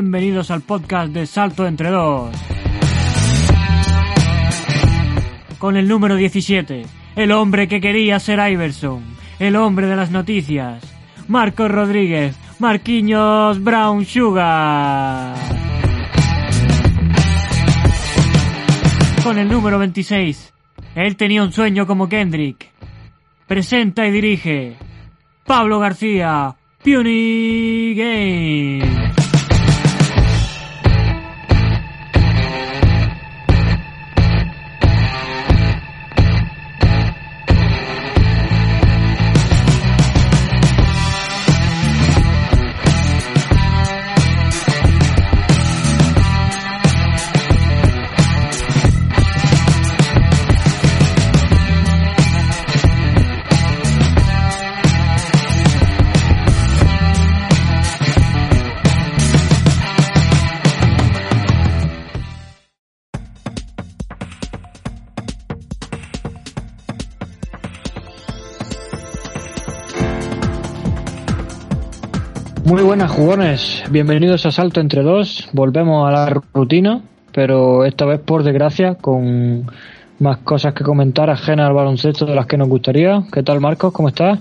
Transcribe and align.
Bienvenidos 0.00 0.52
al 0.52 0.60
podcast 0.60 1.12
de 1.12 1.26
Salto 1.26 1.66
entre 1.66 1.90
dos. 1.90 2.30
Con 5.58 5.76
el 5.76 5.88
número 5.88 6.14
17, 6.14 6.86
el 7.16 7.32
hombre 7.32 7.66
que 7.66 7.80
quería 7.80 8.20
ser 8.20 8.38
Iverson, 8.48 9.02
el 9.40 9.56
hombre 9.56 9.88
de 9.88 9.96
las 9.96 10.12
noticias, 10.12 10.84
Marcos 11.26 11.68
Rodríguez, 11.68 12.38
Marquinhos 12.60 13.60
Brown 13.60 14.04
Sugar. 14.04 15.34
Con 19.24 19.36
el 19.36 19.48
número 19.48 19.80
26, 19.80 20.54
él 20.94 21.16
tenía 21.16 21.42
un 21.42 21.50
sueño 21.50 21.88
como 21.88 22.08
Kendrick. 22.08 22.70
Presenta 23.48 24.06
y 24.06 24.12
dirige 24.12 24.76
Pablo 25.44 25.80
García, 25.80 26.54
Puny 26.84 27.94
Game. 27.96 29.07
Buenas 72.98 73.16
jugones, 73.16 73.84
bienvenidos 73.90 74.44
a 74.44 74.50
Salto 74.50 74.80
entre 74.80 75.04
dos, 75.04 75.48
volvemos 75.52 76.08
a 76.08 76.10
la 76.10 76.42
rutina, 76.52 77.00
pero 77.32 77.84
esta 77.84 78.04
vez 78.04 78.18
por 78.18 78.42
desgracia 78.42 78.96
con 78.96 79.70
más 80.18 80.38
cosas 80.38 80.74
que 80.74 80.82
comentar 80.82 81.30
ajenas 81.30 81.68
al 81.68 81.74
baloncesto 81.74 82.26
de 82.26 82.34
las 82.34 82.46
que 82.46 82.56
nos 82.56 82.68
gustaría. 82.68 83.22
¿Qué 83.32 83.44
tal 83.44 83.60
Marcos? 83.60 83.92
¿Cómo 83.92 84.08
estás? 84.08 84.40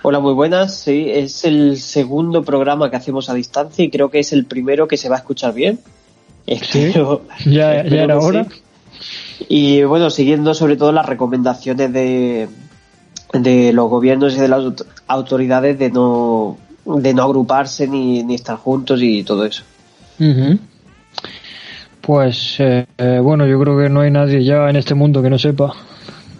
Hola, 0.00 0.18
muy 0.18 0.32
buenas. 0.32 0.74
Sí, 0.74 1.10
es 1.10 1.44
el 1.44 1.76
segundo 1.76 2.42
programa 2.42 2.88
que 2.88 2.96
hacemos 2.96 3.28
a 3.28 3.34
distancia 3.34 3.84
y 3.84 3.90
creo 3.90 4.10
que 4.10 4.20
es 4.20 4.32
el 4.32 4.46
primero 4.46 4.88
que 4.88 4.96
se 4.96 5.10
va 5.10 5.16
a 5.16 5.18
escuchar 5.18 5.52
bien. 5.52 5.78
Sí, 6.62 6.90
ya, 7.44 7.82
era 7.82 8.18
hora. 8.18 8.46
Y 9.46 9.82
bueno, 9.82 10.08
siguiendo 10.08 10.54
sobre 10.54 10.78
todo 10.78 10.90
las 10.90 11.04
recomendaciones 11.04 11.92
de, 11.92 12.48
de 13.34 13.74
los 13.74 13.90
gobiernos 13.90 14.34
y 14.36 14.40
de 14.40 14.48
las 14.48 14.72
autoridades 15.06 15.78
de 15.78 15.90
no 15.90 16.56
de 16.84 17.14
no 17.14 17.22
agruparse 17.22 17.86
ni, 17.86 18.22
ni 18.22 18.34
estar 18.34 18.56
juntos 18.56 19.00
y 19.02 19.22
todo 19.22 19.44
eso. 19.44 19.62
Pues 22.00 22.56
eh, 22.58 22.86
eh, 22.98 23.18
bueno, 23.22 23.46
yo 23.46 23.58
creo 23.60 23.78
que 23.78 23.88
no 23.88 24.00
hay 24.00 24.10
nadie 24.10 24.44
ya 24.44 24.68
en 24.68 24.76
este 24.76 24.94
mundo 24.94 25.22
que 25.22 25.30
no 25.30 25.38
sepa. 25.38 25.72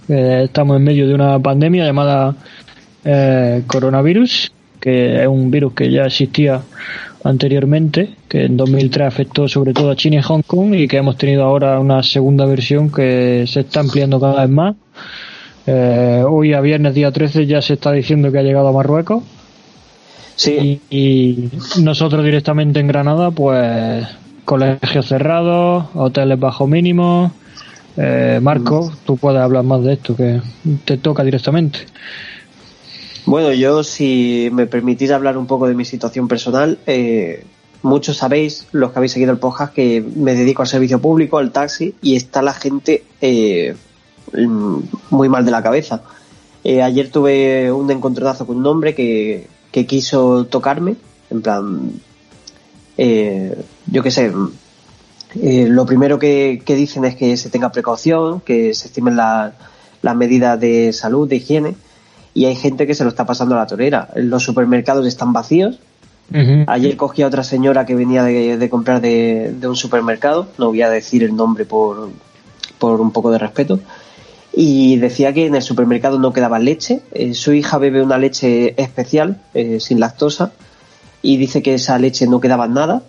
estamos 0.08 0.76
en 0.76 0.84
medio 0.84 1.08
de 1.08 1.14
una 1.14 1.38
pandemia 1.38 1.84
llamada 1.86 2.34
eh, 3.04 3.62
coronavirus, 3.66 4.52
que 4.78 5.22
es 5.22 5.26
un 5.26 5.50
virus 5.50 5.72
que 5.72 5.90
ya 5.90 6.04
existía 6.04 6.60
anteriormente, 7.24 8.10
que 8.28 8.44
en 8.44 8.58
2003 8.58 9.08
afectó 9.08 9.48
sobre 9.48 9.72
todo 9.72 9.90
a 9.90 9.96
China 9.96 10.16
y 10.16 10.22
Hong 10.22 10.42
Kong 10.42 10.74
y 10.74 10.86
que 10.86 10.98
hemos 10.98 11.16
tenido 11.16 11.44
ahora 11.44 11.80
una 11.80 12.02
segunda 12.02 12.44
versión 12.44 12.92
que 12.92 13.46
se 13.46 13.60
está 13.60 13.80
ampliando 13.80 14.20
cada 14.20 14.42
vez 14.42 14.50
más. 14.50 14.76
hoy 16.28 16.52
a 16.52 16.60
viernes 16.60 16.94
día 16.94 17.10
13 17.10 17.46
ya 17.46 17.62
se 17.62 17.72
está 17.72 17.90
diciendo 17.92 18.30
que 18.30 18.38
ha 18.38 18.42
llegado 18.42 18.68
a 18.68 18.72
Marruecos 18.72 19.22
Sí. 20.36 20.80
Y, 20.90 21.50
nosotros 21.80 22.24
directamente 22.24 22.80
en 22.80 22.88
Granada, 22.88 23.30
pues 23.30 24.06
colegios 24.44 25.06
cerrados, 25.06 25.86
hoteles 25.94 26.38
bajo 26.38 26.66
mínimo. 26.66 27.32
Eh, 27.96 28.40
Marco, 28.42 28.90
mm. 28.90 29.06
tú 29.06 29.16
puedes 29.16 29.40
hablar 29.40 29.62
más 29.62 29.82
de 29.84 29.92
esto, 29.94 30.16
que 30.16 30.40
te 30.84 30.98
toca 30.98 31.22
directamente. 31.22 31.80
Bueno, 33.26 33.52
yo 33.52 33.82
si 33.82 34.50
me 34.52 34.66
permitís 34.66 35.10
hablar 35.10 35.38
un 35.38 35.46
poco 35.46 35.66
de 35.66 35.74
mi 35.74 35.84
situación 35.84 36.28
personal, 36.28 36.78
eh, 36.86 37.44
muchos 37.82 38.16
sabéis, 38.16 38.66
los 38.72 38.92
que 38.92 38.98
habéis 38.98 39.12
seguido 39.12 39.32
el 39.32 39.38
podcast, 39.38 39.72
que 39.72 40.04
me 40.16 40.34
dedico 40.34 40.62
al 40.62 40.68
servicio 40.68 41.00
público, 41.00 41.38
al 41.38 41.52
taxi, 41.52 41.94
y 42.02 42.16
está 42.16 42.42
la 42.42 42.52
gente 42.52 43.04
eh, 43.20 43.76
muy 45.10 45.28
mal 45.28 45.44
de 45.44 45.50
la 45.50 45.62
cabeza. 45.62 46.02
Eh, 46.64 46.82
ayer 46.82 47.10
tuve 47.10 47.70
un 47.70 47.90
encontronazo 47.90 48.46
con 48.46 48.56
un 48.56 48.66
hombre 48.66 48.94
que, 48.94 49.46
que 49.74 49.86
quiso 49.86 50.44
tocarme, 50.44 50.94
en 51.30 51.42
plan, 51.42 51.90
eh, 52.96 53.60
yo 53.86 54.04
qué 54.04 54.12
sé, 54.12 54.32
eh, 55.42 55.66
lo 55.68 55.84
primero 55.84 56.16
que, 56.16 56.62
dicen 56.64 57.04
es 57.04 57.16
que 57.16 57.36
se 57.36 57.50
tenga 57.50 57.72
precaución, 57.72 58.40
que 58.40 58.72
se 58.72 58.86
estimen 58.86 59.16
las 59.16 60.14
medidas 60.14 60.60
de 60.60 60.92
salud, 60.92 61.28
de 61.28 61.36
higiene, 61.36 61.74
y 62.34 62.44
hay 62.44 62.54
gente 62.54 62.86
que 62.86 62.94
se 62.94 63.02
lo 63.02 63.10
está 63.10 63.26
pasando 63.26 63.56
a 63.56 63.58
la 63.58 63.66
torera. 63.66 64.10
Los 64.14 64.44
supermercados 64.44 65.08
están 65.08 65.32
vacíos. 65.32 65.80
Ayer 66.68 66.96
cogí 66.96 67.22
a 67.22 67.26
otra 67.26 67.42
señora 67.42 67.84
que 67.84 67.96
venía 67.96 68.22
de, 68.22 68.70
comprar 68.70 69.00
de, 69.00 69.56
un 69.64 69.74
supermercado, 69.74 70.46
no 70.56 70.68
voy 70.68 70.82
a 70.82 70.88
decir 70.88 71.24
el 71.24 71.34
nombre 71.34 71.64
por, 71.64 72.10
por 72.78 73.00
un 73.00 73.10
poco 73.10 73.32
de 73.32 73.38
respeto, 73.38 73.80
y 74.56 74.96
decía 74.96 75.32
que 75.32 75.46
en 75.46 75.54
el 75.54 75.62
supermercado 75.62 76.18
no 76.18 76.32
quedaba 76.32 76.58
leche. 76.58 77.00
Eh, 77.12 77.34
su 77.34 77.52
hija 77.52 77.78
bebe 77.78 78.02
una 78.02 78.18
leche 78.18 78.80
especial, 78.80 79.40
eh, 79.52 79.80
sin 79.80 79.98
lactosa, 79.98 80.52
y 81.22 81.36
dice 81.36 81.62
que 81.62 81.74
esa 81.74 81.98
leche 81.98 82.26
no 82.26 82.40
quedaba 82.40 82.68
nada, 82.68 83.02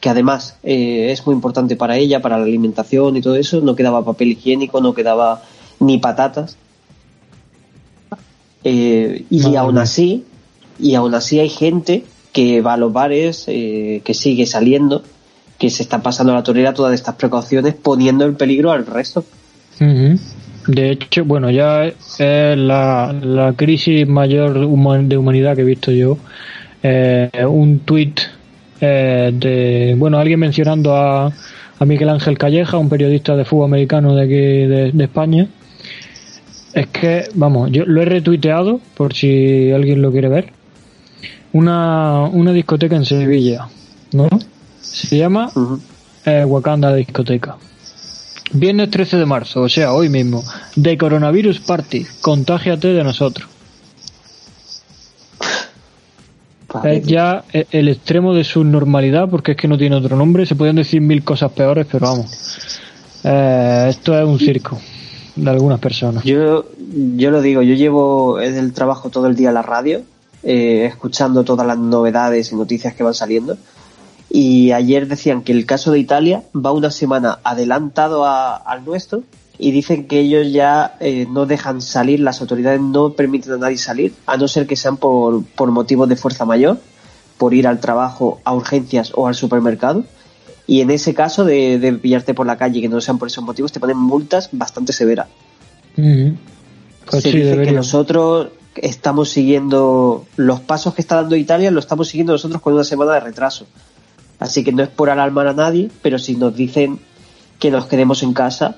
que 0.00 0.08
además 0.08 0.56
eh, 0.62 1.10
es 1.12 1.24
muy 1.26 1.34
importante 1.34 1.76
para 1.76 1.96
ella, 1.96 2.20
para 2.20 2.38
la 2.38 2.44
alimentación 2.44 3.16
y 3.16 3.20
todo 3.20 3.36
eso. 3.36 3.60
No 3.60 3.76
quedaba 3.76 4.04
papel 4.04 4.28
higiénico, 4.32 4.80
no 4.80 4.94
quedaba 4.94 5.42
ni 5.80 5.98
patatas. 5.98 6.56
y 8.64 9.56
aún 9.56 9.78
así, 9.78 10.24
y 10.78 10.94
aún 10.94 11.14
así 11.14 11.38
hay 11.38 11.48
gente 11.48 12.04
que 12.32 12.60
va 12.60 12.74
a 12.74 12.76
los 12.76 12.92
bares, 12.92 13.44
que 13.46 14.12
sigue 14.14 14.46
saliendo, 14.46 15.02
que 15.58 15.70
se 15.70 15.82
está 15.82 16.02
pasando 16.02 16.32
a 16.32 16.36
la 16.36 16.42
torera 16.42 16.74
todas 16.74 16.94
estas 16.94 17.14
precauciones, 17.14 17.74
poniendo 17.74 18.24
en 18.24 18.34
peligro 18.34 18.72
al 18.72 18.84
resto. 18.84 19.24
De 20.68 20.90
hecho, 20.90 21.24
bueno, 21.24 21.50
ya 21.50 21.86
es 21.86 21.98
la, 22.18 23.14
la 23.22 23.54
crisis 23.54 24.06
mayor 24.06 24.52
de 25.08 25.16
humanidad 25.16 25.56
que 25.56 25.62
he 25.62 25.64
visto 25.64 25.90
yo. 25.90 26.18
Eh, 26.82 27.30
un 27.48 27.80
tuit 27.80 28.20
eh, 28.78 29.30
de, 29.32 29.94
bueno, 29.96 30.18
alguien 30.18 30.38
mencionando 30.38 30.94
a, 30.94 31.32
a 31.78 31.84
Miguel 31.86 32.10
Ángel 32.10 32.36
Calleja, 32.36 32.76
un 32.76 32.90
periodista 32.90 33.34
de 33.34 33.46
fútbol 33.46 33.64
americano 33.64 34.14
de 34.14 34.22
aquí 34.22 34.94
de, 34.94 35.04
España. 35.04 35.48
Es 36.74 36.88
que, 36.88 37.30
vamos, 37.32 37.70
yo 37.72 37.86
lo 37.86 38.02
he 38.02 38.04
retuiteado 38.04 38.78
por 38.94 39.14
si 39.14 39.72
alguien 39.72 40.02
lo 40.02 40.12
quiere 40.12 40.28
ver. 40.28 40.52
Una, 41.54 42.24
una 42.24 42.52
discoteca 42.52 42.94
en 42.94 43.06
Sevilla, 43.06 43.68
¿no? 44.12 44.28
Se 44.82 45.16
llama 45.16 45.50
eh, 46.26 46.44
Wakanda 46.44 46.94
Discoteca. 46.94 47.56
Viernes 48.52 48.90
13 48.90 49.18
de 49.18 49.26
marzo, 49.26 49.62
o 49.62 49.68
sea, 49.68 49.92
hoy 49.92 50.08
mismo. 50.08 50.42
De 50.74 50.96
Coronavirus 50.96 51.60
Party. 51.60 52.06
Contágiate 52.20 52.88
de 52.88 53.04
nosotros. 53.04 53.48
Es 56.84 57.06
ya 57.06 57.44
el 57.52 57.88
extremo 57.88 58.34
de 58.34 58.44
su 58.44 58.62
normalidad, 58.62 59.28
porque 59.28 59.52
es 59.52 59.56
que 59.56 59.68
no 59.68 59.78
tiene 59.78 59.96
otro 59.96 60.16
nombre. 60.16 60.44
Se 60.46 60.54
pueden 60.54 60.76
decir 60.76 61.00
mil 61.00 61.24
cosas 61.24 61.50
peores, 61.52 61.86
pero 61.90 62.06
vamos. 62.06 62.68
Eh, 63.24 63.86
esto 63.90 64.18
es 64.18 64.24
un 64.26 64.38
circo 64.38 64.78
de 65.34 65.50
algunas 65.50 65.80
personas. 65.80 66.24
Yo, 66.24 66.66
yo 67.16 67.30
lo 67.30 67.40
digo, 67.40 67.62
yo 67.62 67.74
llevo 67.74 68.40
en 68.40 68.56
el 68.56 68.72
trabajo 68.72 69.08
todo 69.08 69.26
el 69.28 69.34
día 69.34 69.48
en 69.48 69.54
la 69.54 69.62
radio, 69.62 70.02
eh, 70.42 70.84
escuchando 70.86 71.42
todas 71.42 71.66
las 71.66 71.78
novedades 71.78 72.52
y 72.52 72.56
noticias 72.56 72.94
que 72.94 73.02
van 73.02 73.14
saliendo 73.14 73.56
y 74.30 74.72
ayer 74.72 75.08
decían 75.08 75.42
que 75.42 75.52
el 75.52 75.64
caso 75.64 75.90
de 75.90 75.98
Italia 75.98 76.42
va 76.54 76.72
una 76.72 76.90
semana 76.90 77.38
adelantado 77.44 78.26
al 78.26 78.84
nuestro 78.84 79.22
y 79.58 79.70
dicen 79.72 80.06
que 80.06 80.20
ellos 80.20 80.52
ya 80.52 80.96
eh, 81.00 81.26
no 81.30 81.46
dejan 81.46 81.80
salir, 81.80 82.20
las 82.20 82.40
autoridades 82.40 82.80
no 82.80 83.14
permiten 83.14 83.54
a 83.54 83.56
nadie 83.56 83.78
salir, 83.78 84.14
a 84.26 84.36
no 84.36 84.46
ser 84.46 84.66
que 84.66 84.76
sean 84.76 84.96
por, 84.96 85.44
por 85.44 85.70
motivos 85.70 86.08
de 86.08 86.16
fuerza 86.16 86.44
mayor, 86.44 86.78
por 87.38 87.54
ir 87.54 87.66
al 87.66 87.80
trabajo, 87.80 88.40
a 88.44 88.54
urgencias 88.54 89.12
o 89.14 89.26
al 89.26 89.34
supermercado. 89.34 90.04
Y 90.66 90.82
en 90.82 90.90
ese 90.90 91.14
caso 91.14 91.44
de, 91.44 91.78
de 91.78 91.92
pillarte 91.94 92.34
por 92.34 92.46
la 92.46 92.56
calle, 92.56 92.80
que 92.80 92.88
no 92.88 93.00
sean 93.00 93.18
por 93.18 93.28
esos 93.28 93.42
motivos, 93.42 93.72
te 93.72 93.80
ponen 93.80 93.96
multas 93.96 94.50
bastante 94.52 94.92
severas. 94.92 95.28
Pues 95.96 97.22
Se 97.22 97.32
dice 97.32 97.62
que 97.62 97.72
nosotros, 97.72 98.48
estamos 98.76 99.30
siguiendo 99.30 100.26
los 100.36 100.60
pasos 100.60 100.94
que 100.94 101.00
está 101.00 101.16
dando 101.16 101.36
Italia, 101.36 101.70
lo 101.70 101.80
estamos 101.80 102.08
siguiendo 102.08 102.32
nosotros 102.32 102.60
con 102.60 102.74
una 102.74 102.84
semana 102.84 103.14
de 103.14 103.20
retraso. 103.20 103.66
Así 104.38 104.64
que 104.64 104.72
no 104.72 104.82
es 104.82 104.88
por 104.88 105.10
alarmar 105.10 105.48
a 105.48 105.52
nadie, 105.52 105.90
pero 106.02 106.18
si 106.18 106.36
nos 106.36 106.54
dicen 106.54 106.98
que 107.58 107.70
nos 107.70 107.86
quedemos 107.86 108.22
en 108.22 108.32
casa, 108.32 108.76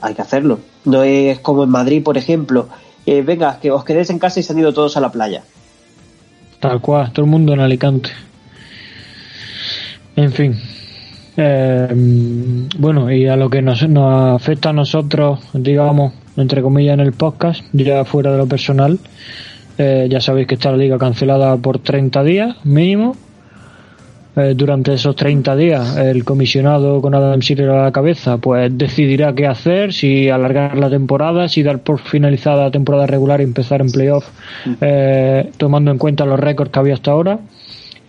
hay 0.00 0.14
que 0.14 0.22
hacerlo. 0.22 0.60
No 0.84 1.02
es 1.02 1.38
como 1.40 1.64
en 1.64 1.70
Madrid, 1.70 2.02
por 2.02 2.16
ejemplo. 2.16 2.68
Eh, 3.06 3.22
venga, 3.22 3.58
que 3.60 3.70
os 3.70 3.84
quedéis 3.84 4.10
en 4.10 4.18
casa 4.18 4.40
y 4.40 4.42
se 4.42 4.52
han 4.52 4.58
ido 4.58 4.72
todos 4.72 4.96
a 4.96 5.00
la 5.00 5.12
playa. 5.12 5.42
Tal 6.60 6.80
cual, 6.80 7.12
todo 7.12 7.26
el 7.26 7.30
mundo 7.30 7.52
en 7.52 7.60
Alicante. 7.60 8.10
En 10.16 10.32
fin. 10.32 10.58
Eh, 11.36 11.88
bueno, 12.78 13.10
y 13.10 13.26
a 13.26 13.36
lo 13.36 13.50
que 13.50 13.60
nos, 13.60 13.86
nos 13.88 14.40
afecta 14.40 14.70
a 14.70 14.72
nosotros, 14.72 15.40
digamos, 15.52 16.14
entre 16.36 16.62
comillas, 16.62 16.94
en 16.94 17.00
el 17.00 17.12
podcast, 17.12 17.62
ya 17.72 18.04
fuera 18.04 18.32
de 18.32 18.38
lo 18.38 18.46
personal, 18.46 18.98
eh, 19.76 20.06
ya 20.08 20.20
sabéis 20.20 20.46
que 20.46 20.54
está 20.54 20.70
la 20.70 20.76
liga 20.76 20.98
cancelada 20.98 21.56
por 21.56 21.78
30 21.78 22.22
días 22.22 22.56
mínimo. 22.64 23.16
Eh, 24.36 24.54
durante 24.56 24.94
esos 24.94 25.14
30 25.14 25.56
días, 25.56 25.96
el 25.96 26.24
comisionado 26.24 27.00
con 27.00 27.14
Adam 27.14 27.40
Silver 27.40 27.70
a 27.70 27.84
la 27.84 27.92
cabeza, 27.92 28.38
pues 28.38 28.76
decidirá 28.76 29.32
qué 29.34 29.46
hacer, 29.46 29.92
si 29.92 30.28
alargar 30.28 30.76
la 30.76 30.90
temporada, 30.90 31.48
si 31.48 31.62
dar 31.62 31.80
por 31.80 32.00
finalizada 32.00 32.64
la 32.64 32.70
temporada 32.70 33.06
regular 33.06 33.40
y 33.40 33.44
empezar 33.44 33.80
en 33.80 33.90
playoff, 33.90 34.26
eh, 34.80 35.50
tomando 35.56 35.90
en 35.90 35.98
cuenta 35.98 36.24
los 36.24 36.40
récords 36.40 36.72
que 36.72 36.78
había 36.78 36.94
hasta 36.94 37.10
ahora. 37.12 37.38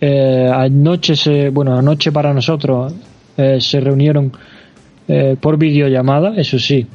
anoche, 0.00 1.16
se, 1.16 1.50
bueno, 1.50 1.78
anoche 1.78 2.12
para 2.12 2.34
nosotros 2.34 2.92
se 3.36 3.80
reunieron 3.80 4.32
por 5.40 5.56
videollamada, 5.56 6.34
eso 6.36 6.58
sí, 6.58 6.86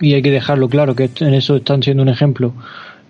y 0.00 0.14
hay 0.14 0.22
que 0.22 0.30
dejarlo 0.30 0.68
claro 0.68 0.94
que 0.94 1.10
en 1.20 1.34
eso 1.34 1.56
están 1.56 1.82
siendo 1.82 2.02
un 2.02 2.08
ejemplo. 2.08 2.52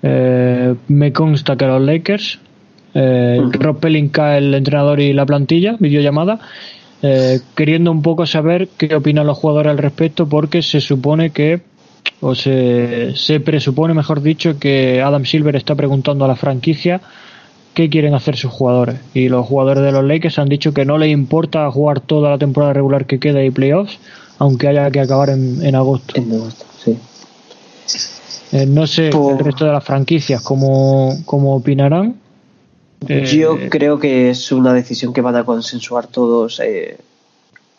Eh, 0.03 0.75
me 0.89 1.13
consta 1.13 1.57
que 1.57 1.67
los 1.67 1.81
Lakers, 1.81 2.39
eh, 2.95 3.43
Rob 3.53 3.79
Pelinka, 3.81 4.39
el 4.39 4.55
entrenador 4.55 5.01
y 5.01 5.13
la 5.13 5.27
plantilla, 5.27 5.77
videollamada, 5.79 6.41
eh, 7.03 7.41
queriendo 7.55 7.91
un 7.91 8.03
poco 8.03 8.27
saber 8.27 8.69
qué 8.77 8.95
opinan 8.95 9.27
los 9.27 9.39
jugadores 9.39 9.71
al 9.71 9.79
respecto, 9.79 10.29
porque 10.29 10.63
se 10.63 10.81
supone 10.81 11.31
que, 11.31 11.61
o 12.21 12.35
se, 12.35 13.15
se 13.17 13.41
presupone, 13.41 13.95
mejor 13.95 14.23
dicho, 14.23 14.59
que 14.59 15.03
Adam 15.03 15.25
Silver 15.25 15.57
está 15.57 15.75
preguntando 15.75 16.25
a 16.25 16.29
la 16.29 16.37
franquicia 16.37 17.01
qué 17.75 17.91
quieren 17.91 18.15
hacer 18.15 18.37
sus 18.37 18.53
jugadores. 18.53 18.97
Y 19.13 19.29
los 19.29 19.47
jugadores 19.47 19.83
de 19.83 19.93
los 19.93 20.05
Lakers 20.05 20.39
han 20.39 20.49
dicho 20.49 20.73
que 20.73 20.85
no 20.85 20.97
les 20.97 21.11
importa 21.11 21.71
jugar 21.71 22.01
toda 22.01 22.31
la 22.31 22.39
temporada 22.39 22.73
regular 22.73 23.05
que 23.05 23.19
queda 23.19 23.45
y 23.45 23.51
playoffs, 23.51 23.99
aunque 24.39 24.69
haya 24.69 24.91
que 24.91 25.01
acabar 25.01 25.31
en, 25.31 25.65
en 25.65 25.75
agosto. 25.75 26.15
En 26.17 26.33
agosto, 26.33 26.65
sí. 26.83 26.97
Eh, 28.53 28.67
no 28.67 28.87
sé 28.87 29.09
el 29.09 29.39
resto 29.41 29.65
de 29.65 29.73
las 29.73 29.83
franquicias 29.83 30.41
cómo, 30.41 31.17
cómo 31.25 31.57
opinarán. 31.57 32.15
Yo 33.09 33.57
eh, 33.57 33.69
creo 33.71 33.99
que 33.99 34.31
es 34.31 34.53
una 34.53 34.73
decisión 34.73 35.13
que 35.13 35.21
van 35.21 35.37
a 35.37 35.45
consensuar 35.45 36.07
todos 36.07 36.61
eh, 36.61 36.99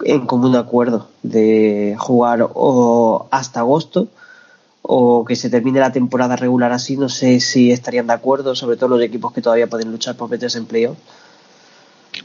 en 0.03 0.25
común 0.25 0.55
acuerdo 0.55 1.07
de 1.23 1.95
jugar 1.97 2.47
o 2.53 3.27
hasta 3.31 3.61
agosto 3.61 4.07
o 4.81 5.25
que 5.25 5.35
se 5.35 5.49
termine 5.49 5.79
la 5.79 5.91
temporada 5.91 6.35
regular 6.35 6.71
así. 6.71 6.97
No 6.97 7.09
sé 7.09 7.39
si 7.39 7.71
estarían 7.71 8.07
de 8.07 8.13
acuerdo, 8.13 8.55
sobre 8.55 8.77
todo 8.77 8.89
los 8.89 9.01
equipos 9.01 9.33
que 9.33 9.41
todavía 9.41 9.67
pueden 9.67 9.91
luchar 9.91 10.15
por 10.15 10.29
meterse 10.29 10.57
en 10.57 10.65
playoff. 10.65 10.97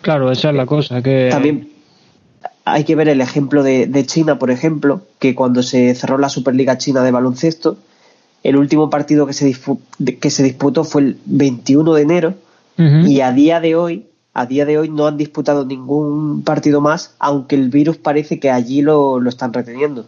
Claro, 0.03 0.31
esa 0.31 0.51
es 0.51 0.57
la 0.57 0.67
cosa. 0.67 1.03
que 1.03 1.29
También 1.31 1.71
hay 2.65 2.85
que 2.85 2.95
ver 2.95 3.09
el 3.09 3.21
ejemplo 3.21 3.63
de, 3.63 4.05
China, 4.07 4.39
por 4.39 4.51
ejemplo, 4.51 5.03
que 5.19 5.35
cuando 5.35 5.63
se 5.63 5.95
cerró 5.95 6.19
la 6.19 6.29
Superliga 6.29 6.79
China 6.79 7.03
de 7.03 7.11
baloncesto, 7.11 7.77
el 8.43 8.57
último 8.57 8.89
partido 8.91 9.27
que 9.27 9.33
se, 9.33 9.55
que 10.21 10.31
se 10.31 10.43
disputó 10.43 10.85
fue 10.85 11.03
el 11.03 11.19
21 11.27 11.95
de 11.95 12.03
enero 12.03 12.35
y 12.79 13.21
a 13.21 13.33
día 13.33 13.61
de 13.61 13.75
hoy, 13.75 14.07
a 14.33 14.47
día 14.47 14.65
de 14.65 14.79
hoy 14.79 14.89
no 14.89 15.07
han 15.07 15.17
disputado 15.17 15.65
ningún 15.65 16.43
partido 16.43 16.81
más, 16.81 17.15
aunque 17.19 17.57
el 17.57 17.69
virus 17.69 17.99
parece 17.99 18.41
que 18.41 18.51
allí 18.51 18.83
lo, 18.83 19.21
están 19.29 19.53
reteniendo. 19.53 20.07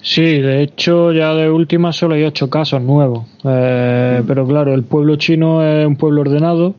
Sí, 0.00 0.40
de 0.40 0.62
hecho 0.62 1.12
ya 1.12 1.34
de 1.34 1.50
última 1.50 1.92
solo 1.92 2.14
hay 2.14 2.22
ocho 2.22 2.48
casos 2.48 2.80
nuevos, 2.80 3.26
eh, 3.44 4.20
mm. 4.22 4.26
pero 4.26 4.46
claro, 4.46 4.72
el 4.72 4.84
pueblo 4.84 5.16
chino 5.16 5.64
es 5.64 5.86
un 5.86 5.96
pueblo 5.96 6.20
ordenado 6.22 6.74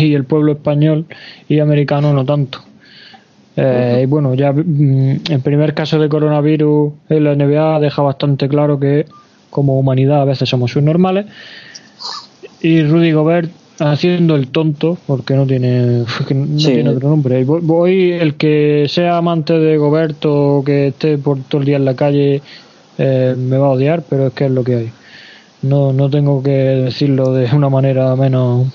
y 0.00 0.14
el 0.14 0.24
pueblo 0.24 0.52
español 0.52 1.06
y 1.48 1.58
americano 1.60 2.12
no 2.12 2.24
tanto. 2.24 2.60
Eh, 3.56 4.00
y 4.02 4.06
bueno, 4.06 4.34
ya 4.34 4.52
mm, 4.52 5.20
en 5.30 5.40
primer 5.42 5.74
caso 5.74 5.98
de 5.98 6.08
coronavirus 6.08 6.92
en 7.08 7.24
la 7.24 7.34
NBA 7.34 7.80
deja 7.80 8.02
bastante 8.02 8.48
claro 8.48 8.78
que 8.78 9.06
como 9.48 9.78
humanidad 9.78 10.20
a 10.20 10.24
veces 10.24 10.48
somos 10.48 10.72
subnormales. 10.72 11.26
Y 12.60 12.82
Rudy 12.82 13.12
Gobert 13.12 13.50
haciendo 13.78 14.36
el 14.36 14.48
tonto, 14.48 14.96
porque 15.06 15.34
no 15.34 15.46
tiene, 15.46 16.04
no 16.30 16.56
tiene 16.56 16.90
otro 16.90 17.08
nombre. 17.08 17.44
Voy, 17.44 18.12
el 18.12 18.34
que 18.34 18.86
sea 18.88 19.18
amante 19.18 19.54
de 19.54 19.76
Gobert 19.76 20.24
o 20.24 20.62
que 20.64 20.88
esté 20.88 21.18
por 21.18 21.40
todo 21.42 21.60
el 21.60 21.66
día 21.66 21.76
en 21.76 21.84
la 21.84 21.94
calle 21.94 22.42
eh, 22.98 23.34
me 23.36 23.58
va 23.58 23.66
a 23.66 23.70
odiar, 23.70 24.02
pero 24.08 24.28
es 24.28 24.32
que 24.32 24.46
es 24.46 24.50
lo 24.50 24.64
que 24.64 24.74
hay. 24.74 24.92
No, 25.62 25.92
no 25.92 26.08
tengo 26.10 26.42
que 26.42 26.50
decirlo 26.50 27.32
de 27.32 27.54
una 27.54 27.68
manera 27.68 28.14
menos 28.16 28.68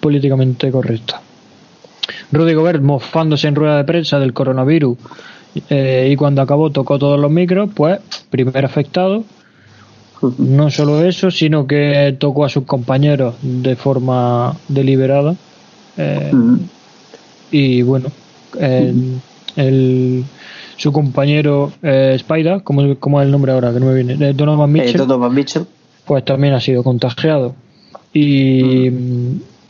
políticamente 0.00 0.70
correcta. 0.70 1.20
Rudy 2.32 2.54
Gobert 2.54 2.82
mofándose 2.82 3.48
en 3.48 3.54
rueda 3.54 3.76
de 3.76 3.84
prensa 3.84 4.18
del 4.18 4.32
coronavirus 4.32 4.96
eh, 5.68 6.08
y 6.12 6.16
cuando 6.16 6.42
acabó 6.42 6.70
tocó 6.70 6.98
todos 6.98 7.18
los 7.18 7.30
micros, 7.30 7.70
pues 7.74 8.00
primer 8.30 8.64
afectado. 8.64 9.24
No 10.38 10.70
solo 10.70 11.02
eso, 11.02 11.30
sino 11.30 11.66
que 11.66 12.14
tocó 12.18 12.44
a 12.44 12.48
sus 12.48 12.64
compañeros 12.64 13.36
de 13.42 13.74
forma 13.74 14.54
deliberada. 14.68 15.34
Eh, 15.96 16.30
y 17.50 17.82
bueno, 17.82 18.08
el, 19.56 20.24
su 20.76 20.92
compañero 20.92 21.72
eh, 21.82 22.12
Spider, 22.16 22.62
como, 22.62 22.96
como 22.96 23.20
es 23.20 23.26
el 23.26 23.32
nombre 23.32 23.52
ahora 23.52 23.72
que 23.72 23.80
no 23.80 23.86
me 23.86 23.94
viene, 23.94 24.32
Donovan 24.34 24.70
Mitchell, 24.70 24.98
Donovan 24.98 25.34
Mitchell, 25.34 25.66
pues 26.04 26.24
también 26.24 26.54
ha 26.54 26.60
sido 26.60 26.82
contagiado. 26.82 27.54
Y 28.12 28.90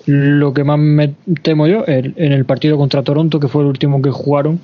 lo 0.07 0.55
que 0.55 0.65
más 0.65 0.79
me 0.79 1.15
temo 1.43 1.67
yo, 1.67 1.85
en 1.87 2.33
el 2.33 2.45
partido 2.45 2.77
contra 2.77 3.03
Toronto, 3.03 3.39
que 3.39 3.49
fue 3.49 3.63
el 3.63 3.69
último 3.69 4.01
que 4.03 4.11
jugaron, 4.11 4.61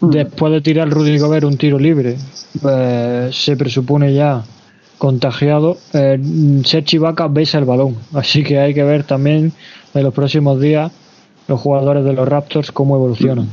mm. 0.00 0.10
después 0.10 0.52
de 0.52 0.60
tirar 0.60 0.90
Rudy 0.90 1.18
Gobert 1.18 1.44
un 1.44 1.56
tiro 1.56 1.78
libre, 1.78 2.16
pues, 2.60 3.36
se 3.36 3.56
presupone 3.56 4.12
ya 4.12 4.42
contagiado, 4.98 5.78
eh, 5.92 6.18
Sergi 6.64 6.98
Vaca 6.98 7.28
besa 7.28 7.58
el 7.58 7.64
balón. 7.64 7.96
Así 8.12 8.42
que 8.42 8.58
hay 8.58 8.74
que 8.74 8.82
ver 8.82 9.04
también 9.04 9.52
en 9.94 10.02
los 10.02 10.14
próximos 10.14 10.60
días 10.60 10.92
los 11.46 11.60
jugadores 11.60 12.04
de 12.04 12.12
los 12.12 12.28
Raptors 12.28 12.72
cómo 12.72 12.96
evolucionan. 12.96 13.48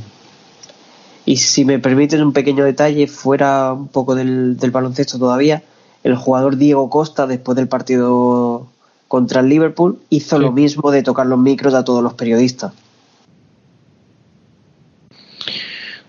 Y 1.24 1.36
si 1.36 1.64
me 1.64 1.78
permiten 1.78 2.22
un 2.22 2.32
pequeño 2.32 2.64
detalle, 2.64 3.06
fuera 3.06 3.72
un 3.72 3.88
poco 3.88 4.14
del, 4.14 4.56
del 4.56 4.70
baloncesto 4.70 5.18
todavía, 5.18 5.62
el 6.02 6.16
jugador 6.16 6.56
Diego 6.56 6.90
Costa, 6.90 7.26
después 7.26 7.54
del 7.56 7.68
partido 7.68 8.66
contra 9.06 9.40
el 9.40 9.48
Liverpool, 9.48 10.00
hizo 10.08 10.38
lo 10.38 10.52
mismo 10.52 10.90
de 10.90 11.02
tocar 11.02 11.26
los 11.26 11.38
micros 11.38 11.74
a 11.74 11.84
todos 11.84 12.02
los 12.02 12.14
periodistas. 12.14 12.72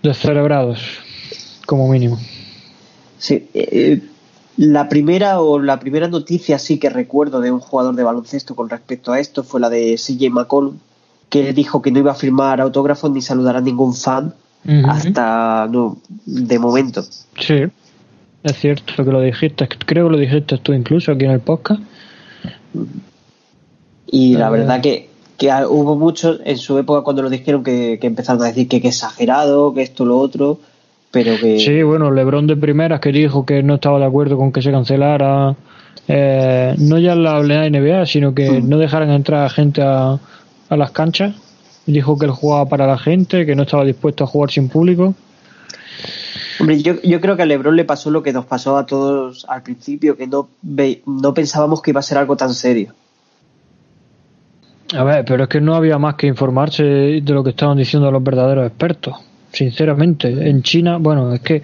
Descerebrados, 0.02 0.80
como 1.66 1.88
mínimo. 1.88 2.18
Sí, 3.18 3.48
eh, 3.54 4.02
la 4.56 4.88
primera 4.88 5.40
o 5.40 5.58
la 5.58 5.80
primera 5.80 6.08
noticia 6.08 6.58
sí 6.58 6.78
que 6.78 6.90
recuerdo 6.90 7.40
de 7.40 7.50
un 7.50 7.60
jugador 7.60 7.94
de 7.94 8.04
baloncesto 8.04 8.54
con 8.54 8.68
respecto 8.68 9.12
a 9.12 9.18
esto 9.18 9.42
fue 9.42 9.60
la 9.60 9.68
de 9.68 9.96
CJ 9.96 10.30
McCollum, 10.30 10.78
que 11.28 11.52
dijo 11.52 11.82
que 11.82 11.90
no 11.90 11.98
iba 11.98 12.12
a 12.12 12.14
firmar 12.14 12.60
autógrafos 12.60 13.10
ni 13.10 13.20
saludar 13.20 13.56
a 13.56 13.60
ningún 13.60 13.94
fan 13.94 14.34
hasta 14.86 15.66
no, 15.70 15.98
de 16.24 16.58
momento. 16.58 17.02
Sí, 17.02 17.64
es 18.42 18.56
cierto 18.56 19.04
que 19.04 19.10
lo 19.10 19.20
dijiste, 19.20 19.68
creo 19.86 20.06
que 20.06 20.12
lo 20.12 20.18
dijiste 20.18 20.58
tú 20.58 20.72
incluso 20.72 21.12
aquí 21.12 21.24
en 21.24 21.32
el 21.32 21.40
podcast. 21.40 21.82
Y 24.06 24.36
la 24.36 24.50
verdad 24.50 24.80
que, 24.80 25.10
hubo 25.68 25.96
muchos 25.96 26.40
en 26.44 26.56
su 26.56 26.78
época 26.78 27.02
cuando 27.02 27.22
lo 27.22 27.28
dijeron 27.28 27.64
que, 27.64 27.98
empezaron 28.00 28.42
a 28.42 28.46
decir 28.46 28.68
que, 28.68 28.80
que 28.80 28.88
exagerado, 28.88 29.74
que 29.74 29.82
esto, 29.82 30.04
lo 30.04 30.18
otro, 30.18 30.60
pero 31.14 31.38
que... 31.38 31.60
Sí, 31.60 31.82
bueno, 31.84 32.10
Lebron 32.10 32.48
de 32.48 32.56
primeras 32.56 33.00
que 33.00 33.12
dijo 33.12 33.46
que 33.46 33.62
no 33.62 33.76
estaba 33.76 34.00
de 34.00 34.04
acuerdo 34.04 34.36
con 34.36 34.50
que 34.50 34.60
se 34.60 34.72
cancelara, 34.72 35.54
eh, 36.08 36.74
no 36.76 36.98
ya 36.98 37.14
la 37.14 37.40
NBA, 37.40 38.04
sino 38.04 38.34
que 38.34 38.60
mm. 38.60 38.68
no 38.68 38.78
dejaran 38.78 39.10
entrar 39.10 39.44
a 39.44 39.48
gente 39.48 39.80
a, 39.80 40.18
a 40.68 40.76
las 40.76 40.90
canchas. 40.90 41.36
Dijo 41.86 42.18
que 42.18 42.26
él 42.26 42.32
jugaba 42.32 42.68
para 42.68 42.86
la 42.86 42.98
gente, 42.98 43.46
que 43.46 43.54
no 43.54 43.62
estaba 43.62 43.84
dispuesto 43.84 44.24
a 44.24 44.26
jugar 44.26 44.50
sin 44.50 44.68
público. 44.68 45.14
Hombre, 46.58 46.82
yo, 46.82 47.00
yo 47.02 47.20
creo 47.20 47.36
que 47.36 47.42
a 47.42 47.46
Lebron 47.46 47.76
le 47.76 47.84
pasó 47.84 48.10
lo 48.10 48.22
que 48.22 48.32
nos 48.32 48.46
pasó 48.46 48.76
a 48.76 48.86
todos 48.86 49.46
al 49.48 49.62
principio, 49.62 50.16
que 50.16 50.26
no, 50.26 50.48
no 51.06 51.34
pensábamos 51.34 51.80
que 51.80 51.92
iba 51.92 52.00
a 52.00 52.02
ser 52.02 52.18
algo 52.18 52.36
tan 52.36 52.54
serio. 52.54 52.92
A 54.96 55.04
ver, 55.04 55.24
pero 55.24 55.44
es 55.44 55.48
que 55.48 55.60
no 55.60 55.74
había 55.76 55.98
más 55.98 56.16
que 56.16 56.26
informarse 56.26 56.82
de 56.82 57.32
lo 57.32 57.44
que 57.44 57.50
estaban 57.50 57.78
diciendo 57.78 58.10
los 58.10 58.22
verdaderos 58.22 58.66
expertos. 58.66 59.14
Sinceramente, 59.54 60.28
en 60.28 60.62
China, 60.62 60.98
bueno, 60.98 61.32
es 61.32 61.40
que 61.40 61.62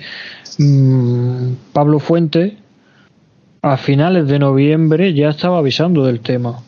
mmm, 0.58 1.54
Pablo 1.72 1.98
Fuente 1.98 2.56
a 3.62 3.76
finales 3.76 4.26
de 4.28 4.38
noviembre 4.38 5.12
ya 5.12 5.30
estaba 5.30 5.58
avisando 5.58 6.06
del 6.06 6.20
tema. 6.20 6.62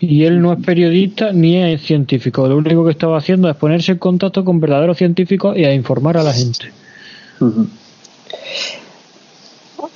Y 0.00 0.24
él 0.24 0.40
no 0.40 0.52
es 0.52 0.64
periodista 0.64 1.32
ni 1.32 1.56
es 1.56 1.82
científico. 1.82 2.46
Lo 2.46 2.56
único 2.56 2.84
que 2.84 2.90
estaba 2.90 3.18
haciendo 3.18 3.48
es 3.48 3.56
ponerse 3.56 3.92
en 3.92 3.98
contacto 3.98 4.44
con 4.44 4.60
verdaderos 4.60 4.96
científicos 4.96 5.56
y 5.56 5.64
a 5.64 5.72
informar 5.72 6.16
a 6.16 6.22
la 6.22 6.32
gente. 6.32 6.72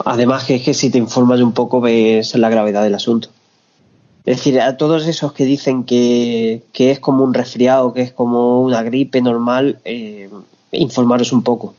Además 0.04 0.44
que 0.44 0.56
es 0.56 0.62
que 0.62 0.74
si 0.74 0.90
te 0.90 0.98
informas 0.98 1.40
un 1.40 1.52
poco 1.52 1.80
ves 1.80 2.34
la 2.36 2.48
gravedad 2.48 2.82
del 2.82 2.94
asunto. 2.94 3.28
Es 4.24 4.36
decir, 4.36 4.60
a 4.60 4.76
todos 4.76 5.08
esos 5.08 5.32
que 5.32 5.44
dicen 5.44 5.82
que, 5.82 6.62
es 6.78 7.00
como 7.00 7.24
un 7.24 7.34
resfriado, 7.34 7.92
que 7.92 8.02
es 8.02 8.12
como 8.12 8.62
una 8.62 8.82
gripe 8.82 9.20
normal, 9.20 9.78
eh, 9.84 10.28
informaros 10.70 11.32
un 11.32 11.42
poco. 11.42 11.74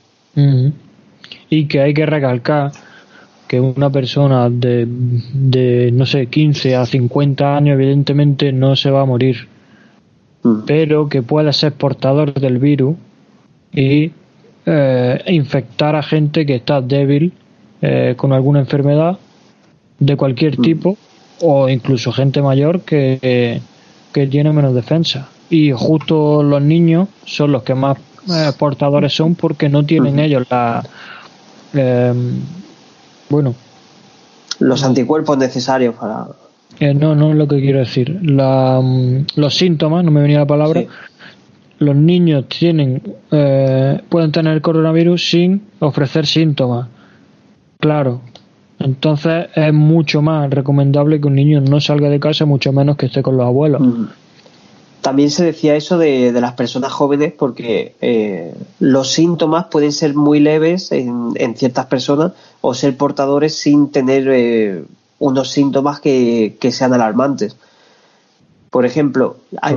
Y 1.50 1.66
que 1.68 1.80
hay 1.80 1.94
que 1.94 2.06
recalcar 2.06 2.72
que 3.48 3.62
una 3.62 3.90
persona 3.90 4.50
de, 4.50 4.86
de, 4.88 5.92
no 5.94 6.06
sé, 6.06 6.28
15 6.28 6.76
a 6.76 6.86
50 6.86 7.56
años 7.56 7.76
evidentemente 7.76 8.52
no 8.52 8.76
se 8.76 8.90
va 8.90 9.02
a 9.02 9.06
morir, 9.06 9.48
mm. 10.42 10.64
pero 10.66 11.08
que 11.08 11.22
puede 11.22 11.54
ser 11.54 11.74
portador 11.74 12.34
del 12.34 12.58
virus 12.58 12.96
y 13.72 14.12
eh, 14.66 15.24
infectar 15.28 15.96
a 15.96 16.04
gente 16.04 16.46
que 16.46 16.56
está 16.56 16.82
débil 16.82 17.32
eh, 17.82 18.16
con 18.18 18.34
alguna 18.34 18.60
enfermedad 18.60 19.18
de 20.00 20.18
cualquier 20.18 20.60
mm. 20.60 20.62
tipo 20.62 20.98
o 21.42 21.70
incluso 21.70 22.12
gente 22.12 22.42
mayor 22.42 22.82
que, 22.82 23.62
que 24.12 24.28
tiene 24.28 24.52
menos 24.54 24.74
defensa. 24.74 25.30
Y 25.50 25.72
justo 25.72 26.42
los 26.44 26.62
niños 26.62 27.10
son 27.26 27.52
los 27.52 27.64
que 27.64 27.76
más 27.76 27.98
eh, 28.30 28.52
portadores 28.58 29.14
son 29.14 29.36
porque 29.36 29.70
no 29.70 29.86
tienen 29.86 30.20
ellos 30.20 30.48
la 30.50 30.84
bueno. 33.34 33.56
Los 34.60 34.84
anticuerpos 34.84 35.38
necesarios 35.38 35.96
para. 35.96 36.28
Eh, 36.80 36.94
no, 36.94 37.16
no 37.16 37.32
es 37.32 37.36
lo 37.36 37.48
que 37.48 37.60
quiero 37.60 37.80
decir. 37.80 38.20
La, 38.22 38.80
mm, 38.82 39.26
los 39.36 39.56
síntomas, 39.56 40.04
no 40.04 40.12
me 40.12 40.22
venía 40.22 40.40
la 40.40 40.46
palabra. 40.46 40.84
Los 41.80 41.96
niños 41.96 42.48
tienen, 42.48 43.02
eh, 43.32 44.00
pueden 44.08 44.32
tener 44.32 44.62
coronavirus 44.62 45.30
sin 45.32 45.64
ofrecer 45.80 46.26
síntomas. 46.26 46.88
Claro. 47.80 48.22
Entonces 48.84 49.48
es 49.56 49.74
mucho 49.74 50.22
más 50.22 50.50
recomendable 50.50 51.22
que 51.22 51.28
un 51.28 51.36
niño 51.36 51.62
no 51.62 51.80
salga 51.80 52.10
de 52.10 52.20
casa, 52.20 52.44
mucho 52.44 52.74
menos 52.74 52.98
que 52.98 53.06
esté 53.06 53.24
con 53.24 53.38
los 53.38 53.46
abuelos. 53.46 53.82
También 55.00 55.32
se 55.32 55.46
decía 55.46 55.76
eso 55.76 55.98
de, 55.98 56.34
las 56.34 56.54
personas 56.54 56.92
jóvenes 56.92 57.32
porque 57.32 57.96
eh, 58.02 58.54
los 58.80 59.12
síntomas 59.12 59.68
pueden 59.72 59.94
ser 59.94 60.16
muy 60.16 60.42
leves 60.42 60.92
en, 60.92 61.34
ciertas 61.56 61.86
personas 61.86 62.34
o 62.60 62.74
ser 62.74 62.98
portadores 62.98 63.56
sin 63.56 63.90
tener 63.90 64.28
eh, 64.30 64.84
unos 65.20 65.52
síntomas 65.52 66.02
que, 66.02 66.58
sean 66.72 66.94
alarmantes. 66.94 67.56
Por 68.70 68.86
ejemplo, 68.86 69.38
hay, 69.62 69.76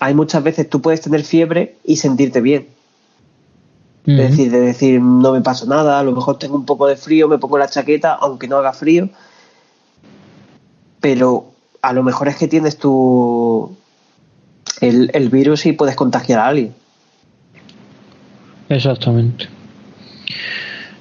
hay, 0.00 0.14
muchas 0.14 0.42
veces 0.42 0.70
tú 0.70 0.80
puedes 0.80 1.02
tener 1.02 1.24
fiebre 1.24 1.76
y 1.84 1.96
sentirte 1.96 2.40
bien. 2.40 2.68
Es 4.06 4.30
decir, 4.30 4.50
de 4.50 4.60
decir, 4.60 5.00
no 5.00 5.32
me 5.32 5.40
pasa 5.40 5.64
nada, 5.64 5.98
a 5.98 6.02
lo 6.02 6.12
mejor 6.12 6.38
tengo 6.38 6.56
un 6.56 6.66
poco 6.66 6.86
de 6.86 6.96
frío, 6.96 7.26
me 7.26 7.38
pongo 7.38 7.56
la 7.56 7.68
chaqueta, 7.68 8.12
aunque 8.14 8.48
no 8.48 8.58
haga 8.58 8.74
frío. 8.74 9.08
Pero 11.00 11.52
a 11.80 11.92
lo 11.94 12.02
mejor 12.02 12.28
es 12.28 12.36
que 12.36 12.46
tienes 12.46 12.76
tu, 12.76 13.74
el, 14.80 15.28
virus 15.30 15.64
y 15.66 15.72
puedes 15.72 15.96
contagiar 15.96 16.40
a 16.40 16.48
alguien. 16.48 16.74
Exactamente. 18.68 19.48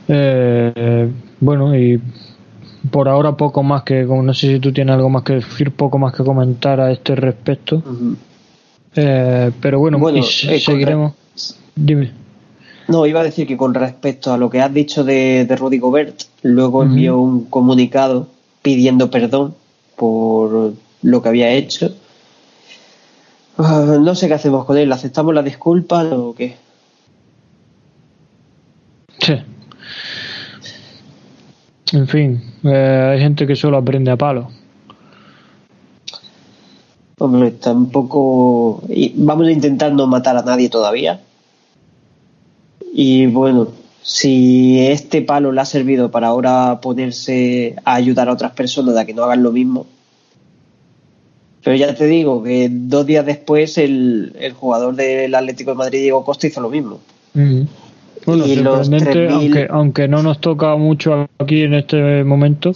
Eh, 0.08 1.12
bueno, 1.42 1.78
y 1.78 2.02
por 2.90 3.10
ahora 3.10 3.36
poco 3.36 3.64
más 3.64 3.84
que, 3.84 4.04
no 4.04 4.34
sé 4.34 4.48
si 4.48 4.60
tú 4.60 4.72
tienes 4.72 4.96
algo 4.96 5.10
más 5.10 5.24
que 5.24 5.34
decir, 5.34 5.72
poco 5.72 5.98
más 5.98 6.14
que 6.14 6.24
comentar 6.24 6.80
a 6.80 6.92
este 6.92 7.16
respecto. 7.16 7.84
Eh, 8.96 9.52
pero 9.62 9.80
bueno, 9.80 9.98
bueno 9.98 10.20
eh, 10.20 10.60
seguiremos. 10.60 11.14
Dime. 11.76 12.23
No, 12.88 13.06
iba 13.06 13.22
a 13.22 13.24
decir 13.24 13.48
que 13.48 13.58
con 13.58 13.74
respecto 13.74 14.34
a 14.34 14.38
lo 14.38 14.50
que 14.50 14.62
has 14.62 14.74
dicho 14.74 15.04
de, 15.04 15.46
de 15.46 15.56
Rudy 15.56 15.80
Gobert, 15.80 16.24
luego 16.42 16.84
envió 16.84 17.20
un 17.20 17.46
comunicado 17.46 18.28
pidiendo 18.62 19.10
perdón 19.10 19.56
por 19.96 20.74
lo 21.02 21.22
que 21.22 21.30
había 21.30 21.52
hecho 21.52 21.94
Ah, 23.58 23.98
no 24.00 24.16
sé 24.16 24.28
qué 24.28 24.34
hacemos 24.34 24.66
con 24.66 24.78
él. 24.78 24.92
¿Aceptamos 24.92 25.34
la 25.34 25.44
disculpa 25.44 26.04
o 26.04 26.34
qué? 26.34 26.56
Sí. 29.20 29.34
En 31.92 32.08
fin, 32.08 32.42
eh, 32.64 33.10
hay 33.14 33.20
gente 33.20 33.46
que 33.46 33.56
solo 33.56 33.78
aprende 33.78 34.10
a 34.10 34.18
palo. 34.18 34.50
Hombre, 37.20 37.52
tampoco. 37.52 38.82
Vamos 39.16 39.48
a 39.48 39.52
intentar 39.52 39.94
no 39.94 40.08
matar 40.08 40.36
a 40.36 40.42
nadie 40.42 40.70
todavía. 40.70 41.22
Y 42.96 43.26
bueno, 43.26 43.70
si 44.04 44.80
este 44.86 45.24
palo 45.24 45.52
le 45.52 45.62
ha 45.62 45.66
servido 45.66 46.12
para 46.12 46.28
ahora 46.28 46.80
ponerse 46.80 47.76
a 47.84 47.96
ayudar 47.96 48.30
a 48.30 48.34
otras 48.34 48.52
personas 48.52 48.96
a 48.96 49.06
que 49.06 49.16
no 49.16 49.24
hagan 49.24 49.42
lo 49.42 49.52
mismo, 49.52 49.88
pero 51.64 51.76
ya 51.76 51.96
te 51.96 52.06
digo 52.06 52.44
que 52.44 52.70
dos 52.70 53.06
días 53.06 53.26
después 53.26 53.78
el, 53.80 54.34
jugador 54.60 54.96
del 54.96 55.34
Atlético 55.34 55.72
de 55.72 55.78
Madrid, 55.78 56.02
Diego 56.02 56.24
Costa, 56.24 56.46
hizo 56.46 56.62
lo 56.62 56.70
mismo. 56.70 57.00
Bueno, 57.34 58.46
aunque, 59.32 59.68
aunque 59.70 60.08
no 60.08 60.22
nos 60.22 60.40
toca 60.40 60.76
mucho 60.76 61.28
aquí 61.40 61.64
en 61.64 61.74
este 61.74 62.24
momento, 62.24 62.74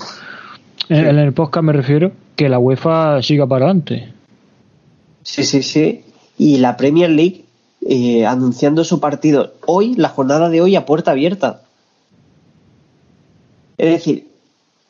en, 0.90 1.20
el 1.20 1.34
podcast 1.34 1.64
me 1.64 1.74
refiero, 1.74 2.12
que 2.36 2.50
la 2.50 2.58
UEFA 2.58 3.22
siga 3.22 3.46
para 3.46 3.66
adelante. 3.66 4.14
Sí, 5.22 5.44
sí, 5.44 5.62
sí. 5.62 6.02
Y 6.38 6.58
la 6.58 6.78
Premier 6.78 7.10
League 7.10 7.47
eh, 7.90 8.26
anunciando 8.26 8.84
su 8.84 9.00
partido 9.00 9.54
hoy, 9.66 9.96
la 9.96 10.10
jornada 10.10 10.50
de 10.50 10.60
hoy 10.60 10.76
a 10.76 10.86
puerta 10.86 11.12
abierta. 11.12 11.62
Es 13.78 13.92
decir, 13.92 14.28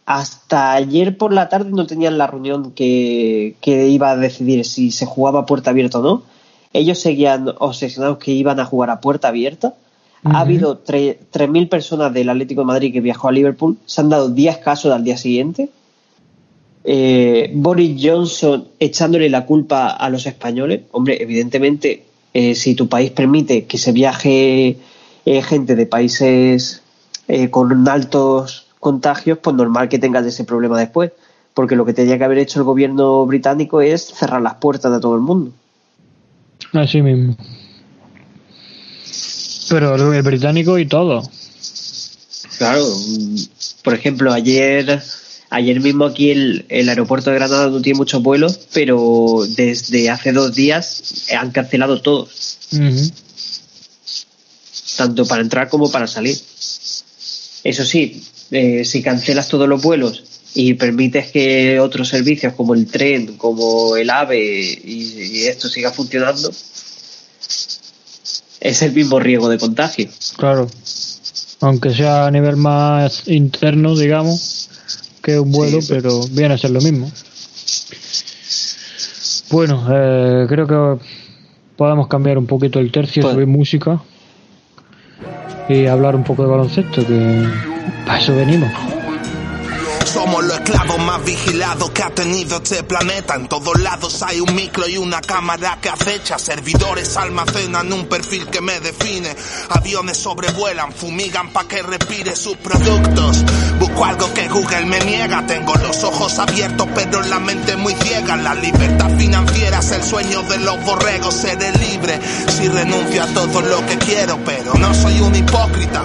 hasta 0.08 0.74
ayer 0.74 1.16
por 1.16 1.32
la 1.32 1.48
tarde 1.48 1.70
no 1.72 1.86
tenían 1.86 2.18
la 2.18 2.26
reunión 2.26 2.72
que, 2.72 3.56
iba 3.64 4.10
a 4.10 4.18
decidir 4.18 4.66
si 4.66 4.90
se 4.90 5.06
jugaba 5.06 5.42
a 5.42 5.46
puerta 5.46 5.70
abierta 5.70 6.00
o 6.00 6.02
no. 6.02 6.24
Ellos 6.74 6.98
seguían 6.98 7.54
obsesionados 7.60 8.18
que 8.18 8.32
iban 8.32 8.60
a 8.60 8.66
jugar 8.66 8.90
a 8.90 9.00
puerta 9.00 9.28
abierta. 9.28 9.76
Ha 10.24 10.40
habido 10.40 10.84
3.000 10.84 11.70
personas 11.70 12.12
del 12.12 12.30
Atlético 12.30 12.62
de 12.62 12.66
Madrid 12.66 12.92
que 12.92 13.02
viajó 13.02 13.28
a 13.28 13.32
Liverpool. 13.32 13.78
Se 13.86 14.02
han 14.02 14.10
dado 14.10 14.30
10 14.30 14.58
casos 14.58 14.92
al 14.92 15.04
día 15.04 15.18
siguiente. 15.18 15.70
Eh, 16.84 17.52
Boris 17.54 18.02
Johnson 18.04 18.68
echándole 18.80 19.30
la 19.30 19.46
culpa 19.46 19.90
a 19.90 20.10
los 20.10 20.26
españoles. 20.26 20.82
Hombre, 20.92 21.22
evidentemente, 21.22 22.07
eh, 22.34 22.56
si 22.56 22.76
tu 22.76 22.88
país 22.88 23.12
permite 23.12 23.66
que 23.66 23.78
se 23.78 23.92
viaje 23.92 24.78
eh, 25.26 25.42
gente 25.42 25.76
de 25.76 25.86
países 25.86 26.82
con 27.52 27.90
altos 27.90 28.68
contagios, 28.80 29.40
pues 29.40 29.54
normal 29.54 29.90
que 29.90 30.00
tengas 30.00 30.26
ese 30.26 30.46
problema 30.46 30.80
después, 30.80 31.12
porque 31.54 31.76
lo 31.76 31.86
que 31.86 31.94
tenía 31.94 32.18
que 32.18 32.24
haber 32.24 32.38
hecho 32.38 32.60
el 32.60 32.64
gobierno 32.64 33.26
británico 33.26 33.82
es 33.82 34.06
cerrar 34.06 34.42
las 34.42 34.56
puertas 34.56 34.94
de 34.94 35.00
todo 35.02 35.16
el 35.16 35.22
mundo. 35.22 35.52
Así 36.74 37.02
mismo. 37.02 37.36
Pero 39.70 40.14
el 40.14 40.22
británico 40.22 40.78
y 40.78 40.86
todo. 40.86 41.24
Claro, 42.58 42.86
por 43.84 43.94
ejemplo, 43.94 44.32
ayer 44.32 45.02
ayer 45.50 45.80
mismo 45.80 46.06
aquí 46.06 46.32
el, 46.32 46.66
el 46.70 46.90
aeropuerto 46.90 47.30
de 47.30 47.38
Granada 47.38 47.70
no 47.70 47.82
tiene 47.82 47.98
muchos 47.98 48.22
vuelos, 48.22 48.60
pero 48.74 49.46
desde 49.56 50.10
hace 50.10 50.32
dos 50.32 50.56
días 50.56 51.26
han 51.38 51.52
cancelado 51.52 52.02
todos. 52.02 52.58
Tanto 54.98 55.26
para 55.26 55.42
entrar 55.42 55.70
como 55.70 55.92
para 55.92 56.08
salir. 56.08 56.38
Eso 57.64 57.86
sí, 57.86 58.24
eh, 58.52 58.86
si 58.86 59.02
cancelas 59.02 59.48
todos 59.48 59.68
los 59.68 59.82
vuelos 59.82 60.24
y 60.54 60.74
permites 60.74 61.32
que 61.32 61.80
otros 61.80 62.08
servicios 62.08 62.54
como 62.54 62.74
el 62.74 62.88
tren, 62.88 63.38
como 63.38 63.96
el 63.96 64.10
AVE 64.10 64.82
y, 64.84 65.44
esto 65.46 65.68
siga 65.70 65.92
funcionando, 65.92 66.52
es 68.60 68.82
el 68.82 68.92
mismo 68.94 69.20
riesgo 69.20 69.50
de 69.50 69.58
contagio. 69.58 70.10
Claro, 70.38 70.70
aunque 71.60 71.94
sea 71.94 72.26
a 72.26 72.32
nivel 72.32 72.56
más 72.56 73.28
interno, 73.28 73.96
digamos, 73.96 74.57
que 75.28 75.38
un 75.38 75.52
vuelo, 75.52 75.80
pero 75.90 76.22
viene 76.32 76.54
a 76.54 76.58
ser 76.58 76.72
lo 76.72 76.80
mismo. 76.80 77.12
Bueno, 79.52 79.86
eh, 79.92 80.46
creo 80.48 80.66
que 80.66 81.06
podemos 81.76 82.08
cambiar 82.08 82.38
un 82.38 82.48
poquito 82.48 82.80
el 82.80 82.94
tercio, 82.94 83.24
pues, 83.24 83.34
subir 83.34 83.46
música 83.46 84.02
y 85.68 85.86
hablar 85.86 86.16
un 86.16 86.24
poco 86.24 86.44
de 86.44 86.50
baloncesto, 86.50 87.06
que 87.06 87.46
para 88.06 88.20
eso 88.20 88.34
venimos. 88.38 88.72
Somos 90.06 90.46
los 90.46 90.57
esclavo 90.68 90.98
más 90.98 91.24
vigilado 91.24 91.94
que 91.94 92.04
ha 92.04 92.10
tenido 92.10 92.58
este 92.58 92.84
planeta. 92.84 93.36
En 93.36 93.48
todos 93.48 93.80
lados 93.80 94.22
hay 94.22 94.42
un 94.42 94.54
micro 94.54 94.86
y 94.86 94.98
una 94.98 95.22
cámara 95.22 95.78
que 95.82 95.88
acecha. 95.88 96.38
Servidores 96.38 97.16
almacenan 97.16 97.94
un 97.94 98.08
perfil 98.08 98.48
que 98.48 98.60
me 98.60 98.78
define. 98.82 99.34
Aviones 99.70 100.18
sobrevuelan, 100.18 100.92
fumigan 100.92 101.54
pa' 101.54 101.70
que 101.70 101.82
respire 101.84 102.36
sus 102.36 102.58
productos. 102.58 103.46
Busco 103.80 104.04
algo 104.04 104.34
que 104.34 104.50
Google 104.50 104.86
me 104.88 105.00
niega. 105.06 105.48
Tengo 105.48 105.74
los 105.76 106.04
ojos 106.04 106.38
abiertos 106.38 106.88
pero 106.94 107.22
la 107.22 107.40
mente 107.40 107.78
muy 107.78 107.94
ciega. 107.94 108.36
La 108.36 108.54
libertad 108.54 109.10
financiera 109.18 109.80
es 109.80 109.92
el 109.92 110.04
sueño 110.04 110.42
de 110.44 110.58
los 110.58 110.84
borregos. 110.84 111.34
Seré 111.34 111.72
libre 111.78 112.20
si 112.50 112.68
renuncio 112.68 113.24
a 113.24 113.28
todo 113.28 113.62
lo 113.62 113.86
que 113.86 113.98
quiero. 114.00 114.38
Pero 114.46 114.74
no 114.74 114.94
soy 114.94 115.18
un 115.22 115.34
hipócrita. 115.34 116.04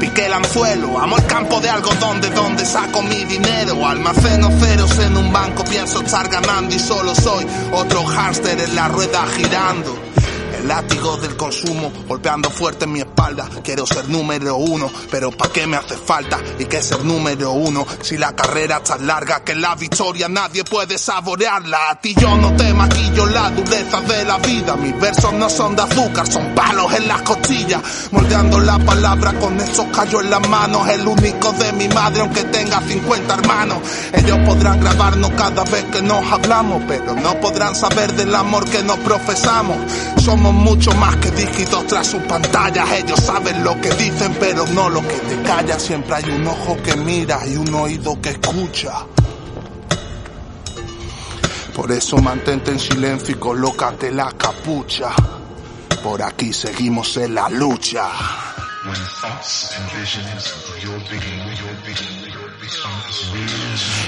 Piqué 0.00 0.26
el 0.26 0.32
anzuelo, 0.32 0.98
amo 0.98 1.18
el 1.18 1.26
campo 1.26 1.60
de 1.60 1.68
algodón 1.68 2.22
de 2.22 2.30
donde 2.30 2.64
saco 2.64 3.02
mi 3.02 3.22
dinero. 3.26 3.86
Almaceno 4.00 4.50
ceros 4.58 4.98
en 4.98 5.14
un 5.14 5.30
banco, 5.30 5.62
pienso 5.62 6.00
estar 6.00 6.26
ganando 6.30 6.74
y 6.74 6.78
solo 6.78 7.14
soy 7.14 7.46
otro 7.70 8.02
hámster 8.06 8.58
en 8.58 8.74
la 8.74 8.88
rueda 8.88 9.26
girando. 9.36 9.94
El 10.60 10.68
látigo 10.68 11.16
del 11.16 11.36
consumo 11.38 11.90
golpeando 12.06 12.50
fuerte 12.50 12.84
en 12.84 12.92
mi 12.92 13.00
espalda. 13.00 13.48
Quiero 13.64 13.86
ser 13.86 14.06
número 14.10 14.56
uno, 14.56 14.90
pero 15.10 15.30
¿para 15.30 15.50
qué 15.50 15.66
me 15.66 15.78
hace 15.78 15.96
falta? 15.96 16.38
¿Y 16.58 16.66
qué 16.66 16.82
ser 16.82 17.02
número 17.02 17.52
uno? 17.52 17.86
Si 18.02 18.18
la 18.18 18.36
carrera 18.36 18.76
es 18.76 18.84
tan 18.84 19.06
larga 19.06 19.42
que 19.42 19.54
la 19.54 19.74
victoria 19.74 20.28
nadie 20.28 20.62
puede 20.64 20.98
saborearla. 20.98 21.90
A 21.90 22.00
ti 22.00 22.14
yo 22.14 22.36
no 22.36 22.54
te 22.56 22.74
maquillo 22.74 23.24
la 23.24 23.48
dureza 23.50 24.02
de 24.02 24.24
la 24.26 24.36
vida. 24.36 24.76
Mis 24.76 25.00
versos 25.00 25.32
no 25.32 25.48
son 25.48 25.74
de 25.74 25.82
azúcar, 25.82 26.30
son 26.30 26.54
palos 26.54 26.92
en 26.92 27.08
las 27.08 27.22
costillas. 27.22 27.80
Moldeando 28.10 28.60
la 28.60 28.78
palabra 28.80 29.32
con 29.40 29.58
estos 29.58 29.86
callos 29.86 30.22
en 30.22 30.30
las 30.30 30.46
manos. 30.46 30.86
El 30.88 31.06
único 31.06 31.52
de 31.54 31.72
mi 31.72 31.88
madre, 31.88 32.20
aunque 32.20 32.44
tenga 32.44 32.82
50 32.82 33.32
hermanos. 33.34 33.78
Ellos 34.12 34.38
podrán 34.44 34.78
grabarnos 34.78 35.30
cada 35.30 35.64
vez 35.64 35.84
que 35.84 36.02
nos 36.02 36.22
hablamos, 36.30 36.82
pero 36.86 37.14
no 37.14 37.40
podrán 37.40 37.74
saber 37.74 38.12
del 38.12 38.34
amor 38.34 38.68
que 38.68 38.82
nos 38.82 38.98
profesamos. 38.98 39.76
Somos 40.22 40.49
mucho 40.52 40.92
más 40.92 41.16
que 41.16 41.30
dígitos 41.30 41.86
tras 41.86 42.06
sus 42.06 42.22
pantallas. 42.22 42.90
Ellos 42.92 43.20
saben 43.20 43.62
lo 43.64 43.80
que 43.80 43.90
dicen, 43.90 44.36
pero 44.38 44.66
no 44.68 44.88
lo 44.88 45.00
que 45.06 45.16
te 45.16 45.42
calla. 45.42 45.78
Siempre 45.78 46.14
hay 46.16 46.30
un 46.30 46.46
ojo 46.46 46.76
que 46.82 46.96
mira 46.96 47.40
y 47.46 47.56
un 47.56 47.74
oído 47.74 48.20
que 48.20 48.30
escucha. 48.30 49.06
Por 51.74 51.92
eso 51.92 52.16
mantente 52.18 52.70
en 52.70 52.78
silencio 52.78 53.34
y 53.34 53.38
colócate 53.38 54.10
la 54.10 54.32
capucha. 54.32 55.10
Por 56.02 56.22
aquí 56.22 56.52
seguimos 56.52 57.16
en 57.16 57.34
la 57.34 57.48
lucha. 57.48 58.08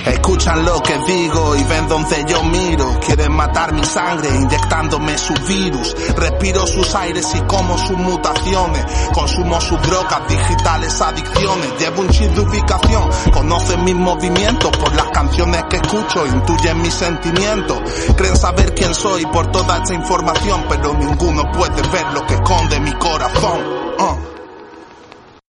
Escuchan 0.04 0.64
lo 0.64 0.82
que 0.82 0.98
digo 1.06 1.56
y 1.56 1.64
ven 1.64 1.88
donde 1.88 2.24
yo 2.28 2.42
miro. 2.44 3.00
Quieren 3.00 3.32
matar 3.32 3.72
mi 3.72 3.82
sangre 3.84 4.28
inyectándome 4.28 5.16
su 5.16 5.32
virus. 5.48 5.96
Respiro 6.16 6.66
sus 6.66 6.94
aires 6.94 7.26
y 7.34 7.40
como 7.42 7.78
sus 7.78 7.96
mutaciones. 7.96 8.84
Consumo 9.14 9.58
sus 9.60 9.80
drogas 9.82 10.28
digitales, 10.28 11.00
adicciones. 11.00 11.78
Llevo 11.78 12.02
un 12.02 12.08
chip 12.10 12.30
de 12.32 12.40
ubicación. 12.42 13.08
Conocen 13.32 13.84
mis 13.84 13.94
movimientos 13.94 14.76
por 14.76 14.94
las 14.94 15.08
canciones 15.08 15.64
que 15.70 15.76
escucho. 15.76 16.26
Intuyen 16.26 16.82
mis 16.82 16.94
sentimientos. 16.94 17.80
Creen 18.16 18.36
saber 18.36 18.74
quién 18.74 18.94
soy 18.94 19.24
por 19.26 19.50
toda 19.50 19.78
esta 19.78 19.94
información. 19.94 20.66
Pero 20.68 20.92
ninguno 20.92 21.50
puede 21.52 21.80
ver 21.88 22.12
lo 22.12 22.26
que 22.26 22.34
esconde 22.34 22.80
mi 22.80 22.92
corazón. 22.92 23.60
Uh. 23.98 24.41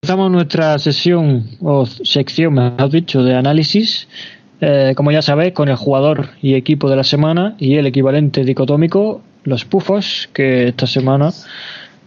Empezamos 0.04 0.32
nuestra 0.32 0.80
sesión 0.80 1.46
o 1.62 1.86
sección, 1.86 2.56
mejor 2.56 2.90
dicho, 2.90 3.22
de 3.22 3.36
análisis. 3.36 4.08
Eh, 4.60 4.94
como 4.98 5.12
ya 5.12 5.22
sabéis, 5.22 5.54
con 5.54 5.70
el 5.70 5.76
jugador 5.76 6.30
y 6.42 6.56
equipo 6.56 6.90
de 6.90 6.96
la 6.96 7.04
semana 7.04 7.56
y 7.60 7.76
el 7.76 7.86
equivalente 7.86 8.44
dicotómico, 8.44 9.22
los 9.44 9.64
pufos, 9.64 10.28
que 10.34 10.70
esta 10.70 10.88
semana 10.88 11.30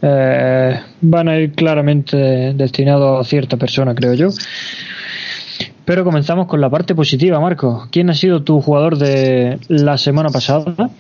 eh, 0.02 0.80
van 1.02 1.28
a 1.28 1.38
ir 1.38 1.52
claramente 1.52 2.16
destinados 2.54 3.24
a 3.24 3.30
cierta 3.30 3.57
persona, 3.59 3.94
creo 3.94 4.14
yo. 4.14 4.30
Pero 5.85 6.02
comenzamos 6.02 6.48
con 6.48 6.61
la 6.61 6.68
parte 6.68 6.96
positiva, 6.96 7.38
Marco. 7.38 7.87
¿Quién 7.92 8.11
ha 8.11 8.14
sido 8.14 8.42
tu 8.42 8.61
jugador 8.61 8.98
de 8.98 9.61
la 9.68 9.98
semana 9.98 10.30
pasada? 10.30 10.90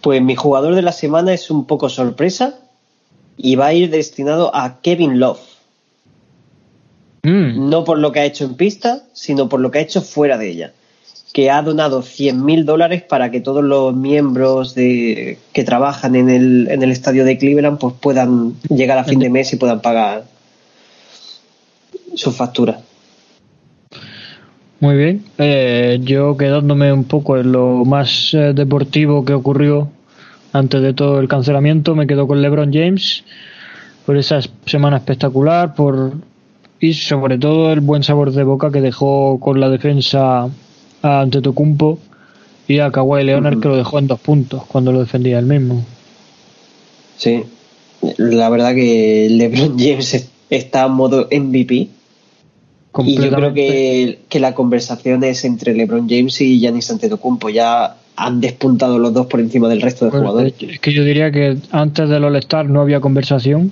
Pues 0.00 0.20
mi 0.20 0.34
jugador 0.34 0.74
de 0.74 0.82
la 0.82 0.90
semana 0.90 1.32
es 1.32 1.48
un 1.48 1.64
poco 1.64 1.88
sorpresa 1.88 2.58
y 3.36 3.54
va 3.54 3.66
a 3.66 3.72
ir 3.72 3.88
destinado 3.88 4.52
a 4.52 4.80
Kevin 4.80 5.20
Love. 5.20 5.51
Mm. 7.22 7.68
No 7.70 7.84
por 7.84 7.98
lo 7.98 8.12
que 8.12 8.20
ha 8.20 8.24
hecho 8.24 8.44
en 8.44 8.54
pista, 8.54 9.02
sino 9.12 9.48
por 9.48 9.60
lo 9.60 9.70
que 9.70 9.78
ha 9.78 9.82
hecho 9.82 10.02
fuera 10.02 10.38
de 10.38 10.50
ella. 10.50 10.72
Que 11.32 11.50
ha 11.50 11.62
donado 11.62 12.02
100 12.02 12.44
mil 12.44 12.66
dólares 12.66 13.02
para 13.02 13.30
que 13.30 13.40
todos 13.40 13.64
los 13.64 13.94
miembros 13.94 14.74
de, 14.74 15.38
que 15.52 15.64
trabajan 15.64 16.14
en 16.16 16.28
el, 16.28 16.68
en 16.70 16.82
el 16.82 16.90
estadio 16.90 17.24
de 17.24 17.38
Cleveland 17.38 17.78
pues 17.78 17.94
puedan 18.00 18.54
llegar 18.68 18.98
a 18.98 19.04
fin 19.04 19.18
de 19.18 19.30
mes 19.30 19.52
y 19.52 19.56
puedan 19.56 19.80
pagar 19.80 20.24
sus 22.14 22.34
facturas. 22.36 22.76
Muy 24.80 24.96
bien. 24.96 25.24
Eh, 25.38 26.00
yo 26.02 26.36
quedándome 26.36 26.92
un 26.92 27.04
poco 27.04 27.38
en 27.38 27.52
lo 27.52 27.84
más 27.84 28.34
eh, 28.34 28.52
deportivo 28.52 29.24
que 29.24 29.32
ocurrió 29.32 29.88
antes 30.52 30.82
de 30.82 30.92
todo 30.92 31.20
el 31.20 31.28
cancelamiento, 31.28 31.94
me 31.94 32.06
quedo 32.06 32.26
con 32.26 32.42
LeBron 32.42 32.72
James 32.72 33.24
por 34.04 34.16
esa 34.16 34.40
semana 34.66 34.98
espectacular, 34.98 35.74
por 35.74 36.12
y 36.82 36.94
sobre 36.94 37.38
todo 37.38 37.72
el 37.72 37.78
buen 37.78 38.02
sabor 38.02 38.32
de 38.32 38.42
boca 38.42 38.72
que 38.72 38.80
dejó 38.80 39.38
con 39.38 39.60
la 39.60 39.70
defensa 39.70 40.50
ante 41.00 41.40
Tocumpo 41.40 42.00
y 42.66 42.80
a 42.80 42.90
Kawhi 42.90 43.22
Leonard 43.22 43.60
que 43.60 43.68
lo 43.68 43.76
dejó 43.76 44.00
en 44.00 44.08
dos 44.08 44.18
puntos 44.18 44.64
cuando 44.66 44.90
lo 44.90 44.98
defendía 44.98 45.38
él 45.38 45.46
mismo. 45.46 45.84
Sí, 47.16 47.44
la 48.18 48.48
verdad 48.50 48.74
que 48.74 49.28
LeBron 49.30 49.78
James 49.78 50.28
está 50.50 50.86
en 50.86 50.92
modo 50.92 51.28
MVP. 51.30 51.88
Y 53.04 53.16
yo 53.16 53.30
creo 53.30 53.54
que, 53.54 54.18
que 54.28 54.40
la 54.40 54.52
conversación 54.52 55.22
es 55.22 55.44
entre 55.44 55.74
LeBron 55.74 56.08
James 56.08 56.40
y 56.40 56.58
Giannis 56.58 56.90
Antetokounmpo. 56.90 57.48
Ya 57.48 57.96
han 58.16 58.40
despuntado 58.40 58.98
los 58.98 59.14
dos 59.14 59.26
por 59.26 59.38
encima 59.38 59.68
del 59.68 59.80
resto 59.80 60.06
de 60.06 60.10
jugadores. 60.10 60.54
Es 60.58 60.80
que 60.80 60.92
yo 60.92 61.04
diría 61.04 61.30
que 61.30 61.58
antes 61.70 62.08
del 62.08 62.24
All-Star 62.24 62.68
no 62.68 62.80
había 62.80 62.98
conversación 62.98 63.70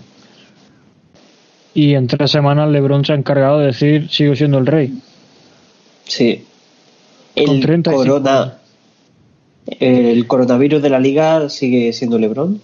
y 1.75 1.95
en 1.95 2.07
tres 2.07 2.31
semanas 2.31 2.71
LeBron 2.71 3.05
se 3.05 3.13
ha 3.13 3.17
encargado 3.17 3.59
de 3.59 3.67
decir 3.67 4.09
sigo 4.11 4.35
siendo 4.35 4.59
el 4.59 4.67
rey. 4.67 4.99
Sí. 6.05 6.45
El, 7.37 7.83
corona, 7.83 8.59
el 9.67 10.27
coronavirus 10.27 10.83
de 10.83 10.91
la 10.91 10.99
liga 10.99 11.49
sigue 11.49 11.93
siendo 11.93 12.19
LeBron. 12.19 12.61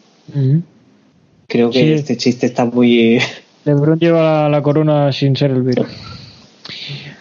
Creo 1.46 1.70
que 1.70 1.94
este 1.94 2.16
chiste 2.16 2.46
está 2.46 2.64
muy... 2.64 3.20
LeBron 3.64 3.98
lleva 3.98 4.48
la, 4.48 4.62
corona 4.62 5.12
sin 5.12 5.36
ser 5.36 5.52
el 5.52 5.62
virus. 5.62 5.86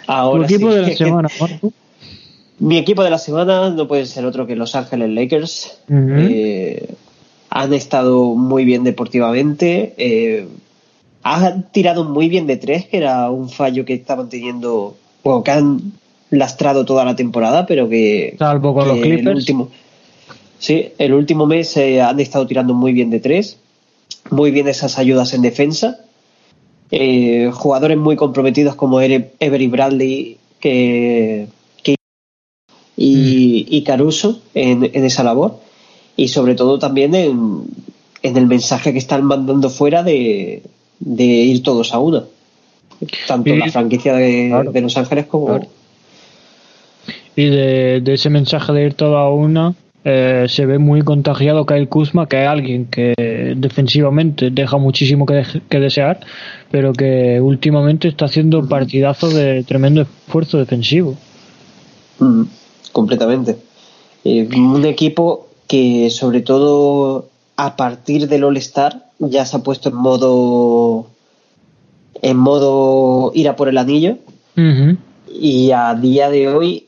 Ahora 0.08 0.46
equipo 0.46 0.74
de 0.74 0.82
la 0.82 0.96
semana, 0.96 1.30
Mi 2.60 2.78
equipo 2.78 3.04
de 3.04 3.10
la 3.10 3.18
semana 3.18 3.70
no 3.70 3.88
puede 3.88 4.06
ser 4.06 4.26
otro 4.26 4.46
que 4.48 4.56
Los 4.56 4.76
Ángeles 4.76 5.10
Lakers. 5.10 5.80
Eh, 5.90 6.94
han 7.50 7.74
estado 7.74 8.36
muy 8.36 8.66
bien 8.66 8.84
deportivamente. 8.84 9.94
Eh, 9.98 10.48
han 11.26 11.64
tirado 11.72 12.04
muy 12.04 12.30
bien 12.30 12.46
de 12.46 12.56
tres, 12.56 12.86
que 12.86 12.98
era 12.98 13.32
un 13.32 13.50
fallo 13.50 13.84
que 13.84 13.96
estaban 13.96 14.30
teniendo, 14.30 14.96
o 15.24 15.44
que 15.44 15.50
han 15.50 15.94
lastrado 16.30 16.86
toda 16.86 17.04
la 17.04 17.16
temporada, 17.16 17.66
pero 17.66 17.90
que. 17.90 18.36
Salvo 18.38 18.76
con 18.76 18.88
los 18.88 19.00
Clippers. 19.00 19.26
El 19.26 19.36
último, 19.36 19.70
sí, 20.60 20.90
el 21.00 21.14
último 21.16 21.48
mes 21.48 21.76
eh, 21.78 22.00
han 22.00 22.20
estado 22.20 22.46
tirando 22.46 22.76
muy 22.76 22.94
bien 22.94 23.10
de 23.10 23.20
tres, 23.20 23.58
muy 24.30 24.52
bien 24.52 24.68
esas 24.68 25.00
ayudas 25.00 25.34
en 25.34 25.42
defensa. 25.42 25.98
Eh, 26.92 27.50
jugadores 27.52 27.98
muy 27.98 28.16
comprometidos 28.16 28.76
como 28.76 29.02
Every 29.02 29.68
Bradley 29.68 30.38
que, 30.60 31.48
y, 32.96 33.66
y, 33.68 33.84
Caruso 33.84 34.42
en, 34.54 34.92
en, 34.94 35.04
esa 35.04 35.24
labor 35.24 35.60
y 36.16 36.28
sobre 36.28 36.54
todo 36.54 36.78
también 36.78 37.16
en, 37.16 37.64
en 38.22 38.38
el 38.38 38.46
mensaje 38.46 38.94
que 38.94 39.00
están 39.00 39.26
mandando 39.26 39.72
fuera 39.72 40.04
de, 40.04 40.62
de 41.00 41.24
ir 41.24 41.64
todos 41.64 41.94
a 41.94 42.00
una. 42.00 42.24
Tanto 43.28 43.56
la 43.56 43.70
franquicia 43.70 44.14
de, 44.14 44.70
de, 44.72 44.82
Los 44.82 44.98
Ángeles 44.98 45.26
como. 45.26 45.68
Y 47.36 47.46
de, 47.46 48.02
de, 48.02 48.14
ese 48.14 48.30
mensaje 48.30 48.72
de 48.72 48.86
ir 48.86 48.94
todos 48.94 49.18
a 49.18 49.30
una, 49.30 49.76
eh, 50.08 50.46
se 50.48 50.68
ve 50.68 50.78
muy 50.78 51.02
contagiado 51.02 51.66
Kyle 51.66 51.90
Kuzma, 51.90 52.28
que 52.28 52.44
es 52.44 52.48
alguien 52.48 52.86
que 52.86 53.14
defensivamente 53.58 54.52
deja 54.52 54.78
muchísimo 54.78 55.26
que, 55.26 55.44
que 55.68 55.80
desear, 55.80 56.20
pero 56.70 56.94
que 56.94 57.42
últimamente 57.42 58.08
está 58.08 58.26
haciendo 58.26 58.68
partidazos 58.68 59.34
de 59.34 59.64
tremendo 59.64 60.04
esfuerzo 60.04 60.60
defensivo. 60.60 61.18
Mm, 62.20 62.44
completamente. 62.92 63.58
Eh, 64.24 64.48
un 64.56 64.86
equipo 64.86 65.48
que, 65.68 66.10
sobre 66.12 66.42
todo 66.42 67.30
a 67.58 67.76
partir 67.76 68.28
del 68.28 68.44
All-Star, 68.44 69.10
ya 69.20 69.46
se 69.46 69.58
ha 69.58 69.60
puesto 69.60 69.90
en 69.90 69.96
modo 69.96 71.08
en 72.22 72.38
modo 72.38 73.32
ir 73.36 73.48
a 73.50 73.56
por 73.56 73.68
el 73.70 73.78
anillo 73.78 74.18
y 75.32 75.72
a 75.72 75.94
día 75.96 76.30
de 76.30 76.48
hoy 76.48 76.86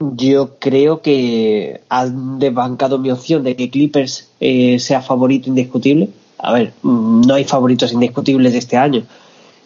Yo 0.00 0.58
creo 0.60 1.02
que 1.02 1.80
han 1.88 2.38
desbancado 2.38 2.98
mi 2.98 3.10
opción 3.10 3.42
de 3.42 3.56
que 3.56 3.68
Clippers 3.68 4.28
eh, 4.38 4.78
sea 4.78 5.02
favorito 5.02 5.48
indiscutible. 5.48 6.10
A 6.38 6.52
ver, 6.52 6.72
no 6.84 7.34
hay 7.34 7.44
favoritos 7.44 7.92
indiscutibles 7.92 8.52
de 8.52 8.58
este 8.58 8.76
año, 8.76 9.02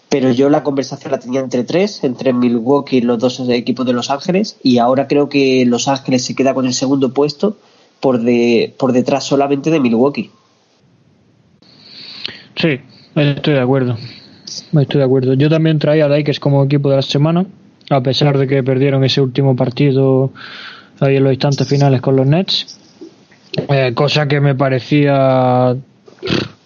pero 0.09 0.31
yo 0.31 0.48
la 0.48 0.62
conversación 0.62 1.12
la 1.12 1.18
tenía 1.18 1.40
entre 1.40 1.64
tres, 1.64 2.02
entre 2.02 2.33
Milwaukee 2.33 2.98
y 2.98 3.00
los 3.02 3.18
dos 3.18 3.40
equipos 3.50 3.85
de 3.85 3.92
Los 3.92 4.09
Ángeles, 4.09 4.57
y 4.62 4.78
ahora 4.78 5.07
creo 5.07 5.28
que 5.28 5.66
Los 5.66 5.87
Ángeles 5.87 6.24
se 6.24 6.35
queda 6.35 6.55
con 6.55 6.64
el 6.64 6.72
segundo 6.72 7.12
puesto 7.12 7.59
por, 8.03 8.19
de, 8.19 8.75
por 8.79 8.93
detrás 8.93 9.23
solamente 9.23 9.71
de 9.71 9.79
Milwaukee. 9.79 10.29
Sí, 12.57 12.81
estoy 13.15 13.55
de 13.55 13.61
acuerdo. 13.61 13.97
Estoy 14.45 14.99
de 14.99 15.05
acuerdo. 15.05 15.35
Yo 15.35 15.49
también 15.49 15.79
traía 15.79 16.07
a 16.07 16.09
Lakers 16.09 16.41
como 16.41 16.65
equipo 16.65 16.91
de 16.91 16.97
la 16.97 17.03
semana, 17.03 17.47
a 17.91 18.01
pesar 18.03 18.37
de 18.38 18.49
que 18.49 18.65
perdieron 18.65 19.05
ese 19.05 19.21
último 19.21 19.55
partido 19.55 20.33
ahí 20.99 21.17
en 21.17 21.25
los 21.25 21.33
instantes 21.33 21.69
finales 21.69 22.01
con 22.01 22.17
los 22.17 22.27
Nets, 22.27 22.77
eh, 23.69 23.93
cosa 23.95 24.27
que 24.27 24.41
me 24.41 24.57
parecía 24.57 25.77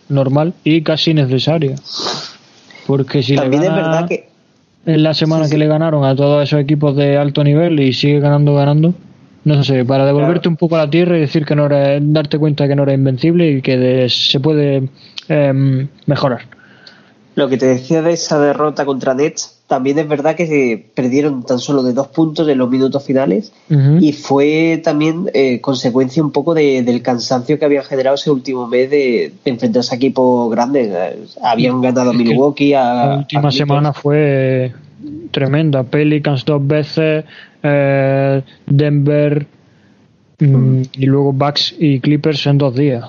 normal 0.09 0.55
y 0.65 0.81
casi 0.81 1.13
necesaria. 1.13 1.77
Porque 2.87 3.23
si 3.23 3.37
También 3.37 3.65
es 3.65 3.75
verdad 3.75 4.09
que 4.09 4.29
en 4.87 5.03
la 5.03 5.13
semana 5.13 5.51
que 5.51 5.59
le 5.59 5.67
ganaron 5.67 6.03
a 6.05 6.17
todos 6.17 6.43
esos 6.43 6.61
equipos 6.61 6.97
de 6.97 7.19
alto 7.19 7.45
nivel 7.45 7.79
y 7.79 7.93
sigue 7.93 8.21
ganando, 8.21 8.55
ganando, 8.55 8.95
no 9.47 9.63
sé, 9.63 9.85
para 9.85 10.05
devolverte 10.05 10.49
un 10.49 10.57
poco 10.57 10.75
a 10.75 10.79
la 10.79 10.91
tierra 10.91 11.17
y 11.17 11.21
decir 11.21 11.45
que 11.47 11.55
no 11.55 11.67
era, 11.67 12.01
darte 12.01 12.37
cuenta 12.37 12.67
que 12.67 12.75
no 12.75 12.83
era 12.83 12.95
invencible 12.95 13.49
y 13.49 13.63
que 13.63 14.09
se 14.11 14.41
puede 14.41 14.89
em, 15.29 15.87
mejorar. 16.07 16.41
Lo 17.37 17.49
que 17.49 17.57
te 17.57 17.67
decía 17.67 18.03
de 18.03 18.13
esa 18.13 18.41
derrota 18.41 18.85
contra 18.85 19.15
Nets, 19.15 19.61
también 19.69 20.01
es 20.01 20.09
verdad 20.09 20.35
que 20.35 20.85
perdieron 20.95 21.45
tan 21.45 21.61
solo 21.61 21.85
de 21.85 21.93
dos 21.93 22.09
puntos 22.09 22.49
en 22.49 22.59
los 22.59 22.69
minutos 22.69 23.05
finales 23.05 23.53
y 24.01 24.13
fue 24.15 24.81
también 24.83 25.31
eh, 25.33 25.61
consecuencia 25.61 26.25
un 26.25 26.33
poco 26.33 26.53
del 26.53 27.03
cansancio 27.03 27.57
que 27.57 27.67
habían 27.67 27.85
generado 27.85 28.17
ese 28.17 28.33
último 28.33 28.67
mes 28.67 28.91
de, 28.91 29.33
enfrentarse 29.45 29.95
a 29.95 29.97
equipos 29.97 30.51
grandes. 30.51 31.37
Habían 31.41 31.81
ganado 31.81 32.11
a 32.11 32.15
Milwaukee. 32.15 32.75
A, 32.75 32.95
la 32.95 33.17
última 33.19 33.53
semana 33.53 33.93
fue 33.93 34.73
tremenda. 35.31 35.85
Pelicans 35.85 36.45
dos 36.45 36.67
veces, 36.67 37.25
eh, 37.67 38.43
Denver 38.67 39.47
mm, 40.39 40.83
y 40.93 41.07
luego 41.07 41.33
Bucks 41.33 41.75
y 41.79 42.01
Clippers 42.01 42.47
en 42.47 42.59
dos 42.59 42.75
días. 42.75 43.05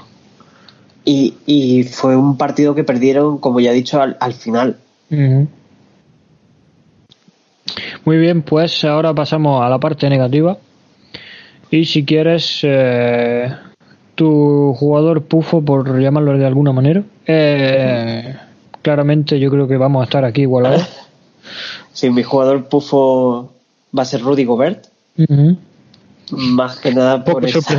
Y, 1.06 1.84
fue 1.84 2.17
un 2.17 2.38
partido 2.38 2.76
que 2.76 2.84
perdieron, 2.84 3.38
como 3.38 3.62
ya 3.62 3.72
he 3.72 3.74
dicho, 3.74 4.02
al, 4.02 4.34
final. 4.34 4.76
Muy 8.04 8.17
bien, 8.17 8.41
pues 8.41 8.84
ahora 8.84 9.13
pasamos 9.13 9.63
a 9.63 9.70
la 9.70 9.80
parte 9.80 10.10
negativa. 10.10 10.58
Y 11.72 11.86
si 11.86 12.04
quieres, 12.04 12.60
eh, 12.63 13.54
tu 14.15 14.74
jugador 14.76 15.24
pufo, 15.24 15.62
por 15.62 16.00
llamarlo 16.00 16.38
de 16.38 16.46
alguna 16.46 16.74
manera, 16.74 17.04
eh, 17.26 18.36
claramente 18.82 19.39
yo 19.39 19.52
creo 19.52 19.67
que 19.67 19.78
vamos 19.78 20.02
a 20.02 20.06
estar 20.06 20.26
aquí 20.26 20.41
igualados. 20.41 20.88
Sí, 21.93 22.12
mi 22.12 22.22
jugador 22.22 22.65
pufo 22.65 23.54
va 23.95 24.04
a 24.04 24.06
ser 24.06 24.21
Rudy 24.21 24.45
Gobert. 24.45 24.88
Más 26.32 26.80
que 26.80 26.93
nada 26.93 27.23
por 27.23 27.45
eso. 27.45 27.60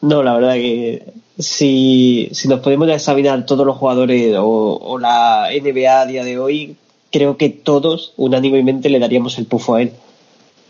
No, 0.00 0.22
la 0.22 0.34
verdad 0.34 0.54
que 0.56 1.14
si, 1.38 2.30
nos 2.46 2.60
podemos 2.60 2.88
examinar 2.90 3.46
todos 3.46 3.66
los 3.66 3.78
jugadores 3.78 4.36
o, 4.38 4.98
la 5.00 5.48
NBA 5.50 6.00
a 6.00 6.06
día 6.06 6.24
de 6.24 6.38
hoy, 6.38 6.76
creo 7.10 7.38
que 7.38 7.48
todos 7.48 8.12
unánimemente 8.18 8.90
le 8.90 8.98
daríamos 8.98 9.38
el 9.38 9.46
pufo 9.46 9.76
a 9.76 9.82
él. 9.82 9.92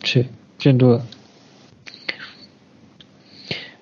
Sí, 0.04 0.28
sin 0.58 0.78
duda. 0.78 1.02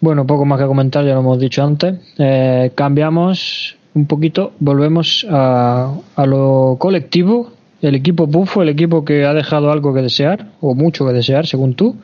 Bueno, 0.01 0.27
poco 0.27 0.47
más 0.47 0.59
que 0.59 0.67
comentar, 0.67 1.05
ya 1.05 1.13
lo 1.13 1.21
hemos 1.21 1.39
dicho 1.39 1.63
antes. 1.63 1.97
Eh, 2.19 2.73
cambiamos 2.75 3.77
un 3.95 4.07
poquito, 4.07 4.53
volvemos 4.59 5.27
a, 5.31 5.95
a 6.17 6.27
lo 6.27 6.77
colectivo. 6.79 7.53
El 7.83 7.97
equipo 7.97 8.29
pufo, 8.29 8.63
el 8.63 8.69
equipo 8.69 9.05
que 9.05 9.27
ha 9.27 9.35
dejado 9.35 9.73
algo 9.73 9.93
que 9.93 10.03
desear, 10.03 10.53
o 10.61 10.75
mucho 10.75 11.05
que 11.05 11.13
desear, 11.13 11.49
según 11.49 11.75
tú. 11.75 11.97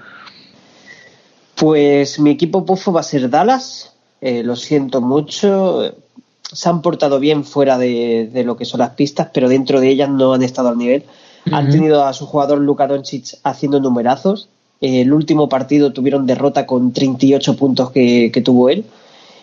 Pues 1.54 2.18
mi 2.18 2.30
equipo 2.30 2.66
pufo 2.66 2.92
va 2.92 3.00
a 3.00 3.04
ser 3.04 3.30
Dallas. 3.30 3.92
Eh, 4.20 4.42
lo 4.42 4.56
siento 4.56 5.00
mucho. 5.00 5.94
Se 6.42 6.68
han 6.68 6.82
portado 6.82 7.20
bien 7.20 7.44
fuera 7.44 7.78
de, 7.78 8.42
lo 8.44 8.56
que 8.56 8.64
son 8.64 8.80
las 8.80 8.90
pistas, 8.90 9.28
pero 9.32 9.48
dentro 9.48 9.80
de 9.80 9.88
ellas 9.88 10.10
no 10.10 10.34
han 10.34 10.42
estado 10.42 10.68
al 10.68 10.78
nivel. 10.78 11.04
Han 11.52 11.70
tenido 11.70 12.04
a 12.04 12.12
su 12.12 12.26
jugador 12.26 12.58
Luka 12.58 12.88
Doncic 12.88 13.38
haciendo 13.44 13.78
numerazos. 13.78 14.48
el 14.80 15.12
último 15.12 15.48
partido 15.48 15.92
tuvieron 15.92 16.26
derrota 16.26 16.66
con 16.66 16.92
38 16.92 17.56
puntos 17.56 17.90
que, 17.92 18.42
tuvo 18.44 18.68
él 18.68 18.84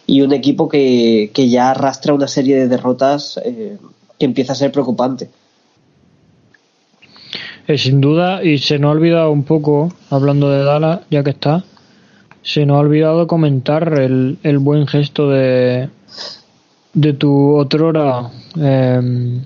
y 0.06 0.21
un 0.21 0.34
equipo 0.34 0.67
que, 0.67 1.32
ya 1.34 1.71
arrastra 1.71 2.13
una 2.13 2.28
serie 2.28 2.58
de 2.58 2.67
derrotas 2.67 3.39
eh, 3.43 3.78
que 4.19 4.26
empieza 4.26 4.52
a 4.52 4.56
ser 4.56 4.71
preocupante. 4.71 5.30
Eh, 7.67 7.78
sin 7.78 7.99
duda, 7.99 8.43
y 8.43 8.60
se 8.60 8.78
nos 8.78 8.89
ha 8.89 8.91
olvidado 8.91 9.32
un 9.32 9.43
poco, 9.43 9.91
hablando 10.12 10.51
de 10.51 10.63
Dallas, 10.63 11.01
ya 11.10 11.23
que 11.23 11.32
está, 11.32 11.63
se 12.43 12.65
nos 12.65 12.78
ha 12.78 12.80
olvidado 12.82 13.25
comentar 13.25 13.99
el, 13.99 14.38
el 14.43 14.60
buen 14.60 14.86
gesto 14.86 15.30
de, 15.32 15.89
de 16.93 17.13
tu 17.13 17.56
otrora 17.56 18.30
eh, 18.60 19.41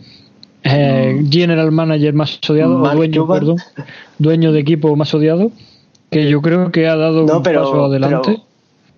eh, 0.63 1.25
general 1.29 1.71
manager 1.71 2.13
más 2.13 2.39
odiado, 2.49 2.77
dueño, 2.93 3.27
perdón, 3.27 3.58
dueño 4.17 4.51
de 4.51 4.60
equipo 4.60 4.95
más 4.97 5.13
odiado, 5.13 5.51
que 6.12 6.29
yo 6.29 6.41
creo 6.41 6.71
que 6.71 6.88
ha 6.88 6.97
dado 6.97 7.23
un 7.23 7.43
paso 7.43 7.86
adelante. 7.86 8.41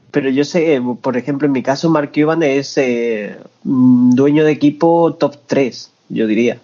Pero, 0.09 0.29
yo 0.29 0.43
sé, 0.43 0.81
por 1.01 1.15
ejemplo, 1.15 1.45
en 1.45 1.53
mi 1.53 1.63
caso, 1.63 1.89
Mark 1.89 2.11
Cuban 2.13 2.43
es 2.43 2.77
eh, 2.77 3.37
dueño 3.63 4.43
de 4.43 4.51
equipo 4.51 5.13
top 5.13 5.35
3, 5.47 5.91
yo 6.09 6.27
diría. 6.27 6.57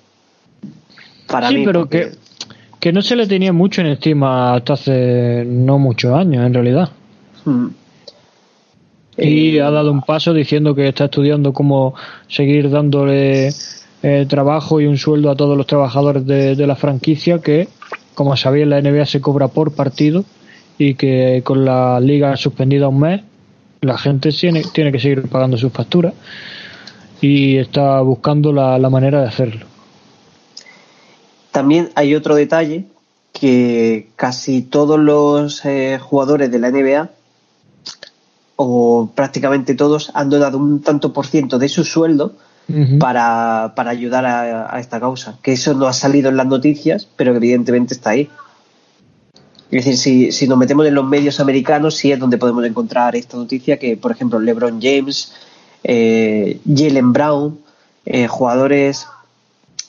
Para 1.27 1.49
sí, 1.49 1.61
pero 1.63 1.87
que, 1.87 2.11
que 2.79 2.91
no 2.93 3.01
se 3.01 3.15
le 3.15 3.27
tenía 3.27 3.53
mucho 3.53 3.81
en 3.81 3.87
estima 3.87 4.55
hasta 4.55 4.73
hace 4.73 5.43
no 5.45 5.79
muchos 5.79 6.13
años, 6.13 6.45
en 6.45 6.53
realidad. 6.53 6.89
Mm. 7.45 7.67
Y 9.17 9.57
ha 9.59 9.71
dado 9.71 9.91
un 9.91 10.01
paso 10.01 10.33
diciendo 10.33 10.75
que 10.75 10.87
está 10.87 11.05
estudiando 11.05 11.51
cómo 11.51 11.95
seguir 12.27 12.69
dándole 12.69 13.49
eh, 14.03 14.25
trabajo 14.29 14.79
y 14.79 14.85
un 14.85 14.97
sueldo 14.97 15.31
a 15.31 15.35
todos 15.35 15.57
los 15.57 15.65
trabajadores 15.65 16.25
de, 16.25 16.67
la 16.67 16.75
franquicia 16.75 17.39
que, 17.39 17.67
como 18.13 18.37
sabéis, 18.37 18.67
la 18.67 18.79
NBA 18.79 19.05
se 19.07 19.21
cobra 19.21 19.47
por 19.47 19.73
partido 19.73 20.23
y 20.77 20.93
que 20.93 21.41
con 21.43 21.65
la 21.65 21.99
liga 21.99 22.37
suspendida 22.37 22.87
un 22.87 22.99
mes, 22.99 23.21
la 23.81 23.97
gente 23.97 24.29
tiene, 24.29 24.61
tiene 24.71 24.91
que 24.91 24.99
seguir 24.99 25.27
pagando 25.27 25.57
sus 25.57 25.71
facturas 25.71 26.13
y 27.21 27.57
está 27.57 28.01
buscando 28.01 28.53
la, 28.53 28.77
manera 28.89 29.21
de 29.21 29.27
hacerlo. 29.27 29.65
También 31.57 31.89
hay 31.95 32.13
otro 32.13 32.35
detalle 32.35 32.85
que 33.33 34.11
casi 34.15 34.61
todos 34.61 34.99
los 34.99 35.65
eh, 35.65 35.97
jugadores 35.99 36.51
de 36.51 36.59
la 36.59 36.69
NBA 36.69 37.09
o 38.57 39.09
prácticamente 39.15 39.73
todos 39.73 40.11
han 40.13 40.29
donado 40.29 40.59
un 40.59 40.83
tanto 40.83 41.13
por 41.13 41.25
ciento 41.25 41.57
de 41.57 41.67
su 41.67 41.83
sueldo 41.83 42.35
para, 42.99 43.73
para, 43.75 43.89
ayudar 43.89 44.23
a, 44.27 44.79
esta 44.79 44.99
causa. 44.99 45.39
Que 45.41 45.53
eso 45.53 45.73
no 45.73 45.87
ha 45.87 45.93
salido 45.93 46.29
en 46.29 46.37
las 46.37 46.45
noticias, 46.45 47.07
pero 47.15 47.35
evidentemente 47.35 47.95
está 47.95 48.11
ahí. 48.11 48.29
Es 49.71 49.85
decir, 49.85 49.97
si, 49.97 50.31
si 50.31 50.47
nos 50.47 50.59
metemos 50.59 50.85
en 50.85 50.93
los 50.93 51.05
medios 51.05 51.39
americanos, 51.39 51.95
sí 51.95 52.11
es 52.11 52.19
donde 52.19 52.37
podemos 52.37 52.63
encontrar 52.65 53.15
esta 53.15 53.35
noticia 53.35 53.79
que, 53.79 53.97
por 53.97 54.11
ejemplo, 54.11 54.39
LeBron 54.39 54.79
James, 54.79 55.33
eh, 55.83 56.59
Jalen 56.71 57.13
Brown, 57.13 57.57
eh, 58.05 58.27
jugadores 58.27 59.07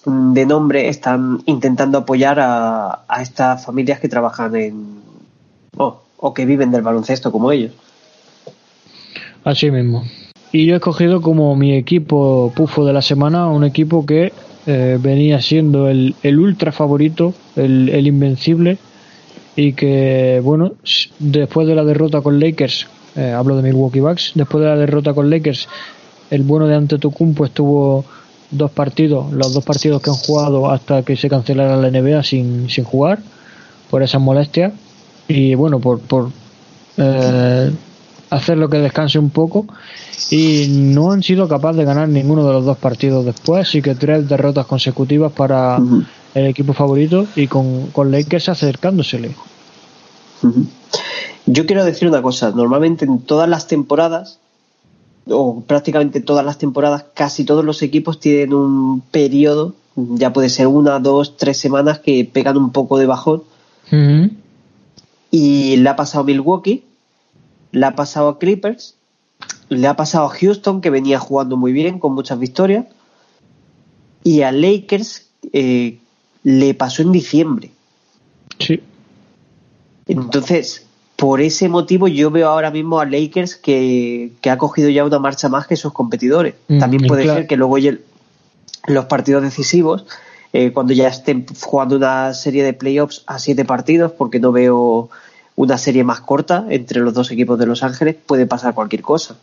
de 0.08 0.46
nombre 0.46 0.88
están 0.88 1.42
intentando 1.46 1.98
apoyar 1.98 2.40
a, 2.40 3.04
a 3.08 3.22
estas 3.22 3.64
familias 3.64 4.00
que 4.00 4.08
trabajan 4.08 4.56
en 4.56 4.98
o 6.20 6.34
que 6.34 6.46
viven 6.46 6.70
del 6.70 6.82
baloncesto 6.82 7.30
como 7.32 7.52
ellos. 7.52 7.72
Así 9.44 9.70
mismo. 9.70 10.04
Y 10.52 10.66
yo 10.66 10.74
he 10.74 10.76
escogido 10.76 11.20
como 11.20 11.54
mi 11.56 11.74
equipo 11.74 12.52
pufo 12.54 12.84
de 12.84 12.92
la 12.92 13.02
semana 13.02 13.48
un 13.48 13.64
equipo 13.64 14.04
que 14.04 14.32
eh, 14.66 14.98
venía 15.00 15.40
siendo 15.40 15.88
el, 15.88 16.14
el, 16.22 16.38
ultra 16.38 16.72
favorito, 16.72 17.34
el, 17.56 18.06
invencible, 18.06 18.78
y 19.56 19.72
que, 19.72 20.40
bueno, 20.42 20.72
después 21.18 21.66
de 21.66 21.74
la 21.74 21.84
derrota 21.84 22.20
con 22.20 22.40
Lakers, 22.40 22.86
eh, 23.16 23.32
hablo 23.32 23.56
de 23.56 23.62
Milwaukee 23.62 24.00
Bucks, 24.00 24.32
después 24.34 24.62
de 24.62 24.70
la 24.70 24.76
derrota 24.76 25.14
con 25.14 25.30
Lakers, 25.30 25.68
el 26.30 26.42
bueno 26.42 26.66
de 26.66 26.74
Antetokounmpo 26.76 27.44
estuvo 27.44 28.04
dos 28.50 28.70
partidos, 28.70 29.32
los 29.32 29.52
dos 29.52 29.64
partidos 29.64 30.02
que 30.02 30.10
han 30.10 30.16
jugado 30.16 30.70
hasta 30.70 31.02
que 31.02 31.16
se 31.16 31.28
cancelara 31.28 31.76
la 31.76 31.90
NBA 31.90 32.22
sin, 32.22 32.68
sin 32.70 32.84
jugar, 32.84 33.18
por 33.90 34.02
esas 34.02 34.20
molestias, 34.20 34.72
y 35.26 35.54
bueno, 35.54 35.78
por, 35.78 36.00
por 36.00 36.30
eh, 36.96 37.70
hacer 38.30 38.58
lo 38.58 38.68
que 38.68 38.78
descanse 38.78 39.18
un 39.18 39.30
poco. 39.30 39.66
Y 40.30 40.66
no 40.68 41.12
han 41.12 41.22
sido 41.22 41.48
capaces 41.48 41.78
de 41.78 41.84
ganar 41.84 42.08
ninguno 42.08 42.46
de 42.46 42.52
los 42.52 42.64
dos 42.64 42.76
partidos 42.76 43.24
después, 43.24 43.66
así 43.68 43.80
que 43.80 43.94
tres 43.94 44.28
derrotas 44.28 44.66
consecutivas 44.66 45.32
para 45.32 45.78
el 46.34 46.46
equipo 46.46 46.72
favorito 46.74 47.26
y 47.34 47.46
con, 47.46 47.86
con 47.88 48.10
Lakers 48.10 48.50
acercándosele. 48.50 49.30
Yo 51.46 51.66
quiero 51.66 51.84
decir 51.84 52.08
una 52.08 52.20
cosa, 52.20 52.50
normalmente 52.50 53.04
en 53.06 53.20
todas 53.20 53.48
las 53.48 53.66
temporadas, 53.66 54.38
o 55.30 55.62
prácticamente 55.66 56.20
todas 56.20 56.44
las 56.44 56.58
temporadas, 56.58 57.04
casi 57.14 57.44
todos 57.44 57.64
los 57.64 57.82
equipos 57.82 58.20
tienen 58.20 58.54
un 58.54 59.00
periodo, 59.00 59.74
ya 59.96 60.32
puede 60.32 60.48
ser 60.48 60.66
una, 60.66 60.98
dos, 60.98 61.36
tres 61.36 61.58
semanas, 61.58 61.98
que 61.98 62.24
pegan 62.24 62.56
un 62.56 62.70
poco 62.70 62.98
de 62.98 63.06
bajón. 63.06 63.42
Y 65.30 65.76
le 65.76 65.88
ha 65.88 65.96
pasado 65.96 66.22
a 66.22 66.26
Milwaukee, 66.26 66.84
le 67.72 67.86
ha 67.86 67.94
pasado 67.94 68.28
a 68.28 68.38
Clippers, 68.38 68.94
le 69.68 69.86
ha 69.86 69.96
pasado 69.96 70.26
a 70.26 70.30
Houston, 70.30 70.80
que 70.80 70.90
venía 70.90 71.18
jugando 71.18 71.56
muy 71.56 71.72
bien, 71.72 71.98
con 71.98 72.14
muchas 72.14 72.38
victorias, 72.38 72.86
y 74.24 74.42
a 74.42 74.52
Lakers 74.52 75.28
eh, 75.52 75.98
le 76.42 76.74
pasó 76.74 77.02
en 77.02 77.12
diciembre. 77.12 77.70
Sí. 78.58 78.80
Entonces, 80.06 80.87
por 81.18 81.40
ese 81.40 81.68
motivo 81.68 82.06
yo 82.06 82.30
veo 82.30 82.48
ahora 82.48 82.70
mismo 82.70 83.00
a 83.00 83.04
Lakers 83.04 83.56
que, 83.56 84.30
ha 84.48 84.56
cogido 84.56 84.88
ya 84.88 85.04
una 85.04 85.18
marcha 85.18 85.48
más 85.48 85.66
que 85.66 85.74
sus 85.74 85.92
competidores. 85.92 86.54
Mm, 86.68 86.78
También 86.78 87.06
puede 87.08 87.24
ser 87.24 87.48
que 87.48 87.56
luego 87.56 87.76
los 88.86 89.04
partidos 89.06 89.42
decisivos, 89.42 90.06
eh, 90.52 90.70
cuando 90.70 90.92
ya 90.92 91.08
estén 91.08 91.44
jugando 91.60 91.96
una 91.96 92.32
serie 92.34 92.62
de 92.62 92.72
playoffs 92.72 93.24
a 93.26 93.40
siete 93.40 93.64
partidos, 93.64 94.12
porque 94.12 94.38
no 94.38 94.52
veo 94.52 95.10
una 95.56 95.76
serie 95.76 96.04
más 96.04 96.20
corta 96.20 96.66
entre 96.68 97.00
los 97.00 97.12
dos 97.14 97.32
equipos 97.32 97.58
de 97.58 97.66
Los 97.66 97.82
Ángeles, 97.82 98.14
puede 98.14 98.46
pasar 98.46 98.74
cualquier 98.74 99.02
cosa. 99.02 99.36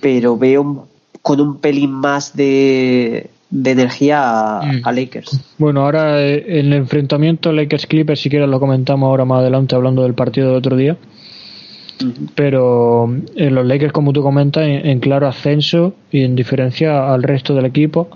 Pero 0.00 0.36
veo 0.36 0.88
con 1.22 1.40
un 1.40 1.58
pelín 1.58 1.92
más 1.92 2.34
de, 2.34 3.30
de 3.50 3.72
energía 3.72 4.60
mm. 4.62 4.80
a, 4.84 4.92
Lakers. 4.92 5.40
Bueno, 5.58 5.82
ahora 5.82 6.20
eh, 6.22 6.60
el 6.60 6.72
enfrentamiento 6.72 7.52
Lakers-Clippers, 7.52 8.20
si 8.20 8.30
quieres 8.30 8.48
lo 8.48 8.60
comentamos 8.60 9.08
ahora 9.08 9.24
más 9.24 9.40
adelante 9.40 9.74
hablando 9.74 10.02
del 10.04 10.14
partido 10.14 10.48
del 10.48 10.56
otro 10.56 10.76
día. 10.76 10.96
Pero 12.34 13.04
en 13.04 13.26
eh, 13.36 13.50
los 13.50 13.66
Lakers, 13.66 13.92
como 13.92 14.12
tú 14.12 14.22
comentas, 14.22 14.64
en, 14.66 15.00
claro 15.00 15.26
ascenso 15.26 15.94
y 16.10 16.22
en 16.22 16.34
diferencia 16.34 17.12
al 17.12 17.22
resto 17.22 17.54
del 17.54 17.66
equipo. 17.66 18.08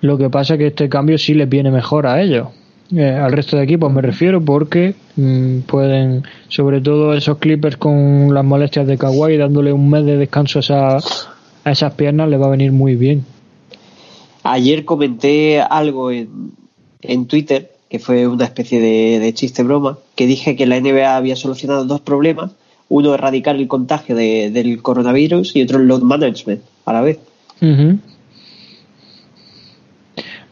Lo 0.00 0.18
que 0.18 0.30
pasa 0.30 0.54
es 0.54 0.58
que 0.58 0.66
este 0.68 0.88
cambio 0.88 1.18
sí 1.18 1.34
les 1.34 1.48
viene 1.48 1.70
mejor 1.70 2.06
a 2.06 2.20
ellos. 2.20 2.48
Eh, 2.96 3.06
al 3.06 3.32
resto 3.32 3.56
de 3.56 3.64
equipos 3.64 3.92
me 3.92 4.00
refiero 4.00 4.42
porque 4.42 4.94
mm, 5.16 5.58
pueden, 5.60 6.22
sobre 6.48 6.80
todo 6.80 7.12
esos 7.12 7.36
Clippers 7.36 7.76
con 7.76 8.32
las 8.32 8.44
molestias 8.44 8.86
de 8.86 8.96
Kawhi, 8.96 9.36
dándole 9.36 9.72
un 9.72 9.90
mes 9.90 10.06
de 10.06 10.16
descanso 10.16 10.60
a, 10.74 10.96
a 11.64 11.70
esas 11.70 11.94
piernas, 11.94 12.30
les 12.30 12.40
va 12.40 12.46
a 12.46 12.50
venir 12.50 12.72
muy 12.72 12.96
bien. 12.96 13.24
Ayer 14.42 14.84
comenté 14.84 15.60
algo 15.60 16.10
en, 16.10 16.52
en 17.02 17.26
Twitter, 17.26 17.72
que 17.88 17.98
fue 17.98 18.26
una 18.26 18.44
especie 18.44 18.80
de, 18.80 19.32
chiste 19.34 19.62
broma, 19.62 19.98
que 20.14 20.26
dije 20.26 20.56
que 20.56 20.66
la 20.66 20.80
NBA 20.80 21.16
había 21.16 21.36
solucionado 21.36 21.84
dos 21.84 22.00
problemas. 22.00 22.52
Uno, 22.90 23.14
erradicar 23.14 23.56
el 23.56 23.68
contagio 23.68 24.16
del 24.16 24.80
coronavirus 24.80 25.54
y 25.56 25.62
otro, 25.62 25.78
el 25.78 25.88
load 25.88 26.02
management 26.02 26.62
a 26.86 26.92
la 26.92 27.00
vez. 27.02 27.18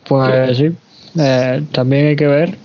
Pues 0.09 0.57
sí, 0.57 0.71
eh, 1.19 1.63
también 1.73 2.09
hay 2.09 2.17
que 2.17 2.27
ver 2.27 2.59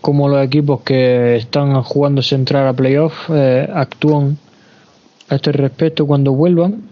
cómo 0.00 0.28
los 0.28 0.44
equipos 0.44 0.82
que 0.82 1.36
están 1.36 1.82
jugándose 1.82 2.34
entrar 2.34 2.66
a 2.66 2.74
playoff 2.74 3.30
eh, 3.30 3.66
actúan 3.72 4.36
a 5.30 5.36
este 5.36 5.50
respecto 5.52 6.06
cuando 6.06 6.32
vuelvan 6.32 6.82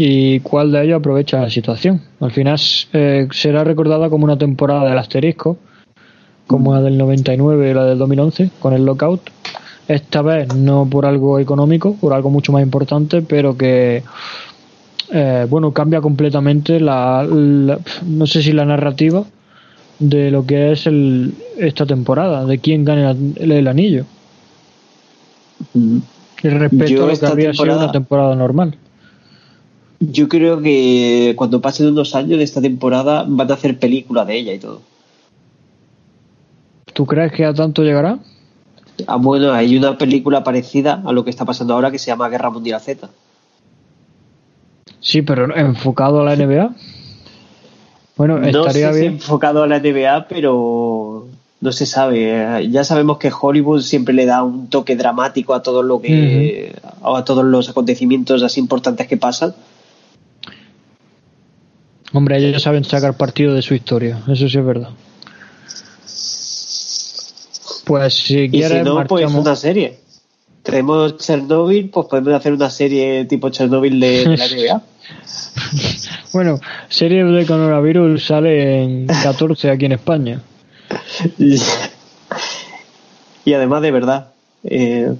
y 0.00 0.38
cuál 0.40 0.70
de 0.70 0.84
ellos 0.84 1.00
aprovecha 1.00 1.40
la 1.40 1.50
situación. 1.50 2.00
Al 2.20 2.30
final 2.30 2.56
eh, 2.92 3.26
será 3.32 3.64
recordada 3.64 4.08
como 4.08 4.24
una 4.24 4.38
temporada 4.38 4.88
del 4.88 4.96
asterisco, 4.96 5.58
como 6.46 6.72
la 6.72 6.80
del 6.80 6.96
99 6.96 7.70
y 7.70 7.74
la 7.74 7.84
del 7.84 7.98
2011, 7.98 8.50
con 8.60 8.72
el 8.74 8.86
lockout. 8.86 9.20
Esta 9.88 10.22
vez 10.22 10.54
no 10.54 10.86
por 10.88 11.04
algo 11.04 11.40
económico, 11.40 11.96
por 11.96 12.12
algo 12.12 12.30
mucho 12.30 12.52
más 12.52 12.62
importante, 12.62 13.22
pero 13.22 13.56
que 13.56 14.04
eh, 15.10 15.46
bueno 15.50 15.72
cambia 15.72 16.00
completamente 16.00 16.78
la, 16.78 17.26
no 17.26 18.26
sé 18.26 18.42
si 18.42 18.52
la 18.52 18.66
narrativa 18.66 19.24
de 19.98 20.30
lo 20.30 20.46
que 20.46 20.70
es 20.70 20.86
el, 20.86 21.34
esta 21.58 21.86
temporada, 21.86 22.44
de 22.44 22.58
quién 22.58 22.84
gane 22.84 23.34
el, 23.36 23.66
anillo. 23.66 24.04
Y 25.74 26.48
respecto 26.48 27.04
a 27.04 27.08
lo 27.08 27.18
que 27.18 27.26
había 27.26 27.52
sido 27.52 27.76
una 27.76 27.90
temporada 27.90 28.36
normal. 28.36 28.76
Yo 30.00 30.28
creo 30.28 30.60
que 30.60 31.34
cuando 31.36 31.60
pasen 31.60 31.88
unos 31.88 32.14
años 32.14 32.38
de 32.38 32.44
esta 32.44 32.60
temporada 32.60 33.24
van 33.26 33.50
a 33.50 33.54
hacer 33.54 33.78
película 33.78 34.24
de 34.24 34.38
ella 34.38 34.54
y 34.54 34.58
todo. 34.58 34.80
¿Tú 36.92 37.04
crees 37.06 37.32
que 37.32 37.44
a 37.44 37.52
tanto 37.52 37.82
llegará? 37.82 38.18
Ah, 39.06 39.16
bueno, 39.16 39.52
hay 39.52 39.76
una 39.76 39.98
película 39.98 40.42
parecida 40.42 41.02
a 41.04 41.12
lo 41.12 41.24
que 41.24 41.30
está 41.30 41.44
pasando 41.44 41.74
ahora 41.74 41.90
que 41.90 41.98
se 41.98 42.06
llama 42.06 42.28
Guerra 42.28 42.50
Mundial 42.50 42.80
Z. 42.80 43.08
Sí, 45.00 45.22
pero 45.22 45.54
enfocado 45.56 46.20
a 46.20 46.24
la 46.24 46.36
NBA. 46.36 46.74
Bueno, 48.16 48.44
estaría 48.44 48.90
bien. 48.90 49.14
enfocado 49.14 49.62
a 49.62 49.66
la 49.68 49.78
NBA, 49.78 50.26
pero 50.28 51.28
no 51.60 51.72
se 51.72 51.86
sabe. 51.86 52.68
Ya 52.70 52.82
sabemos 52.82 53.18
que 53.18 53.32
Hollywood 53.32 53.82
siempre 53.82 54.14
le 54.14 54.26
da 54.26 54.42
un 54.42 54.68
toque 54.68 54.96
dramático 54.96 55.54
a 55.54 55.62
todo 55.62 55.82
lo 55.82 56.00
que, 56.00 56.74
a 57.02 57.24
todos 57.24 57.44
los 57.44 57.68
acontecimientos 57.68 58.42
así 58.42 58.58
importantes 58.60 59.06
que 59.06 59.16
pasan. 59.16 59.54
Hombre, 62.12 62.38
ellos 62.38 62.62
saben 62.62 62.84
sacar 62.84 63.16
partido 63.16 63.54
de 63.54 63.62
su 63.62 63.74
historia, 63.74 64.18
eso 64.28 64.48
sí 64.48 64.58
es 64.58 64.64
verdad. 64.64 64.90
Pues 67.84 68.14
si 68.14 68.50
quieres, 68.50 68.78
si 68.78 68.84
no, 68.84 69.04
pues 69.06 69.32
una 69.32 69.56
serie. 69.56 69.98
Tenemos 70.62 71.16
Chernobyl, 71.16 71.88
pues 71.88 72.06
podemos 72.06 72.34
hacer 72.34 72.52
una 72.52 72.68
serie 72.68 73.24
tipo 73.24 73.48
Chernobyl 73.48 73.98
de, 73.98 74.36
la 74.36 74.46
NBA. 74.46 74.82
bueno, 76.32 76.60
serie 76.88 77.24
de 77.24 77.46
coronavirus 77.46 78.26
sale 78.26 78.82
en 78.82 79.06
14 79.06 79.70
aquí 79.70 79.86
en 79.86 79.92
España. 79.92 80.42
y 83.44 83.54
además, 83.54 83.82
de 83.82 83.90
verdad, 83.90 84.28
eh, 84.64 85.14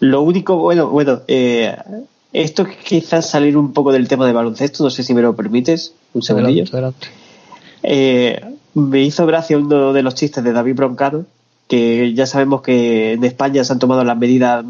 lo 0.00 0.22
único, 0.22 0.56
bueno, 0.56 0.88
bueno, 0.88 1.20
eh, 1.28 1.76
esto 2.32 2.66
quizás 2.66 3.28
salir 3.28 3.56
un 3.56 3.72
poco 3.72 3.92
del 3.92 4.08
tema 4.08 4.26
de 4.26 4.32
baloncesto, 4.32 4.84
no 4.84 4.90
sé 4.90 5.02
si 5.02 5.14
me 5.14 5.22
lo 5.22 5.36
permites, 5.36 5.94
un 6.14 6.22
segundillo. 6.22 6.64
Eh, 7.82 8.40
me 8.74 9.02
hizo 9.02 9.26
gracia 9.26 9.58
uno 9.58 9.92
de 9.92 10.02
los 10.02 10.14
chistes 10.14 10.42
de 10.42 10.52
David 10.52 10.76
Broncano, 10.76 11.26
que 11.68 12.14
ya 12.14 12.26
sabemos 12.26 12.62
que 12.62 13.12
en 13.12 13.24
España 13.24 13.64
se 13.64 13.72
han 13.72 13.78
tomado 13.78 14.04
las 14.04 14.16
medidas 14.16 14.64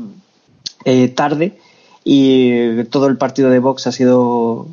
eh, 0.85 1.09
tarde 1.09 1.59
y 2.05 2.85
todo 2.85 3.07
el 3.07 3.17
partido 3.17 3.51
de 3.51 3.61
Vox 3.61 3.87
ha 3.87 3.93
sido 3.93 4.67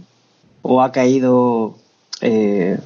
o 0.62 0.82
ha 0.82 0.92
caído 0.92 1.76
eh, 2.22 2.80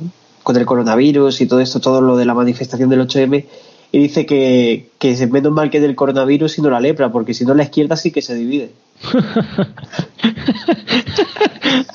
con 0.44 0.58
el 0.58 0.66
coronavirus 0.66 1.42
y 1.42 1.48
todo 1.48 1.62
esto, 1.62 1.80
todo 1.80 2.02
lo 2.02 2.18
de 2.18 2.26
la 2.26 2.34
manifestación 2.34 2.90
del 2.90 3.08
8M, 3.08 3.46
y 3.94 4.00
dice 4.00 4.26
que, 4.26 4.90
que 4.98 5.12
es 5.12 5.30
menos 5.30 5.54
mal 5.54 5.70
que 5.70 5.80
del 5.80 5.96
coronavirus 5.96 6.58
y 6.58 6.64
no 6.64 6.72
la 6.72 6.80
lepra, 6.80 7.12
porque 7.12 7.36
si 7.36 7.46
no 7.46 7.54
la 7.54 7.62
izquierda 7.62 7.96
sí 7.96 8.10
que 8.10 8.24
se 8.24 8.34
divide. 8.34 8.72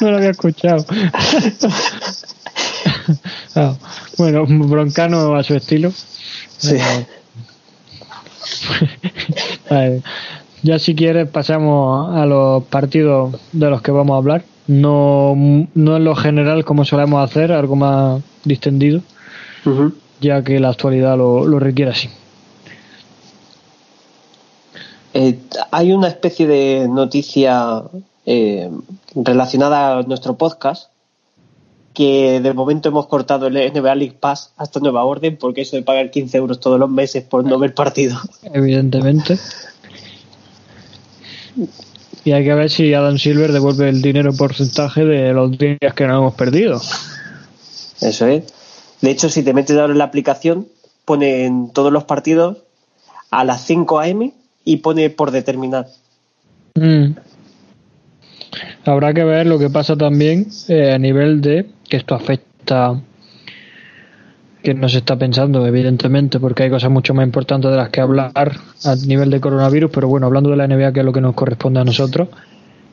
no 0.00 0.10
lo 0.12 0.16
había 0.16 0.30
escuchado. 0.30 0.86
Ah, 3.54 3.74
bueno, 4.18 4.44
broncano 4.46 5.34
a 5.34 5.42
su 5.42 5.54
estilo. 5.54 5.90
Sí. 6.58 6.76
ya 10.62 10.78
si 10.78 10.94
quieres 10.94 11.26
pasamos 11.28 12.14
a 12.14 12.26
los 12.26 12.64
partidos 12.64 13.34
de 13.52 13.70
los 13.70 13.80
que 13.80 13.90
vamos 13.90 14.14
a 14.14 14.18
hablar. 14.18 14.44
No, 14.66 15.34
no 15.74 15.96
en 15.96 16.04
lo 16.04 16.14
general 16.14 16.64
como 16.66 16.84
solemos 16.84 17.24
hacer, 17.24 17.50
algo 17.50 17.74
más 17.76 18.22
distendido, 18.44 19.00
ya 20.20 20.42
que 20.42 20.60
la 20.60 20.70
actualidad 20.70 21.16
lo, 21.16 21.46
lo 21.46 21.58
requiere 21.58 21.92
así. 21.92 22.08
Eh, 25.14 25.38
hay 25.70 25.92
una 25.92 26.08
especie 26.08 26.46
de 26.46 26.86
noticia 26.88 27.82
eh, 28.26 28.70
relacionada 29.14 29.98
a 29.98 30.02
nuestro 30.02 30.36
podcast 30.36 30.90
que 31.94 32.40
de 32.40 32.52
momento 32.52 32.90
hemos 32.90 33.06
cortado 33.06 33.48
el 33.48 33.54
NBA 33.54 33.94
League 33.96 34.16
Pass 34.20 34.52
hasta 34.56 34.78
nueva 34.80 35.04
orden 35.04 35.36
porque 35.36 35.62
eso 35.62 35.76
de 35.76 35.82
pagar 35.82 36.10
15 36.10 36.38
euros 36.38 36.60
todos 36.60 36.78
los 36.78 36.90
meses 36.90 37.24
por 37.24 37.44
no 37.44 37.58
ver 37.58 37.74
partido. 37.74 38.16
Evidentemente. 38.52 39.38
Y 42.24 42.32
hay 42.32 42.44
que 42.44 42.54
ver 42.54 42.70
si 42.70 42.92
Adam 42.94 43.18
Silver 43.18 43.50
devuelve 43.50 43.88
el 43.88 44.02
dinero 44.02 44.32
porcentaje 44.34 45.04
de 45.04 45.32
los 45.32 45.56
días 45.56 45.94
que 45.96 46.06
no 46.06 46.18
hemos 46.18 46.34
perdido. 46.34 46.80
Eso 48.00 48.26
es. 48.26 48.44
De 49.00 49.10
hecho, 49.10 49.28
si 49.28 49.42
te 49.42 49.54
metes 49.54 49.76
ahora 49.76 49.92
en 49.92 49.98
la 49.98 50.04
aplicación, 50.04 50.68
ponen 51.04 51.70
todos 51.72 51.92
los 51.92 52.04
partidos 52.04 52.58
a 53.30 53.44
las 53.44 53.64
5 53.64 54.00
a.m 54.00 54.32
y 54.68 54.76
pone 54.76 55.08
por 55.08 55.30
determinar. 55.30 55.86
Mm. 56.74 57.14
Habrá 58.84 59.14
que 59.14 59.24
ver 59.24 59.46
lo 59.46 59.58
que 59.58 59.70
pasa 59.70 59.96
también 59.96 60.48
eh, 60.68 60.92
a 60.92 60.98
nivel 60.98 61.40
de 61.40 61.70
que 61.88 61.96
esto 61.96 62.14
afecta 62.14 63.00
que 64.62 64.74
no 64.74 64.88
se 64.90 64.98
está 64.98 65.16
pensando, 65.16 65.66
evidentemente, 65.66 66.38
porque 66.38 66.64
hay 66.64 66.70
cosas 66.70 66.90
mucho 66.90 67.14
más 67.14 67.24
importantes 67.24 67.70
de 67.70 67.78
las 67.78 67.88
que 67.88 68.02
hablar 68.02 68.32
a 68.34 68.94
nivel 69.06 69.30
de 69.30 69.40
coronavirus, 69.40 69.90
pero 69.90 70.08
bueno, 70.08 70.26
hablando 70.26 70.50
de 70.50 70.56
la 70.56 70.66
NBA, 70.66 70.92
que 70.92 71.00
es 71.00 71.06
lo 71.06 71.12
que 71.12 71.22
nos 71.22 71.34
corresponde 71.34 71.80
a 71.80 71.84
nosotros, 71.84 72.28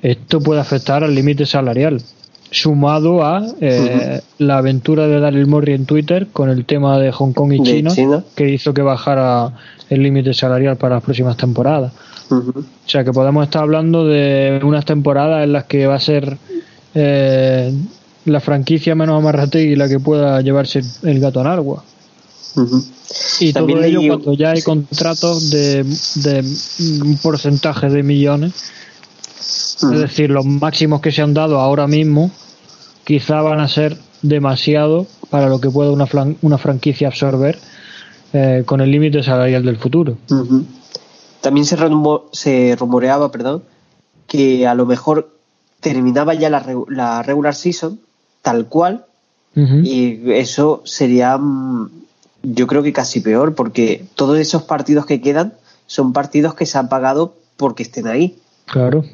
esto 0.02 0.40
puede 0.40 0.62
afectar 0.62 1.04
al 1.04 1.14
límite 1.14 1.46
salarial, 1.46 2.02
sumado 2.52 3.24
a 3.24 3.46
eh, 3.60 4.22
la 4.38 4.58
aventura 4.58 5.08
de 5.08 5.20
Daryl 5.20 5.48
Morey 5.48 5.76
en 5.76 5.86
Twitter 5.86 6.28
con 6.32 6.50
el 6.50 6.66
tema 6.66 7.00
de 7.00 7.12
Hong 7.12 7.34
Kong 7.34 7.54
y 7.54 7.64
China, 7.64 8.24
que 8.36 8.50
hizo 8.50 8.74
que 8.74 8.82
bajara 8.82 9.54
el 9.90 10.04
límite 10.04 10.34
salarial 10.34 10.78
para 10.78 10.96
las 10.96 11.04
próximas 11.04 11.38
temporadas. 11.38 11.92
O 12.30 12.64
sea 12.88 13.04
que 13.04 13.14
podemos 13.14 13.44
estar 13.44 13.62
hablando 13.62 14.06
de 14.06 14.60
unas 14.64 14.86
temporadas 14.86 15.44
en 15.44 15.54
las 15.54 15.66
que 15.66 15.86
va 15.86 15.96
a 15.96 16.00
ser 16.00 16.38
eh, 16.96 17.72
la 18.26 18.40
franquicia 18.40 18.96
menos 18.96 19.24
y 19.54 19.76
la 19.76 19.88
que 19.88 20.00
pueda 20.00 20.42
llevarse 20.42 20.82
el 21.04 21.20
gato 21.20 21.42
en 21.42 21.48
agua. 21.48 21.84
Y 23.40 23.54
todo 23.54 23.84
ello 23.84 24.02
cuando 24.08 24.34
ya 24.34 24.52
hay 24.52 24.62
contratos 24.62 25.50
de, 25.52 25.84
de, 25.84 26.44
un 27.02 27.18
porcentaje 27.22 27.90
de 27.90 28.02
millones. 28.02 28.54
Es 29.82 30.00
decir, 30.00 30.30
los 30.30 30.46
máximos 30.46 31.02
que 31.02 31.12
se 31.12 31.22
han 31.22 31.34
dado 31.34 31.60
ahora 31.60 31.88
mismo 31.88 32.32
quizá 33.04 33.42
van 33.42 33.60
a 33.60 33.68
ser 33.68 33.98
demasiado 34.22 35.06
para 35.30 35.50
lo 35.50 35.60
que 35.60 35.70
pueda 35.70 35.92
una, 35.92 36.08
una 36.42 36.58
franquicia 36.58 37.08
absorber 37.08 37.60
eh, 38.34 38.64
con 38.66 38.82
el 38.82 38.92
límite 38.92 39.22
salarial 39.22 39.64
del 39.64 39.78
futuro. 39.78 40.18
También 41.42 41.66
se, 41.66 41.78
se 42.32 42.76
rumoreaba 42.78 43.32
perdón, 43.32 43.64
que 44.28 44.68
a 44.68 44.74
lo 44.74 44.86
mejor 44.86 45.36
terminaba 45.80 46.34
ya 46.34 46.50
la, 46.50 46.66
la 46.90 47.22
regular 47.22 47.54
season 47.54 48.00
tal 48.42 48.68
cual 48.68 49.06
y 49.56 50.34
eso 50.34 50.82
sería 50.84 51.38
mm, 51.38 51.90
yo 52.44 52.68
creo 52.68 52.84
que 52.84 52.92
casi 52.92 53.22
peor 53.22 53.56
porque 53.56 54.06
todos 54.16 54.38
esos 54.38 54.64
partidos 54.64 55.06
que 55.06 55.22
quedan 55.22 55.54
son 55.88 56.12
partidos 56.12 56.56
que 56.56 56.66
se 56.66 56.78
han 56.78 56.90
pagado 56.90 57.36
porque 57.56 57.84
estén 57.84 58.08
ahí. 58.08 58.38
Claro. 58.66 59.06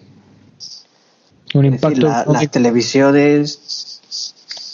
Un 1.53 1.65
impacto. 1.65 2.07
las 2.07 2.51
televisiones, 2.51 4.01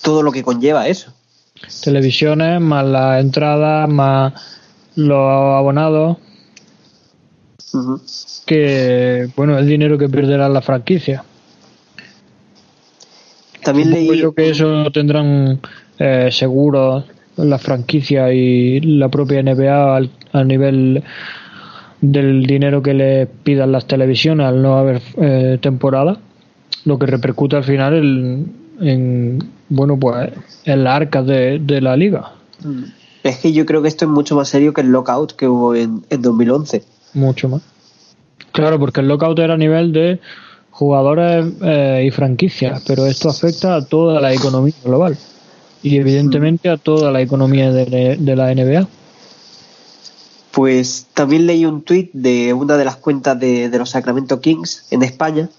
todo 0.02 0.24
lo 0.24 0.32
que 0.32 0.44
conlleva 0.44 0.88
eso. 0.88 1.14
Televisiones, 1.84 2.62
más 2.62 2.86
las 2.86 3.22
entradas, 3.22 3.90
más 3.90 4.34
los 4.96 5.18
abonados. 5.18 6.18
Que, 8.46 9.30
bueno, 9.36 9.58
el 9.58 9.68
dinero 9.68 9.98
que 9.98 10.08
perderá 10.08 10.48
la 10.50 10.62
franquicia. 10.62 11.24
También 13.64 13.92
leí. 13.92 14.18
Yo 14.18 14.34
que 14.34 14.50
eso 14.50 14.90
tendrán 14.92 15.60
eh, 16.00 16.30
seguro 16.32 17.04
la 17.38 17.58
franquicia 17.60 18.32
y 18.32 18.80
la 18.80 19.10
propia 19.10 19.44
NBA 19.44 19.96
al, 19.96 20.10
a 20.32 20.44
nivel 20.44 21.04
del 22.02 22.46
dinero 22.46 22.82
que 22.82 22.94
le 22.94 23.26
pidan 23.28 23.72
las 23.72 23.86
televisiones 23.86 24.48
al 24.48 24.62
no 24.62 24.78
haber 24.78 25.02
eh, 25.18 25.58
temporada, 25.62 26.20
lo 26.88 26.98
que 26.98 27.06
repercute 27.06 27.56
al 27.56 27.64
final 27.64 27.94
en, 28.80 29.52
bueno 29.70 29.98
pues 30.00 30.32
en 30.66 30.84
la 30.84 30.96
arca 30.96 31.22
de, 31.22 31.60
la 31.82 31.96
liga. 31.96 32.32
Mm. 32.64 32.84
Es 33.24 33.38
que 33.40 33.52
yo 33.52 33.66
creo 33.66 33.82
que 33.82 33.90
esto 33.90 34.06
es 34.06 34.12
mucho 34.12 34.36
más 34.36 34.48
serio 34.48 34.74
que 34.74 34.82
el 34.82 34.88
lockout 34.88 35.34
que 35.34 35.48
hubo 35.48 35.76
en, 35.76 36.06
en 36.10 36.22
2011. 36.22 36.84
Mucho 37.14 37.50
más. 37.50 37.62
Claro, 38.54 38.80
porque 38.80 39.02
el 39.02 39.08
lockout 39.08 39.38
era 39.40 39.56
a 39.56 39.58
nivel 39.58 39.92
de 39.92 40.20
jugadores 40.72 41.46
eh, 41.62 42.06
y 42.08 42.12
franquicias, 42.12 42.84
pero 42.86 43.06
esto 43.06 43.30
afecta 43.30 43.76
a 43.76 43.86
toda 43.86 44.22
la 44.22 44.32
economía 44.32 44.76
global 44.84 45.18
y 45.82 45.98
evidentemente 45.98 46.70
a 46.70 46.78
toda 46.78 47.12
la 47.12 47.22
economía 47.22 47.72
de, 47.72 48.36
la 48.36 48.54
NBA. 48.54 48.88
Pues 50.52 51.08
también 51.14 51.48
leí 51.48 51.66
un 51.66 51.82
tuit 51.82 52.12
de 52.14 52.54
una 52.54 52.78
de 52.78 52.86
las 52.86 52.98
cuentas 52.98 53.40
de, 53.40 53.70
los 53.78 53.90
Sacramento 53.90 54.40
Kings 54.40 54.86
en 54.92 55.04
España 55.04 55.50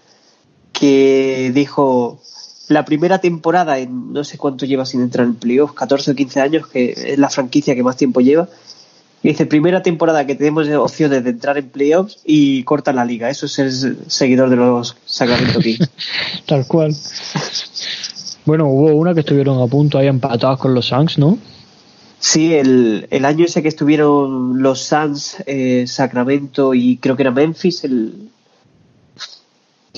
que 0.78 1.50
dijo 1.52 2.20
la 2.68 2.84
primera 2.84 3.18
temporada 3.18 3.78
en 3.78 4.12
no 4.12 4.22
sé 4.22 4.38
cuánto 4.38 4.64
lleva 4.64 4.86
sin 4.86 5.00
entrar 5.00 5.26
en 5.26 5.34
playoffs, 5.34 5.74
14 5.74 6.12
o 6.12 6.14
15 6.14 6.40
años, 6.40 6.66
que 6.68 6.92
es 6.92 7.18
la 7.18 7.30
franquicia 7.30 7.74
que 7.74 7.82
más 7.82 7.96
tiempo 7.96 8.20
lleva, 8.20 8.48
dice, 9.22 9.46
primera 9.46 9.82
temporada 9.82 10.24
que 10.24 10.36
tenemos 10.36 10.68
opciones 10.68 11.24
de 11.24 11.30
entrar 11.30 11.58
en 11.58 11.68
playoffs 11.68 12.18
y 12.24 12.62
corta 12.62 12.92
la 12.92 13.04
liga. 13.04 13.28
Eso 13.28 13.46
es 13.46 13.58
el 13.58 13.98
seguidor 14.06 14.50
de 14.50 14.56
los 14.56 14.96
Sacramento 15.04 15.58
Kings. 15.58 15.90
Tal 16.46 16.66
cual. 16.66 16.94
Bueno, 18.44 18.68
hubo 18.68 18.94
una 18.94 19.14
que 19.14 19.20
estuvieron 19.20 19.60
a 19.60 19.66
punto 19.66 19.98
ahí 19.98 20.06
empatados 20.06 20.60
con 20.60 20.74
los 20.74 20.86
Suns, 20.86 21.18
¿no? 21.18 21.38
Sí, 22.20 22.54
el, 22.54 23.06
el 23.10 23.24
año 23.24 23.46
ese 23.46 23.62
que 23.62 23.68
estuvieron 23.68 24.62
los 24.62 24.80
Suns, 24.80 25.36
eh, 25.46 25.86
Sacramento 25.86 26.74
y 26.74 26.98
creo 26.98 27.16
que 27.16 27.22
era 27.22 27.30
Memphis, 27.30 27.84
el, 27.84 28.30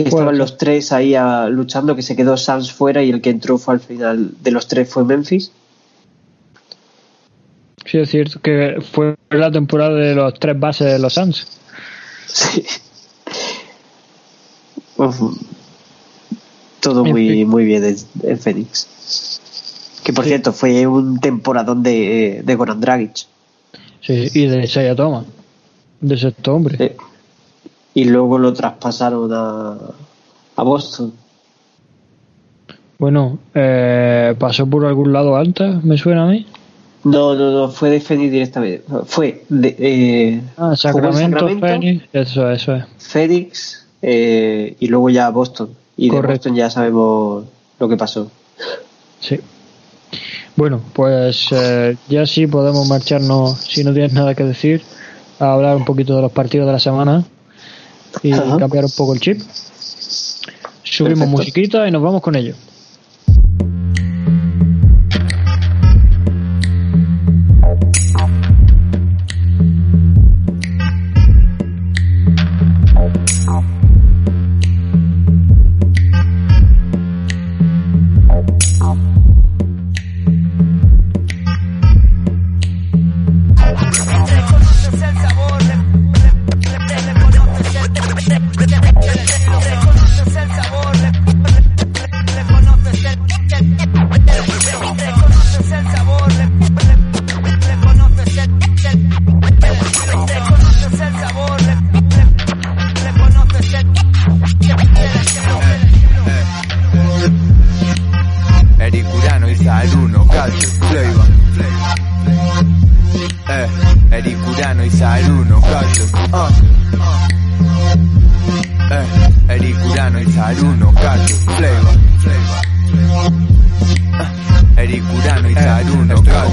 que 0.02 0.08
estaban 0.08 0.38
los 0.38 0.58
tres 0.58 0.92
ahí 0.92 1.14
luchando, 1.50 1.96
que 1.96 2.02
se 2.02 2.16
quedó 2.16 2.36
Suns 2.36 2.72
fuera 2.72 3.02
y 3.02 3.10
el 3.10 3.20
que 3.20 3.30
entró 3.30 3.58
fue 3.58 3.74
al 3.74 3.80
final 3.80 4.32
de 4.40 4.50
los 4.50 4.66
tres 4.68 4.88
fue 4.88 5.04
Memphis. 5.04 5.52
Sí, 7.84 7.98
es 7.98 8.10
cierto 8.10 8.40
que 8.40 8.82
fue 8.92 9.16
la 9.30 9.50
temporada 9.50 9.94
de 9.94 10.14
los 10.14 10.34
tres 10.34 10.58
bases 10.58 10.92
de 10.92 10.98
los 10.98 11.14
Suns. 11.14 11.46
Sí. 12.26 12.64
todo 16.80 17.04
muy, 17.04 17.44
muy 17.44 17.64
bien 17.64 17.84
en, 18.22 18.38
Phoenix. 18.38 19.40
Que 20.04 20.12
por 20.12 20.24
cierto 20.24 20.52
fue 20.52 20.86
un 20.86 21.20
temporadón 21.20 21.82
de, 21.82 22.42
de 22.44 22.54
Goran 22.54 22.80
Dragic. 22.80 23.26
Sí, 24.00 24.28
y 24.34 24.46
de 24.46 24.64
Isaiah 24.64 24.94
Thomas. 24.94 25.26
De 26.00 26.14
ese 26.14 26.32
hombre. 26.46 26.96
Y 27.94 28.04
luego 28.04 28.38
lo 28.38 28.52
traspasaron 28.52 29.32
a, 29.32 29.76
a 30.56 30.62
Boston. 30.62 31.12
Bueno, 32.98 33.38
eh, 33.54 34.34
¿pasó 34.38 34.66
por 34.66 34.84
algún 34.84 35.12
lado 35.12 35.36
antes? 35.36 35.82
¿Me 35.82 35.96
suena 35.96 36.24
a 36.24 36.26
mí? 36.26 36.46
No, 37.04 37.34
no, 37.34 37.50
no, 37.50 37.68
fue 37.70 37.88
de 37.88 38.00
Phoenix 38.00 38.30
directamente. 38.30 38.84
Fue 39.06 39.44
de. 39.48 39.74
Eh, 39.78 40.42
ah, 40.58 40.76
Sacramento, 40.76 41.48
Phoenix, 41.58 42.04
eso, 42.12 42.50
eso 42.50 42.74
es. 42.74 42.84
Phoenix 42.98 43.86
eh, 44.02 44.76
y 44.78 44.86
luego 44.88 45.08
ya 45.08 45.30
Boston. 45.30 45.70
Y 45.96 46.10
de 46.10 46.20
Boston 46.20 46.54
ya 46.54 46.68
sabemos 46.68 47.44
lo 47.78 47.88
que 47.88 47.96
pasó. 47.96 48.30
Sí. 49.20 49.40
Bueno, 50.56 50.82
pues 50.92 51.48
eh, 51.52 51.96
ya 52.08 52.26
sí 52.26 52.46
podemos 52.46 52.86
marcharnos, 52.86 53.60
si 53.60 53.82
no 53.82 53.94
tienes 53.94 54.12
nada 54.12 54.34
que 54.34 54.44
decir, 54.44 54.82
a 55.38 55.54
hablar 55.54 55.76
un 55.76 55.86
poquito 55.86 56.16
de 56.16 56.22
los 56.22 56.32
partidos 56.32 56.66
de 56.66 56.72
la 56.74 56.80
semana 56.80 57.24
y 58.22 58.30
cambiar 58.58 58.84
un 58.84 58.92
poco 58.96 59.14
el 59.14 59.20
chip. 59.20 59.40
Subimos 60.82 61.28
musiquita 61.28 61.86
y 61.86 61.90
nos 61.90 62.02
vamos 62.02 62.22
con 62.22 62.34
ello. 62.36 62.54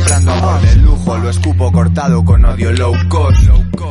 Comprando 0.08 0.32
amor 0.32 0.62
de 0.62 0.76
lujo, 0.78 1.18
lo 1.18 1.30
escupo 1.30 1.72
cortado 1.72 2.24
con 2.24 2.46
odio 2.46 2.72
low 2.72 2.96
cost. 3.10 3.42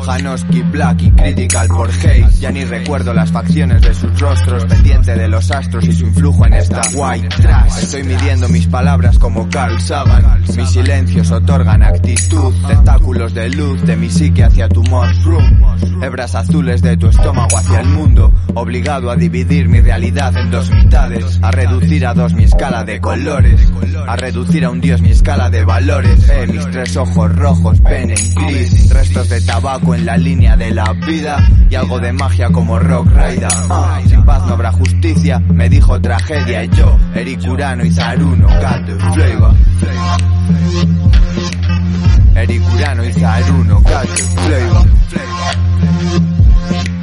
Janoski, 0.07 0.63
Black 0.63 1.03
y 1.03 1.11
Critical 1.11 1.67
por 1.69 1.91
hate. 1.91 2.31
Ya 2.39 2.51
ni 2.53 2.65
recuerdo 2.65 3.13
las 3.13 3.33
facciones 3.33 3.83
de 3.83 3.93
sus 3.93 4.19
rostros, 4.21 4.65
pendiente 4.65 5.17
de 5.17 5.29
los 5.29 5.51
astros 5.51 5.85
y 5.85 5.93
su 5.93 6.07
influjo 6.07 6.47
en 6.47 6.55
esta 6.55 6.81
white 6.95 7.29
trash. 7.29 7.79
Estoy 7.79 8.05
midiendo 8.05 8.49
mis 8.49 8.67
palabras 8.69 9.19
como 9.19 9.49
Carl 9.49 9.81
Sagan. 9.81 10.43
Mis 10.57 10.71
silencios 10.71 11.31
otorgan 11.33 11.83
actitud, 11.83 12.55
tentáculos 12.69 13.35
de 13.35 13.51
luz 13.51 13.83
de 13.83 13.97
mi 13.97 14.09
psique 14.09 14.45
hacia 14.45 14.69
tu 14.69 14.83
mushroom. 14.85 16.03
Hebras 16.03 16.35
azules 16.35 16.83
de 16.83 16.97
tu 16.97 17.09
estómago 17.09 17.57
hacia 17.57 17.81
el 17.81 17.89
mundo, 17.89 18.33
obligado 18.55 19.11
a 19.11 19.17
dividir 19.17 19.69
mi 19.69 19.81
realidad 19.81 20.37
en 20.37 20.51
dos 20.51 20.71
mitades, 20.71 21.41
a 21.43 21.51
reducir 21.51 22.07
a 22.07 22.15
dos 22.15 22.33
mi 22.33 22.45
escala 22.45 22.85
de 22.85 23.01
colores, 23.01 23.61
a 24.07 24.15
reducir 24.17 24.65
a 24.65 24.71
un 24.71 24.81
dios 24.81 25.01
mi 25.01 25.11
escala 25.11 25.51
de 25.51 25.65
valores. 25.65 26.06
Eh, 26.29 26.47
mis 26.53 26.71
tres 26.71 26.97
ojos 26.97 27.35
rojos 27.37 27.83
ven 27.83 28.11
en 28.11 28.35
gris, 28.35 28.91
restos 28.91 29.29
de 29.29 29.41
tabaco 29.41 29.95
en 29.95 30.07
la 30.07 30.17
línea 30.17 30.57
de 30.57 30.71
la 30.71 30.93
vida 31.07 31.49
y 31.69 31.75
algo 31.75 31.99
de 31.99 32.13
magia 32.13 32.51
como 32.51 32.79
Rock 32.79 33.09
Rider. 33.09 33.49
Ah, 33.71 34.01
sin 34.07 34.25
paz 34.25 34.47
no 34.47 34.55
habrá 34.55 34.73
justicia, 34.73 35.39
me 35.39 35.69
dijo 35.69 36.01
tragedia. 36.01 36.65
Y 36.65 36.69
yo, 36.71 36.97
Eric 37.15 37.41
Urano 37.49 37.85
y 37.85 37.91
Zaruno, 37.91 38.47
got 38.47 38.87
the 38.87 38.95
flavor. 39.15 39.55
Eric 42.35 42.63
Urano 42.75 43.05
y 43.05 43.13
Zaruno, 43.13 43.81
got 43.81 44.07
the 44.15 44.23
flavor. 44.23 44.87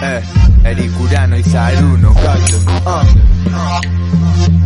Eh, 0.01 0.21
Eric 0.65 1.01
Urano 1.01 1.37
y 1.37 1.43
Zaruno, 1.43 2.13
got 2.13 2.45
the, 2.45 2.57
uh. 2.85 4.62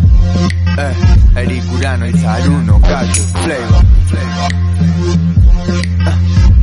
Eh, 0.79 0.93
Eric 1.35 1.63
Urano 1.73 2.05
y 2.05 2.13
Zaruno, 2.13 2.79
got 2.79 3.07
the 3.07 3.21
flavor. 3.33 4.66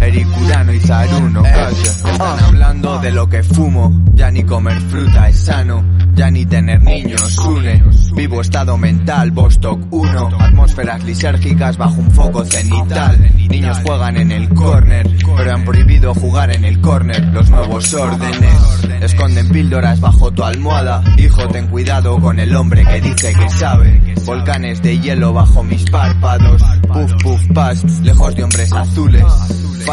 Eric 0.04 0.28
Urano 0.42 0.72
y 0.72 0.80
Zaruno, 0.80 1.42
Están 1.46 2.44
hablando 2.44 2.98
de 2.98 3.10
lo 3.10 3.26
que 3.26 3.42
fumo, 3.42 4.02
ya 4.12 4.30
ni 4.30 4.44
comer 4.44 4.78
fruta 4.82 5.28
es 5.28 5.38
sano, 5.38 5.82
ya 6.14 6.30
ni 6.30 6.44
tener 6.44 6.82
niños 6.82 7.38
une. 7.38 7.82
Vivo 8.14 8.42
estado 8.42 8.76
mental, 8.76 9.30
Vostok 9.30 9.80
1, 9.90 10.28
atmósferas 10.40 11.02
lisérgicas 11.04 11.78
bajo 11.78 11.94
un 12.00 12.10
foco 12.10 12.44
cenital. 12.44 13.18
Niños 13.48 13.78
juegan 13.82 14.18
en 14.18 14.30
el 14.30 14.48
corner, 14.50 15.08
pero 15.36 15.54
han 15.54 15.64
prohibido 15.64 16.14
jugar 16.14 16.54
en 16.54 16.66
el 16.66 16.80
corner. 16.82 17.24
Los 17.32 17.48
nuevos 17.48 17.94
órdenes 17.94 18.54
esconden 19.00 19.48
píldoras 19.48 20.00
bajo 20.00 20.30
tu 20.30 20.44
almohada. 20.44 21.02
Hijo, 21.16 21.48
ten 21.48 21.66
cuidado 21.68 22.20
con 22.20 22.38
el 22.38 22.54
hombre 22.54 22.84
que 22.84 23.00
dice 23.00 23.32
que 23.32 23.48
sabe. 23.48 24.02
Volcanes 24.26 24.82
de 24.82 24.98
hielo 25.00 25.32
bajo 25.32 25.62
mis 25.62 25.84
párpados. 25.90 26.62
Puff, 26.92 27.12
puff, 27.22 27.46
pass, 27.54 27.84
lejos 28.02 28.34
de 28.36 28.44
hombres 28.44 28.72
azules. 28.72 29.24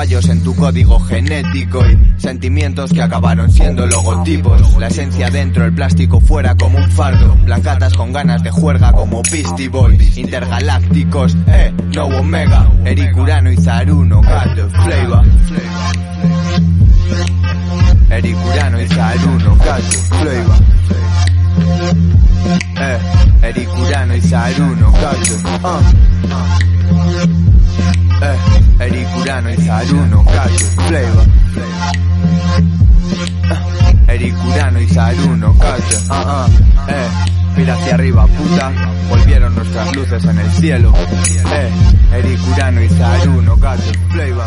Fallos 0.02 0.30
en 0.30 0.41
tu 0.41 0.56
código 0.56 0.99
genético 0.99 1.86
y 1.86 2.20
sentimientos 2.20 2.91
que 2.91 3.04
acabaron 3.04 3.52
siendo 3.52 3.86
logotipos. 3.86 4.76
La 4.80 4.88
esencia 4.88 5.30
dentro, 5.30 5.64
el 5.64 5.76
plástico 5.76 6.20
fuera 6.20 6.56
como 6.56 6.80
un 6.80 6.89
fardo. 6.89 7.36
Blancatas 7.45 7.93
con 7.93 8.12
ganas 8.12 8.41
de 8.41 8.49
juerga 8.49 8.93
como 8.93 9.22
Beastie 9.32 9.70
Boys. 9.70 10.18
Intergalácticos, 10.18 11.38
eh, 11.45 11.72
no 11.93 12.06
Omega. 12.06 12.68
Eric 12.84 13.16
Urano 13.16 13.52
y 13.52 13.58
Zaruno, 13.58 14.22
the 14.56 14.68
flavor. 14.70 15.24
Eric 18.10 18.38
Urano 18.43 18.82
y 18.82 18.88
Zaruno, 18.88 19.58
the 19.60 19.97
flavor. 20.18 20.64
Eh, 22.80 22.99
Eric 23.43 23.70
Urano 23.78 24.16
y 24.16 24.22
Zaruno, 24.22 24.91
the, 24.93 25.36
uh. 25.68 27.61
Eh, 28.22 28.38
Eric 28.80 29.07
Urano 29.19 29.49
y 29.51 29.57
Zaruno, 29.57 30.24
got 30.24 30.51
the 30.57 30.65
flavor. 30.88 31.26
Eh, 34.07 34.13
Eric 34.13 34.36
Urano 34.45 34.82
y 34.82 34.88
Zaruno, 34.88 35.53
got 35.53 35.78
the, 35.89 35.95
uh, 36.09 36.15
uh. 36.15 36.47
Eh, 36.89 37.09
mira 37.57 37.74
hacia 37.74 37.95
arriba, 37.95 38.28
puta. 38.28 38.72
Volvieron 39.09 39.55
nuestras 39.55 39.95
luces 39.95 40.24
en 40.26 40.38
el 40.38 40.49
cielo. 40.51 40.93
Eh, 41.51 41.69
Eric 42.17 42.39
Urano 42.51 42.82
y 42.84 42.89
Zaruno, 42.89 43.55
got 43.57 43.78
the 43.78 43.97
flavor. 44.09 44.45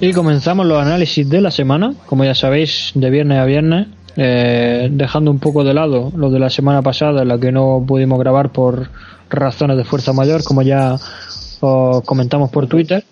Y 0.00 0.12
comenzamos 0.12 0.66
los 0.66 0.80
análisis 0.80 1.28
de 1.28 1.40
la 1.40 1.50
semana, 1.50 1.94
como 2.06 2.24
ya 2.24 2.34
sabéis, 2.34 2.92
de 2.94 3.08
viernes 3.08 3.38
a 3.38 3.44
viernes, 3.46 3.86
eh, 4.16 4.88
dejando 4.90 5.30
un 5.30 5.38
poco 5.38 5.64
de 5.64 5.72
lado 5.72 6.12
lo 6.16 6.30
de 6.30 6.38
la 6.38 6.50
semana 6.50 6.82
pasada, 6.82 7.22
en 7.22 7.28
la 7.28 7.38
que 7.38 7.50
no 7.50 7.82
pudimos 7.86 8.18
grabar 8.18 8.50
por 8.50 8.88
razones 9.30 9.76
de 9.76 9.84
fuerza 9.84 10.12
mayor, 10.12 10.42
como 10.44 10.62
ya 10.62 10.96
os 11.60 12.04
comentamos 12.04 12.50
por 12.50 12.66
Twitter. 12.66 13.04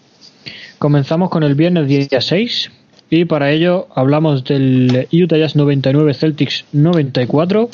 Comenzamos 0.78 1.30
con 1.30 1.42
el 1.42 1.54
viernes 1.54 1.88
día 1.88 2.20
6 2.20 2.70
y 3.10 3.24
para 3.24 3.50
ello 3.50 3.86
hablamos 3.94 4.44
del 4.44 5.08
Utah 5.12 5.38
Jazz 5.38 5.56
99 5.56 6.14
Celtics 6.14 6.64
94, 6.72 7.70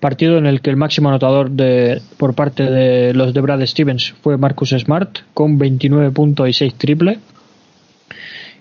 partido 0.00 0.38
en 0.38 0.46
el 0.46 0.60
que 0.60 0.70
el 0.70 0.76
máximo 0.76 1.08
anotador 1.08 1.50
de, 1.50 2.02
por 2.16 2.34
parte 2.34 2.64
de 2.64 3.14
los 3.14 3.34
de 3.34 3.40
Brad 3.40 3.64
Stevens 3.66 4.14
fue 4.22 4.36
Marcus 4.36 4.70
Smart 4.70 5.20
con 5.34 5.58
29 5.58 6.10
puntos 6.10 6.48
y 6.48 6.52
6 6.52 6.74
triples. 6.74 7.18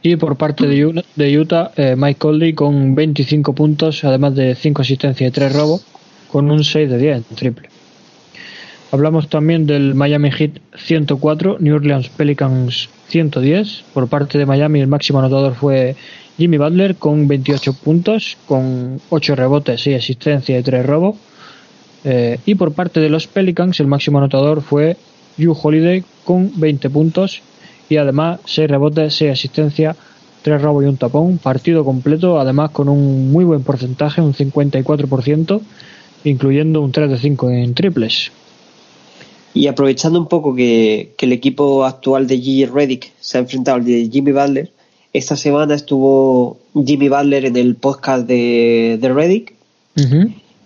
Y 0.03 0.15
por 0.15 0.37
parte 0.37 0.67
de 0.67 1.37
Utah, 1.37 1.71
eh, 1.75 1.95
Mike 1.97 2.19
Conley 2.19 2.53
con 2.53 2.95
25 2.95 3.53
puntos, 3.53 4.03
además 4.03 4.35
de 4.35 4.55
5 4.55 4.81
asistencias 4.83 5.29
y 5.29 5.33
3 5.33 5.53
robos, 5.53 5.85
con 6.31 6.49
un 6.51 6.63
6 6.63 6.89
de 6.89 6.97
10 6.97 7.17
en 7.17 7.35
triple. 7.35 7.69
Hablamos 8.89 9.27
también 9.27 9.67
del 9.67 9.95
Miami 9.95 10.31
Heat 10.31 10.61
104, 10.77 11.57
New 11.59 11.75
Orleans 11.75 12.07
Pelicans 12.07 12.87
110. 13.09 13.83
Por 13.93 14.07
parte 14.07 14.37
de 14.37 14.45
Miami 14.45 14.79
el 14.79 14.87
máximo 14.87 15.19
anotador 15.19 15.55
fue 15.55 15.97
Jimmy 16.37 16.57
Butler 16.57 16.95
con 16.95 17.27
28 17.27 17.73
puntos, 17.73 18.37
con 18.47 19.01
8 19.09 19.35
rebotes, 19.35 19.81
6 19.81 19.97
asistencias 19.97 20.61
y 20.61 20.63
3 20.63 20.85
robos. 20.85 21.17
Eh, 22.05 22.39
y 22.45 22.55
por 22.55 22.71
parte 22.71 23.01
de 23.01 23.09
los 23.09 23.27
Pelicans 23.27 23.77
el 23.81 23.87
máximo 23.87 24.19
anotador 24.19 24.61
fue 24.61 24.95
Hugh 25.37 25.57
Holiday 25.61 26.05
con 26.23 26.51
20 26.55 26.89
puntos 26.89 27.41
y 27.89 27.97
además 27.97 28.39
6 28.45 28.69
rebotes, 28.69 29.15
6 29.15 29.33
asistencias, 29.33 29.97
3 30.43 30.61
robos 30.61 30.85
y 30.85 30.87
un 30.87 30.95
tapón. 30.95 31.39
Partido 31.39 31.83
completo, 31.83 32.39
además 32.39 32.71
con 32.71 32.87
un 32.87 33.33
muy 33.33 33.43
buen 33.43 33.63
porcentaje, 33.63 34.21
un 34.21 34.33
54%, 34.33 35.59
incluyendo 36.23 36.81
un 36.81 36.93
3 36.93 37.09
de 37.09 37.17
5 37.17 37.49
en 37.49 37.73
triples. 37.73 38.31
Y 39.57 39.65
aprovechando 39.65 40.19
un 40.19 40.27
poco 40.27 40.53
que, 40.53 41.15
que 41.17 41.25
el 41.25 41.31
equipo 41.31 41.83
actual 41.83 42.27
de 42.27 42.37
Gigi 42.37 42.67
Reddick 42.67 43.11
se 43.19 43.39
ha 43.39 43.41
enfrentado 43.41 43.77
al 43.77 43.85
de 43.85 44.07
Jimmy 44.07 44.31
Butler, 44.31 44.71
esta 45.13 45.35
semana 45.35 45.73
estuvo 45.73 46.59
Jimmy 46.85 47.09
Butler 47.09 47.43
en 47.45 47.57
el 47.57 47.75
podcast 47.75 48.27
de, 48.27 48.99
de 49.01 49.09
Reddick 49.09 49.55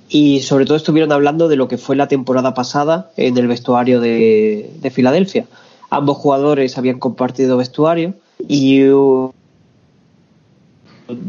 y 0.10 0.42
sobre 0.42 0.66
todo 0.66 0.76
estuvieron 0.76 1.14
hablando 1.14 1.48
de 1.48 1.56
lo 1.56 1.70
que 1.70 1.78
fue 1.78 1.96
la 1.96 2.10
temporada 2.10 2.54
pasada 2.54 3.12
en 3.16 3.38
el 3.38 3.48
vestuario 3.48 4.02
de, 4.02 4.70
de 4.82 4.90
Filadelfia. 4.90 5.46
Ambos 5.90 6.18
jugadores 6.18 6.78
habían 6.78 7.00
compartido 7.00 7.56
vestuario 7.56 8.16
y 8.46 8.90
uh, 8.90 9.32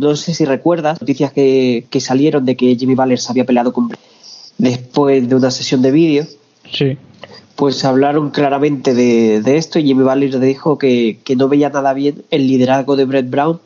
no 0.00 0.16
sé 0.16 0.34
si 0.34 0.44
recuerdas 0.46 1.00
noticias 1.00 1.32
que, 1.32 1.86
que 1.88 2.00
salieron 2.00 2.44
de 2.44 2.56
que 2.56 2.74
Jimmy 2.74 2.96
Butler 2.96 3.20
se 3.20 3.30
había 3.30 3.46
peleado 3.46 3.72
con 3.72 3.88
después 4.58 5.28
de 5.28 5.36
una 5.36 5.52
sesión 5.52 5.80
de 5.80 5.92
vídeo 5.92 6.26
Sí. 6.70 6.96
Pues 7.62 7.84
hablaron 7.84 8.30
claramente 8.30 8.92
de, 8.92 9.40
de 9.40 9.56
esto 9.56 9.78
y 9.78 9.84
Jimmy 9.84 10.02
Butler 10.02 10.40
dijo 10.40 10.78
que, 10.78 11.20
que 11.22 11.36
no 11.36 11.48
veía 11.48 11.70
nada 11.70 11.94
bien 11.94 12.24
el 12.32 12.48
liderazgo 12.48 12.96
de 12.96 13.04
Brett 13.04 13.30
Brown 13.30 13.60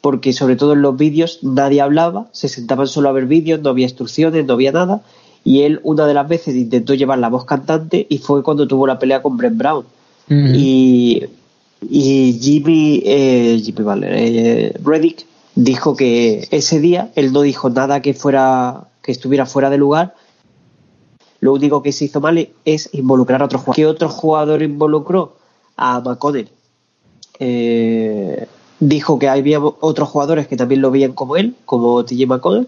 porque 0.00 0.32
sobre 0.32 0.56
todo 0.56 0.72
en 0.72 0.80
los 0.80 0.96
vídeos 0.96 1.40
nadie 1.42 1.82
hablaba, 1.82 2.26
se 2.32 2.48
sentaban 2.48 2.86
solo 2.86 3.10
a 3.10 3.12
ver 3.12 3.26
vídeos, 3.26 3.60
no 3.60 3.68
había 3.68 3.84
instrucciones, 3.84 4.46
no 4.46 4.54
había 4.54 4.72
nada 4.72 5.02
y 5.44 5.60
él 5.60 5.78
una 5.82 6.06
de 6.06 6.14
las 6.14 6.26
veces 6.26 6.56
intentó 6.56 6.94
llevar 6.94 7.18
la 7.18 7.28
voz 7.28 7.44
cantante 7.44 8.06
y 8.08 8.16
fue 8.16 8.42
cuando 8.42 8.66
tuvo 8.66 8.86
la 8.86 8.98
pelea 8.98 9.20
con 9.20 9.36
Brett 9.36 9.54
Brown. 9.54 9.84
Y, 10.26 11.24
y 11.82 12.38
Jimmy, 12.40 13.02
eh, 13.04 13.60
Jimmy 13.62 13.84
Butler, 13.84 14.12
eh, 14.14 14.74
Reddick 14.82 15.26
dijo 15.54 15.96
que 15.96 16.48
ese 16.50 16.80
día 16.80 17.10
él 17.14 17.30
no 17.34 17.42
dijo 17.42 17.68
nada 17.68 18.00
que 18.00 18.14
fuera 18.14 18.84
que 19.02 19.12
estuviera 19.12 19.44
fuera 19.44 19.68
de 19.68 19.76
lugar 19.76 20.14
lo 21.44 21.52
único 21.52 21.82
que 21.82 21.92
se 21.92 22.06
hizo 22.06 22.22
mal 22.22 22.48
es 22.64 22.88
involucrar 22.94 23.42
a 23.42 23.44
otro 23.44 23.58
jugador. 23.58 23.76
¿Qué 23.76 23.84
otro 23.84 24.08
jugador 24.08 24.62
involucró? 24.62 25.36
A 25.76 26.00
McConnell. 26.00 26.48
Eh, 27.38 28.46
dijo 28.80 29.18
que 29.18 29.28
había 29.28 29.60
otros 29.60 30.08
jugadores 30.08 30.48
que 30.48 30.56
también 30.56 30.80
lo 30.80 30.90
veían 30.90 31.12
como 31.12 31.36
él, 31.36 31.54
como 31.66 32.02
TJ 32.02 32.26
McConnell. 32.26 32.66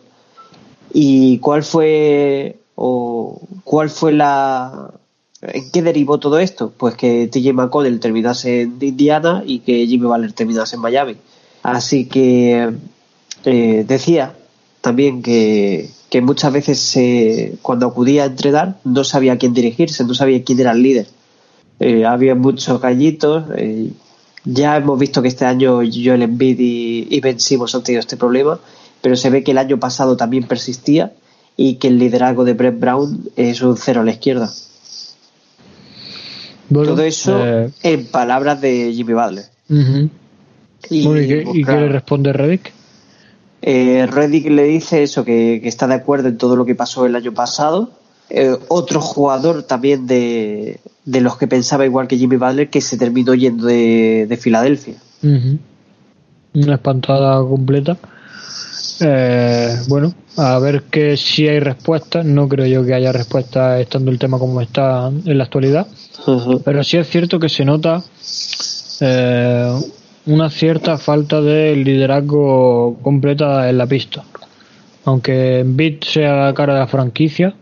¿Y 0.93 1.39
cuál 1.39 1.63
fue 1.63 2.59
o 2.75 3.41
cuál 3.65 3.89
fue 3.89 4.13
la 4.13 4.91
en 5.41 5.71
qué 5.71 5.81
derivó 5.81 6.21
todo 6.21 6.39
esto? 6.39 6.71
Pues 6.77 6.97
que 6.97 7.29
TJ 7.29 7.55
McConnell 7.55 7.99
terminase 7.99 8.61
en 8.61 8.77
Indiana 8.79 9.43
y 9.47 9.61
que 9.61 9.87
Jimmy 9.87 10.05
Butler 10.05 10.35
terminase 10.35 10.77
en 10.77 10.83
Miami. 10.83 11.17
Así 11.63 12.05
que 12.05 12.75
eh, 13.47 13.85
decía 13.89 14.37
también 14.83 15.23
que, 15.23 15.89
que 16.11 16.21
muchas 16.21 16.53
veces 16.53 17.59
cuando 17.63 17.87
acudía 17.87 18.25
a 18.25 18.27
entrenar 18.27 18.79
no 18.85 19.05
sabía 19.05 19.35
a 19.35 19.39
quién 19.39 19.55
dirigirse, 19.55 20.05
no 20.05 20.15
sabía 20.15 20.43
quién 20.45 20.61
era 20.61 20.73
el 20.73 20.83
líder. 20.83 21.07
Eh, 21.81 22.05
había 22.05 22.35
muchos 22.35 22.81
gallitos. 22.81 23.45
Eh, 23.57 23.91
ya 24.45 24.77
hemos 24.77 24.99
visto 24.99 25.23
que 25.23 25.29
este 25.29 25.45
año 25.45 25.79
Joel 25.79 26.23
Embiid 26.23 26.59
y, 26.61 27.09
y 27.11 27.21
Ben 27.21 27.41
Simmons 27.41 27.75
han 27.75 27.83
tenido 27.83 28.01
este 28.01 28.17
problema, 28.17 28.61
pero 29.03 29.17
se 29.17 29.31
ve 29.31 29.43
que 29.43 29.51
el 29.51 29.59
año 29.59 29.79
pasado 29.79 30.17
también 30.17 30.45
persistía 30.45 31.13
y 31.57 31.75
que 31.75 31.89
el 31.89 31.99
liderazgo 31.99 32.45
de 32.45 32.53
Brett 32.53 32.79
Brown 32.79 33.31
es 33.37 33.63
un 33.63 33.77
cero 33.77 34.03
a 34.03 34.05
la 34.05 34.13
izquierda. 34.13 34.51
Todo 36.73 37.03
eso 37.03 37.47
eh, 37.47 37.71
en 37.83 38.07
palabras 38.07 38.61
de 38.61 38.93
Jimmy 38.93 39.15
Butler. 39.15 39.45
y, 40.91 41.65
qué, 41.65 41.73
le 41.73 41.89
responde 41.89 42.33
Reddick? 42.33 42.73
Eh, 43.69 44.07
Reddick 44.07 44.49
le 44.49 44.63
dice 44.63 45.03
eso, 45.03 45.25
que, 45.25 45.57
está 45.65 45.89
de 45.89 45.95
acuerdo 45.95 46.29
en 46.29 46.39
todo 46.39 46.55
lo 46.55 46.65
que 46.65 46.77
pasó 46.77 47.05
el 47.05 47.17
año 47.17 47.35
pasado. 47.35 47.91
Eh, 48.31 48.57
otro 48.69 49.01
jugador 49.01 49.65
también 49.65 50.07
de, 50.07 50.79
los 51.05 51.37
que 51.37 51.49
pensaba 51.49 51.85
igual 51.85 52.07
que 52.07 52.17
Jimmy 52.17 52.37
Butler 52.37 52.71
que 52.71 52.81
se 52.81 52.97
terminó 52.97 53.35
yendo 53.35 53.67
de, 53.67 54.39
Filadelfia. 54.41 54.95
Una 56.55 56.75
espantada 56.75 57.41
completa. 57.41 57.97
Eh, 59.01 59.77
bueno, 59.89 60.15
a 60.37 60.61
ver 60.61 60.85
que 60.85 61.17
si 61.17 61.49
hay 61.49 61.59
respuestas. 61.59 62.25
No 62.25 62.49
creo 62.49 62.67
yo 62.67 62.87
que 62.87 62.95
haya 62.95 63.11
respuestas 63.11 63.81
estando 63.81 64.13
el 64.13 64.21
tema 64.21 64.39
como 64.39 64.61
está 64.61 65.09
en 65.09 65.39
la 65.39 65.43
actualidad. 65.43 65.89
Pero 66.65 66.85
sí 66.85 66.99
es 66.99 67.09
cierto 67.09 67.41
que 67.41 67.49
se 67.49 67.65
nota 67.65 68.01
eh, 69.01 69.81
una 70.27 70.51
cierta 70.51 70.99
falta 70.99 71.41
de 71.41 71.77
liderazgo 71.77 72.97
completa 73.03 73.69
en 73.69 73.79
la 73.79 73.87
pista. 73.87 74.25
Aunque 75.05 75.63
Bit 75.65 76.05
sea 76.05 76.35
la 76.47 76.55
cara 76.55 76.75
de 76.75 76.81
la 76.81 76.87
franquicia. 76.87 77.55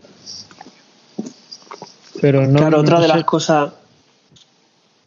Pero 2.21 2.47
no. 2.47 2.59
Claro, 2.59 2.79
otra 2.79 2.99
de 2.99 3.07
las 3.07 3.23
cosas. 3.23 3.73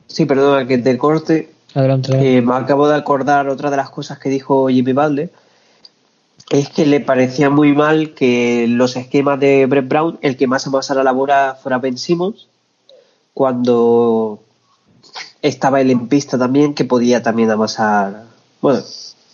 Sí, 0.06 0.24
perdona 0.24 0.66
que 0.66 0.78
te 0.78 0.96
corte. 0.96 1.52
Adelante. 1.74 2.36
Eh, 2.36 2.40
me 2.40 2.54
acabo 2.54 2.88
de 2.88 2.96
acordar 2.96 3.48
otra 3.48 3.70
de 3.70 3.76
las 3.76 3.90
cosas 3.90 4.18
que 4.18 4.28
dijo 4.28 4.68
Jimmy 4.68 4.92
Balde 4.92 5.30
es 6.50 6.70
que 6.70 6.86
le 6.86 7.00
parecía 7.00 7.50
muy 7.50 7.74
mal 7.74 8.14
que 8.14 8.66
los 8.68 8.96
esquemas 8.96 9.38
de 9.38 9.66
Brett 9.66 9.88
Brown, 9.88 10.18
el 10.22 10.36
que 10.36 10.46
más 10.46 10.66
amasara 10.66 11.02
la 11.02 11.12
bola 11.12 11.58
fuera 11.62 11.78
Ben 11.78 11.98
Simmons, 11.98 12.48
cuando 13.34 14.40
estaba 15.42 15.80
él 15.80 15.90
en 15.90 16.08
pista 16.08 16.38
también, 16.38 16.74
que 16.74 16.84
podía 16.84 17.22
también 17.22 17.50
amasar. 17.50 18.24
Bueno, 18.60 18.80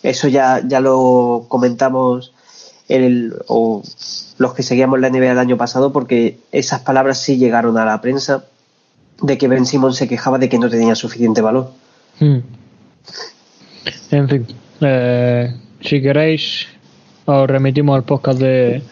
eso 0.03 0.29
ya, 0.29 0.61
ya 0.67 0.81
lo 0.81 1.47
comentamos 1.49 2.33
el, 2.89 3.35
o 3.49 3.83
los 4.39 4.55
que 4.55 4.63
seguíamos 4.63 5.01
la 5.01 5.11
NBA 5.11 5.33
el 5.33 5.39
año 5.39 5.57
pasado, 5.57 5.93
porque 5.93 6.39
esas 6.53 6.81
palabras 6.81 7.19
sí 7.19 7.39
llegaron 7.39 7.79
a 7.79 7.85
la 7.85 8.01
prensa 8.01 8.45
de 9.23 9.39
que 9.39 9.49
Ben 9.49 9.67
Simmons 9.67 9.97
se 9.97 10.09
quejaba 10.09 10.39
de 10.39 10.49
que 10.49 10.59
no 10.59 10.69
tenía 10.69 10.95
suficiente 10.95 11.41
valor. 11.41 11.71
Hmm. 12.21 12.39
En 14.11 14.29
fin, 14.29 14.47
eh, 14.81 15.55
si 15.81 16.03
queréis, 16.03 16.67
os 17.25 17.47
remitimos 17.49 17.97
al 17.97 18.05
podcast 18.05 18.39
de, 18.39 18.83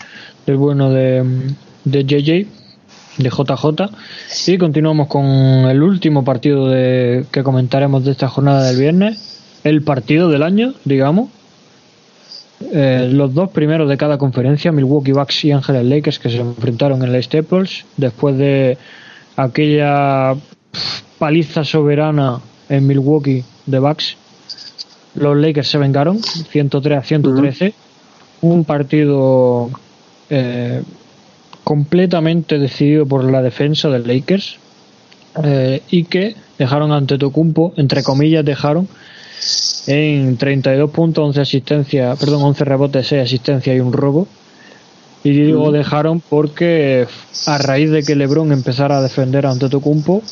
del 0.46 0.56
bueno 0.56 0.90
de, 0.90 1.54
de 1.84 2.04
JJ, 2.04 2.61
de 3.18 3.30
JJ, 3.30 3.90
y 4.46 4.58
continuamos 4.58 5.08
con 5.08 5.24
el 5.24 5.82
último 5.82 6.24
partido 6.24 6.68
de, 6.68 7.24
que 7.30 7.42
comentaremos 7.42 8.04
de 8.04 8.12
esta 8.12 8.28
jornada 8.28 8.64
del 8.64 8.78
viernes, 8.78 9.40
el 9.64 9.82
partido 9.82 10.28
del 10.28 10.42
año, 10.42 10.74
digamos. 10.84 11.30
Eh, 12.72 13.10
los 13.12 13.34
dos 13.34 13.50
primeros 13.50 13.88
de 13.88 13.96
cada 13.96 14.18
conferencia, 14.18 14.70
Milwaukee 14.72 15.12
Bucks 15.12 15.44
y 15.44 15.52
Ángeles 15.52 15.84
Lakers, 15.84 16.18
que 16.18 16.30
se 16.30 16.38
enfrentaron 16.38 17.02
en 17.02 17.12
la 17.12 17.20
Staples 17.20 17.84
después 17.96 18.38
de 18.38 18.78
aquella 19.36 20.34
paliza 21.18 21.64
soberana 21.64 22.40
en 22.68 22.86
Milwaukee 22.86 23.44
de 23.66 23.78
Bucks. 23.78 24.16
Los 25.14 25.36
Lakers 25.36 25.68
se 25.68 25.78
vengaron, 25.78 26.22
103 26.22 26.98
a 26.98 27.02
113 27.02 27.74
un 28.42 28.64
partido 28.64 29.70
eh, 30.28 30.82
completamente 31.72 32.58
decidido 32.58 33.06
por 33.06 33.24
la 33.24 33.40
defensa 33.40 33.88
del 33.88 34.06
Lakers 34.06 34.58
eh, 35.42 35.80
y 35.90 36.04
que 36.04 36.36
dejaron 36.58 36.92
ante 36.92 37.16
Tocumpo, 37.16 37.72
entre 37.78 38.02
comillas 38.02 38.44
dejaron 38.44 38.86
en 39.86 40.36
32 40.36 40.90
puntos, 40.90 41.24
11 41.28 41.40
asistencias, 41.40 42.18
perdón, 42.18 42.42
11 42.42 42.64
rebotes, 42.66 43.06
6 43.06 43.22
asistencias 43.22 43.74
y 43.74 43.80
un 43.80 43.94
robo. 43.94 44.28
Y 45.24 45.30
digo 45.30 45.72
dejaron 45.72 46.20
porque 46.20 47.06
a 47.46 47.56
raíz 47.56 47.90
de 47.90 48.02
que 48.02 48.16
LeBron 48.16 48.52
empezara 48.52 48.98
a 48.98 49.02
defender 49.02 49.46
ante 49.46 49.70
Tocumpo, 49.70 50.22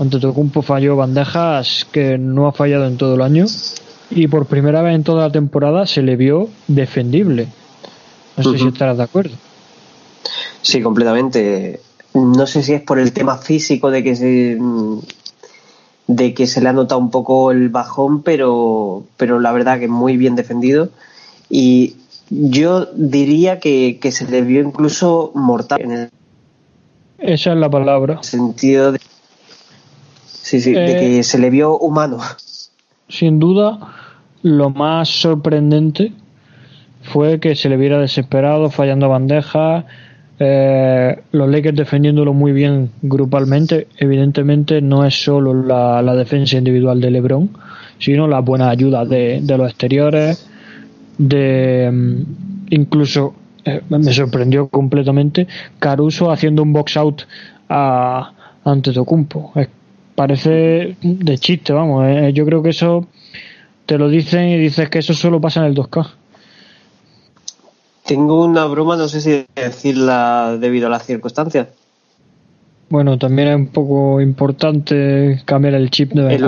ante 0.00 0.18
Tocumpo 0.18 0.62
falló 0.62 0.96
bandejas 0.96 1.86
que 1.92 2.18
no 2.18 2.48
ha 2.48 2.52
fallado 2.52 2.88
en 2.88 2.96
todo 2.96 3.14
el 3.14 3.22
año 3.22 3.46
y 4.10 4.26
por 4.26 4.46
primera 4.46 4.82
vez 4.82 4.96
en 4.96 5.04
toda 5.04 5.28
la 5.28 5.30
temporada 5.30 5.86
se 5.86 6.02
le 6.02 6.16
vio 6.16 6.48
defendible. 6.66 7.46
No 8.36 8.50
sé 8.50 8.58
si 8.58 8.66
estarás 8.66 8.96
de 8.96 9.04
acuerdo. 9.04 9.45
Sí, 10.62 10.82
completamente. 10.82 11.80
No 12.14 12.46
sé 12.46 12.62
si 12.62 12.74
es 12.74 12.82
por 12.82 12.98
el 12.98 13.12
tema 13.12 13.38
físico 13.38 13.90
de 13.90 14.02
que 14.02 14.16
se 14.16 14.58
de 16.06 16.34
que 16.34 16.46
se 16.46 16.60
le 16.60 16.68
ha 16.68 16.72
notado 16.72 17.00
un 17.00 17.10
poco 17.10 17.50
el 17.50 17.68
bajón, 17.68 18.22
pero, 18.22 19.04
pero 19.16 19.40
la 19.40 19.52
verdad 19.52 19.80
que 19.80 19.88
muy 19.88 20.16
bien 20.16 20.36
defendido. 20.36 20.90
Y 21.50 21.96
yo 22.30 22.86
diría 22.94 23.58
que, 23.60 23.98
se 24.10 24.26
le 24.28 24.42
vio 24.42 24.60
incluso 24.60 25.32
mortal 25.34 25.80
en 25.80 25.92
el 25.92 26.10
Esa 27.18 27.52
es 27.52 27.58
la 27.58 27.70
palabra. 27.70 28.22
sentido 28.22 28.92
de, 28.92 29.00
sí, 30.26 30.60
sí, 30.60 30.72
de 30.72 30.96
que 30.96 31.18
eh, 31.18 31.22
se 31.22 31.38
le 31.38 31.50
vio 31.50 31.76
humano. 31.78 32.18
Sin 33.08 33.38
duda, 33.38 33.94
lo 34.42 34.70
más 34.70 35.08
sorprendente 35.08 36.12
fue 37.02 37.40
que 37.40 37.54
se 37.54 37.68
le 37.68 37.76
viera 37.76 38.00
desesperado, 38.00 38.70
fallando 38.70 39.08
bandejas, 39.08 39.84
eh, 40.38 41.18
los 41.32 41.48
Lakers 41.48 41.76
defendiéndolo 41.76 42.34
muy 42.34 42.52
bien 42.52 42.90
grupalmente. 43.02 43.88
Evidentemente 43.98 44.80
no 44.80 45.04
es 45.04 45.22
solo 45.22 45.54
la, 45.54 46.14
defensa 46.14 46.56
individual 46.56 47.00
de 47.00 47.10
LeBron, 47.10 47.50
sino 47.98 48.26
la 48.28 48.40
buena 48.40 48.68
ayuda 48.68 49.04
de, 49.04 49.42
los 49.46 49.70
exteriores, 49.70 50.48
de 51.18 51.90
mm, 51.92 52.22
incluso 52.70 53.34
eh, 53.64 53.80
me 53.88 54.12
sorprendió 54.12 54.68
completamente 54.68 55.46
Caruso 55.78 56.30
haciendo 56.30 56.62
un 56.62 56.72
box 56.72 56.96
out 56.96 57.22
a, 57.68 58.32
ante 58.64 58.92
Tocumpo. 58.92 59.52
parece 60.14 60.96
de 61.00 61.38
chiste, 61.38 61.72
vamos. 61.72 62.06
Eh, 62.08 62.32
yo 62.34 62.44
creo 62.44 62.62
que 62.62 62.70
eso 62.70 63.06
te 63.86 63.96
lo 63.96 64.08
dicen 64.08 64.48
y 64.48 64.58
dices 64.58 64.90
que 64.90 64.98
eso 64.98 65.14
solo 65.14 65.40
pasa 65.40 65.60
en 65.60 65.66
el 65.66 65.74
2K. 65.74 66.06
Tengo 68.06 68.44
una 68.44 68.64
broma, 68.66 68.96
no 68.96 69.08
sé 69.08 69.20
si 69.20 69.46
decirla 69.54 70.56
debido 70.60 70.86
a 70.86 70.90
las 70.90 71.04
circunstancias. 71.04 71.68
Bueno, 72.88 73.18
también 73.18 73.48
es 73.48 73.56
un 73.56 73.66
poco 73.68 74.20
importante 74.20 75.42
cambiar 75.44 75.74
el 75.74 75.90
chip 75.90 76.12
de 76.12 76.22
vez 76.22 76.42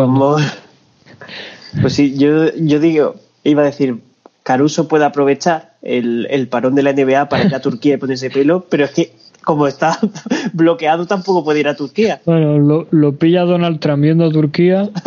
Pues 1.81 1.93
sí, 1.93 2.17
yo, 2.17 2.55
yo 2.55 2.79
digo, 2.79 3.17
iba 3.43 3.63
a 3.63 3.67
decir, 3.67 3.99
Caruso 4.45 4.87
puede 4.87 5.05
aprovechar 5.05 5.75
el, 5.83 6.49
parón 6.49 6.77
de 6.77 6.83
la 6.85 6.93
NBA 6.93 7.29
para 7.29 7.45
ir 7.45 7.55
a 7.55 7.61
Turquía 7.61 7.95
y 7.95 7.97
ponerse 7.99 8.31
pelo, 8.31 8.67
pero 8.71 8.85
es 8.85 8.93
que 8.93 9.13
como 9.43 9.67
está 9.67 9.99
bloqueado 10.53 11.07
tampoco 11.07 11.45
puede 11.45 11.61
ir 11.61 11.69
a 11.69 11.75
Turquía. 11.75 12.21
Bueno, 12.25 12.59
lo, 12.59 12.87
lo 12.91 13.17
pilla 13.17 13.43
Donald 13.43 13.81
Trump 13.81 14.03
viendo 14.03 14.27
a 14.27 14.31
Turquía 14.31 14.89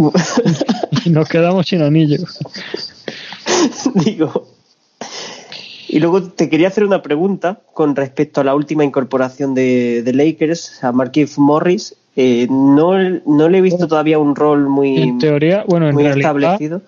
y 1.04 1.10
nos 1.10 1.28
quedamos 1.28 1.66
sin 1.66 1.82
anillo. 1.82 2.18
Digo. 3.94 4.46
Y 5.88 5.98
luego 5.98 6.22
te 6.22 6.48
quería 6.48 6.68
hacer 6.68 6.84
una 6.84 7.02
pregunta 7.02 7.60
con 7.74 7.96
respecto 7.96 8.40
a 8.40 8.44
la 8.44 8.54
última 8.54 8.84
incorporación 8.84 9.54
de, 9.54 10.08
Lakers, 10.14 10.84
a 10.84 10.92
Marquise 10.92 11.40
Morris. 11.40 11.96
Eh, 12.14 12.46
no, 12.48 12.96
no, 13.26 13.48
le 13.48 13.58
he 13.58 13.60
visto 13.60 13.88
todavía 13.88 14.18
un 14.18 14.36
rol 14.36 14.68
muy, 14.68 14.98
en 14.98 15.18
teoría, 15.18 15.64
bueno, 15.66 15.88
en 15.88 15.96
realidad, 15.96 16.18
establecido. 16.18 16.82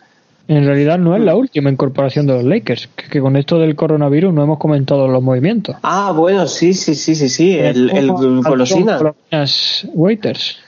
En 0.48 0.66
realidad 0.66 0.98
no 0.98 1.16
es 1.16 1.22
la 1.22 1.34
última 1.34 1.70
incorporación 1.70 2.26
de 2.26 2.34
los 2.34 2.44
Lakers, 2.44 2.88
que, 2.88 3.20
con 3.20 3.36
esto 3.36 3.58
del 3.58 3.74
coronavirus 3.74 4.34
no 4.34 4.42
hemos 4.42 4.58
comentado 4.58 5.08
los 5.08 5.22
movimientos. 5.22 5.76
Ah, 5.82 6.12
bueno, 6.14 6.46
sí, 6.46 6.74
sí, 6.74 6.94
sí, 6.94 7.14
sí, 7.14 7.28
sí, 7.28 7.58
el, 7.58 7.90
el, 7.90 8.10
Waiters. 9.94 10.58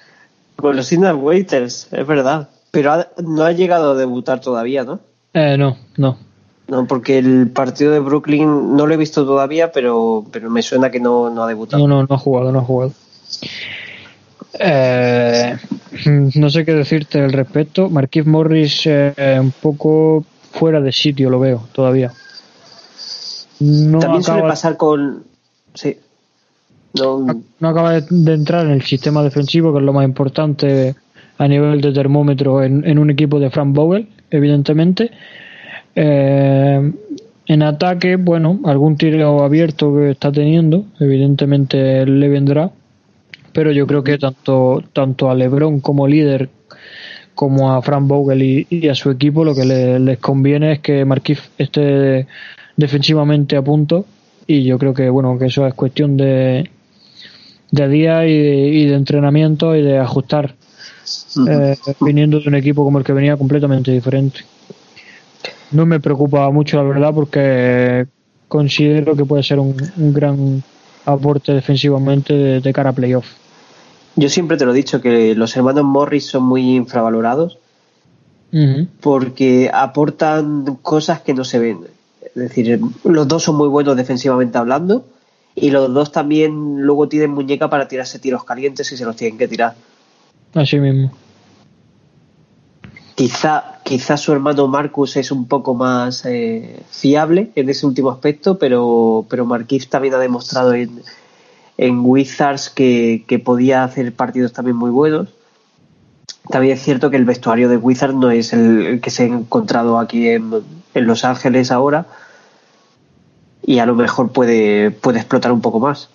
Golosinas 0.57 1.14
Waiters, 1.16 1.89
es 1.93 2.07
verdad. 2.07 2.49
Pero 2.70 3.07
no 3.25 3.45
ha 3.45 3.53
llegado 3.53 3.93
a 3.93 3.95
debutar 3.95 4.41
todavía, 4.41 4.85
¿no? 4.85 5.01
Eh, 5.35 5.57
no, 5.59 5.76
no. 5.97 6.16
No, 6.66 6.87
porque 6.87 7.18
el 7.18 7.51
partido 7.51 7.93
de 7.93 7.99
Brooklyn 7.99 8.74
no 8.74 8.87
lo 8.87 8.95
he 8.95 8.97
visto 8.97 9.26
todavía, 9.26 9.70
pero, 9.70 10.24
pero 10.32 10.49
me 10.49 10.62
suena 10.62 10.91
que 10.91 11.01
no, 11.01 11.28
no 11.28 11.43
ha 11.45 11.47
debutado. 11.47 11.87
No, 11.87 12.03
no, 12.03 12.07
no 12.09 12.14
ha 12.14 12.18
jugado, 12.18 12.51
no 12.53 12.61
ha 12.61 12.64
jugado. 12.64 12.93
Eh, 14.59 15.57
no 16.35 16.51
sé 16.51 16.64
qué 16.64 16.72
decirte 16.72 17.20
al 17.20 17.32
respecto. 17.32 17.91
Marquis 17.91 18.24
Morris 18.24 18.82
eh, 18.87 19.39
un 19.39 19.51
poco 19.51 20.24
fuera 20.53 20.80
de 20.80 20.93
sitio 20.93 21.28
lo 21.28 21.41
veo 21.41 21.64
todavía. 21.72 22.12
no 23.61 23.99
También 23.99 24.22
suele 24.22 24.43
pasar 24.43 24.76
con. 24.76 25.24
Sí. 25.74 25.99
No, 26.95 27.26
acaba 27.68 28.01
de, 28.01 28.32
entrar 28.32 28.66
en 28.66 28.72
el 28.72 28.82
sistema 28.82 29.24
defensivo, 29.24 29.72
que 29.72 29.80
es 29.80 29.85
lo 29.85 29.93
más 29.93 30.05
importante 30.05 30.95
a 31.39 31.49
nivel 31.49 31.80
de 31.80 31.93
termómetro 31.93 32.62
en, 32.62 32.99
un 32.99 33.11
equipo 33.11 33.41
de 33.41 33.51
Frank 33.51 33.74
Bowell, 33.74 34.09
evidentemente. 34.35 35.11
Eh, 35.95 36.93
en 37.47 37.62
ataque, 37.62 38.16
bueno, 38.16 38.61
algún 38.64 38.97
tiro 38.97 39.45
abierto 39.45 39.95
que 39.95 40.11
está 40.11 40.32
teniendo, 40.32 40.87
evidentemente 40.99 42.07
le 42.07 42.28
vendrá, 42.28 42.70
pero 43.53 43.70
yo 43.70 43.87
creo 43.87 44.03
que 44.03 44.18
tanto, 44.18 44.82
tanto 44.93 45.30
a 45.30 45.35
LeBron 45.35 45.80
como 45.80 46.09
líder 46.09 46.49
como 47.35 47.72
a 47.72 47.82
Frank 47.82 48.07
Vogel 48.07 48.66
y, 48.70 48.89
a 48.89 48.95
su 48.95 49.11
equipo 49.11 49.45
lo 49.45 49.55
que 49.55 49.64
les 49.64 50.18
conviene 50.18 50.72
es 50.72 50.78
que 50.80 51.05
Marquis 51.05 51.41
esté 51.59 52.26
defensivamente 52.76 53.57
a 53.57 53.62
punto 53.62 54.07
y 54.47 54.62
yo 54.62 54.78
creo 54.78 54.95
que 54.95 55.11
bueno 55.11 55.39
que 55.39 55.47
eso 55.47 55.66
es 55.66 55.74
cuestión 55.74 56.16
de, 56.16 56.70
de 57.70 57.89
día 57.89 58.26
y 58.26 58.87
de, 58.87 58.95
entrenamiento 58.95 59.74
y 59.74 59.82
de 59.82 59.99
ajustar 59.99 60.55
eh, 61.48 61.76
viniendo 62.00 62.40
de 62.40 62.48
un 62.48 62.55
equipo 62.55 62.84
como 62.84 62.98
el 62.98 63.05
que 63.05 63.12
venía 63.12 63.36
completamente 63.36 63.90
diferente 63.90 64.40
no 65.70 65.86
me 65.86 66.00
preocupa 66.00 66.50
mucho 66.50 66.76
la 66.76 66.82
verdad 66.82 67.12
porque 67.14 68.07
considero 68.48 69.16
que 69.16 69.24
puede 69.24 69.42
ser 69.42 69.59
un, 69.59 69.76
gran 69.96 70.62
aporte 71.05 71.52
defensivamente 71.52 72.61
de 72.61 72.72
cara 72.72 72.90
a 72.90 72.92
playoff 72.92 73.26
yo 74.16 74.28
siempre 74.28 74.57
te 74.57 74.64
lo 74.64 74.72
he 74.72 74.76
dicho 74.76 75.00
que 75.00 75.34
los 75.34 75.57
hermanos 75.57 75.84
Morris 75.84 76.26
son 76.26 76.44
muy 76.44 76.76
infravalorados 76.76 77.59
porque 79.00 79.70
aportan 79.72 80.76
cosas 80.80 81.20
que 81.20 81.34
no 81.34 81.44
se 81.44 81.59
ven. 81.59 81.80
Es 82.22 82.34
decir, 82.34 82.80
los 83.02 83.28
dos 83.28 83.42
son 83.42 83.57
muy 83.57 83.68
buenos 83.68 83.96
defensivamente 83.96 84.59
hablando 84.59 85.05
y 85.57 85.70
los 85.70 85.92
dos 85.92 86.12
también 86.12 86.82
luego 86.82 87.09
tienen 87.09 87.32
muñeca 87.32 87.68
para 87.68 87.88
tirarse 87.88 88.18
tiros 88.18 88.44
calientes 88.44 88.86
si 88.86 88.96
se 88.96 89.05
los 89.05 89.16
tienen 89.16 89.38
que 89.38 89.48
tirar. 89.48 89.74
Así 90.55 90.78
mismo. 90.78 91.12
Quizá, 93.14 93.78
quizá 93.84 94.16
su 94.16 94.32
hermano 94.32 94.66
Marcus 94.66 95.16
es 95.16 95.30
un 95.30 95.46
poco 95.46 95.74
más 95.74 96.24
eh, 96.26 96.80
fiable 96.90 97.50
en 97.55 97.68
ese 97.68 97.86
último 97.86 98.11
aspecto, 98.11 98.59
pero, 98.59 99.24
pero 99.28 99.44
Marquis 99.44 99.88
también 99.88 100.14
ha 100.14 100.18
demostrado 100.18 100.74
en, 100.74 101.02
en 101.76 102.00
Wizards 102.05 102.70
que, 102.70 103.42
podía 103.44 103.84
hacer 103.84 104.12
partidos 104.12 104.52
también 104.52 104.76
muy 104.76 104.90
buenos. 104.90 105.28
También 106.48 106.74
es 106.74 106.82
cierto 106.82 107.11
que 107.11 107.16
el 107.16 107.24
vestuario 107.24 107.68
de 107.68 107.76
Wizards 107.76 108.14
no 108.14 108.30
es 108.30 108.52
el, 108.52 109.00
que 109.00 109.11
se 109.11 109.24
ha 109.24 109.26
encontrado 109.26 109.98
aquí 109.98 110.28
en, 110.28 110.50
Los 110.94 111.24
Ángeles 111.24 111.72
ahora 111.72 112.07
y 113.66 113.78
a 113.78 113.86
lo 113.86 113.94
mejor 113.94 114.30
puede, 114.30 114.90
puede 114.92 115.18
explotar 115.18 115.50
un 115.50 115.61
poco 115.61 115.80
más. 115.80 116.11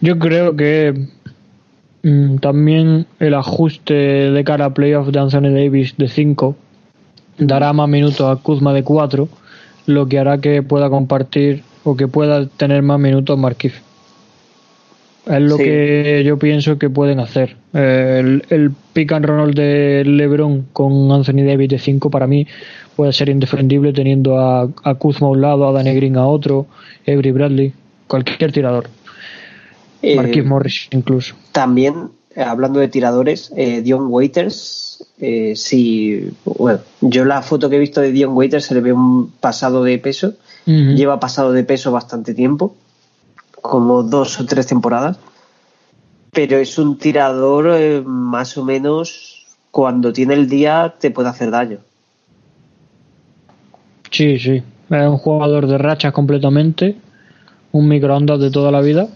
Yo 0.00 0.18
creo 0.18 0.54
que 0.56 1.08
también 2.40 3.06
el 3.18 3.34
ajuste 3.34 3.94
de 3.94 4.44
cara 4.44 4.66
a 4.66 4.74
playoff 4.74 5.08
de 5.08 5.18
Anthony 5.18 5.50
Davis 5.52 5.94
de 5.98 6.08
5 6.08 6.56
dará 7.38 7.72
más 7.72 7.88
minutos 7.88 8.20
a 8.20 8.40
Kuzma 8.40 8.72
de 8.72 8.82
4, 8.82 9.28
lo 9.86 10.06
que 10.06 10.18
hará 10.18 10.38
que 10.38 10.62
pueda 10.62 10.88
compartir 10.88 11.62
o 11.84 11.96
que 11.96 12.08
pueda 12.08 12.46
tener 12.46 12.82
más 12.82 13.00
minutos 13.00 13.38
Marquis. 13.38 13.72
Es 15.26 15.42
lo 15.42 15.58
que 15.58 16.22
yo 16.24 16.38
pienso 16.38 16.78
que 16.78 16.88
pueden 16.88 17.20
hacer. 17.20 17.56
El, 17.74 18.42
el, 18.48 18.72
pick 18.92 19.12
and 19.12 19.26
roll 19.26 19.54
de 19.54 20.02
LeBron 20.04 20.66
con 20.72 21.12
Anthony 21.12 21.44
Davis 21.44 21.68
de 21.68 21.78
5 21.78 22.10
para 22.10 22.26
mí 22.26 22.46
puede 22.96 23.12
ser 23.12 23.28
indefendible 23.28 23.92
teniendo 23.92 24.38
a, 24.38 24.68
a 24.82 24.94
Kuzma 24.94 25.28
a 25.28 25.30
un 25.30 25.40
lado, 25.40 25.68
a 25.68 25.72
Danny 25.72 25.94
Green 25.94 26.16
a 26.16 26.26
otro, 26.26 26.66
Avery 27.06 27.30
Bradley, 27.30 27.72
cualquier 28.08 28.50
tirador. 28.50 28.88
Eh, 30.02 30.16
Marquis 30.16 30.44
Morris 30.44 30.88
incluso. 30.90 31.34
También, 31.52 32.10
eh, 32.34 32.42
hablando 32.42 32.80
de 32.80 32.88
tiradores, 32.88 33.52
eh, 33.56 33.82
Dion 33.82 34.06
Waiters, 34.08 34.86
si, 35.54 36.30
bueno, 36.44 36.80
yo 37.02 37.26
la 37.26 37.42
foto 37.42 37.68
que 37.68 37.76
he 37.76 37.78
visto 37.78 38.00
de 38.00 38.10
Dion 38.10 38.32
Waiters 38.32 38.64
se 38.64 38.74
le 38.74 38.80
ve 38.80 38.92
un 38.92 39.30
pasado 39.30 39.84
de 39.84 39.98
peso 39.98 40.34
Lleva 40.66 41.18
pasado 41.18 41.52
de 41.52 41.64
peso 41.64 41.90
bastante 41.90 42.34
tiempo, 42.34 42.76
como 43.60 44.02
dos 44.02 44.38
o 44.40 44.46
tres 44.46 44.66
temporadas, 44.66 45.18
pero 46.32 46.58
es 46.58 46.78
un 46.78 46.98
tirador 46.98 47.74
eh, 47.76 48.02
más 48.04 48.56
o 48.56 48.64
menos 48.64 49.46
cuando 49.70 50.12
tiene 50.12 50.34
el 50.34 50.48
día 50.48 50.94
te 51.00 51.10
puede 51.10 51.28
hacer 51.28 51.50
daño. 51.50 51.78
Sí, 54.10 54.38
sí, 54.38 54.62
es 54.90 55.08
un 55.08 55.18
jugador 55.18 55.66
de 55.66 55.78
rachas 55.78 56.12
completamente, 56.12 56.96
un 57.72 57.88
microondas 57.88 58.38
de 58.40 58.50
toda 58.50 58.70
la 58.70 58.80
vida 58.80 59.08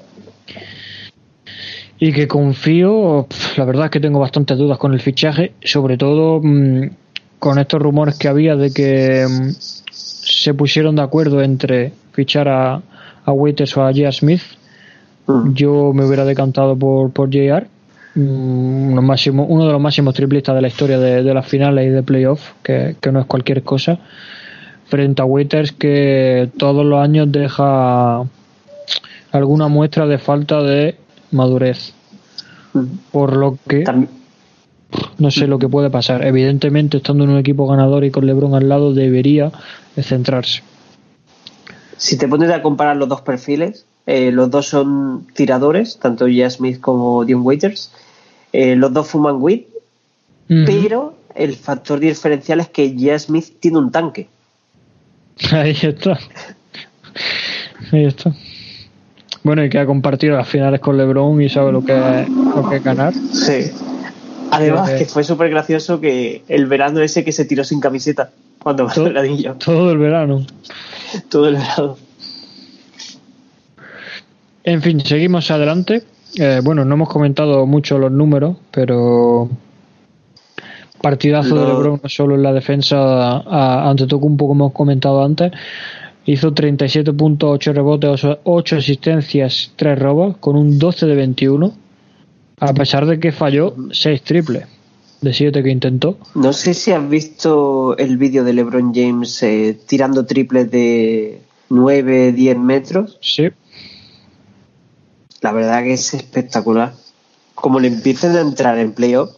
y 1.98 2.12
que 2.12 2.26
confío, 2.26 3.26
la 3.56 3.64
verdad 3.64 3.86
es 3.86 3.90
que 3.90 4.00
tengo 4.00 4.18
bastantes 4.18 4.58
dudas 4.58 4.78
con 4.78 4.92
el 4.92 5.00
fichaje, 5.00 5.52
sobre 5.62 5.96
todo 5.96 6.40
mm, 6.42 6.90
con 7.38 7.58
estos 7.58 7.80
rumores 7.80 8.18
que 8.18 8.28
había 8.28 8.56
de 8.56 8.72
que 8.72 9.26
mm, 9.28 9.50
se 9.90 10.54
pusieron 10.54 10.96
de 10.96 11.02
acuerdo 11.02 11.42
entre 11.42 11.92
fichar 12.12 12.48
a, 12.48 12.82
a 13.24 13.32
Waiters 13.32 13.76
o 13.76 13.82
a 13.82 13.92
J.R. 13.92 14.12
Smith, 14.12 14.42
mm. 15.26 15.54
yo 15.54 15.92
me 15.92 16.04
hubiera 16.04 16.24
decantado 16.24 16.76
por, 16.76 17.10
por 17.10 17.30
JR. 17.30 17.66
Uno, 18.16 19.02
máximo, 19.02 19.44
uno 19.44 19.66
de 19.66 19.72
los 19.72 19.80
máximos 19.80 20.14
triplistas 20.14 20.54
de 20.54 20.62
la 20.62 20.68
historia 20.68 21.00
de, 21.00 21.24
de 21.24 21.34
las 21.34 21.46
finales 21.46 21.88
y 21.88 21.90
de 21.90 22.02
playoff, 22.04 22.52
que, 22.62 22.94
que 23.00 23.10
no 23.10 23.18
es 23.18 23.26
cualquier 23.26 23.64
cosa, 23.64 23.98
frente 24.86 25.20
a 25.20 25.24
Waiters 25.24 25.72
que 25.72 26.48
todos 26.56 26.86
los 26.86 27.02
años 27.02 27.32
deja 27.32 28.22
alguna 29.32 29.66
muestra 29.66 30.06
de 30.06 30.18
falta 30.18 30.62
de 30.62 30.94
madurez. 31.30 31.92
Por 33.12 33.36
lo 33.36 33.58
que 33.68 33.84
no 35.18 35.30
sé 35.30 35.46
lo 35.46 35.58
que 35.58 35.68
puede 35.68 35.90
pasar. 35.90 36.24
Evidentemente, 36.24 36.98
estando 36.98 37.24
en 37.24 37.30
un 37.30 37.38
equipo 37.38 37.66
ganador 37.66 38.04
y 38.04 38.10
con 38.10 38.26
LeBron 38.26 38.54
al 38.54 38.68
lado, 38.68 38.94
debería 38.94 39.52
centrarse. 40.00 40.62
Si 41.96 42.18
te 42.18 42.28
pones 42.28 42.50
a 42.50 42.62
comparar 42.62 42.96
los 42.96 43.08
dos 43.08 43.20
perfiles, 43.20 43.86
eh, 44.06 44.30
los 44.30 44.50
dos 44.50 44.66
son 44.66 45.26
tiradores, 45.34 45.98
tanto 45.98 46.26
J. 46.26 46.50
Smith 46.50 46.80
como 46.80 47.24
Dion 47.24 47.42
Waiters. 47.42 47.92
Eh, 48.52 48.76
los 48.76 48.92
dos 48.92 49.08
fuman 49.08 49.36
weed, 49.40 49.62
pero 50.46 51.14
el 51.34 51.56
factor 51.56 51.98
diferencial 51.98 52.60
es 52.60 52.68
que 52.68 52.94
J. 52.96 53.18
Smith 53.18 53.58
tiene 53.60 53.78
un 53.78 53.90
tanque. 53.90 54.28
Ahí 55.52 55.76
está. 55.82 56.18
Ahí 57.92 58.04
está. 58.04 58.34
Bueno, 59.44 59.62
y 59.62 59.68
que 59.68 59.78
ha 59.78 59.86
compartido 59.86 60.36
las 60.36 60.48
finales 60.48 60.80
con 60.80 60.96
LeBron 60.96 61.40
y 61.40 61.48
sabe 61.48 61.70
lo 61.70 61.84
que 61.84 61.94
lo 61.94 62.68
que 62.68 62.76
es 62.76 62.82
ganar. 62.82 63.12
Sí. 63.12 63.70
Además, 64.50 64.90
que 64.92 65.04
fue 65.04 65.22
súper 65.22 65.50
gracioso 65.50 66.00
que 66.00 66.42
el 66.48 66.66
verano 66.66 67.00
ese 67.00 67.24
que 67.24 67.32
se 67.32 67.44
tiró 67.44 67.62
sin 67.62 67.78
camiseta 67.78 68.30
cuando 68.62 68.86
todo, 68.86 69.08
el 69.08 69.16
anillo. 69.18 69.54
Todo 69.62 69.92
el 69.92 69.98
verano. 69.98 70.46
todo 71.28 71.48
el 71.48 71.56
verano. 71.56 71.96
En 74.64 74.80
fin, 74.80 75.00
seguimos 75.04 75.50
adelante. 75.50 76.04
Eh, 76.36 76.60
bueno, 76.64 76.86
no 76.86 76.94
hemos 76.94 77.10
comentado 77.10 77.66
mucho 77.66 77.98
los 77.98 78.10
números, 78.10 78.56
pero 78.70 79.50
partidazo 81.02 81.54
de 81.54 81.66
LeBron 81.66 82.00
no 82.02 82.08
solo 82.08 82.34
en 82.34 82.42
la 82.42 82.52
defensa 82.54 83.90
ante 83.90 84.06
Tocumpo 84.06 84.48
como 84.48 84.64
hemos 84.64 84.72
comentado 84.72 85.22
antes. 85.22 85.52
Hizo 86.26 86.54
37.8 86.54 87.72
rebotes, 87.72 88.26
8 88.44 88.76
asistencias, 88.76 89.72
3 89.76 89.98
robos, 89.98 90.36
con 90.38 90.56
un 90.56 90.78
12 90.78 91.06
de 91.06 91.14
21 91.14 91.84
a 92.60 92.72
pesar 92.72 93.06
de 93.06 93.18
que 93.18 93.32
falló 93.32 93.74
seis 93.92 94.22
triples 94.22 94.66
de 95.20 95.32
siete 95.32 95.62
que 95.62 95.70
intentó. 95.70 96.18
No 96.34 96.52
sé 96.52 96.74
si 96.74 96.92
has 96.92 97.08
visto 97.08 97.96
el 97.96 98.16
vídeo 98.16 98.44
de 98.44 98.52
LeBron 98.52 98.94
James 98.94 99.42
eh, 99.42 99.78
tirando 99.86 100.26
triples 100.26 100.70
de 100.70 101.40
9, 101.70 102.32
10 102.32 102.58
metros. 102.58 103.18
Sí. 103.22 103.48
La 105.40 105.52
verdad 105.52 105.82
que 105.82 105.94
es 105.94 106.14
espectacular. 106.14 106.94
Como 107.54 107.80
le 107.80 107.88
empiezan 107.88 108.36
a 108.36 108.40
entrar 108.40 108.78
en 108.78 108.92
playoff. 108.92 109.30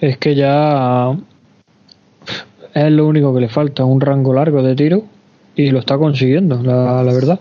Es 0.00 0.18
que 0.18 0.34
ya 0.34 1.16
es 2.74 2.92
lo 2.92 3.06
único 3.06 3.32
que 3.32 3.40
le 3.40 3.48
falta, 3.48 3.84
un 3.84 4.00
rango 4.00 4.34
largo 4.34 4.62
de 4.62 4.74
tiro 4.74 5.04
y 5.54 5.70
lo 5.70 5.78
está 5.78 5.96
consiguiendo, 5.96 6.62
la 6.62 7.02
verdad. 7.04 7.40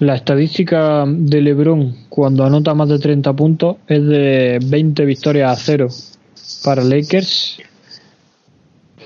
La 0.00 0.16
estadística 0.16 1.04
de 1.06 1.40
LeBron 1.40 1.94
cuando 2.08 2.44
anota 2.44 2.74
más 2.74 2.88
de 2.88 2.98
30 2.98 3.32
puntos 3.34 3.76
es 3.86 4.04
de 4.04 4.58
20 4.60 5.04
victorias 5.04 5.52
a 5.52 5.56
0 5.56 5.88
para 6.64 6.82
Lakers 6.82 7.60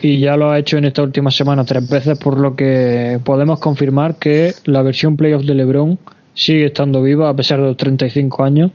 y 0.01 0.20
ya 0.20 0.39
lo 0.39 0.51
ha 0.51 0.59
hecho 0.59 0.78
en 0.78 0.87
esta 0.87 1.03
última 1.03 1.30
semana 1.30 1.64
tres 1.64 1.89
veces, 1.89 2.18
por 2.18 2.39
lo 2.39 2.57
que 2.57 3.20
podemos 3.24 3.61
confirmar 3.61 4.16
que 4.16 4.55
la 4.64 4.80
versión 4.80 5.18
playoff 5.18 5.45
de 5.45 5.55
LeBron 5.55 5.99
sigue 6.32 6.66
estando 6.66 7.03
viva 7.03 7.28
a 7.28 7.37
pesar 7.37 7.61
de 7.61 7.66
los 7.66 7.76
35 7.76 8.45
años 8.45 8.70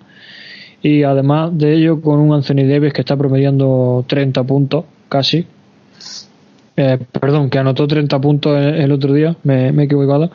y 0.83 1.01
además 1.01 1.57
de 1.57 1.73
ello 1.73 2.01
con 2.01 2.19
un 2.19 2.33
Anthony 2.33 2.67
Davis 2.67 2.93
que 2.93 3.01
está 3.01 3.17
promediando 3.17 4.03
30 4.07 4.43
puntos 4.43 4.85
casi 5.09 5.47
eh, 6.77 6.97
perdón, 7.19 7.49
que 7.49 7.59
anotó 7.59 7.87
30 7.87 8.19
puntos 8.19 8.57
el, 8.57 8.91
otro 8.91 9.13
día, 9.13 9.35
me, 9.43 9.69
he 9.69 9.83
equivocado, 9.83 10.31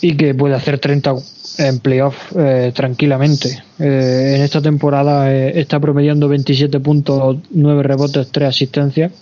y 0.00 0.16
que 0.16 0.34
puede 0.34 0.54
hacer 0.54 0.78
30 0.78 1.14
en 1.58 1.78
playoff 1.80 2.16
eh, 2.36 2.72
tranquilamente. 2.74 3.62
Eh, 3.78 4.34
en 4.36 4.42
esta 4.42 4.60
temporada 4.60 5.32
está 5.32 5.80
promediando 5.80 6.28
27 6.28 6.80
puntos, 6.80 7.38
9 7.50 7.82
rebotes, 7.82 8.30
3 8.30 8.48
asistencias 8.48 9.12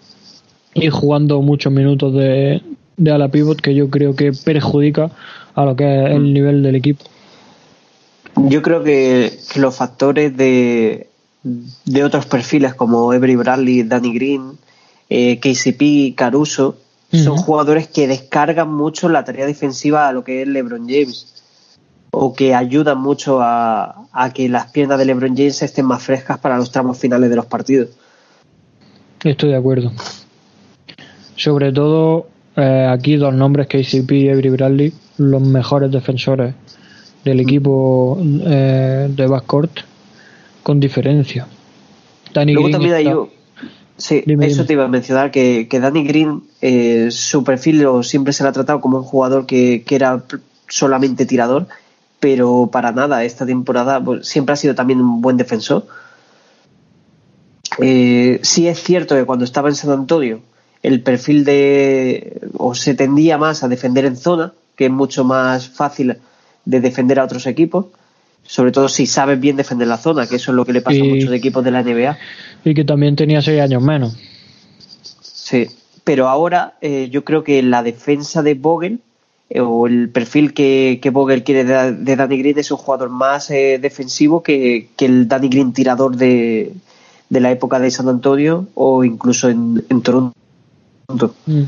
y 0.74 0.88
jugando 0.90 1.40
muchos 1.40 1.72
minutos 1.72 2.12
de, 2.14 2.60
de 2.96 3.10
ala 3.10 3.28
pivot 3.28 3.60
que 3.60 3.74
yo 3.74 3.88
creo 3.88 4.16
que 4.16 4.32
perjudica 4.32 5.10
a 5.54 5.64
lo 5.64 5.76
que 5.76 5.84
es 5.84 6.10
el 6.10 6.34
nivel 6.34 6.62
del 6.62 6.74
equipo. 6.74 7.04
Yo 8.36 8.62
creo 8.62 8.82
que, 8.82 9.32
los 9.56 9.76
factores 9.76 10.36
de, 10.36 11.06
de 11.42 12.04
otros 12.04 12.26
perfiles 12.26 12.74
como 12.74 13.12
Every 13.12 13.36
Bradley, 13.36 13.84
Danny 13.84 14.12
Green, 14.12 14.58
eh, 15.08 15.38
KCP, 15.40 16.16
Caruso, 16.16 16.78
son 17.12 17.36
jugadores 17.36 17.86
que 17.86 18.08
descargan 18.08 18.72
mucho 18.72 19.08
la 19.08 19.22
tarea 19.24 19.46
defensiva 19.46 20.08
a 20.08 20.12
lo 20.12 20.24
que 20.24 20.42
es 20.42 20.48
LeBron 20.48 20.88
James 20.88 21.34
o 22.10 22.34
que 22.34 22.54
ayudan 22.56 22.98
mucho 22.98 23.40
a, 23.40 24.06
a 24.12 24.32
que 24.32 24.48
las 24.48 24.72
piernas 24.72 24.98
de 24.98 25.04
LeBron 25.04 25.36
James 25.36 25.62
estén 25.62 25.86
más 25.86 26.02
frescas 26.02 26.38
para 26.38 26.56
los 26.56 26.72
tramos 26.72 26.98
finales 26.98 27.30
de 27.30 27.36
los 27.36 27.46
partidos. 27.46 27.90
Estoy 29.22 29.50
de 29.50 29.56
acuerdo. 29.56 29.92
Sobre 31.36 31.72
todo 31.72 32.26
eh, 32.56 32.88
aquí 32.90 33.16
dos 33.16 33.34
nombres, 33.34 33.66
KCP 33.66 34.12
y 34.12 34.28
Avery 34.28 34.50
Bradley, 34.50 34.92
los 35.16 35.42
mejores 35.42 35.90
defensores 35.90 36.54
del 37.24 37.40
equipo 37.40 38.18
eh, 38.22 39.08
de 39.10 39.26
backcourt 39.26 39.80
con 40.62 40.78
diferencia. 40.78 41.46
Luego 42.34 42.70
también 42.70 42.94
hay 42.94 43.06
Sí, 43.96 44.24
eso 44.26 44.66
te 44.66 44.72
iba 44.72 44.84
a 44.84 44.88
mencionar, 44.88 45.30
que, 45.30 45.68
que 45.68 45.78
Danny 45.78 46.04
Green, 46.04 46.42
eh, 46.60 47.08
su 47.10 47.44
perfil 47.44 47.86
siempre 48.02 48.32
se 48.32 48.42
le 48.42 48.48
ha 48.48 48.52
tratado 48.52 48.80
como 48.80 48.98
un 48.98 49.04
jugador 49.04 49.46
que, 49.46 49.84
era 49.88 50.24
solamente 50.68 51.26
tirador, 51.26 51.68
pero 52.18 52.68
para 52.72 52.90
nada, 52.90 53.22
esta 53.22 53.46
temporada 53.46 54.02
pues, 54.02 54.26
siempre 54.26 54.54
ha 54.54 54.56
sido 54.56 54.74
también 54.74 55.00
un 55.00 55.20
buen 55.20 55.36
defensor. 55.36 55.86
Eh, 57.78 58.40
sí 58.42 58.66
es 58.66 58.82
cierto 58.82 59.14
que 59.14 59.24
cuando 59.24 59.44
estaba 59.44 59.68
en 59.68 59.74
San 59.74 59.90
Antonio 59.90 60.40
el 60.82 61.02
perfil 61.02 61.44
de 61.44 62.40
o 62.58 62.74
se 62.74 62.94
tendía 62.94 63.38
más 63.38 63.64
a 63.64 63.68
defender 63.68 64.04
en 64.04 64.16
zona, 64.16 64.52
que 64.76 64.86
es 64.86 64.90
mucho 64.90 65.24
más 65.24 65.68
fácil 65.68 66.18
de 66.64 66.80
defender 66.80 67.18
a 67.20 67.24
otros 67.24 67.46
equipos, 67.46 67.86
sobre 68.46 68.72
todo 68.72 68.88
si 68.88 69.06
sabes 69.06 69.40
bien 69.40 69.56
defender 69.56 69.88
la 69.88 69.98
zona, 69.98 70.26
que 70.26 70.36
eso 70.36 70.50
es 70.52 70.56
lo 70.56 70.64
que 70.64 70.72
le 70.72 70.80
pasa 70.80 71.00
a 71.00 71.04
muchos 71.04 71.32
equipos 71.32 71.64
de 71.64 71.70
la 71.70 71.82
NBA. 71.82 72.18
Y 72.64 72.74
que 72.74 72.84
también 72.84 73.16
tenía 73.16 73.42
seis 73.42 73.60
años 73.60 73.82
menos. 73.82 74.16
Sí, 75.22 75.68
pero 76.04 76.28
ahora 76.28 76.74
eh, 76.80 77.08
yo 77.10 77.24
creo 77.24 77.44
que 77.44 77.62
la 77.62 77.82
defensa 77.82 78.42
de 78.42 78.54
Vogel 78.54 79.00
eh, 79.50 79.60
o 79.60 79.86
el 79.86 80.08
perfil 80.08 80.54
que, 80.54 80.98
que 81.02 81.10
Vogel 81.10 81.44
quiere 81.44 81.64
de, 81.64 82.16
Danny 82.16 82.38
Green 82.38 82.58
es 82.58 82.70
un 82.70 82.78
jugador 82.78 83.10
más 83.10 83.50
eh, 83.50 83.78
defensivo 83.80 84.42
que, 84.42 84.88
el 84.98 85.28
Danny 85.28 85.48
Green 85.48 85.72
tirador 85.72 86.16
de, 86.16 86.72
de, 87.28 87.40
la 87.40 87.50
época 87.50 87.78
de 87.78 87.90
San 87.90 88.08
Antonio 88.08 88.68
o 88.74 89.04
incluso 89.04 89.48
en 89.48 90.02
Toronto. 90.02 90.34
Mm, 91.46 91.64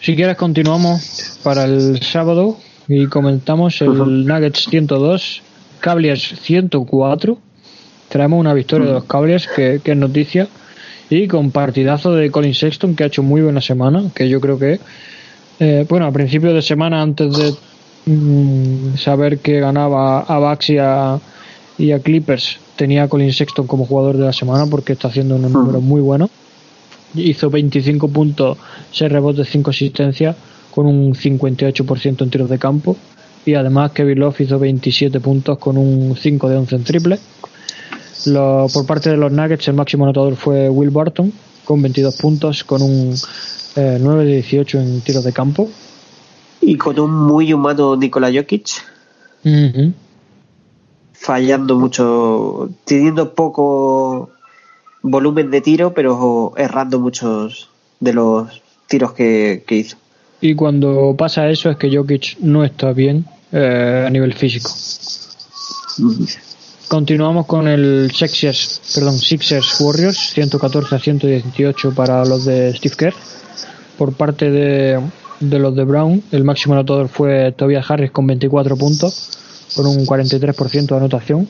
si 0.00 0.16
quieres 0.16 0.36
continuamos 0.36 1.38
para 1.42 1.64
el 1.64 2.02
sábado 2.02 2.58
y 2.88 3.06
comentamos 3.06 3.80
el 3.80 4.26
Nuggets 4.26 4.66
102, 4.70 5.42
Cavaliers 5.80 6.40
104. 6.42 7.38
Traemos 8.08 8.40
una 8.40 8.54
victoria 8.54 8.86
de 8.88 8.92
los 8.94 9.04
Cavaliers 9.04 9.48
que, 9.48 9.80
es 9.84 9.96
noticia. 9.96 10.48
Y 11.10 11.28
con 11.28 11.50
partidazo 11.50 12.12
de 12.14 12.30
Colin 12.30 12.54
Sexton 12.54 12.94
que 12.94 13.04
ha 13.04 13.06
hecho 13.06 13.22
muy 13.22 13.42
buena 13.42 13.60
semana, 13.60 14.04
que 14.14 14.28
yo 14.28 14.40
creo 14.40 14.58
que 14.58 14.80
eh, 15.60 15.86
bueno, 15.88 16.06
a 16.06 16.12
principio 16.12 16.52
de 16.52 16.62
semana 16.62 17.00
antes 17.00 17.36
de 17.36 17.54
mm, 18.06 18.96
saber 18.96 19.38
que 19.38 19.60
ganaba 19.60 20.20
a 20.20 20.38
Bucks 20.38 20.70
y 20.70 20.78
a, 20.78 21.20
y 21.78 21.92
a 21.92 22.00
Clippers 22.00 22.58
tenía 22.76 23.04
a 23.04 23.08
Colin 23.08 23.32
Sexton 23.32 23.66
como 23.66 23.86
jugador 23.86 24.16
de 24.16 24.24
la 24.24 24.32
semana 24.32 24.66
porque 24.66 24.94
está 24.94 25.08
haciendo 25.08 25.36
unos 25.36 25.50
números 25.50 25.82
muy 25.82 26.00
buenos. 26.00 26.30
Hizo 27.14 27.50
25 27.50 28.08
puntos, 28.08 28.58
6 28.90 29.12
rebotes, 29.12 29.48
5 29.50 29.70
asistencias, 29.70 30.34
con 30.74 30.86
un 30.86 31.14
58% 31.14 32.22
en 32.22 32.30
tiros 32.30 32.50
de 32.50 32.58
campo. 32.58 32.96
Y 33.46 33.54
además 33.54 33.92
Kevin 33.92 34.18
Love 34.18 34.40
hizo 34.40 34.58
27 34.58 35.20
puntos 35.20 35.58
con 35.58 35.76
un 35.76 36.16
5 36.16 36.48
de 36.48 36.56
11 36.56 36.76
en 36.76 36.84
triple. 36.84 37.18
por 38.72 38.86
parte 38.86 39.10
de 39.10 39.16
los 39.16 39.30
Nuggets, 39.30 39.68
el 39.68 39.74
máximo 39.74 40.04
anotador 40.04 40.34
fue 40.34 40.68
Will 40.68 40.90
Barton, 40.90 41.32
con 41.64 41.80
22 41.80 42.16
puntos, 42.16 42.64
con 42.64 42.82
un 42.82 43.14
9 43.76 44.22
eh, 44.22 44.26
de 44.26 44.32
18 44.36 44.80
en 44.80 45.00
tiros 45.02 45.22
de 45.24 45.32
campo. 45.32 45.68
Y 46.60 46.76
con 46.76 46.98
un 46.98 47.12
muy 47.12 47.52
humano 47.52 47.94
Nikola 47.96 48.32
Jokic. 48.32 48.82
Fallando 51.12 51.76
mucho, 51.76 52.70
teniendo 52.84 53.34
poco 53.34 54.30
volumen 55.02 55.50
de 55.50 55.60
tiro, 55.60 55.92
pero 55.92 56.54
errando 56.56 56.98
muchos 56.98 57.68
de 58.00 58.14
los 58.14 58.62
tiros 58.88 59.12
que, 59.12 59.62
hizo. 59.68 59.96
Y 60.40 60.54
cuando 60.54 61.14
pasa 61.16 61.48
eso 61.48 61.70
es 61.70 61.76
que 61.76 61.94
Jokic 61.94 62.38
no 62.40 62.64
está 62.64 62.92
bien 62.92 63.24
eh, 63.52 64.04
a 64.06 64.10
nivel 64.10 64.34
físico. 64.34 64.70
Continuamos 66.88 67.46
con 67.46 67.66
el 67.66 68.10
Sixers, 68.12 68.80
perdón, 68.94 69.18
Sixers 69.18 69.80
Warriors, 69.80 70.18
114 70.34 70.94
a 70.94 70.98
118 70.98 71.94
para 71.94 72.24
los 72.24 72.44
de 72.44 72.74
Steve 72.76 72.94
Kerr. 72.96 73.14
Por 73.96 74.12
parte 74.12 74.50
de, 74.50 75.00
de 75.40 75.58
los 75.58 75.74
de 75.74 75.84
Brown, 75.84 76.22
el 76.30 76.44
máximo 76.44 76.74
anotador 76.74 77.08
fue 77.08 77.52
Tobias 77.52 77.90
Harris 77.90 78.10
con 78.10 78.26
24 78.26 78.76
puntos, 78.76 79.38
con 79.74 79.86
un 79.86 80.04
43% 80.04 80.86
de 80.86 80.96
anotación. 80.96 81.48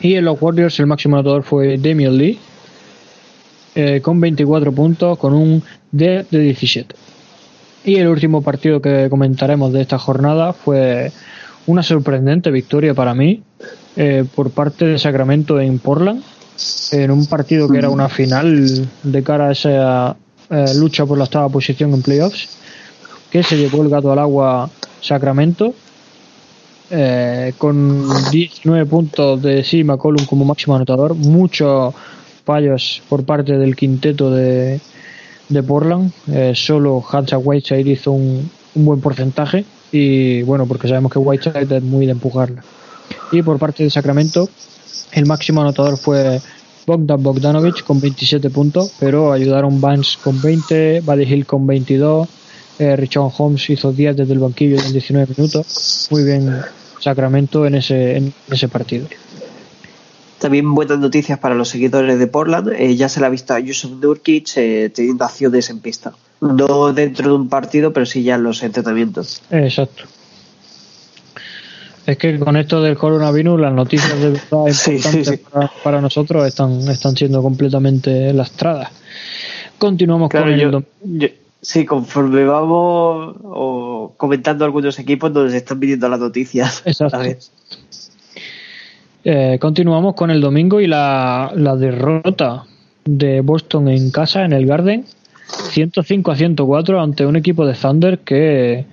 Y 0.00 0.14
en 0.14 0.24
los 0.24 0.40
Warriors 0.40 0.78
el 0.80 0.86
máximo 0.86 1.16
anotador 1.16 1.42
fue 1.42 1.78
Damian 1.78 2.16
Lee 2.16 2.38
eh, 3.74 4.00
con 4.02 4.20
24 4.20 4.72
puntos, 4.72 5.18
con 5.18 5.32
un 5.32 5.62
D 5.92 6.26
de 6.30 6.38
17. 6.38 6.94
Y 7.84 7.96
el 7.96 8.08
último 8.08 8.42
partido 8.42 8.82
que 8.82 9.08
comentaremos 9.08 9.72
de 9.72 9.80
esta 9.80 9.98
jornada 9.98 10.52
fue 10.52 11.12
una 11.66 11.82
sorprendente 11.82 12.50
victoria 12.50 12.94
para 12.94 13.14
mí 13.14 13.42
eh, 13.96 14.24
por 14.34 14.50
parte 14.50 14.84
de 14.84 14.98
Sacramento 14.98 15.58
en 15.60 15.78
Portland, 15.78 16.22
en 16.92 17.10
un 17.10 17.26
partido 17.26 17.68
que 17.68 17.78
era 17.78 17.88
una 17.88 18.08
final 18.08 18.86
de 19.02 19.22
cara 19.22 19.48
a 19.48 19.52
esa 19.52 20.16
eh, 20.50 20.74
lucha 20.76 21.06
por 21.06 21.16
la 21.16 21.24
octava 21.24 21.48
posición 21.48 21.94
en 21.94 22.02
playoffs, 22.02 22.50
que 23.30 23.42
se 23.42 23.56
llevó 23.56 23.82
el 23.82 23.88
gato 23.88 24.12
al 24.12 24.18
agua 24.18 24.68
Sacramento, 25.00 25.74
con 27.56 28.08
19 28.32 28.84
puntos 28.86 29.40
de 29.40 29.62
C. 29.62 29.84
McCollum 29.84 30.26
como 30.26 30.44
máximo 30.44 30.74
anotador, 30.74 31.14
mucho 31.14 31.94
fallos 32.44 33.00
por 33.08 33.24
parte 33.24 33.56
del 33.56 33.76
quinteto 33.76 34.32
de, 34.32 34.80
de 35.50 35.62
Portland. 35.62 36.10
Eh, 36.32 36.52
solo 36.54 37.04
Hansa 37.10 37.36
Whiteside 37.36 37.90
hizo 37.90 38.12
un, 38.12 38.50
un, 38.74 38.84
buen 38.84 39.00
porcentaje 39.00 39.64
y 39.92 40.42
bueno, 40.42 40.66
porque 40.66 40.88
sabemos 40.88 41.12
que 41.12 41.18
Whiteside 41.18 41.76
es 41.76 41.82
muy 41.82 42.06
de 42.06 42.12
empujarla. 42.12 42.64
Y 43.30 43.42
por 43.42 43.58
parte 43.58 43.82
de 43.84 43.90
Sacramento, 43.90 44.48
el 45.12 45.26
máximo 45.26 45.60
anotador 45.60 45.98
fue 45.98 46.40
Bogdan 46.86 47.22
Bogdanovic 47.22 47.84
con 47.84 48.00
27 48.00 48.50
puntos, 48.50 48.92
pero 48.98 49.32
ayudaron 49.32 49.80
Vance 49.80 50.16
con 50.22 50.40
20, 50.40 51.02
Buddy 51.02 51.22
Hill 51.24 51.46
con 51.46 51.66
22, 51.66 52.28
eh, 52.78 52.96
Richard 52.96 53.30
Holmes 53.36 53.68
hizo 53.68 53.92
10 53.92 54.16
desde 54.16 54.32
el 54.32 54.38
banquillo 54.38 54.80
en 54.80 54.92
19 54.92 55.34
minutos. 55.36 56.08
Muy 56.10 56.24
bien 56.24 56.50
Sacramento 57.00 57.66
en 57.66 57.74
ese, 57.76 58.16
en 58.16 58.32
ese 58.50 58.68
partido. 58.68 59.06
También 60.40 60.74
buenas 60.74 60.98
noticias 60.98 61.38
para 61.38 61.54
los 61.54 61.68
seguidores 61.68 62.18
de 62.18 62.26
Portland. 62.26 62.72
Eh, 62.72 62.96
ya 62.96 63.10
se 63.10 63.20
le 63.20 63.26
ha 63.26 63.28
visto 63.28 63.52
a 63.52 63.60
Yusuf 63.60 63.92
Nurkic 63.92 64.56
eh, 64.56 64.90
teniendo 64.92 65.24
acciones 65.26 65.68
en 65.68 65.80
pista. 65.80 66.14
No 66.40 66.94
dentro 66.94 67.28
de 67.28 67.34
un 67.34 67.50
partido, 67.50 67.92
pero 67.92 68.06
sí 68.06 68.22
ya 68.22 68.36
en 68.36 68.44
los 68.44 68.62
entrenamientos. 68.62 69.42
Exacto. 69.50 70.04
Es 72.06 72.16
que 72.16 72.38
con 72.38 72.56
esto 72.56 72.80
del 72.80 72.96
coronavirus 72.96 73.60
las 73.60 73.74
noticias 73.74 74.18
de 74.18 74.30
verdad 74.30 75.70
Para, 75.84 76.00
nosotros 76.00 76.46
están, 76.46 76.88
están 76.88 77.14
siendo 77.14 77.42
completamente 77.42 78.32
lastradas. 78.32 78.88
Continuamos 79.76 80.30
con 80.30 80.48
el... 80.48 80.84
sí, 81.60 81.84
conforme 81.84 82.44
vamos 82.44 83.36
o 83.44 84.14
comentando 84.16 84.64
algunos 84.64 84.98
equipos 84.98 85.30
nos 85.32 85.52
están 85.52 85.78
pidiendo 85.78 86.08
las 86.08 86.18
noticias. 86.18 86.82
Exacto. 86.86 87.18
Eh, 89.24 89.58
continuamos 89.60 90.14
con 90.14 90.30
el 90.30 90.40
domingo 90.40 90.80
y 90.80 90.86
la, 90.86 91.52
la, 91.54 91.76
derrota 91.76 92.64
de 93.04 93.42
Boston 93.42 93.88
en 93.88 94.10
casa, 94.10 94.44
en 94.44 94.52
el 94.52 94.66
Garden, 94.66 95.04
105 95.70 96.30
a 96.30 96.36
104 96.36 97.00
ante 97.00 97.26
un 97.26 97.36
equipo 97.36 97.66
de 97.66 97.74
Thunder 97.74 98.20
que 98.20 98.86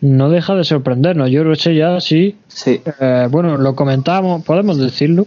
no 0.00 0.30
deja 0.30 0.54
de 0.54 0.64
sorprendernos. 0.64 1.30
Yo 1.30 1.44
lo 1.44 1.54
sé 1.56 1.74
ya, 1.74 2.00
sí. 2.00 2.36
sí. 2.48 2.80
Eh, 3.00 3.28
bueno, 3.30 3.56
lo 3.56 3.74
comentábamos, 3.74 4.44
podemos 4.44 4.78
decirlo. 4.78 5.26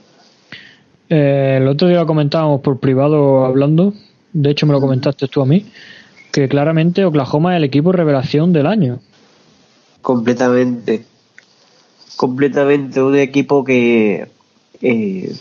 Eh, 1.09 1.59
el 1.61 1.67
otro 1.67 1.87
día 1.87 1.99
lo 1.99 2.07
comentábamos 2.07 2.61
por 2.61 2.79
privado 2.79 3.45
hablando. 3.45 3.93
de 4.31 4.49
hecho 4.49 4.65
me 4.65 4.73
lo 4.73 4.79
comentaste 4.79 5.27
tú 5.27 5.41
a 5.41 5.45
mí, 5.45 5.65
que 6.31 6.47
claramente 6.47 7.05
Oklahoma 7.05 7.53
es 7.53 7.57
el 7.57 7.65
equipo 7.65 7.91
revelación 7.91 8.53
del 8.53 8.67
año. 8.67 8.99
Completamente. 10.01 11.12
Completamente 12.15 13.01
un 13.01 13.15
equipo 13.15 13.63
que 13.63 14.27
eh, 14.81 15.35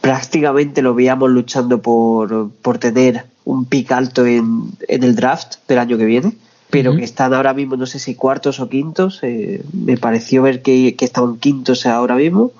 prácticamente 0.00 0.82
lo 0.82 0.94
veíamos 0.94 1.30
luchando 1.30 1.80
por, 1.80 2.50
por 2.50 2.78
tener 2.78 3.24
un 3.44 3.64
pick 3.66 3.92
alto 3.92 4.26
en, 4.26 4.70
en, 4.88 5.02
el 5.02 5.14
draft 5.14 5.56
del 5.68 5.78
año 5.78 5.96
que 5.96 6.04
viene, 6.04 6.36
pero 6.70 6.96
que 6.96 7.04
están 7.04 7.32
ahora 7.32 7.54
mismo, 7.54 7.76
no 7.76 7.86
sé 7.86 7.98
si 7.98 8.14
cuartos 8.14 8.58
o 8.60 8.68
quintos. 8.68 9.20
Eh, 9.22 9.62
me 9.72 9.96
pareció 9.96 10.42
ver 10.42 10.60
que, 10.62 10.96
que 10.96 11.04
estaban 11.04 11.38
quintos 11.38 11.86
ahora 11.86 12.16
mismo, 12.16 12.52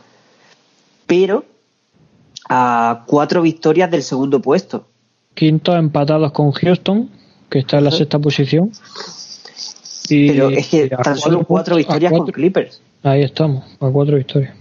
pero 1.06 1.44
a 2.48 3.04
cuatro 3.06 3.42
victorias 3.42 3.90
del 3.90 4.02
segundo 4.02 4.40
puesto. 4.40 4.86
Quintos 5.34 5.76
empatados 5.76 6.32
con 6.32 6.52
Houston, 6.52 7.10
que 7.50 7.60
está 7.60 7.78
en 7.78 7.84
la 7.84 7.90
sexta 7.90 8.18
posición. 8.18 8.70
Pero 10.08 10.50
es 10.50 10.68
que 10.68 10.88
tan 10.88 11.16
solo 11.16 11.44
cuatro 11.44 11.76
victorias 11.76 12.12
con 12.12 12.26
Clippers. 12.26 12.80
Ahí 13.02 13.22
estamos, 13.22 13.64
a 13.80 13.88
cuatro 13.90 14.16
victorias. 14.16 14.54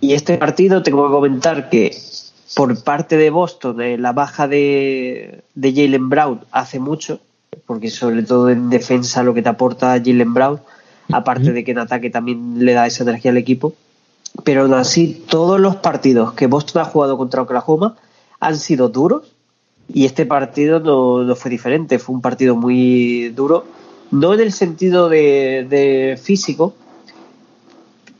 Y 0.00 0.12
este 0.12 0.36
partido 0.36 0.82
tengo 0.82 1.06
que 1.06 1.12
comentar 1.12 1.70
que 1.70 1.96
por 2.54 2.82
parte 2.82 3.16
de 3.16 3.30
Boston, 3.30 3.78
la 4.00 4.12
baja 4.12 4.46
de, 4.46 5.42
de 5.54 5.72
Jalen 5.72 6.08
Brown 6.08 6.40
hace 6.52 6.78
mucho, 6.78 7.20
porque 7.66 7.90
sobre 7.90 8.22
todo 8.22 8.50
en 8.50 8.70
defensa 8.70 9.22
lo 9.22 9.34
que 9.34 9.42
te 9.42 9.48
aporta 9.48 9.98
Jalen 9.98 10.34
Brown, 10.34 10.60
aparte 11.12 11.52
de 11.52 11.64
que 11.64 11.72
en 11.72 11.78
ataque 11.78 12.10
también 12.10 12.64
le 12.64 12.72
da 12.72 12.86
esa 12.86 13.02
energía 13.02 13.30
al 13.30 13.38
equipo. 13.38 13.74
Pero 14.42 14.62
aún 14.62 14.74
así, 14.74 15.24
todos 15.28 15.60
los 15.60 15.76
partidos 15.76 16.32
que 16.34 16.46
Boston 16.46 16.82
ha 16.82 16.86
jugado 16.86 17.16
contra 17.16 17.42
Oklahoma 17.42 17.96
han 18.40 18.56
sido 18.56 18.88
duros 18.88 19.32
y 19.88 20.06
este 20.06 20.26
partido 20.26 20.80
no, 20.80 21.34
fue 21.36 21.50
diferente, 21.50 21.98
fue 21.98 22.14
un 22.14 22.20
partido 22.20 22.56
muy 22.56 23.28
duro, 23.28 23.64
no 24.10 24.34
en 24.34 24.40
el 24.40 24.52
sentido 24.52 25.08
de, 25.08 26.18
físico, 26.22 26.74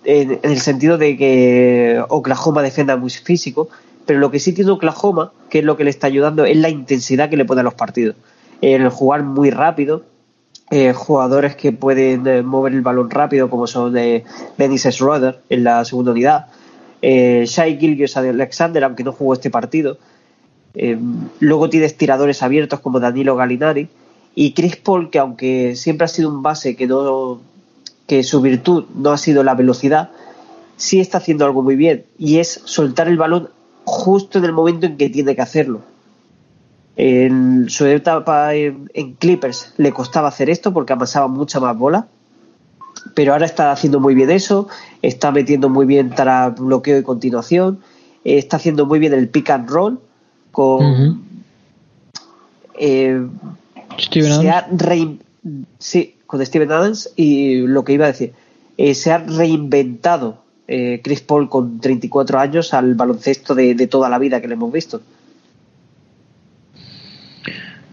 en, 0.05 0.41
el 0.43 0.61
sentido 0.61 0.99
de 0.99 1.17
que 1.17 2.03
Oklahoma 2.09 2.63
defienda 2.63 2.97
muy 2.97 3.11
físico, 3.11 3.69
pero 4.07 4.19
lo 4.19 4.31
que 4.31 4.39
sí 4.39 4.53
tiene 4.53 4.71
Oklahoma, 4.71 5.33
que 5.49 5.61
es 5.61 5.65
lo 5.65 5.77
que 5.77 5.85
le 5.85 5.91
está 5.91 6.07
ayudando, 6.07 6.45
es 6.45 6.57
la 6.57 6.69
intensidad 6.69 7.31
que 7.31 7.37
le 7.37 7.45
pone 7.45 7.61
a 7.61 7.65
los 7.65 7.75
partidos. 7.75 8.17
El 8.61 8.89
jugar 8.89 9.23
muy 9.23 9.51
rápido, 9.51 10.03
eh, 10.71 10.93
jugadores 10.93 11.57
que 11.57 11.73
pueden 11.73 12.27
eh, 12.27 12.43
mover 12.43 12.73
el 12.73 12.81
balón 12.81 13.11
rápido, 13.11 13.51
como 13.51 13.67
son 13.67 13.93
de 13.93 14.17
eh, 14.17 14.25
Dennis 14.57 14.87
Schroeder 14.91 15.41
en 15.49 15.65
la 15.65 15.85
segunda 15.85 16.13
unidad, 16.13 16.47
eh, 17.03 17.45
Shai 17.47 17.79
Gilgios 17.79 18.17
Alexander, 18.17 18.83
aunque 18.85 19.05
no 19.05 19.13
jugó 19.13 19.35
este 19.35 19.51
partido. 19.51 19.99
luego 21.39 21.71
tienes 21.71 21.97
tiradores 21.97 22.43
abiertos 22.43 22.81
como 22.81 22.99
Danilo 22.99 23.37
Galinari 23.37 23.89
y 24.35 24.53
Chris 24.53 24.77
Paul, 24.77 25.11
que 25.11 25.19
aunque 25.19 25.77
siempre 25.77 26.07
ha 26.07 26.09
sido 26.09 26.29
un 26.29 26.43
base 26.43 26.77
que 26.77 26.87
no 26.87 27.41
que 28.07 28.23
su 28.23 28.41
virtud 28.41 28.85
no 28.95 29.13
ha 29.13 29.19
sido 29.19 29.43
la 29.43 29.55
velocidad, 29.55 30.11
sí 30.77 31.01
está 31.01 31.19
haciendo 31.19 31.45
algo 31.45 31.63
muy 31.63 31.77
bien. 31.77 32.05
Y 32.19 32.39
es 32.39 32.61
soltar 32.65 33.09
el 33.09 33.17
balón 33.17 33.49
justo 33.85 34.39
en 34.39 34.45
el 34.45 34.53
momento 34.53 34.87
en 34.87 34.97
que 34.97 35.09
tiene 35.09 35.35
que 35.35 35.43
hacerlo. 35.43 35.81
En 36.97 37.69
su 37.71 37.87
etapa 37.87 38.55
en, 38.55 38.89
Clippers 39.19 39.73
le 39.79 39.93
costaba 39.93 40.29
hacer 40.29 40.51
esto 40.51 40.73
porque 40.73 40.93
amasaba 40.93 41.29
mucha 41.29 41.61
más 41.61 41.77
bola, 41.77 42.07
pero 43.15 43.33
ahora 43.33 43.47
está 43.47 43.73
haciendo 43.73 44.01
muy 44.01 44.15
bien 44.15 44.31
eso, 44.31 44.69
está 45.03 45.33
metiendo 45.33 45.69
muy 45.69 45.87
bien 45.87 46.11
para 46.11 46.51
bloqueo 46.51 46.99
y 46.99 47.03
continuación, 47.03 47.81
está 48.23 48.59
haciendo 48.59 48.87
muy 48.87 48.99
bien 48.99 49.13
el 49.13 49.29
pick 49.29 49.51
and 49.51 49.69
roll 49.69 49.99
con 50.53 51.25
eh, 52.79 53.27
Steven 53.99 54.33
Adams. 54.49 55.19
sí, 55.79 56.17
con 56.27 56.45
Steven 56.45 56.73
Adams 56.73 57.13
y 57.17 57.59
lo 57.59 57.85
que 57.85 57.93
iba 57.93 58.07
a 58.07 58.09
decir, 58.09 58.33
eh, 58.77 58.95
se 58.95 59.13
ha 59.13 59.19
reinventado 59.19 60.39
eh, 60.67 61.01
Chris 61.05 61.21
Paul 61.21 61.49
con 61.49 61.79
34 61.79 62.39
años 62.39 62.73
al 62.73 62.95
baloncesto 62.95 63.55
de, 63.55 63.75
toda 63.87 64.09
la 64.09 64.19
vida 64.19 64.41
que 64.41 64.49
le 64.49 64.55
hemos 64.55 64.73
visto. 64.73 65.01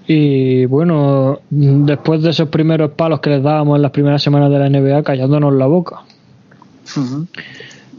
Y 0.08 0.66
bueno, 0.66 1.40
después 1.50 2.22
de 2.22 2.32
esos 2.32 2.50
primeros 2.50 2.92
palos 2.92 3.20
que 3.20 3.30
les 3.30 3.44
dábamos 3.44 3.78
en 3.78 3.82
las 3.82 3.92
primeras 3.92 4.22
semanas 4.22 4.50
de 4.52 4.60
la 4.60 4.70
NBA, 4.70 5.04
callándonos 5.04 5.54
la 5.54 5.68
boca. 5.68 6.02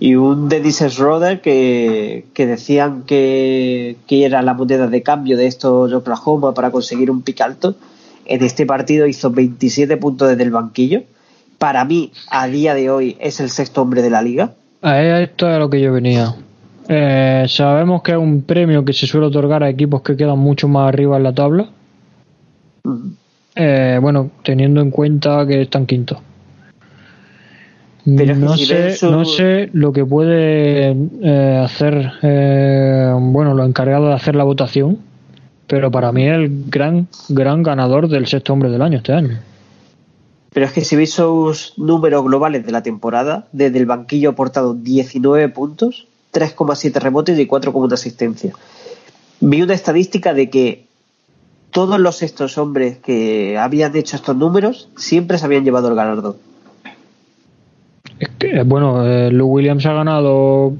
Y 0.00 0.16
un 0.16 0.48
Dennis 0.48 0.82
Schroeder 0.88 1.40
que, 1.40 2.26
que 2.34 2.46
decían 2.46 3.05
que, 3.05 3.96
que, 4.07 4.24
era 4.24 4.42
la 4.42 4.53
moneda 4.53 4.88
de 4.88 5.03
cambio 5.03 5.36
de 5.36 5.46
estos 5.46 5.92
Oklahoma 5.92 6.53
para 6.53 6.70
conseguir 6.70 7.11
un 7.11 7.22
pick 7.22 7.40
alto. 7.40 7.76
En 8.25 8.43
este 8.43 8.66
partido 8.66 9.07
hizo 9.07 9.31
27 9.31 9.97
puntos 9.97 10.29
desde 10.29 10.43
el 10.43 10.51
banquillo. 10.51 11.03
Para 11.59 11.85
mí, 11.85 12.12
a 12.31 12.47
día 12.47 12.75
de 12.75 12.91
hoy, 12.91 13.16
es 13.20 13.41
el 13.41 13.51
sexto 13.51 13.83
hombre 13.83 14.03
de 14.03 14.11
la 14.11 14.23
liga. 14.23 14.55
Esto 14.83 15.49
es 15.49 15.55
a 15.55 15.59
lo 15.59 15.70
que 15.70 15.81
yo 15.81 15.93
venía. 15.93 16.35
Eh, 16.89 17.45
sabemos 17.49 18.03
que 18.03 18.12
es 18.12 18.18
un 18.18 18.43
premio 18.43 18.85
que 18.85 18.93
se 18.93 19.07
suele 19.07 19.29
otorgar 19.29 19.62
a 19.62 19.68
equipos 19.68 20.03
que 20.03 20.16
quedan 20.16 20.39
mucho 20.39 20.68
más 20.68 20.89
arriba 20.89 21.16
en 21.16 21.23
la 21.23 21.33
tabla. 21.33 21.68
Eh, 23.55 23.99
bueno, 24.01 24.31
teniendo 24.43 24.81
en 24.81 24.91
cuenta 24.91 25.47
que 25.47 25.62
están 25.62 25.87
quintos. 25.87 26.18
no, 28.05 28.57
sé, 28.57 28.97
no 29.03 29.25
sé 29.25 29.70
lo 29.73 29.93
que 29.93 30.05
puede 30.05 30.97
eh, 31.23 31.61
hacer, 31.64 32.12
bueno, 32.20 33.55
lo 33.55 33.64
encargado 33.64 34.09
de 34.09 34.14
hacer 34.14 34.35
la 34.35 34.45
votación, 34.45 34.99
pero 35.73 35.91
para 35.91 36.12
mí 36.12 36.29
es 36.29 36.35
el 36.35 36.64
gran, 36.68 37.09
gran 37.31 37.62
ganador 37.62 38.07
del 38.07 38.27
sexto 38.27 38.53
hombre 38.53 38.68
del 38.68 38.83
año 38.83 38.99
este 38.99 39.14
año. 39.14 39.39
Pero 40.53 40.66
es 40.66 40.73
que 40.73 40.83
si 40.85 40.97
veis 40.97 41.14
sus 41.14 41.73
números 41.79 42.23
globales 42.25 42.66
de 42.66 42.73
la 42.73 42.83
temporada, 42.83 43.49
desde 43.53 43.79
el 43.79 43.87
banquillo 43.87 44.29
ha 44.29 44.33
aportado 44.33 44.75
19 44.75 45.49
puntos, 45.49 46.09
3,7 46.35 47.01
rebotes 47.01 47.39
y 47.39 47.49
4,1 47.49 47.91
asistencia. 47.91 48.53
Vi 49.41 49.62
una 49.62 49.73
estadística 49.73 50.35
de 50.35 50.51
que 50.51 50.85
todos 51.70 51.99
los 51.99 52.23
estos 52.23 52.59
hombres 52.59 52.99
que 52.99 53.57
habían 53.57 53.97
hecho 53.97 54.16
estos 54.16 54.37
números 54.37 54.91
siempre 54.99 55.39
se 55.39 55.47
habían 55.47 55.64
llevado 55.64 55.89
el 55.89 55.95
galardón. 55.95 56.37
Es 58.20 58.29
que, 58.39 58.62
bueno, 58.62 59.07
eh, 59.07 59.31
Lou 59.31 59.49
Williams 59.49 59.87
ha 59.87 59.95
ganado 59.95 60.75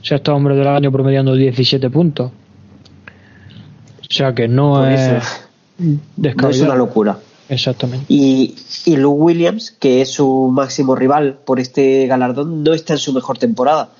sexto 0.00 0.34
hombre 0.34 0.56
del 0.56 0.68
año 0.68 0.90
promediando 0.90 1.34
17 1.34 1.90
puntos. 1.90 2.32
O 4.10 4.14
sea 4.14 4.34
que 4.34 4.48
no 4.48 4.86
es. 4.86 5.22
No 5.78 6.48
es 6.48 6.60
una 6.60 6.74
locura. 6.74 7.18
Exactamente. 7.48 8.06
Y, 8.08 8.54
y 8.84 8.96
Lou 8.96 9.12
Williams, 9.12 9.70
que 9.70 10.02
es 10.02 10.12
su 10.12 10.50
máximo 10.52 10.94
rival 10.94 11.38
por 11.44 11.60
este 11.60 12.06
galardón, 12.06 12.62
no 12.62 12.74
está 12.74 12.94
en 12.94 12.98
su 12.98 13.12
mejor 13.12 13.38
temporada. 13.38 13.90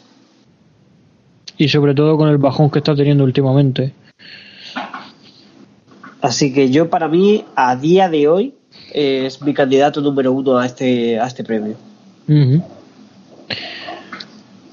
Y 1.57 1.69
sobre 1.69 1.95
todo 1.95 2.17
con 2.17 2.29
el 2.29 2.39
bajón 2.39 2.71
que 2.71 2.79
está 2.79 2.95
teniendo 2.95 3.25
últimamente. 3.25 3.95
Así 6.21 6.53
que 6.53 6.71
yo 6.71 6.91
para 6.91 7.09
mí, 7.09 7.45
a 7.55 7.77
día 7.77 8.09
de 8.09 8.29
hoy, 8.29 8.55
es 8.93 9.41
mi 9.43 9.55
candidato 9.55 10.01
número 10.01 10.33
uno 10.33 10.59
a 10.59 10.67
este, 10.67 11.19
a 11.19 11.27
este 11.27 11.45
premio. 11.45 11.77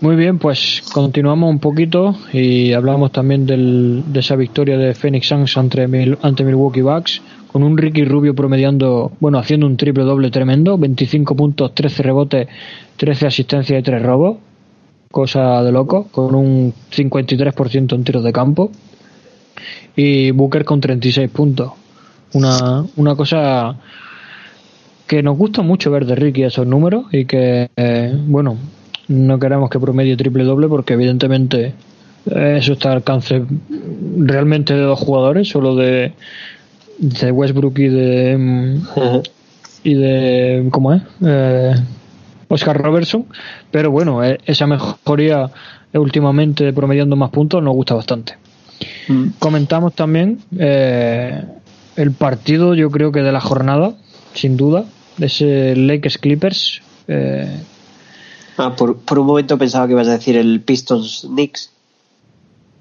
Muy 0.01 0.17
bien, 0.17 0.39
pues 0.39 0.83
continuamos 0.93 1.49
un 1.49 1.59
poquito 1.59 2.15
y 2.33 2.73
hablamos 2.73 3.13
también 3.13 3.45
del, 3.45 4.03
de 4.07 4.19
esa 4.19 4.35
victoria 4.35 4.77
de 4.77 4.93
Phoenix 4.93 5.27
Suns 5.27 5.57
ante, 5.57 5.83
ante 6.21 6.43
Milwaukee 6.43 6.81
Bucks 6.81 7.21
con 7.55 7.63
un 7.63 7.77
Ricky 7.77 8.03
Rubio 8.03 8.35
promediando, 8.35 9.13
bueno, 9.21 9.39
haciendo 9.39 9.65
un 9.65 9.77
triple 9.77 10.03
doble 10.03 10.29
tremendo, 10.29 10.77
25 10.77 11.37
puntos, 11.37 11.73
13 11.73 12.03
rebotes, 12.03 12.49
13 12.97 13.27
asistencias 13.27 13.79
y 13.79 13.81
3 13.81 14.03
robos, 14.03 14.39
cosa 15.09 15.63
de 15.63 15.71
loco, 15.71 16.09
con 16.11 16.35
un 16.35 16.73
53% 16.91 17.95
en 17.95 18.03
tiros 18.03 18.25
de 18.25 18.33
campo, 18.33 18.71
y 19.95 20.31
Booker 20.31 20.65
con 20.65 20.81
36 20.81 21.29
puntos. 21.31 21.71
Una, 22.33 22.83
una 22.97 23.15
cosa 23.15 23.77
que 25.07 25.23
nos 25.23 25.37
gusta 25.37 25.61
mucho 25.61 25.89
ver 25.91 26.05
de 26.05 26.15
Ricky 26.15 26.43
esos 26.43 26.67
números 26.67 27.05
y 27.13 27.23
que, 27.23 27.69
eh, 27.73 28.13
bueno, 28.27 28.57
no 29.07 29.39
queremos 29.39 29.69
que 29.69 29.79
promedie 29.79 30.17
triple 30.17 30.43
doble 30.43 30.67
porque 30.67 30.93
evidentemente 30.93 31.73
eso 32.25 32.73
está 32.73 32.89
al 32.89 32.97
alcance 32.97 33.43
realmente 34.17 34.73
de 34.73 34.81
dos 34.81 34.99
jugadores, 34.99 35.47
solo 35.47 35.75
de, 35.75 36.13
de 36.97 37.31
Westbrook 37.31 37.77
y 37.79 37.87
de 37.87 38.79
y 39.83 39.93
de 39.93 40.67
¿cómo 40.71 40.93
es? 40.93 41.01
Eh, 41.23 41.73
Oscar 42.47 42.81
Robertson 42.81 43.25
pero 43.71 43.91
bueno 43.91 44.23
eh, 44.23 44.39
esa 44.45 44.65
mejoría 44.65 45.49
últimamente 45.93 46.73
promediando 46.73 47.15
más 47.15 47.29
puntos 47.29 47.61
nos 47.61 47.75
gusta 47.75 47.93
bastante 47.93 48.37
mm. 49.07 49.27
comentamos 49.39 49.93
también 49.93 50.39
eh, 50.57 51.43
el 51.95 52.11
partido 52.11 52.73
yo 52.73 52.89
creo 52.89 53.11
que 53.11 53.21
de 53.21 53.31
la 53.31 53.41
jornada 53.41 53.93
sin 54.33 54.57
duda 54.57 54.85
de 55.17 55.27
ese 55.27 55.75
Lakers 55.75 56.17
Clippers 56.17 56.81
ah, 58.57 58.75
por, 58.75 58.97
por 58.97 59.19
un 59.19 59.27
momento 59.27 59.57
pensaba 59.57 59.85
que 59.87 59.93
ibas 59.93 60.07
a 60.07 60.13
decir 60.13 60.35
el 60.37 60.61
Pistons 60.61 61.25
Knicks 61.29 61.71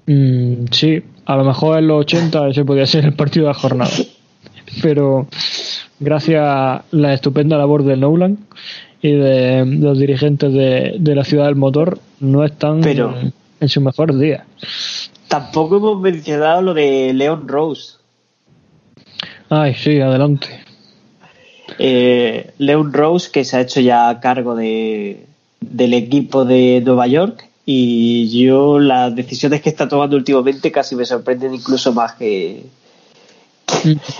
Mm, 0.07 0.65
sí, 0.69 1.01
a 1.25 1.35
lo 1.35 1.43
mejor 1.43 1.79
en 1.79 1.87
los 1.87 2.01
80 2.01 2.49
ese 2.49 2.63
podía 2.63 2.85
ser 2.85 3.05
el 3.05 3.13
partido 3.13 3.47
de 3.47 3.53
la 3.53 3.59
jornada. 3.59 3.89
Pero 4.83 5.27
gracias 5.99 6.43
a 6.45 6.85
la 6.91 7.13
estupenda 7.15 7.57
labor 7.57 7.83
de 7.83 7.97
Nolan 7.97 8.37
y 9.01 9.13
de 9.13 9.65
los 9.65 9.97
dirigentes 9.97 10.53
de, 10.53 10.97
de 10.99 11.15
la 11.15 11.23
ciudad 11.23 11.45
del 11.45 11.55
motor, 11.55 11.97
no 12.19 12.43
están 12.45 12.81
Pero- 12.81 13.15
en 13.59 13.67
su 13.67 13.81
mejor 13.81 14.15
día. 14.15 14.45
Tampoco 15.27 15.77
hemos 15.77 15.99
mencionado 15.99 16.61
lo 16.61 16.73
de 16.75 17.11
Leon 17.11 17.47
Rose. 17.47 17.93
Ay, 19.49 19.73
sí, 19.73 19.99
adelante. 19.99 20.47
Eh, 21.79 22.51
Leon 22.59 22.93
Rose, 22.93 23.31
que 23.31 23.43
se 23.43 23.57
ha 23.57 23.61
hecho 23.61 23.79
ya 23.81 24.19
cargo 24.19 24.55
de, 24.55 25.25
del 25.61 25.93
equipo 25.93 26.45
de 26.45 26.81
Nueva 26.85 27.07
York. 27.07 27.47
Y 27.65 28.29
yo, 28.43 28.77
las 28.79 29.15
decisiones 29.15 29.61
que 29.61 29.69
está 29.69 29.87
tomando 29.87 30.15
últimamente 30.15 30.71
casi 30.71 30.95
me 30.95 31.05
sorprenden 31.05 31.53
incluso 31.55 31.93
más 31.93 32.13
que. 32.13 32.63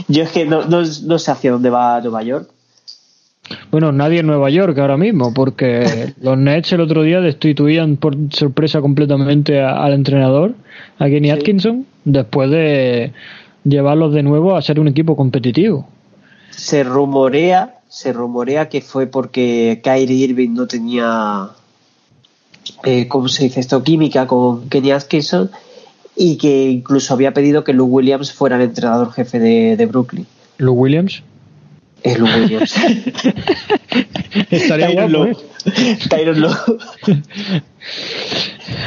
Yo 0.07 0.23
es 0.23 0.31
que 0.31 0.45
no, 0.45 0.65
no, 0.65 0.81
no 1.03 1.19
sé 1.19 1.31
hacia 1.31 1.51
dónde 1.51 1.69
va 1.69 2.01
Nueva 2.01 2.23
York. 2.23 2.49
Bueno, 3.69 3.91
nadie 3.91 4.21
en 4.21 4.27
Nueva 4.27 4.49
York 4.49 4.75
ahora 4.79 4.97
mismo, 4.97 5.31
porque 5.33 6.13
los 6.21 6.37
Nets 6.37 6.73
el 6.73 6.81
otro 6.81 7.03
día 7.03 7.21
destituían 7.21 7.97
por 7.97 8.15
sorpresa 8.31 8.81
completamente 8.81 9.61
a- 9.61 9.83
al 9.83 9.93
entrenador, 9.93 10.55
a 10.97 11.05
Kenny 11.05 11.29
Atkinson, 11.29 11.85
después 12.03 12.49
de 12.49 13.13
llevarlos 13.63 14.13
de 14.13 14.23
nuevo 14.23 14.55
a 14.55 14.61
ser 14.63 14.79
un 14.79 14.87
equipo 14.87 15.15
competitivo. 15.15 15.87
Se 16.49 16.83
rumorea, 16.83 17.74
se 17.89 18.13
rumorea 18.13 18.69
que 18.69 18.81
fue 18.81 19.07
porque 19.07 19.81
Kyrie 19.83 20.25
Irving 20.25 20.53
no 20.53 20.67
tenía, 20.67 21.49
eh, 22.83 23.07
¿cómo 23.07 23.27
se 23.27 23.45
dice 23.45 23.59
esto? 23.59 23.83
Química 23.83 24.27
con 24.27 24.69
Kenny 24.69 24.91
Atkinson 24.91 25.51
y 26.15 26.37
que 26.37 26.69
incluso 26.69 27.13
había 27.13 27.33
pedido 27.33 27.63
que 27.63 27.73
Lou 27.73 27.87
Williams 27.87 28.31
fuera 28.31 28.55
el 28.55 28.63
entrenador 28.63 29.11
jefe 29.11 29.39
de, 29.39 29.77
de 29.77 29.85
Brooklyn. 29.85 30.25
Lou 30.57 30.73
Williams. 30.73 31.23
Es 32.03 32.19
Lou 32.19 32.27
Williams. 32.27 32.75
Estaría 34.49 34.87
Tyronn 34.87 35.11
guapo, 35.11 35.25
Lue. 35.25 35.97
Tyronn 36.09 36.41
Lue. 36.41 36.55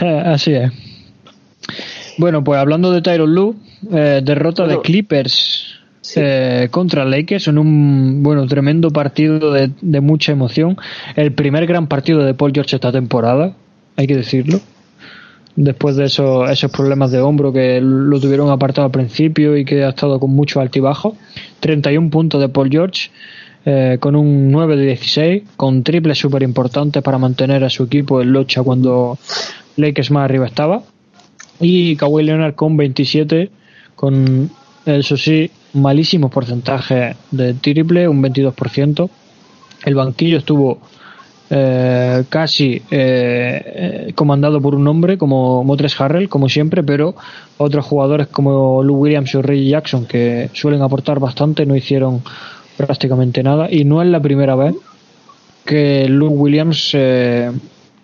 ¿eh? 0.01 0.23
Así 0.27 0.53
es. 0.53 0.71
Bueno, 2.19 2.43
pues 2.45 2.59
hablando 2.59 2.93
de 2.93 3.01
Tyron 3.03 3.35
Lue, 3.35 3.55
eh, 3.93 4.21
derrota 4.23 4.67
de 4.67 4.81
Clippers 4.81 5.78
sí. 6.09 6.21
eh, 6.23 6.69
contra 6.71 7.05
Lakers 7.05 7.49
en 7.49 7.59
un 7.59 8.23
bueno 8.23 8.47
tremendo 8.47 8.91
partido 8.91 9.53
de, 9.53 9.71
de 9.81 10.01
mucha 10.01 10.33
emoción. 10.33 10.77
El 11.17 11.33
primer 11.33 11.67
gran 11.67 11.87
partido 11.87 12.25
de 12.25 12.35
Paul 12.35 12.53
George 12.55 12.77
esta 12.77 12.93
temporada, 12.93 13.55
hay 13.97 14.07
que 14.07 14.17
decirlo. 14.17 14.61
Después 15.61 15.97
de 15.97 16.05
esos, 16.05 16.71
problemas 16.71 17.11
de 17.11 17.19
hombro 17.19 17.53
que 17.53 17.81
lo 17.83 18.21
tuvieron 18.21 18.49
apartado 18.49 18.85
al 18.85 18.93
principio 18.93 19.57
y 19.57 19.65
que 19.65 19.83
ha 19.83 19.89
estado 19.89 20.21
con 20.21 20.31
mucho 20.31 20.61
altibajo. 20.61 21.17
31 21.59 22.11
puntos 22.11 22.41
de 22.41 22.49
Paul 22.49 22.71
George, 22.71 23.11
eh, 23.65 23.97
con 23.99 24.15
un 24.15 24.53
9 24.53 24.77
de 24.77 24.87
16, 24.87 25.43
con 25.57 25.83
triples 25.83 26.17
súper 26.17 26.45
importantes 26.45 27.03
para 27.03 27.19
mantener 27.19 27.65
a 27.65 27.71
su 27.71 27.83
equipo 27.83 28.23
en 28.23 28.31
lucha 28.31 28.63
cuando 28.63 29.19
Lakers 29.77 30.13
más 30.13 30.27
arriba 30.27 30.47
estaba. 30.47 30.83
Y 31.59 31.97
Kawhi 31.97 32.23
Leonard 32.23 32.55
con 32.55 32.77
27, 32.77 33.51
con 33.97 34.51
eso 34.87 35.17
sí, 35.17 35.51
malísimos 35.75 36.31
porcentajes 36.31 37.17
de 37.31 37.55
triple, 37.55 38.09
un 38.09 38.23
22%. 38.23 39.09
El 39.85 39.95
banquillo 39.95 40.39
estuvo 40.39 40.81
eh, 41.51 42.25
casi 42.29 42.83
eh, 42.91 44.13
comandado 44.15 44.61
por 44.61 44.75
un 44.75 44.87
hombre 44.87 45.17
como 45.17 45.65
Motres 45.65 45.99
Harrell, 45.99 46.29
como 46.29 46.49
siempre, 46.49 46.83
pero 46.83 47.15
otros 47.57 47.87
jugadores 47.87 48.27
como 48.27 48.83
Lou 48.83 48.97
Williams 48.97 49.35
o 49.35 49.43
Ray 49.43 49.69
Jackson, 49.69 50.05
que 50.05 50.51
suelen 50.53 50.83
aportar 50.83 51.21
bastante, 51.21 51.65
no 51.65 51.75
hicieron 51.75 52.23
prácticamente 52.77 53.43
nada. 53.43 53.69
Y 53.71 53.85
no 53.85 54.03
es 54.03 54.09
la 54.09 54.21
primera 54.21 54.57
vez 54.57 54.75
que 55.65 56.07
Lou 56.09 56.29
Williams, 56.29 56.91
eh, 56.93 57.51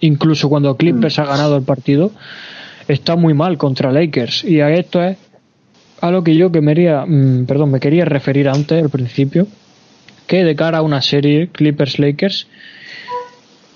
incluso 0.00 0.48
cuando 0.48 0.76
Clippers 0.76 1.18
ha 1.18 1.24
ganado 1.24 1.56
el 1.56 1.62
partido, 1.64 2.12
está 2.88 3.16
muy 3.16 3.34
mal 3.34 3.58
contra 3.58 3.92
Lakers. 3.92 4.44
Y 4.44 4.60
a 4.60 4.70
esto 4.70 5.02
es 5.02 5.18
a 6.04 6.10
lo 6.10 6.22
que 6.22 6.34
yo 6.36 6.52
que 6.52 6.60
me 6.60 6.74
quería, 6.74 7.06
mm, 7.06 7.46
perdón, 7.46 7.70
me 7.70 7.80
quería 7.80 8.04
referir 8.04 8.46
antes, 8.48 8.82
al 8.82 8.90
principio, 8.90 9.46
que 10.26 10.44
de 10.44 10.54
cara 10.54 10.78
a 10.78 10.82
una 10.82 11.00
serie 11.00 11.48
Clippers-Lakers, 11.48 12.46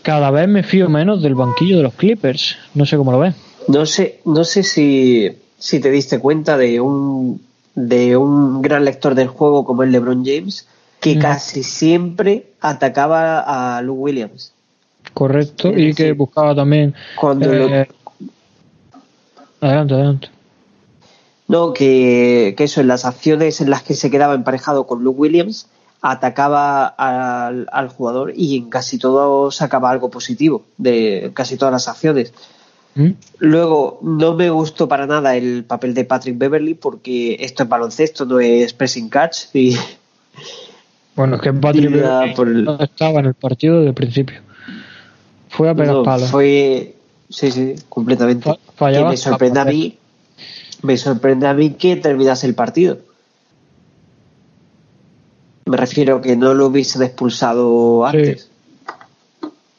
cada 0.03 0.31
vez 0.31 0.47
me 0.47 0.63
fío 0.63 0.91
menos 0.91 1.23
del 1.23 1.35
banquillo 1.35 1.79
de 1.79 1.83
los 1.85 1.95
Clippers. 1.95 2.57
No 2.75 2.85
sé 2.85 2.99
cómo 2.99 3.13
lo 3.13 3.21
ves. 3.21 3.35
No 3.69 3.87
sé, 3.87 4.21
no 4.27 4.45
sé 4.45 4.63
si, 4.63 5.31
si 5.59 5.81
te 5.81 5.91
diste 5.91 6.19
cuenta 6.19 6.59
de 6.59 6.81
un, 6.83 7.41
de 7.75 8.17
un 8.19 8.61
gran 8.61 8.85
lector 8.85 9.15
del 9.15 9.29
juego 9.29 9.65
como 9.65 9.83
el 9.83 9.91
LeBron 9.93 10.23
James, 10.25 10.67
que 11.01 11.17
Mm. 11.17 11.21
casi 11.21 11.63
siempre 11.63 12.45
atacaba 12.61 13.77
a 13.77 13.81
Lou 13.81 13.95
Williams. 13.97 14.53
Correcto. 15.15 15.73
Y 15.75 15.95
que 15.95 16.13
buscaba 16.13 16.55
también. 16.55 16.95
Cuando 17.19 17.51
lo- 17.53 17.75
eh, 17.75 17.89
Adelante, 19.63 19.95
adelante. 19.95 20.29
No, 21.49 21.73
que, 21.73 22.55
que 22.57 22.65
eso, 22.65 22.81
en 22.83 22.89
las 22.89 23.05
acciones 23.05 23.61
en 23.61 23.71
las 23.71 23.83
que 23.83 23.95
se 23.95 24.11
quedaba 24.11 24.35
emparejado 24.35 24.87
con 24.87 25.03
Luke 25.03 25.19
Williams, 25.21 25.67
atacaba 26.03 26.87
al, 26.87 27.67
al 27.73 27.89
jugador 27.89 28.33
y 28.37 28.57
en 28.59 28.71
casi 28.71 28.99
todo 28.99 29.51
sacaba 29.51 29.91
algo 29.91 30.11
positivo 30.11 30.63
de 30.77 31.31
casi 31.35 31.57
todas 31.57 31.73
las 31.73 31.89
acciones. 31.89 32.33
¿Mm? 32.95 33.11
Luego, 33.39 33.99
no 34.03 34.35
me 34.35 34.51
gustó 34.51 34.89
para 34.89 35.07
nada 35.07 35.37
el 35.37 35.65
papel 35.65 35.95
de 35.95 36.05
Patrick 36.05 36.37
Beverly 36.39 36.75
porque 36.75 37.37
esto 37.41 37.63
es 37.63 37.69
baloncesto, 37.69 38.27
no 38.27 38.41
es 38.41 38.73
pressing 38.75 39.09
catch. 39.09 39.47
Y 39.55 39.77
Bueno, 41.17 41.37
es 41.37 41.43
que 41.43 41.53
Patrick 41.53 41.91
el- 42.39 42.65
no 42.65 42.79
estaba 42.79 43.21
en 43.21 43.27
el 43.27 43.35
partido 43.35 43.77
desde 43.79 43.89
el 43.89 43.95
principio. 43.95 44.41
Fue 45.49 45.69
a 45.71 45.75
pegar 45.75 45.95
no, 45.95 46.03
palos. 46.05 46.31
fue. 46.31 46.95
Sí, 47.29 47.51
sí, 47.51 47.75
completamente. 47.89 48.45
Fa- 48.51 48.59
fallaba 48.77 49.07
que 49.07 49.11
me 49.11 49.17
sorprende 49.17 49.61
a 49.61 49.65
mí. 49.65 49.99
Me 50.83 50.97
sorprende 50.97 51.47
a 51.47 51.55
mí 51.55 51.71
que 51.71 51.97
terminase 51.97 52.47
el 52.47 52.55
partido. 52.55 52.99
Me 55.67 55.77
refiero 55.77 56.21
que 56.21 56.37
no 56.37 56.55
lo 56.55 56.67
hubiesen 56.67 57.03
expulsado 57.03 58.05
Sí. 58.11 58.17
antes. 58.17 58.51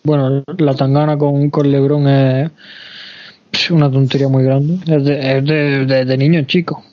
Bueno, 0.03 0.43
la 0.57 0.75
tangana 0.75 1.17
con, 1.17 1.49
con 1.49 1.71
Lebron 1.71 2.07
es 2.07 2.51
es 3.51 3.71
una 3.71 3.89
tontería 3.91 4.27
muy 4.27 4.43
grande. 4.43 4.75
Es 4.85 5.03
de, 5.03 5.37
es 5.37 5.45
de, 5.45 5.85
de- 5.85 6.05
de 6.05 6.17
niño 6.17 6.43
chico. 6.43 6.83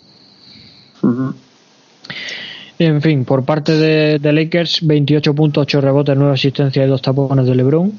En 2.78 3.00
fin, 3.02 3.24
por 3.24 3.44
parte 3.44 3.72
de, 3.72 4.18
de 4.18 4.32
Lakers, 4.32 4.80
28 4.86 5.34
puntos, 5.34 5.62
8 5.62 5.80
rebotes, 5.80 6.16
9 6.16 6.32
asistencias 6.34 6.84
y 6.86 6.88
2 6.88 7.00
tapones 7.02 7.46
de 7.46 7.54
LeBron, 7.54 7.92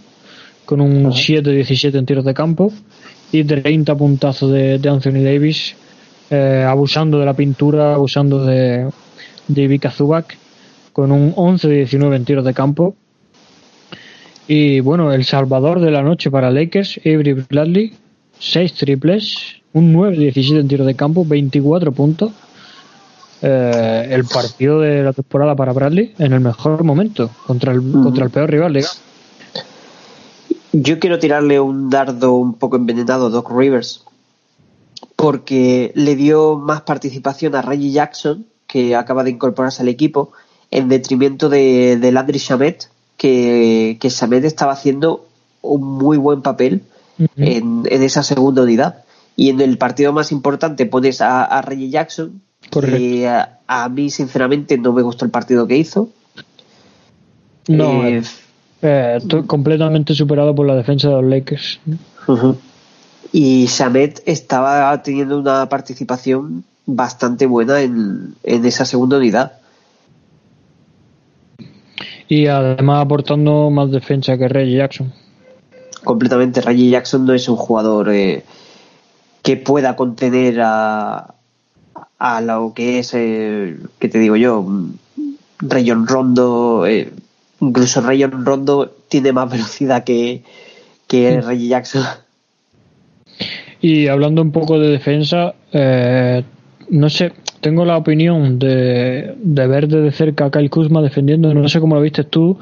con 0.65 0.81
un 0.81 1.05
7-17 1.11 1.95
en 1.97 2.05
tiros 2.05 2.25
de 2.25 2.33
campo 2.33 2.71
y 3.31 3.43
30 3.43 3.95
puntazos 3.95 4.51
de, 4.51 4.77
de 4.79 4.89
Anthony 4.89 5.23
Davis, 5.23 5.75
eh, 6.29 6.65
abusando 6.67 7.19
de 7.19 7.25
la 7.25 7.33
pintura, 7.33 7.93
abusando 7.93 8.45
de, 8.45 8.89
de 9.47 9.61
Ivica 9.61 9.91
Zubac, 9.91 10.37
con 10.93 11.11
un 11.11 11.33
11-19 11.35 12.15
en 12.15 12.25
tiros 12.25 12.45
de 12.45 12.53
campo. 12.53 12.95
Y 14.47 14.79
bueno, 14.79 15.11
el 15.11 15.25
salvador 15.25 15.79
de 15.79 15.91
la 15.91 16.01
noche 16.01 16.31
para 16.31 16.51
Lakers, 16.51 16.99
Avery 17.05 17.33
Bradley, 17.33 17.93
6 18.39 18.73
triples, 18.73 19.37
un 19.73 19.93
9-17 19.93 20.59
en 20.59 20.67
tiros 20.67 20.87
de 20.87 20.95
campo, 20.95 21.25
24 21.25 21.91
puntos 21.91 22.31
eh, 23.41 24.07
el 24.09 24.25
partido 24.25 24.79
de 24.79 25.03
la 25.03 25.13
temporada 25.13 25.55
para 25.55 25.71
Bradley 25.71 26.15
en 26.17 26.33
el 26.33 26.39
mejor 26.39 26.83
momento 26.83 27.29
contra 27.45 27.71
el, 27.71 27.83
contra 27.91 28.25
el 28.25 28.31
peor 28.31 28.49
rival 28.49 28.73
digamos. 28.73 28.99
Yo 30.73 30.97
quiero 30.99 31.19
tirarle 31.19 31.59
un 31.59 31.91
dardo 31.91 32.33
un 32.33 32.55
poco 32.55 32.77
envenenado 32.77 33.27
a 33.27 33.29
Doc 33.29 33.51
Rivers 33.51 34.03
porque 35.15 35.91
le 35.95 36.15
dio 36.15 36.57
más 36.57 36.81
participación 36.81 37.55
a 37.55 37.61
Reggie 37.61 37.91
Jackson, 37.91 38.45
que 38.67 38.95
acaba 38.95 39.23
de 39.23 39.31
incorporarse 39.31 39.81
al 39.81 39.87
equipo, 39.87 40.31
en 40.71 40.89
detrimento 40.89 41.49
de, 41.49 41.97
de 41.97 42.11
Landry 42.11 42.39
Shamet, 42.39 42.89
que, 43.17 43.97
que 43.99 44.09
Shamet 44.09 44.43
estaba 44.43 44.73
haciendo 44.73 45.25
un 45.61 45.81
muy 45.81 46.17
buen 46.17 46.41
papel 46.41 46.83
en, 47.35 47.83
en 47.89 48.03
esa 48.03 48.23
segunda 48.23 48.61
unidad. 48.63 49.03
Y 49.35 49.49
en 49.49 49.61
el 49.61 49.77
partido 49.77 50.13
más 50.13 50.31
importante 50.31 50.85
pones 50.85 51.21
a, 51.21 51.43
a 51.43 51.61
Reggie 51.61 51.89
Jackson, 51.89 52.41
Correcto. 52.71 52.97
que 52.97 53.27
a, 53.27 53.59
a 53.67 53.87
mí 53.89 54.09
sinceramente 54.09 54.77
no 54.77 54.93
me 54.93 55.01
gustó 55.03 55.25
el 55.25 55.31
partido 55.31 55.67
que 55.67 55.77
hizo. 55.77 56.09
no 57.67 58.05
Eh, 58.05 58.23
eh, 58.81 59.19
completamente 59.47 60.13
superado 60.13 60.53
por 60.53 60.67
la 60.67 60.75
defensa 60.75 61.07
de 61.09 61.13
los 61.15 61.25
Lakers 61.25 61.79
Ujú. 62.27 62.57
Y 63.31 63.65
Shamet 63.65 64.21
estaba 64.25 65.01
teniendo 65.03 65.39
una 65.39 65.67
participación 65.69 66.63
bastante 66.85 67.45
buena 67.45 67.81
en, 67.81 68.35
en 68.43 68.65
esa 68.65 68.85
segunda 68.85 69.17
unidad. 69.17 69.53
y 72.27 72.47
además 72.47 73.05
aportando 73.05 73.69
más 73.69 73.91
defensa 73.91 74.37
que 74.37 74.47
Reggie 74.47 74.77
Jackson 74.77 75.13
Completamente. 76.03 76.61
Reggie 76.61 76.89
Jackson 76.89 77.25
no 77.25 77.33
es 77.33 77.49
un 77.49 77.57
jugador 77.57 78.09
eh, 78.09 78.43
que 79.41 79.57
pueda 79.57 79.97
contener 79.97 80.61
a, 80.61 81.33
a 82.17 82.41
lo 82.41 82.73
que 82.73 82.99
es, 82.99 83.13
eh, 83.13 83.77
que 83.99 84.07
te 84.07 84.19
digo 84.19 84.37
yo, 84.37 84.65
Rayon 85.59 86.07
Rondo, 86.07 86.85
eh, 86.87 87.11
incluso 87.59 87.99
Rayon 87.99 88.45
Rondo 88.45 88.95
tiene 89.09 89.33
más 89.33 89.49
velocidad 89.51 90.05
que, 90.05 90.43
que 91.07 91.41
Reggie 91.41 91.67
Jackson. 91.67 92.03
Y 93.81 94.07
hablando 94.07 94.41
un 94.41 94.51
poco 94.51 94.79
de 94.79 94.89
defensa, 94.89 95.53
eh, 95.71 96.43
no 96.89 97.09
sé, 97.09 97.33
tengo 97.61 97.85
la 97.85 97.97
opinión 97.97 98.59
de, 98.59 99.35
de 99.37 99.67
ver 99.67 99.87
de 99.87 100.11
cerca 100.11 100.45
a 100.45 100.51
Kyle 100.51 100.69
Kuzma 100.69 101.01
defendiendo, 101.01 101.53
no 101.53 101.67
sé 101.69 101.79
cómo 101.79 101.95
lo 101.95 102.01
viste 102.01 102.23
tú, 102.23 102.57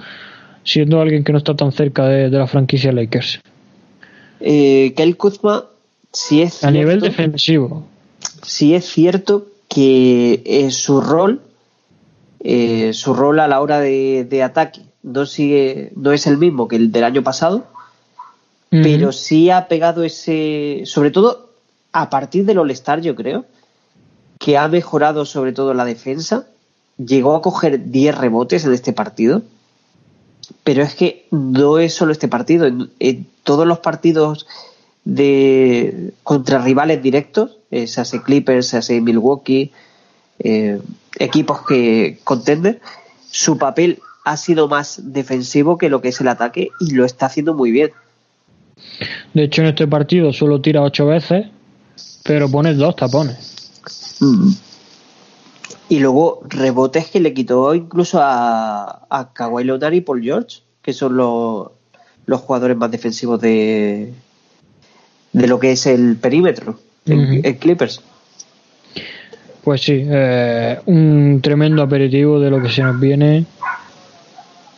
siendo 0.64 1.00
alguien 1.00 1.24
que 1.24 1.32
no 1.32 1.38
está 1.38 1.56
tan 1.56 1.72
cerca 1.72 2.08
de, 2.08 2.30
la 2.30 2.48
franquicia 2.48 2.92
Lakers. 2.92 3.40
Eh, 4.42 4.94
Kyle 4.98 5.16
Kuzma, 5.16 5.66
si 6.12 6.42
es 6.42 6.64
a 6.64 6.72
nivel 6.72 7.00
defensivo, 7.00 7.86
sí 8.44 8.74
es 8.76 8.86
cierto 8.86 9.48
que 9.70 10.42
eh, 10.46 10.72
su 10.72 11.02
rol, 11.02 11.42
eh, 12.40 12.92
su 12.94 13.14
rol 13.14 13.40
a 13.40 13.48
la 13.48 13.62
hora 13.62 13.80
de, 13.80 14.44
ataque 14.44 14.82
no 15.04 15.26
sigue, 15.26 15.92
no 15.96 16.12
es 16.12 16.28
el 16.28 16.38
mismo 16.38 16.68
que 16.68 16.76
el 16.76 16.92
del 16.92 17.04
año 17.04 17.24
pasado, 17.24 17.68
pero 18.70 19.12
sí 19.12 19.50
ha 19.50 19.68
pegado 19.68 20.04
ese, 20.04 20.82
sobre 20.86 21.12
todo 21.12 21.50
a 21.92 22.10
partir 22.10 22.46
del 22.46 22.58
All-Star, 22.58 23.02
yo 23.02 23.16
creo, 23.16 23.46
que 24.40 24.58
ha 24.58 24.68
mejorado 24.68 25.26
sobre 25.26 25.54
todo 25.54 25.74
la 25.74 25.86
defensa. 25.86 26.46
Llegó 26.98 27.36
a 27.36 27.42
coger 27.42 27.90
10 27.90 28.18
rebotes 28.18 28.66
en 28.66 28.74
este 28.74 28.92
partido, 28.92 29.44
pero 30.64 30.84
es 30.84 30.96
que 30.96 31.26
no 31.32 31.80
es 31.80 31.94
solo 31.94 32.12
este 32.12 32.28
partido, 32.28 32.68
en 33.00 33.28
todos 33.44 33.66
los 33.66 33.80
partidos 33.80 34.46
de 35.06 36.14
contra 36.24 36.60
rivales 36.60 37.02
directos, 37.02 37.58
eh, 37.72 37.88
se 37.88 38.02
hace 38.02 38.22
Clippers, 38.22 38.68
se 38.68 38.78
hace 38.78 39.00
Milwaukee, 39.02 39.72
eh, 40.40 40.82
equipos 41.18 41.66
que 41.66 42.20
contenden, 42.24 42.80
su 43.30 43.58
papel 43.58 44.00
ha 44.26 44.38
sido 44.38 44.68
más 44.68 45.14
defensivo 45.14 45.78
que 45.78 45.90
lo 45.90 46.02
que 46.02 46.10
es 46.10 46.20
el 46.20 46.28
ataque 46.28 46.70
y 46.80 46.92
lo 46.92 47.06
está 47.06 47.28
haciendo 47.28 47.54
muy 47.54 47.72
bien. 47.72 47.92
De 49.34 49.44
hecho, 49.44 49.62
en 49.62 49.70
este 49.70 49.88
partido 49.88 50.32
solo 50.34 50.62
tira 50.62 50.82
ocho 50.82 51.08
veces, 51.08 51.48
pero 52.24 52.50
pone 52.50 52.74
dos 52.74 52.96
tapones. 52.96 53.72
Mm. 54.20 54.52
Y 55.90 56.00
luego 56.00 56.42
rebotes 56.48 57.10
que 57.10 57.20
le 57.20 57.34
quitó 57.34 57.76
incluso 57.76 58.20
a, 58.22 59.06
a 59.10 59.34
Kawhi 59.34 59.64
Leonard 59.64 59.94
y 59.94 60.02
Paul 60.02 60.24
George, 60.24 60.62
que 60.82 60.94
son 60.94 61.16
los, 61.16 61.70
los 62.26 62.42
jugadores 62.42 62.76
más 62.76 62.90
defensivos 62.90 63.40
de, 63.40 64.12
de 65.34 65.48
lo 65.48 65.60
que 65.60 65.74
es 65.74 65.86
el 65.86 66.16
perímetro 66.16 66.80
en, 67.06 67.42
Clippers. 67.56 68.02
Pues 69.64 69.82
sí, 69.82 70.06
eh, 70.08 70.80
un 70.86 71.40
tremendo 71.42 71.84
aperitivo 71.84 72.40
de 72.40 72.50
lo 72.50 72.62
que 72.62 72.70
se 72.70 72.82
nos 72.82 73.00
viene. 73.00 73.46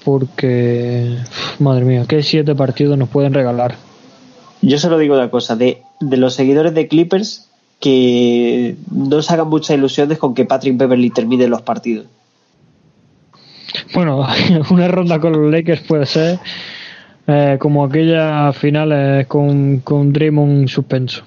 Porque, 0.03 1.17
madre 1.59 1.83
mía, 1.83 2.05
qué 2.07 2.23
siete 2.23 2.55
partidos 2.55 2.97
nos 2.97 3.09
pueden 3.09 3.33
regalar. 3.33 3.75
Yo 4.61 4.79
solo 4.79 4.97
digo 4.97 5.15
una 5.15 5.29
cosa: 5.29 5.55
de, 5.55 5.81
de 5.99 6.17
los 6.17 6.33
seguidores 6.33 6.73
de 6.73 6.87
Clippers, 6.87 7.49
que 7.79 8.75
no 8.91 9.21
se 9.21 9.33
hagan 9.33 9.49
muchas 9.49 9.77
ilusiones 9.77 10.17
con 10.17 10.33
que 10.33 10.45
Patrick 10.45 10.77
Beverly 10.77 11.09
termine 11.09 11.47
los 11.47 11.61
partidos. 11.61 12.07
Bueno, 13.93 14.25
una 14.69 14.87
ronda 14.87 15.19
con 15.19 15.33
los 15.33 15.51
Lakers 15.51 15.81
puede 15.81 16.05
ser, 16.05 16.39
eh, 17.27 17.57
como 17.59 17.85
aquellas 17.85 18.55
finales 18.57 19.27
con, 19.27 19.79
con 19.79 20.13
Draymond 20.13 20.67
suspenso. 20.67 21.23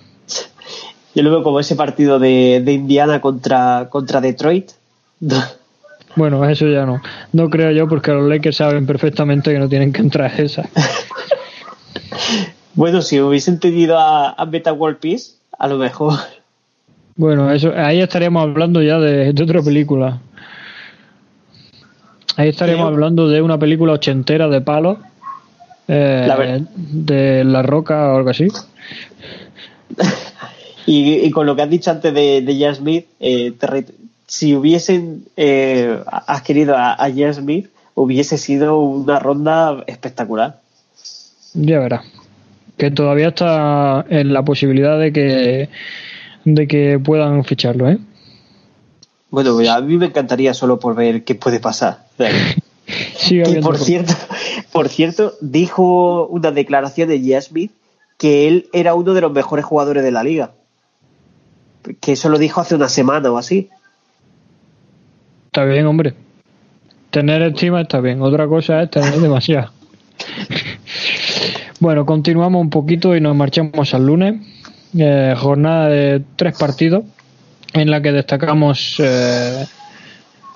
Yo 1.14 1.22
lo 1.22 1.31
veo 1.31 1.43
como 1.43 1.59
ese 1.59 1.74
partido 1.74 2.18
de, 2.18 2.62
Indiana 2.66 3.20
contra, 3.20 3.89
contra 3.91 4.20
Detroit. 4.20 4.70
Bueno, 6.16 6.45
eso 6.45 6.66
ya 6.66 6.85
no. 6.85 7.01
No 7.33 7.49
creo 7.49 7.70
yo 7.70 7.87
porque 7.87 8.11
los 8.11 8.28
Lakers 8.28 8.57
saben 8.57 8.85
perfectamente 8.85 9.53
que 9.53 9.61
no 9.61 9.68
tienen 9.68 9.93
que 9.93 10.01
entrar 10.01 10.41
esa. 10.41 10.68
bueno, 12.75 13.03
si 13.03 13.21
hubiesen 13.21 13.59
tenido 13.61 13.99
a, 13.99 14.31
a 14.31 14.45
Beta 14.45 14.73
World 14.73 14.99
Peace, 14.99 15.33
a 15.59 15.68
lo 15.68 15.77
mejor. 15.79 16.14
Bueno, 17.16 17.53
eso, 17.53 17.73
ahí 17.77 18.01
estaríamos 18.01 18.43
hablando 18.43 18.83
ya 18.83 18.99
de, 18.99 19.33
de 19.33 19.43
otra 19.43 19.62
película. 19.62 20.21
Ahí 22.37 22.49
estaríamos 22.49 22.87
hablando 22.87 23.29
de 23.29 23.43
una 23.43 23.59
película 23.59 23.93
ochentera 23.93 24.49
de 24.49 24.61
palo 24.62 24.99
eh, 25.89 26.64
de 26.77 27.45
La 27.45 27.62
Roca 27.62 28.12
o 28.12 28.16
algo 28.16 28.31
así. 28.31 28.49
y, 30.87 31.31
con 31.31 31.47
lo 31.47 31.57
que 31.57 31.62
has 31.62 31.71
dicho 31.71 31.91
antes 31.91 32.14
de, 32.14 32.41
de 32.41 32.75
Smith, 32.75 33.07
eh, 33.18 33.53
si 34.27 34.55
hubiesen 34.55 35.25
eh, 35.37 36.03
adquirido 36.07 36.77
a, 36.77 36.93
a 36.93 37.33
Smith, 37.35 37.68
hubiese 37.95 38.39
sido 38.39 38.79
una 38.79 39.18
ronda 39.18 39.83
espectacular. 39.87 40.61
Ya 41.55 41.81
verá. 41.81 42.05
Que 42.81 42.91
todavía 42.91 43.28
está 43.28 44.07
en 44.09 44.33
la 44.33 44.43
posibilidad 44.43 44.99
de 44.99 45.12
que, 45.12 45.68
de 46.47 46.66
que 46.66 46.99
puedan 46.99 47.45
ficharlo, 47.45 47.91
¿eh? 47.91 47.99
Bueno, 49.28 49.59
a 49.70 49.81
mí 49.83 49.99
me 49.99 50.07
encantaría 50.07 50.55
solo 50.55 50.81
por 50.81 50.95
ver 50.95 51.22
qué 51.24 51.35
puede 51.35 51.61
pasar. 51.61 52.07
por 53.62 53.76
cierto, 53.76 54.14
por 54.72 54.89
cierto, 54.89 55.35
dijo 55.43 56.26
una 56.28 56.53
declaración 56.53 57.11
de 57.11 57.20
J. 57.20 57.43
Smith 57.43 57.72
que 58.16 58.49
él 58.49 58.70
era 58.72 58.95
uno 58.95 59.12
de 59.12 59.20
los 59.20 59.33
mejores 59.33 59.66
jugadores 59.66 60.03
de 60.03 60.11
la 60.11 60.22
liga. 60.22 60.53
Que 62.01 62.12
eso 62.12 62.31
lo 62.31 62.39
dijo 62.39 62.62
hace 62.62 62.74
una 62.74 62.89
semana 62.89 63.31
o 63.31 63.36
así. 63.36 63.69
Está 65.48 65.66
bien, 65.66 65.85
hombre. 65.85 66.15
Tener 67.11 67.43
estima 67.43 67.82
está 67.82 68.01
bien. 68.01 68.23
Otra 68.23 68.47
cosa 68.47 68.82
es 68.82 68.90
tener 68.90 69.20
demasiado. 69.20 69.70
bueno, 71.81 72.07
continuamos 72.07 72.61
un 72.61 72.70
poquito 72.70 73.16
y 73.16 73.20
nos 73.20 73.35
marchamos 73.35 73.94
al 73.94 74.07
lunes. 74.07 74.35
Eh, 74.97 75.35
jornada 75.36 75.89
de 75.89 76.23
tres 76.36 76.59
partidos 76.59 77.05
en 77.73 77.90
la 77.90 78.02
que 78.02 78.12
destacamos 78.12 78.97
eh, 78.98 79.65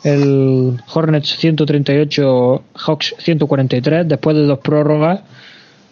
el 0.02 0.76
Hornets 0.92 1.36
138, 1.38 2.62
Hawks 2.74 3.14
143, 3.18 4.08
después 4.08 4.36
de 4.36 4.42
dos 4.42 4.58
prórrogas, 4.58 5.20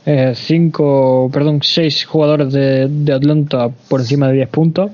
eh, 0.05 0.33
cinco, 0.35 1.31
perdón, 1.33 1.61
seis 1.63 2.05
jugadores 2.05 2.53
de, 2.53 3.13
Atlanta 3.13 3.71
por 3.89 4.01
encima 4.01 4.29
de 4.29 4.35
10 4.35 4.49
puntos, 4.49 4.91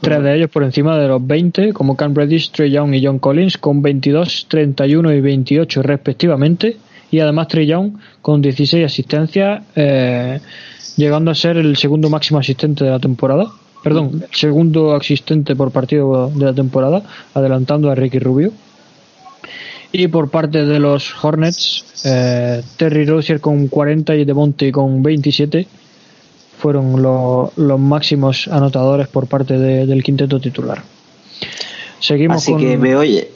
tres 0.00 0.22
de 0.22 0.34
ellos 0.34 0.50
por 0.50 0.64
encima 0.64 0.98
de 0.98 1.06
los 1.06 1.24
20, 1.24 1.72
como 1.74 1.96
Cam 1.96 2.14
Reddish, 2.14 2.50
Trey 2.50 2.70
Young 2.70 2.94
y 2.94 3.04
John 3.04 3.18
Collins, 3.18 3.58
con 3.58 3.82
22, 3.82 4.46
31 4.48 5.12
y 5.12 5.20
28 5.20 5.82
respectivamente, 5.82 6.76
y 7.10 7.20
además 7.20 7.48
Trey 7.48 7.66
Young 7.66 7.92
con 8.22 8.42
16 8.42 8.84
asistencias, 8.84 9.62
eh, 9.76 10.40
llegando 10.96 11.30
a 11.30 11.34
ser 11.34 11.56
el 11.56 11.76
segundo 11.76 12.10
máximo 12.10 12.38
asistente 12.38 12.84
de 12.84 12.90
la 12.90 12.98
temporada 12.98 13.46
perdón, 13.84 14.24
segundo 14.32 14.96
asistente 14.96 15.54
por 15.54 15.70
partido 15.70 16.30
de 16.34 16.46
la 16.46 16.54
temporada, 16.54 17.02
adelantando 17.34 17.90
a 17.90 17.94
Ricky 17.94 18.18
Rubio. 18.18 18.50
Y 19.92 20.08
por 20.08 20.30
parte 20.30 20.64
de 20.64 20.80
los 20.80 21.14
Hornets, 21.22 22.02
eh, 22.04 22.62
Terry 22.78 23.04
Rozier 23.04 23.40
con 23.40 23.68
40 23.68 24.16
y 24.16 24.24
Devontae 24.24 24.72
con 24.72 25.02
27 25.02 25.68
fueron 26.58 27.02
los 27.02 27.78
máximos 27.78 28.48
anotadores 28.48 29.06
por 29.06 29.26
parte 29.26 29.58
del 29.58 30.02
quinteto 30.02 30.40
titular. 30.40 30.82
Seguimos 32.00 32.38
Así 32.38 32.56
que 32.56 32.78
me 32.78 32.96
oye. 32.96 33.30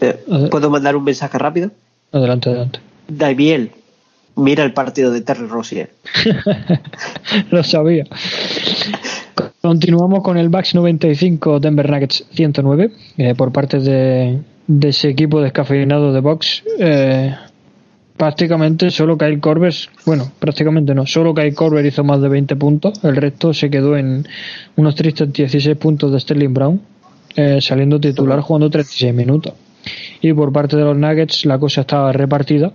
Eh, 0.00 0.48
¿Puedo 0.50 0.70
mandar 0.70 0.96
un 0.96 1.04
mensaje 1.04 1.38
rápido? 1.38 1.70
Adelante, 2.12 2.50
adelante. 2.50 2.80
Daviel, 3.08 3.72
mira 4.36 4.64
el 4.64 4.72
partido 4.72 5.10
de 5.10 5.22
Terry 5.22 5.46
Rozier. 5.46 5.90
Lo 7.50 7.64
sabía. 7.64 8.04
Continuamos 9.60 10.22
con 10.22 10.36
el 10.36 10.48
Bucks 10.48 10.74
95, 10.74 11.60
Denver 11.60 11.88
Nuggets 11.88 12.26
109, 12.32 12.90
eh, 13.16 13.34
por 13.34 13.52
parte 13.52 13.78
de, 13.78 14.40
ese 14.82 15.08
equipo 15.08 15.40
descafeinado 15.40 16.12
de 16.12 16.20
Bucks. 16.20 16.62
Eh, 16.78 17.34
prácticamente 18.16 18.90
solo 18.90 19.16
Kyle 19.16 19.40
Korver, 19.40 19.74
bueno, 20.04 20.30
prácticamente 20.38 20.94
no, 20.94 21.06
solo 21.06 21.34
Kyle 21.34 21.54
Korver 21.54 21.84
hizo 21.86 22.04
más 22.04 22.20
de 22.20 22.28
20 22.28 22.56
puntos, 22.56 23.02
el 23.04 23.16
resto 23.16 23.54
se 23.54 23.70
quedó 23.70 23.96
en 23.96 24.26
unos 24.76 24.94
tristes 24.94 25.32
16 25.32 25.76
puntos 25.76 26.12
de 26.12 26.20
Sterling 26.20 26.54
Brown, 26.54 26.80
eh, 27.34 27.60
saliendo 27.60 27.98
titular 27.98 28.40
jugando 28.40 28.70
36 28.70 29.14
minutos. 29.14 29.54
Y 30.22 30.32
por 30.32 30.52
parte 30.52 30.76
de 30.76 30.84
los 30.84 30.96
Nuggets 30.96 31.44
la 31.44 31.58
cosa 31.58 31.82
estaba 31.82 32.12
repartida 32.12 32.72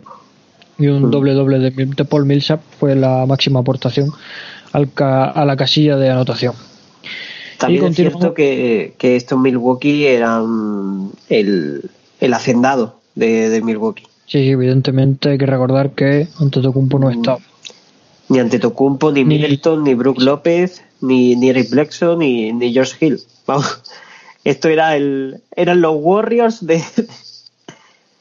y 0.79 0.87
un 0.87 1.09
doble 1.09 1.33
doble 1.33 1.59
de, 1.59 2.05
Paul 2.05 2.25
Millsap 2.25 2.61
fue 2.79 2.95
la 2.95 3.25
máxima 3.25 3.61
aportación 3.61 4.11
al 4.73 4.89
a 4.99 5.43
la 5.45 5.55
casilla 5.55 5.97
de 5.97 6.09
anotación. 6.09 6.53
También 7.57 7.85
es 7.85 7.95
cierto 7.95 8.33
que, 8.33 8.93
que 8.97 9.15
estos 9.15 9.39
Milwaukee 9.39 10.05
eran 10.05 11.11
el, 11.29 11.89
el 12.19 12.33
hacendado 12.33 12.99
de, 13.15 13.61
Milwaukee. 13.63 14.05
Sí, 14.27 14.49
evidentemente 14.49 15.29
hay 15.29 15.37
que 15.37 15.45
recordar 15.45 15.91
que 15.91 16.27
Antetokounmpo 16.39 16.99
no 16.99 17.07
mm. 17.07 17.11
estaba. 17.11 17.39
Ni 18.29 18.39
ante 18.39 18.59
Tocumpo, 18.59 19.11
ni, 19.11 19.23
Middleton, 19.23 19.85
ni 19.85 19.93
Brook 19.93 20.21
López, 20.21 20.83
ni, 20.99 21.37
ni 21.37 21.49
Eric 21.49 21.69
Blackson, 21.69 22.19
ni, 22.19 22.51
ni 22.51 22.73
George 22.73 22.93
Hill. 22.99 23.21
Vamos, 23.47 23.81
esto 24.43 24.67
era 24.67 24.95
el, 24.95 25.41
eran 25.55 25.81
los 25.81 25.95
Warriors 25.97 26.65
de... 26.65 26.83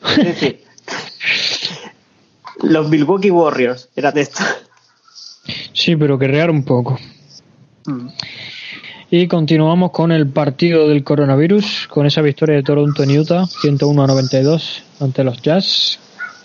es 0.03 0.25
decir, 0.25 0.65
los 2.63 2.89
Milwaukee 2.89 3.31
Warriors 3.31 3.89
eran 3.97 4.17
estos. 4.19 4.47
Sí, 5.73 5.97
pero 5.97 6.19
que 6.19 6.27
rear 6.27 6.51
un 6.51 6.65
poco. 6.65 6.99
Mm. 7.87 8.09
Y 9.11 9.29
continuamos 9.29 9.93
con 9.93 10.11
el 10.11 10.27
partido 10.27 10.89
del 10.89 11.05
coronavirus, 11.05 11.87
con 11.89 12.07
esa 12.07 12.23
victoria 12.23 12.57
de 12.57 12.65
Toronto 12.65 13.05
en 13.05 13.17
Utah, 13.17 13.47
101 13.47 14.03
a 14.03 14.07
92 14.09 14.83
ante 14.99 15.23
los 15.23 15.41
Jazz. 15.41 16.01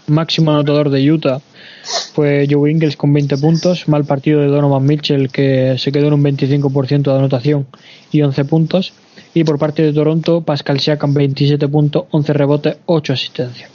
Máximo 0.06 0.52
anotador 0.52 0.91
de 0.91 1.11
Utah 1.11 1.41
fue 2.14 2.48
Joe 2.49 2.69
Ingles 2.69 2.98
con 2.98 3.14
20 3.14 3.38
puntos. 3.38 3.88
Mal 3.88 4.06
partido 4.06 4.41
de 4.41 4.48
Donovan 4.48 4.86
Mitchell, 4.86 5.32
que 5.32 5.76
se 5.80 5.91
quedó 5.91 6.07
en 6.07 6.14
un 6.14 6.23
25% 6.23 7.03
de 7.03 7.18
anotación 7.18 7.65
y 8.11 8.22
11 8.22 8.45
puntos. 8.45 8.94
Y 9.33 9.43
por 9.43 9.57
parte 9.57 9.81
de 9.81 9.93
Toronto, 9.93 10.41
Pascal 10.41 10.79
Siakam 10.79 11.13
27 11.13 11.67
puntos, 11.67 12.05
11 12.11 12.33
rebotes, 12.33 12.77
8 12.85 13.13
asistencias. 13.13 13.69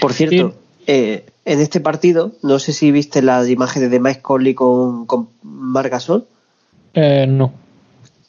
Por 0.00 0.12
cierto, 0.12 0.54
eh, 0.86 1.26
en 1.44 1.60
este 1.60 1.80
partido, 1.80 2.32
no 2.42 2.58
sé 2.58 2.72
si 2.72 2.90
viste 2.90 3.22
las 3.22 3.48
imágenes 3.48 3.90
de 3.90 4.00
Mike 4.00 4.22
Conley 4.22 4.54
con, 4.54 5.06
con 5.06 5.28
Margasol. 5.42 6.26
Eh, 6.94 7.26
no 7.28 7.52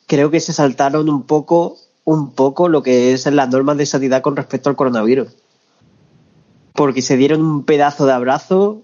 creo 0.08 0.32
que 0.32 0.40
se 0.40 0.54
saltaron 0.54 1.10
un 1.10 1.24
poco, 1.24 1.78
un 2.06 2.32
poco 2.32 2.70
lo 2.70 2.82
que 2.82 3.14
es 3.14 3.26
las 3.28 3.50
normas 3.50 3.78
de 3.78 3.86
sanidad 3.86 4.24
con 4.24 4.36
respecto 4.36 4.70
al 4.70 4.76
coronavirus. 4.76 5.28
Porque 6.74 7.02
se 7.02 7.18
dieron 7.18 7.44
un 7.44 7.64
pedazo 7.64 8.06
de 8.06 8.14
abrazo 8.14 8.84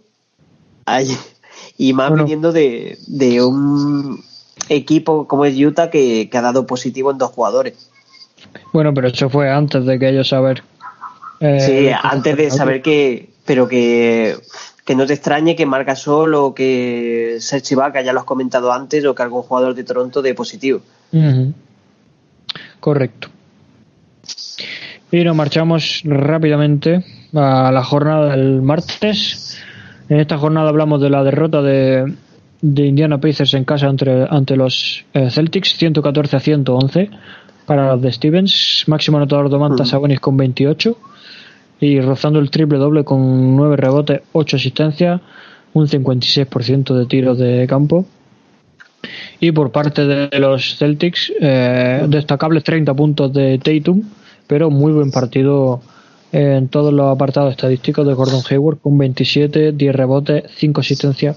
y 1.78 1.94
más 1.94 2.14
viniendo 2.14 2.52
de, 2.52 2.98
un 3.42 4.24
equipo 4.70 5.28
como 5.28 5.46
es 5.46 5.58
Utah 5.58 5.90
que, 5.90 6.30
ha 6.32 6.42
dado 6.42 6.66
positivo 6.66 7.12
en 7.12 7.18
dos 7.18 7.32
jugadores. 7.32 7.90
Bueno, 8.72 8.94
pero 8.94 9.08
eso 9.08 9.30
fue 9.30 9.50
antes 9.50 9.86
de 9.86 10.00
que 10.00 10.10
ellos 10.10 10.30
saber. 10.30 10.64
Eh, 11.40 11.60
sí, 11.60 11.96
antes 12.02 12.38
de 12.38 12.52
saber 12.52 12.82
que, 12.82 13.30
pero 13.46 13.68
que, 13.68 14.38
que 14.86 14.96
no 14.96 15.06
te 15.06 15.14
extrañe 15.14 15.56
que 15.56 15.66
Marca 15.66 15.96
Sol 15.96 16.36
o 16.36 16.54
que 16.54 17.38
Serge 17.40 17.74
Ibaka, 17.74 18.02
ya 18.02 18.14
lo 18.14 18.20
has 18.20 18.26
comentado 18.26 18.72
antes, 18.72 19.06
o 19.06 19.16
que 19.16 19.24
algún 19.24 19.44
jugador 19.44 19.76
de 19.76 19.84
Toronto 19.84 20.22
de 20.22 20.34
positivo. 20.34 20.82
Correcto. 22.80 23.30
Y 25.12 25.24
nos 25.24 25.36
marchamos 25.36 26.02
rápidamente 26.06 27.06
a 27.36 27.72
la 27.72 27.84
jornada 27.84 28.36
del 28.36 28.62
martes. 28.62 29.60
En 30.10 30.20
esta 30.20 30.38
jornada 30.38 30.70
hablamos 30.70 31.02
de 31.02 31.10
la 31.10 31.24
derrota 31.24 31.62
de, 31.62 32.14
de 32.64 32.86
Indiana 32.86 33.20
Pacers 33.20 33.54
en 33.56 33.66
casa 33.66 33.88
ante, 33.88 34.26
ante 34.30 34.56
los 34.56 35.04
eh, 35.14 35.30
Celtics, 35.30 35.76
114 35.78 36.38
a 36.38 36.40
111 36.40 37.10
para 37.66 37.90
los 37.90 38.02
de 38.02 38.12
Stevens. 38.12 38.86
Máximo 38.88 39.18
anotador 39.18 39.50
Domantas 39.50 39.90
Sabonis 39.90 40.22
con 40.22 40.38
28 40.38 40.98
y 41.82 42.00
rozando 42.00 42.40
el 42.40 42.50
triple 42.50 42.78
doble 42.78 43.04
con 43.04 43.58
9 43.58 43.76
rebotes, 43.76 44.22
8 44.32 44.56
asistencias, 44.56 45.20
un 45.74 45.90
56% 45.90 46.94
de 46.96 47.06
tiros 47.06 47.38
de 47.38 47.68
campo. 47.68 48.06
Y 49.42 49.52
por 49.52 49.74
parte 49.74 50.06
de 50.06 50.40
los 50.40 50.78
Celtics, 50.78 51.34
eh, 51.42 52.06
destacables 52.08 52.64
30 52.64 52.94
puntos 52.94 53.34
de 53.34 53.58
Tatum, 53.58 54.04
pero 54.48 54.70
muy 54.70 54.94
buen 54.94 55.12
partido 55.12 55.82
en 56.32 56.70
todos 56.70 56.94
los 56.94 57.14
apartados 57.14 57.52
estadísticos 57.52 58.08
de 58.08 58.14
Gordon 58.14 58.42
Hayward, 58.50 58.78
con 58.78 58.98
27, 58.98 59.74
10 59.74 59.96
rebotes, 59.96 60.46
5 60.56 60.80
asistencias, 60.80 61.36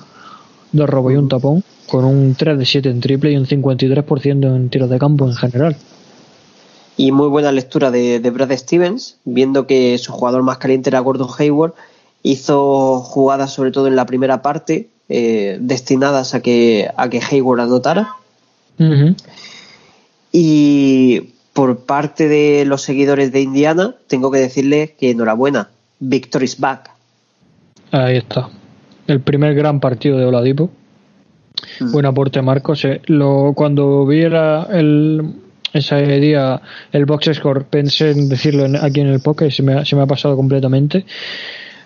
2 0.72 0.88
robos 0.88 1.12
y 1.12 1.16
un 1.16 1.28
tapón, 1.28 1.64
con 1.88 2.04
un 2.04 2.34
3 2.34 2.58
de 2.58 2.66
7 2.66 2.90
en 2.90 3.00
triple 3.00 3.32
y 3.32 3.36
un 3.36 3.46
53% 3.46 4.56
en 4.56 4.68
tiros 4.68 4.90
de 4.90 4.98
campo 4.98 5.26
en 5.26 5.34
general. 5.34 5.76
Y 6.96 7.12
muy 7.12 7.28
buena 7.28 7.52
lectura 7.52 7.90
de, 7.90 8.18
Brad 8.30 8.52
Stevens, 8.56 9.18
viendo 9.24 9.66
que 9.66 9.98
su 9.98 10.12
jugador 10.12 10.42
más 10.42 10.58
caliente 10.58 10.88
era 10.88 11.00
Gordon 11.00 11.28
Hayward, 11.38 11.74
hizo 12.22 13.00
jugadas 13.00 13.52
sobre 13.52 13.70
todo 13.70 13.86
en 13.86 13.96
la 13.96 14.06
primera 14.06 14.40
parte, 14.40 14.88
eh, 15.08 15.58
destinadas 15.60 16.34
a 16.34 16.40
que, 16.40 16.90
a 16.96 17.08
que 17.10 17.20
Hayward 17.20 17.60
anotara. 17.60 18.08
Y 20.32 21.20
por 21.52 21.78
parte 21.80 22.28
de 22.28 22.64
los 22.66 22.82
seguidores 22.82 23.32
de 23.32 23.40
Indiana, 23.42 23.94
tengo 24.06 24.30
que 24.30 24.38
decirles 24.38 24.90
que 24.92 25.10
enhorabuena, 25.10 25.70
Victory's 26.00 26.58
back. 26.58 26.90
Ahí 27.92 28.16
está. 28.16 28.50
El 29.06 29.20
primer 29.20 29.54
gran 29.54 29.80
partido 29.80 30.18
de 30.18 30.24
Oladipo. 30.24 30.70
Buen 31.80 32.06
aporte, 32.06 32.42
Marcos. 32.42 32.84
Eh, 32.84 33.00
lo, 33.06 33.52
cuando 33.54 34.06
viera 34.06 34.66
el, 34.70 35.22
ese 35.72 36.20
día 36.20 36.60
el 36.92 37.06
box 37.06 37.30
score, 37.34 37.64
pensé 37.64 38.10
en 38.10 38.28
decirlo 38.28 38.66
aquí 38.80 39.00
en 39.00 39.08
el 39.08 39.20
podcast 39.20 39.52
y 39.52 39.54
se 39.56 39.62
me, 39.62 39.84
se 39.84 39.96
me 39.96 40.02
ha 40.02 40.06
pasado 40.06 40.36
completamente. 40.36 41.04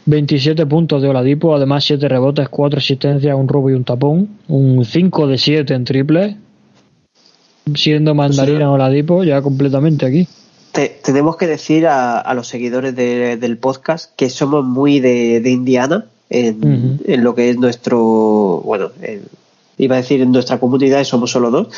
27 0.07 0.67
puntos 0.67 1.03
de 1.03 1.09
Oladipo, 1.09 1.55
además 1.55 1.85
7 1.85 2.09
rebotes, 2.09 2.49
4 2.49 2.79
asistencias, 2.79 3.35
un 3.37 3.49
robo 3.49 3.71
y 3.71 3.75
un 3.75 3.85
tapón, 3.85 4.39
un 4.49 4.85
5 4.85 5.27
de 5.27 5.39
7 5.39 5.75
en 5.75 5.85
triple, 5.85 6.37
siendo 7.75 8.15
mandarina 8.15 8.71
Oladipo 8.71 9.23
ya 9.25 9.43
completamente 9.43 10.07
aquí. 10.07 10.27
tenemos 11.05 11.37
que 11.37 11.47
decir 11.47 11.87
a, 11.87 12.33
los 12.35 12.49
seguidores 12.49 12.97
del 12.97 13.59
podcast 13.59 14.15
que 14.17 14.31
somos 14.31 14.65
muy 14.65 15.01
de, 15.01 15.43
Indiana 15.51 16.07
en, 16.31 17.25
lo 17.25 17.35
que 17.35 17.51
es 17.51 17.59
nuestro, 17.59 18.63
bueno, 18.65 18.91
iba 19.77 19.97
a 19.97 19.99
decir 19.99 20.23
en 20.23 20.33
nuestra 20.33 20.59
comunidad, 20.59 21.05
somos 21.05 21.31
solo 21.31 21.51
dos, 21.51 21.69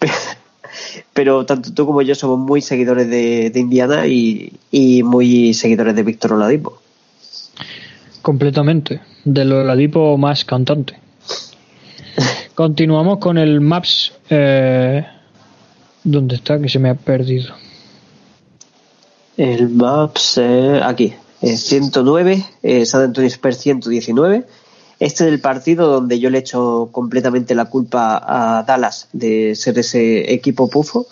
pero, 1.12 1.46
tanto 1.46 1.72
tú 1.72 1.86
como 1.86 2.02
yo 2.02 2.14
somos 2.14 2.38
muy 2.38 2.60
seguidores 2.62 3.08
de, 3.08 3.52
Indiana 3.54 4.06
y, 4.06 4.52
y 4.70 5.02
muy 5.02 5.54
seguidores 5.54 5.94
de 5.94 6.02
Víctor 6.02 6.32
Oladipo. 6.32 6.82
Completamente. 8.22 9.00
De 9.24 9.44
lo 9.44 9.64
Ladipo 9.64 10.16
más 10.16 10.44
cantante. 10.44 10.98
Continuamos 12.54 13.18
con 13.18 13.36
el 13.36 13.60
Maps. 13.60 14.12
Eh, 14.30 15.04
¿Dónde 16.04 16.36
está? 16.36 16.60
Que 16.60 16.68
se 16.68 16.78
me 16.78 16.88
ha 16.88 16.94
perdido. 16.94 17.54
El 19.36 19.68
Maps, 19.70 20.38
eh, 20.38 20.80
aquí. 20.82 21.14
109, 21.42 22.44
eh, 22.62 22.86
San 22.86 23.02
Antonio 23.02 23.28
Spurs 23.28 23.58
119. 23.58 24.46
Este 25.00 25.24
es 25.24 25.32
el 25.32 25.40
partido 25.40 25.88
donde 25.88 26.20
yo 26.20 26.30
le 26.30 26.38
echo 26.38 26.88
completamente 26.92 27.54
la 27.54 27.64
culpa 27.64 28.22
a 28.24 28.62
Dallas 28.62 29.08
de 29.12 29.54
ser 29.56 29.78
ese 29.78 30.32
equipo 30.32 30.70
pufo, 30.70 31.06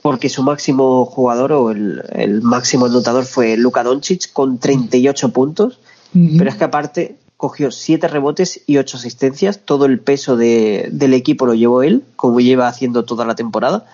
porque 0.00 0.28
su 0.28 0.42
máximo 0.42 1.04
jugador 1.04 1.52
o 1.52 1.70
el, 1.70 2.02
el 2.12 2.42
máximo 2.42 2.86
anotador 2.86 3.24
fue 3.24 3.56
Luka 3.56 3.82
Doncic 3.82 4.32
con 4.32 4.58
38 4.58 5.32
puntos 5.32 5.78
pero 6.12 6.50
es 6.50 6.56
que 6.56 6.64
aparte 6.64 7.16
cogió 7.36 7.70
siete 7.70 8.06
rebotes 8.06 8.60
y 8.66 8.76
ocho 8.76 8.98
asistencias. 8.98 9.60
Todo 9.64 9.86
el 9.86 9.98
peso 9.98 10.36
del 10.36 11.14
equipo 11.14 11.46
lo 11.46 11.54
llevó 11.54 11.82
él, 11.82 12.04
como 12.16 12.40
lleva 12.40 12.68
haciendo 12.68 13.04
toda 13.04 13.24
la 13.24 13.34
temporada. 13.34 13.86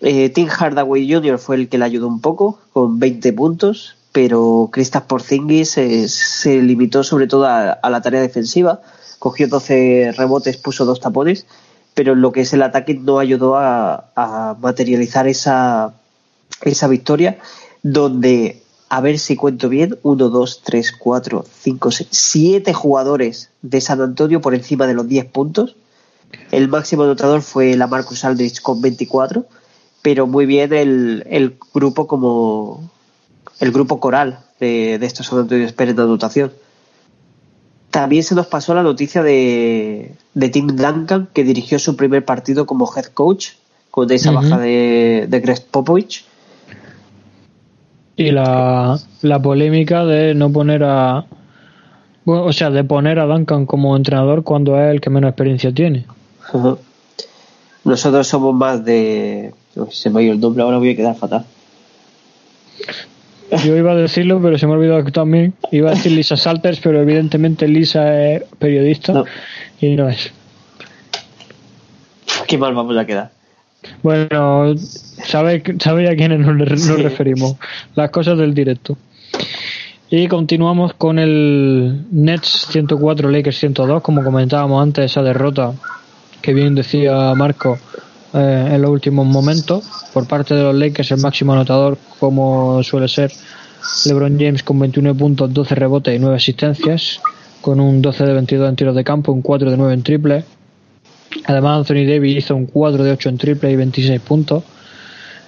Eh, 0.00 0.28
Tim 0.30 0.48
Hardaway 0.48 1.10
Jr. 1.10 1.38
fue 1.38 1.56
el 1.56 1.68
que 1.68 1.78
le 1.78 1.84
ayudó 1.84 2.08
un 2.08 2.20
poco, 2.20 2.58
con 2.72 2.98
20 2.98 3.32
puntos, 3.32 3.96
pero 4.14 4.70
Kristaps 4.72 5.08
Porzingis 5.08 5.70
se 5.70 6.62
limitó 6.62 7.02
sobre 7.02 7.26
todo 7.26 7.46
a, 7.46 7.80
la 7.82 8.00
tarea 8.00 8.20
defensiva. 8.20 8.80
Cogió 9.18 9.48
12 9.48 10.12
rebotes, 10.16 10.56
puso 10.56 10.84
dos 10.84 11.00
tapones, 11.00 11.46
pero 11.94 12.14
lo 12.14 12.30
que 12.30 12.42
es 12.42 12.52
el 12.52 12.62
ataque 12.62 12.94
no 12.94 13.18
ayudó 13.18 13.56
a, 13.56 14.12
a 14.14 14.56
materializar 14.60 15.26
esa, 15.26 15.94
esa 16.62 16.86
victoria, 16.86 17.38
donde 17.82 18.62
a 18.88 19.00
ver 19.00 19.18
si 19.18 19.34
cuento 19.34 19.68
bien, 19.68 19.98
1, 20.04 20.28
2, 20.28 20.60
3, 20.62 20.92
4, 20.92 21.44
5, 21.62 21.90
6, 21.90 22.08
7 22.12 22.72
jugadores 22.72 23.50
de 23.62 23.80
San 23.80 24.00
Antonio 24.00 24.40
por 24.40 24.54
encima 24.54 24.86
de 24.86 24.94
los 24.94 25.08
10 25.08 25.24
puntos. 25.26 25.74
El 26.52 26.68
máximo 26.68 27.02
anotador 27.02 27.42
fue 27.42 27.74
la 27.74 27.88
Marcus 27.88 28.24
Aldrich 28.24 28.62
con 28.62 28.80
24, 28.80 29.44
pero 30.02 30.28
muy 30.28 30.46
bien 30.46 30.72
el, 30.72 31.56
grupo 31.74 32.06
como 32.06 32.88
el 33.60 33.72
grupo 33.72 34.00
coral 34.00 34.40
de, 34.60 34.94
estos 34.94 35.26
San 35.26 35.40
Antonio 35.40 35.66
Spurs 35.66 35.96
de 35.96 36.02
anotación. 36.02 36.52
También 37.90 38.24
se 38.24 38.34
nos 38.34 38.46
pasó 38.46 38.74
la 38.74 38.82
noticia 38.82 39.22
de, 39.22 40.14
de 40.34 40.48
Tim 40.48 40.68
Duncan, 40.68 41.28
que 41.32 41.44
dirigió 41.44 41.78
su 41.78 41.96
primer 41.96 42.24
partido 42.24 42.66
como 42.66 42.90
head 42.94 43.06
coach 43.06 43.50
con 43.90 44.10
esa 44.10 44.32
baja 44.32 44.58
de, 44.58 45.26
de 45.28 45.40
Greg 45.40 45.64
Popovich. 45.70 46.24
Y 48.16 48.32
la, 48.32 48.98
la 49.22 49.40
polémica 49.40 50.04
de 50.04 50.34
no 50.34 50.50
poner 50.50 50.82
a 50.84 51.26
o 52.26 52.52
sea 52.52 52.70
de 52.70 52.84
poner 52.84 53.18
a 53.18 53.26
Duncan 53.26 53.66
como 53.66 53.96
entrenador 53.96 54.44
cuando 54.44 54.80
es 54.80 54.90
el 54.90 55.00
que 55.00 55.10
menos 55.10 55.28
experiencia 55.28 55.72
tiene. 55.72 56.06
Nosotros 57.84 58.26
somos 58.26 58.54
más 58.54 58.84
de 58.84 59.52
se 59.90 60.10
me 60.10 60.20
ha 60.20 60.22
ido 60.22 60.32
el 60.32 60.40
nombre 60.40 60.62
ahora 60.62 60.78
voy 60.78 60.90
a 60.90 60.96
quedar 60.96 61.16
fatal 61.16 61.44
Yo 63.62 63.76
iba 63.76 63.92
a 63.92 63.96
decirlo, 63.96 64.40
pero 64.42 64.58
se 64.58 64.66
me 64.66 64.72
ha 64.72 64.76
olvidado 64.76 65.04
también. 65.12 65.54
Iba 65.70 65.90
a 65.90 65.94
decir 65.94 66.12
Lisa 66.12 66.36
Salters, 66.36 66.80
pero 66.80 67.00
evidentemente 67.00 67.68
Lisa 67.68 68.32
es 68.32 68.42
periodista 68.58 69.24
y 69.80 69.96
no 69.96 70.08
es. 70.08 70.32
Qué 72.46 72.58
mal 72.58 72.74
vamos 72.74 72.96
a 72.96 73.04
quedar. 73.04 73.30
Bueno, 74.02 74.74
sabéis 74.76 75.62
sabe 75.78 76.08
a 76.08 76.16
quiénes 76.16 76.40
nos, 76.40 76.56
nos 76.56 77.02
referimos. 77.02 77.56
Las 77.94 78.10
cosas 78.10 78.38
del 78.38 78.54
directo. 78.54 78.96
Y 80.10 80.28
continuamos 80.28 80.94
con 80.94 81.18
el 81.18 82.04
Nets 82.10 82.66
104, 82.70 83.30
Lakers 83.30 83.58
102, 83.58 84.02
como 84.02 84.22
comentábamos 84.22 84.82
antes, 84.82 85.06
esa 85.06 85.22
derrota 85.22 85.72
que 86.40 86.54
bien 86.54 86.74
decía 86.74 87.34
Marco 87.34 87.78
eh, 88.34 88.68
en 88.72 88.82
los 88.82 88.90
últimos 88.90 89.26
momentos 89.26 89.84
por 90.12 90.26
parte 90.26 90.54
de 90.54 90.62
los 90.64 90.74
Lakers, 90.74 91.12
el 91.12 91.20
máximo 91.20 91.52
anotador, 91.52 91.96
como 92.18 92.82
suele 92.82 93.06
ser 93.06 93.32
LeBron 94.06 94.38
James 94.38 94.62
con 94.62 94.78
21 94.78 95.14
puntos, 95.14 95.54
12 95.54 95.74
rebotes 95.76 96.16
y 96.16 96.18
9 96.18 96.36
asistencias, 96.36 97.20
con 97.60 97.80
un 97.80 98.02
12 98.02 98.24
de 98.24 98.32
22 98.32 98.68
en 98.68 98.76
tiros 98.76 98.96
de 98.96 99.04
campo, 99.04 99.32
un 99.32 99.42
4 99.42 99.70
de 99.70 99.76
9 99.76 99.94
en 99.94 100.02
triple. 100.02 100.44
Además, 101.46 101.78
Anthony 101.78 102.06
Davis 102.06 102.38
hizo 102.38 102.56
un 102.56 102.66
4 102.66 103.04
de 103.04 103.12
8 103.12 103.28
en 103.28 103.38
triple 103.38 103.70
y 103.70 103.76
26 103.76 104.20
puntos. 104.20 104.64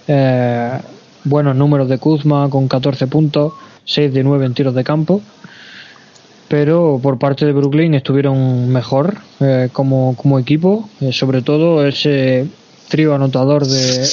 Eh, 0.06 0.78
buenos 1.24 1.56
números 1.56 1.88
de 1.88 1.98
Kuzma 1.98 2.48
con 2.48 2.68
14 2.68 3.08
puntos, 3.08 3.52
6 3.84 4.14
de 4.14 4.22
9 4.22 4.46
en 4.46 4.54
tiros 4.54 4.74
de 4.74 4.84
campo. 4.84 5.22
Pero 6.48 7.00
por 7.02 7.18
parte 7.18 7.44
de 7.44 7.52
Brooklyn 7.52 7.94
estuvieron 7.94 8.68
mejor 8.68 9.16
eh, 9.40 9.68
como, 9.72 10.14
como 10.16 10.38
equipo, 10.38 10.88
eh, 11.00 11.12
sobre 11.12 11.42
todo 11.42 11.84
ese 11.84 12.46
trío 12.88 13.14
anotador 13.14 13.66
de 13.66 14.08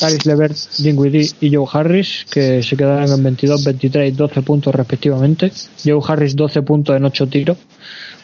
Caris 0.00 0.26
Levert, 0.26 0.56
Dinwiddie 0.78 1.30
y 1.40 1.54
Joe 1.54 1.66
Harris, 1.72 2.26
que 2.30 2.62
se 2.62 2.76
quedaron 2.76 3.10
en 3.10 3.22
22, 3.22 3.64
23 3.64 4.12
y 4.12 4.16
12 4.16 4.42
puntos 4.42 4.74
respectivamente. 4.74 5.52
Joe 5.84 6.00
Harris 6.06 6.34
12 6.34 6.62
puntos 6.62 6.96
en 6.96 7.04
8 7.04 7.26
tiros, 7.28 7.58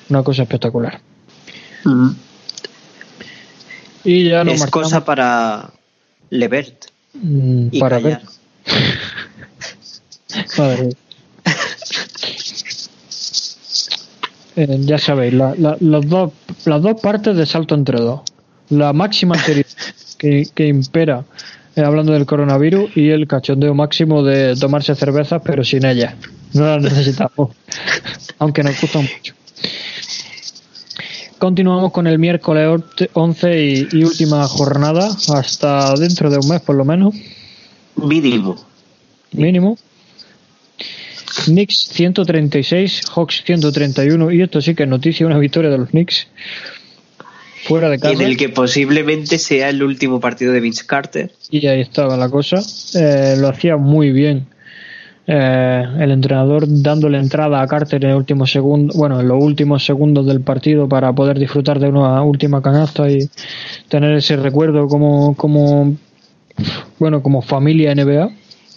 una 0.08 0.22
cosa 0.22 0.42
espectacular. 0.42 1.00
Y 4.04 4.28
ya 4.28 4.42
es 4.42 4.66
cosa 4.66 5.04
para 5.04 5.70
Levert. 6.30 6.86
Mm, 7.14 7.78
para 7.78 7.98
ver. 7.98 8.20
Eh, 14.60 14.76
ya 14.80 14.98
sabéis, 14.98 15.34
la, 15.34 15.54
los 15.78 16.08
dos, 16.08 16.32
las 16.64 16.82
dos 16.82 17.00
partes 17.00 17.36
de 17.36 17.46
salto 17.46 17.76
entre 17.76 18.00
dos. 18.00 18.22
La 18.70 18.92
máxima 18.92 19.36
que, 20.18 20.46
que 20.54 20.66
impera 20.66 21.24
eh, 21.76 21.82
hablando 21.82 22.12
del 22.12 22.26
coronavirus 22.26 22.96
y 22.96 23.10
el 23.10 23.28
cachondeo 23.28 23.72
máximo 23.74 24.24
de 24.24 24.56
tomarse 24.56 24.94
cervezas 24.94 25.40
pero 25.44 25.64
sin 25.64 25.86
ellas. 25.86 26.14
No 26.52 26.64
las 26.64 26.82
necesitamos, 26.82 27.54
aunque 28.38 28.62
nos 28.62 28.80
gustan 28.80 29.02
mucho. 29.02 29.34
Continuamos 31.38 31.92
con 31.92 32.08
el 32.08 32.18
miércoles 32.18 32.82
11 33.12 33.64
y, 33.64 33.88
y, 33.92 34.02
última 34.02 34.46
jornada, 34.48 35.08
hasta 35.32 35.94
dentro 35.94 36.30
de 36.30 36.38
un 36.38 36.48
mes 36.48 36.60
por 36.62 36.74
lo 36.74 36.84
menos. 36.84 37.14
Mínimo. 37.94 38.56
Mínimo. 39.30 39.78
Knicks 41.44 41.90
136, 41.92 43.02
Hawks 43.14 43.42
131, 43.44 44.32
y 44.32 44.42
esto 44.42 44.60
sí 44.60 44.74
que 44.74 44.82
es 44.82 44.88
noticia, 44.88 45.26
una 45.26 45.38
victoria 45.38 45.70
de 45.70 45.78
los 45.78 45.90
Knicks. 45.90 46.26
Fuera 47.64 47.88
de 47.90 47.98
casa. 47.98 48.14
En 48.14 48.20
el 48.20 48.36
que 48.36 48.48
posiblemente 48.48 49.38
sea 49.38 49.68
el 49.70 49.82
último 49.82 50.20
partido 50.20 50.52
de 50.52 50.60
Vince 50.60 50.86
Carter. 50.86 51.32
Y 51.50 51.66
ahí 51.66 51.80
estaba 51.80 52.16
la 52.16 52.28
cosa. 52.28 52.60
Eh, 52.94 53.36
lo 53.38 53.48
hacía 53.48 53.76
muy 53.76 54.10
bien. 54.12 54.46
Eh, 55.30 55.84
el 55.98 56.10
entrenador 56.10 56.64
dándole 56.66 57.18
entrada 57.18 57.60
a 57.60 57.66
Carter 57.66 58.02
en 58.02 58.12
el 58.12 58.16
último 58.16 58.46
segundo, 58.46 58.94
bueno, 58.96 59.20
en 59.20 59.28
los 59.28 59.44
últimos 59.44 59.84
segundos 59.84 60.24
del 60.24 60.40
partido 60.40 60.88
para 60.88 61.12
poder 61.12 61.38
disfrutar 61.38 61.78
de 61.78 61.88
una 61.88 62.22
última 62.22 62.62
canasta 62.62 63.10
y 63.10 63.28
tener 63.88 64.14
ese 64.14 64.36
recuerdo 64.36 64.88
como, 64.88 65.36
como 65.36 65.96
bueno, 66.98 67.22
como 67.22 67.42
familia 67.42 67.94
NBA. 67.94 68.30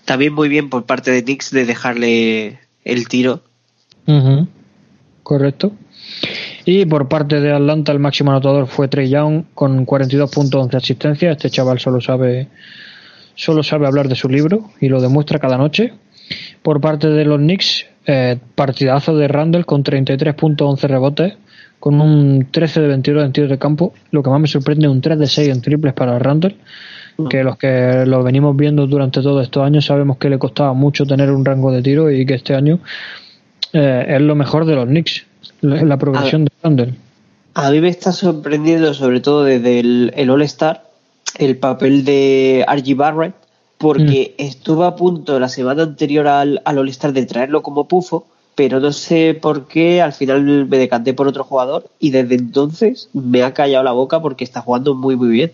También 0.04 0.34
muy 0.34 0.50
bien 0.50 0.70
por 0.70 0.86
parte 0.86 1.12
de 1.12 1.24
Knicks 1.24 1.52
de 1.52 1.66
dejarle 1.66 2.60
el 2.84 3.08
tiro. 3.08 3.42
Correcto. 5.24 5.72
Y 6.66 6.86
por 6.86 7.08
parte 7.08 7.40
de 7.40 7.52
Atlanta 7.52 7.92
el 7.92 8.00
máximo 8.00 8.32
anotador 8.32 8.68
fue 8.68 8.88
Trey 8.88 9.10
Young 9.10 9.46
con 9.54 9.86
42 9.86 10.32
puntos 10.32 10.64
11 10.64 10.78
asistencias. 10.78 11.32
Este 11.32 11.50
chaval 11.50 11.80
solo 11.80 12.02
sabe 12.02 12.48
solo 13.36 13.64
sabe 13.64 13.88
hablar 13.88 14.08
de 14.08 14.16
su 14.16 14.30
libro 14.30 14.70
y 14.80 14.90
lo 14.90 15.02
demuestra 15.02 15.40
cada 15.40 15.58
noche. 15.58 15.94
Por 16.62 16.80
parte 16.80 17.08
de 17.08 17.26
los 17.26 17.40
Knicks, 17.40 17.86
eh, 18.06 18.38
partidazo 18.56 19.16
de 19.16 19.28
Randall 19.28 19.66
con 19.66 19.84
33 19.84 20.36
puntos 20.36 20.70
11 20.70 20.88
rebotes, 20.88 21.34
con 21.80 22.00
un 22.00 22.48
13 22.52 22.82
de 22.82 22.88
22 22.88 23.26
en 23.26 23.32
tiros 23.32 23.50
de 23.50 23.58
campo. 23.58 23.94
Lo 24.12 24.22
que 24.22 24.30
más 24.30 24.40
me 24.40 24.48
sorprende 24.48 24.88
un 24.88 25.02
3 25.02 25.18
de 25.18 25.28
6 25.28 25.50
en 25.50 25.62
triples 25.62 25.94
para 25.94 26.20
Randall 26.20 26.56
que 27.30 27.44
los 27.44 27.58
que 27.58 28.04
lo 28.06 28.24
venimos 28.24 28.56
viendo 28.56 28.88
durante 28.88 29.22
todos 29.22 29.44
estos 29.44 29.64
años 29.64 29.86
sabemos 29.86 30.18
que 30.18 30.30
le 30.30 30.40
costaba 30.40 30.74
mucho 30.74 31.06
tener 31.06 31.32
un 31.32 31.46
rango 31.46 31.72
de 31.72 31.82
tiro 31.82 32.10
y 32.12 32.26
que 32.26 32.36
este 32.36 32.56
año 32.56 32.80
eh, 33.74 34.06
es 34.08 34.22
lo 34.22 34.36
mejor 34.36 34.66
de 34.66 34.76
los 34.76 34.86
Knicks, 34.86 35.26
la, 35.62 35.98
progresión 35.98 36.46
de 36.46 36.52
Randall. 36.64 36.96
A 37.54 37.72
mí 37.72 37.82
me 37.82 37.90
está 37.90 38.12
sorprendiendo 38.12 38.94
sobre 38.94 39.20
todo 39.20 39.44
desde 39.44 39.80
el, 39.80 40.30
All-Star 40.30 40.84
el 41.38 41.58
papel 41.58 42.06
de 42.06 42.66
R.G. 42.68 42.96
Barrett 42.96 43.36
porque 43.78 44.36
mm. 44.38 44.42
estuvo 44.42 44.84
a 44.84 44.96
punto 44.96 45.40
la 45.40 45.50
semana 45.50 45.84
anterior 45.84 46.28
al, 46.28 46.62
al 46.66 46.78
All-Star 46.78 47.14
de 47.14 47.26
traerlo 47.26 47.62
como 47.64 47.88
pufo 47.88 48.28
pero 48.56 48.80
no 48.80 48.92
sé 48.92 49.38
por 49.40 49.68
qué 49.68 50.02
al 50.02 50.14
final 50.14 50.68
me 50.68 50.78
decanté 50.78 51.14
por 51.14 51.28
otro 51.28 51.44
jugador 51.44 51.90
y 52.00 52.12
desde 52.12 52.36
entonces 52.36 53.10
me 53.14 53.44
ha 53.44 53.54
callado 53.54 53.84
la 53.84 53.92
boca 53.92 54.22
porque 54.22 54.44
está 54.44 54.62
jugando 54.62 54.94
muy 54.94 55.16
muy 55.16 55.30
bien. 55.30 55.52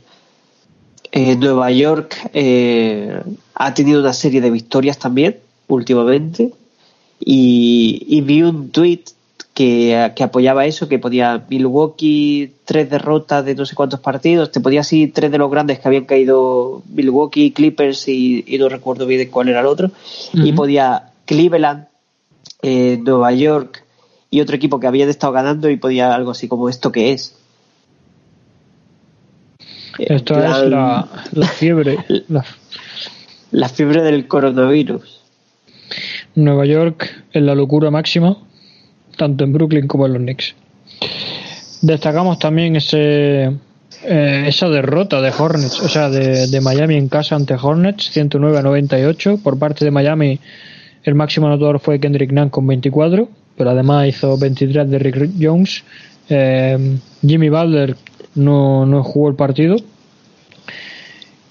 Eh, 1.12 1.36
Nueva 1.38 1.72
York 1.72 2.16
eh, 2.34 3.22
ha 3.56 3.74
tenido 3.74 4.02
una 4.02 4.14
serie 4.14 4.42
de 4.42 4.52
victorias 4.52 4.98
también 4.98 5.38
últimamente 5.68 6.54
y, 7.20 8.22
vi 8.22 8.44
un 8.44 8.70
tweet 8.70 9.04
que, 9.58 10.24
apoyaba 10.24 10.68
eso, 10.68 10.88
que 10.88 11.00
podía 11.00 11.44
Milwaukee 11.50 12.54
tres 12.64 12.92
derrotas 12.92 13.44
de 13.44 13.56
no 13.56 13.66
sé 13.66 13.74
cuántos 13.74 14.00
partidos, 14.00 14.52
te 14.52 14.60
podía 14.60 14.82
así 14.82 15.08
tres 15.08 15.32
de 15.32 15.40
los 15.40 15.50
grandes 15.50 15.80
que 15.80 15.88
habían 15.88 16.06
caído 16.06 16.84
Milwaukee, 16.94 17.54
Clippers 17.54 18.08
y, 18.08 18.46
no 18.60 18.70
recuerdo 18.70 19.08
bien 19.08 19.32
cuál 19.32 19.50
era 19.50 19.62
el 19.62 19.66
otro, 19.66 19.90
y 20.32 20.52
podía 20.52 21.10
Cleveland, 21.26 21.88
eh, 22.62 23.00
Nueva 23.04 23.32
York 23.32 23.84
y 24.30 24.42
otro 24.42 24.56
equipo 24.56 24.80
que 24.80 24.86
habían 24.86 25.10
estado 25.10 25.34
ganando 25.34 25.72
y 25.72 25.78
podía 25.78 26.14
algo 26.14 26.30
así 26.30 26.48
como 26.48 26.70
esto 26.70 26.92
que 26.92 27.14
es. 27.14 27.36
Esto 29.98 30.36
es 30.38 30.70
la, 30.70 31.08
fiebre. 31.56 31.98
La, 33.50 33.70
fiebre 33.70 34.04
del 34.04 34.28
coronavirus. 34.28 35.20
Nueva 36.36 36.68
York 36.68 37.24
en 37.34 37.48
la 37.48 37.56
locura 37.56 37.90
máxima, 37.90 38.38
tanto 39.18 39.44
en 39.44 39.54
Brooklyn 39.54 39.88
como 39.88 40.06
en 40.06 40.14
los 40.14 40.22
Knicks. 40.22 40.56
Destacamos 41.82 42.40
también 42.40 42.76
ese 42.76 43.52
eh, 44.04 44.46
esa 44.48 44.70
derrota 44.70 45.22
de 45.22 45.32
Hornets, 45.38 45.80
o 45.80 45.90
sea, 45.90 46.10
de, 46.10 46.62
Miami 46.62 46.96
en 46.96 47.10
casa 47.10 47.36
ante 47.36 47.56
Hornets, 47.56 48.12
109 48.12 48.58
a 48.58 48.62
98. 48.62 49.40
Por 49.44 49.58
parte 49.58 49.86
de 49.86 49.92
Miami, 49.92 50.40
el 51.04 51.16
máximo 51.16 51.48
anotador 51.48 51.80
fue 51.80 52.00
Kendrick 52.00 52.32
Nunn 52.32 52.50
con 52.50 52.68
24, 52.68 53.28
pero 53.58 53.70
además 53.72 54.08
hizo 54.08 54.38
23 54.38 54.90
de 54.90 55.00
Rick 55.00 55.32
Jones. 55.40 55.84
Eh, 56.30 56.98
Jimmy 57.22 57.50
Butler 57.50 57.96
no, 58.36 58.86
no 58.86 59.04
jugó 59.04 59.30
el 59.30 59.36
partido. 59.36 59.78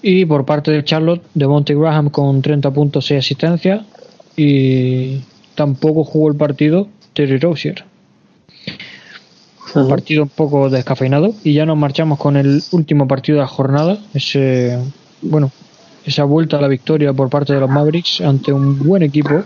Y 0.01 0.25
por 0.25 0.45
parte 0.45 0.71
de 0.71 0.83
Charlotte, 0.83 1.23
de 1.33 1.47
Monty 1.47 1.73
Graham 1.73 2.09
con 2.09 2.41
30 2.41 2.71
puntos 2.71 3.11
y 3.11 3.15
asistencia. 3.15 3.85
Y 4.37 5.19
tampoco 5.55 6.03
jugó 6.03 6.29
el 6.29 6.37
partido 6.37 6.87
Terry 7.17 7.39
Rozier. 7.39 7.83
Un 9.73 9.87
partido 9.87 10.21
un 10.21 10.29
poco 10.29 10.69
descafeinado. 10.69 11.33
Y 11.43 11.53
ya 11.53 11.65
nos 11.65 11.75
marchamos 11.75 12.19
con 12.19 12.37
el 12.37 12.61
último 12.71 13.07
partido 13.07 13.37
de 13.37 13.41
la 13.41 13.47
jornada. 13.47 13.97
Ese, 14.13 14.77
bueno, 15.23 15.51
esa 16.05 16.25
vuelta 16.25 16.59
a 16.59 16.61
la 16.61 16.67
victoria 16.67 17.13
por 17.13 17.29
parte 17.29 17.55
de 17.55 17.59
los 17.59 17.69
Mavericks 17.71 18.21
ante 18.21 18.53
un 18.53 18.77
buen 18.77 19.01
equipo 19.01 19.43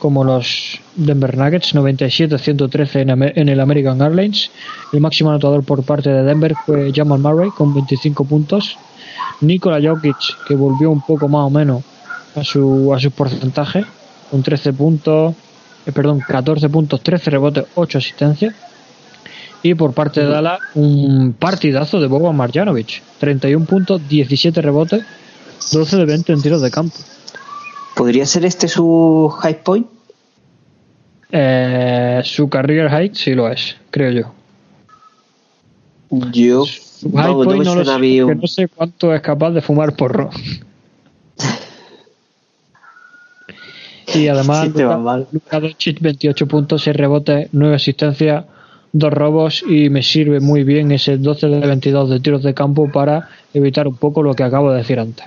como 0.00 0.24
los 0.24 0.80
Denver 0.96 1.36
Nuggets, 1.36 1.74
97-113 1.74 3.32
en, 3.36 3.48
el 3.48 3.60
American 3.60 4.02
Airlines. 4.02 4.50
El 4.92 5.00
máximo 5.00 5.30
anotador 5.30 5.64
por 5.64 5.84
parte 5.84 6.10
de 6.10 6.24
Denver 6.24 6.54
fue 6.66 6.92
Jamal 6.92 7.20
Murray 7.20 7.50
con 7.50 7.74
25 7.74 8.24
puntos. 8.24 8.76
Nikola 9.40 9.80
Jokic, 9.80 10.46
que 10.48 10.56
volvió 10.56 10.90
un 10.90 11.00
poco 11.00 11.28
más 11.28 11.46
o 11.46 11.50
menos 11.50 11.84
a 12.34 12.42
su, 12.42 12.92
a 12.92 12.98
su 12.98 13.12
porcentaje, 13.12 13.84
con 14.30 14.42
13 14.42 14.72
puntos, 14.72 15.34
eh, 15.88 15.92
perdón, 15.92 16.20
14 16.26 16.68
puntos, 16.68 17.00
13 17.02 17.30
rebotes, 17.30 17.64
8 17.74 17.98
asistencias. 17.98 18.54
Y 19.62 19.74
por 19.74 19.92
parte 19.92 20.20
de 20.20 20.26
Dallas, 20.28 20.60
un 20.74 21.34
partidazo 21.36 22.00
de 22.00 22.06
Boban 22.06 22.36
Marjanovic, 22.36 23.02
31 23.18 23.66
puntos, 23.66 24.00
17 24.08 24.62
rebotes, 24.62 25.02
12 25.72 25.96
de 25.96 26.04
20 26.04 26.32
en 26.32 26.42
tiros 26.42 26.62
de 26.62 26.70
campo. 26.70 26.96
¿Podría 27.96 28.24
ser 28.24 28.44
este 28.44 28.68
su 28.68 29.28
high 29.40 29.62
point? 29.64 29.86
Eh, 31.32 32.20
su 32.24 32.48
career 32.48 32.88
height 32.88 33.14
sí 33.14 33.34
lo 33.34 33.50
es, 33.50 33.76
creo 33.90 34.10
yo. 34.12 34.32
Yo 36.32 36.64
Su 36.64 37.10
high 37.12 37.26
no 37.26 37.42
point 37.42 37.64
no, 37.64 37.74
lo 37.74 37.84
sé, 37.84 38.24
un- 38.24 38.40
no 38.40 38.46
sé 38.46 38.68
cuánto 38.68 39.12
es 39.12 39.20
capaz 39.20 39.50
de 39.50 39.60
fumar 39.60 39.94
porro. 39.96 40.30
y 44.14 44.28
además, 44.28 44.62
Sí 44.72 44.82
Luka- 44.82 44.98
mal. 44.98 45.26
Luka 45.32 45.60
Doncic, 45.60 46.00
28 46.00 46.46
puntos, 46.46 46.82
6 46.84 46.96
rebotes, 46.96 47.48
9 47.52 47.74
asistencias, 47.74 48.44
2 48.92 49.12
robos 49.12 49.62
y 49.68 49.90
me 49.90 50.02
sirve 50.02 50.40
muy 50.40 50.64
bien 50.64 50.90
ese 50.92 51.18
12 51.18 51.46
de 51.48 51.60
22 51.60 52.08
de 52.10 52.20
tiros 52.20 52.42
de 52.42 52.54
campo 52.54 52.90
para 52.90 53.28
evitar 53.52 53.86
un 53.86 53.96
poco 53.96 54.22
lo 54.22 54.34
que 54.34 54.44
acabo 54.44 54.70
de 54.70 54.78
decir 54.78 54.98
antes. 54.98 55.26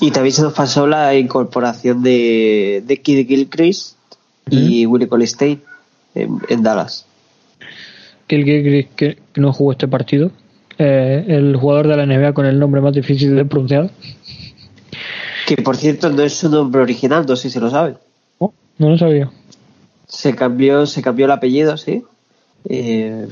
Y 0.00 0.10
también 0.10 0.34
se 0.34 0.42
nos 0.42 0.52
pasó 0.52 0.86
la 0.86 1.16
incorporación 1.16 2.02
de, 2.02 2.82
de 2.86 3.00
Kid 3.00 3.26
Gilchrist 3.26 3.96
y 4.50 4.84
Willie 4.86 5.08
Colistein 5.08 5.62
en, 6.14 6.38
en 6.48 6.62
Dallas. 6.62 7.06
el 8.28 8.44
que, 8.44 8.88
que 8.96 9.18
no 9.36 9.52
jugó 9.52 9.72
este 9.72 9.88
partido, 9.88 10.30
eh, 10.78 11.24
el 11.28 11.56
jugador 11.56 11.88
de 11.88 11.96
la 11.96 12.06
NBA 12.06 12.32
con 12.34 12.44
el 12.46 12.58
nombre 12.58 12.80
más 12.80 12.92
difícil 12.92 13.34
de 13.36 13.44
pronunciar. 13.44 13.90
Que 15.46 15.56
por 15.56 15.76
cierto 15.76 16.10
no 16.10 16.22
es 16.22 16.34
su 16.34 16.48
nombre 16.48 16.80
original, 16.82 17.24
no 17.26 17.36
sé 17.36 17.50
si 17.50 17.58
lo 17.60 17.70
saben. 17.70 17.96
Oh, 18.38 18.52
no 18.78 18.90
lo 18.90 18.98
sabía. 18.98 19.30
Se 20.08 20.34
cambió, 20.34 20.86
se 20.86 21.02
cambió 21.02 21.26
el 21.26 21.32
apellido, 21.32 21.76
sí. 21.76 22.02
Eh, 22.68 23.28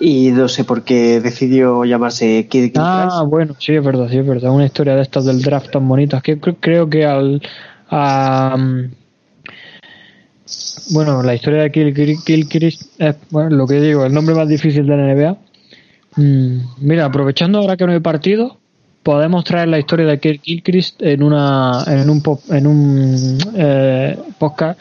y 0.00 0.30
no 0.32 0.48
sé 0.48 0.64
por 0.64 0.82
qué 0.82 1.20
decidió 1.20 1.84
llamarse 1.84 2.46
Kid 2.48 2.62
Gilchrist. 2.64 2.78
Ah, 2.84 3.22
bueno, 3.26 3.54
sí, 3.58 3.74
es 3.74 3.84
verdad, 3.84 4.08
sí, 4.10 4.18
es 4.18 4.26
verdad. 4.26 4.50
Una 4.50 4.66
historia 4.66 4.96
de 4.96 5.02
estas 5.02 5.24
del 5.24 5.40
draft 5.42 5.70
tan 5.70 5.86
bonitas 5.88 6.22
que 6.22 6.40
cre- 6.40 6.56
creo 6.58 6.88
que 6.90 7.04
al. 7.06 7.40
a, 7.90 8.56
mm, 8.58 8.90
bueno, 10.92 11.22
la 11.22 11.34
historia 11.34 11.62
de 11.62 11.70
Kill, 11.72 11.94
Kill, 11.94 12.18
Kill 12.24 12.48
Chris 12.48 12.90
es 12.98 13.16
bueno, 13.30 13.50
lo 13.56 13.66
que 13.66 13.80
digo, 13.80 14.04
el 14.04 14.12
nombre 14.12 14.34
más 14.34 14.48
difícil 14.48 14.86
de 14.86 14.96
la 14.96 15.12
NBA. 15.14 15.36
Mm, 16.16 16.58
mira, 16.80 17.06
aprovechando 17.06 17.58
ahora 17.58 17.76
que 17.76 17.86
no 17.86 17.92
hay 17.92 18.00
partido, 18.00 18.58
podemos 19.04 19.44
traer 19.44 19.68
la 19.68 19.78
historia 19.78 20.06
de 20.06 20.18
Kill 20.18 20.40
Gilchrist 20.42 21.00
en 21.02 21.22
una 21.22 21.84
en 21.86 22.10
un 22.10 22.20
en 22.50 22.66
un 22.66 23.38
eh, 23.54 24.18
podcast 24.38 24.80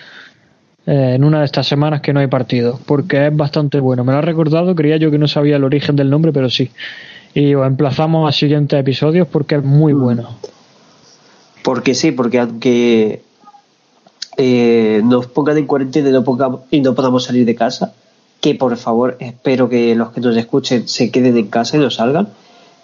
eh, 0.87 1.13
en 1.15 1.23
una 1.23 1.39
de 1.39 1.45
estas 1.45 1.67
semanas 1.67 2.01
que 2.01 2.11
no 2.13 2.19
hay 2.19 2.27
partido, 2.27 2.79
porque 2.85 3.27
es 3.27 3.35
bastante 3.37 3.79
bueno. 3.79 4.03
Me 4.03 4.11
lo 4.13 4.17
ha 4.17 4.21
recordado, 4.21 4.73
creía 4.75 4.97
yo 4.97 5.11
que 5.11 5.17
no 5.19 5.27
sabía 5.27 5.57
el 5.57 5.63
origen 5.63 5.95
del 5.95 6.09
nombre, 6.09 6.33
pero 6.33 6.49
sí. 6.49 6.71
Y 7.35 7.53
os 7.55 7.65
emplazamos 7.65 8.27
a 8.27 8.31
siguientes 8.31 8.79
episodios 8.79 9.27
porque 9.27 9.55
es 9.55 9.63
muy 9.63 9.93
bueno. 9.93 10.29
Porque 11.63 11.93
sí, 11.95 12.11
porque 12.11 12.39
aunque 12.39 13.21
eh, 14.37 15.01
nos 15.03 15.27
pongan 15.27 15.57
en 15.57 15.65
cuarentena 15.67 16.09
y 16.09 16.11
no, 16.11 16.23
pongamos- 16.23 16.61
y 16.71 16.81
no 16.81 16.93
podamos 16.95 17.23
salir 17.23 17.45
de 17.45 17.55
casa, 17.55 17.93
que 18.41 18.55
por 18.55 18.75
favor 18.77 19.15
espero 19.19 19.69
que 19.69 19.95
los 19.95 20.11
que 20.11 20.19
nos 20.21 20.35
escuchen 20.35 20.87
se 20.87 21.11
queden 21.11 21.37
en 21.37 21.47
casa 21.47 21.77
y 21.77 21.79
no 21.79 21.89
salgan, 21.89 22.27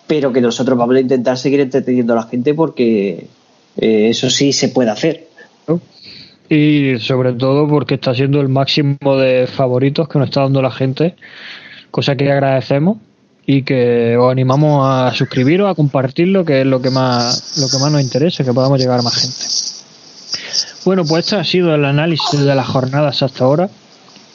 pero 0.09 0.33
que 0.33 0.41
nosotros 0.41 0.75
vamos 0.75 0.95
a 0.95 1.01
intentar 1.01 1.37
seguir 1.37 1.59
entreteniendo 1.59 2.13
a 2.13 2.15
la 2.15 2.23
gente 2.23 2.55
porque 2.55 3.27
eh, 3.77 4.09
eso 4.09 4.27
sí 4.31 4.51
se 4.53 4.69
puede 4.69 4.89
hacer. 4.89 5.27
Y 6.49 6.97
sobre 6.97 7.33
todo 7.33 7.67
porque 7.67 7.93
está 7.93 8.15
siendo 8.15 8.41
el 8.41 8.49
máximo 8.49 9.17
de 9.17 9.45
favoritos 9.45 10.09
que 10.09 10.17
nos 10.17 10.29
está 10.29 10.41
dando 10.41 10.63
la 10.63 10.71
gente, 10.71 11.13
cosa 11.91 12.15
que 12.15 12.31
agradecemos 12.31 12.97
y 13.45 13.61
que 13.61 14.17
os 14.17 14.31
animamos 14.31 14.83
a 14.83 15.13
suscribiros, 15.13 15.69
a 15.69 15.75
compartirlo, 15.75 16.43
que 16.43 16.61
es 16.61 16.65
lo 16.65 16.81
que 16.81 16.89
más, 16.89 17.59
lo 17.59 17.67
que 17.69 17.77
más 17.77 17.91
nos 17.91 18.01
interesa, 18.01 18.43
que 18.43 18.51
podamos 18.51 18.79
llegar 18.79 18.99
a 18.99 19.03
más 19.03 19.15
gente. 19.15 20.79
Bueno, 20.85 21.05
pues 21.05 21.25
este 21.25 21.35
ha 21.35 21.43
sido 21.43 21.75
el 21.75 21.85
análisis 21.85 22.39
de 22.39 22.55
las 22.55 22.65
jornadas 22.65 23.21
hasta 23.21 23.43
ahora. 23.43 23.69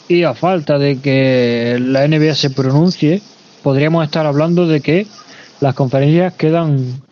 Y 0.06 0.22
a 0.22 0.34
falta 0.34 0.78
de 0.78 1.00
que 1.00 1.78
la 1.80 2.06
NBA 2.06 2.36
se 2.36 2.50
pronuncie, 2.50 3.22
podríamos 3.64 4.04
estar 4.04 4.24
hablando 4.24 4.68
de 4.68 4.80
que 4.80 5.08
las 5.60 5.74
conferencias 5.74 6.34
quedan, 6.34 7.02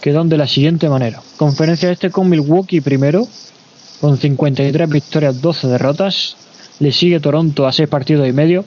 quedan 0.00 0.28
de 0.28 0.36
la 0.38 0.46
siguiente 0.46 0.88
manera. 0.88 1.20
Conferencia 1.36 1.90
este 1.90 2.10
con 2.10 2.28
Milwaukee 2.28 2.80
primero, 2.80 3.26
con 4.00 4.16
53 4.16 4.88
victorias, 4.88 5.40
12 5.40 5.68
derrotas. 5.68 6.36
Le 6.78 6.92
sigue 6.92 7.20
Toronto 7.20 7.66
a 7.66 7.72
6 7.72 7.88
partidos 7.88 8.26
y 8.28 8.32
medio. 8.32 8.64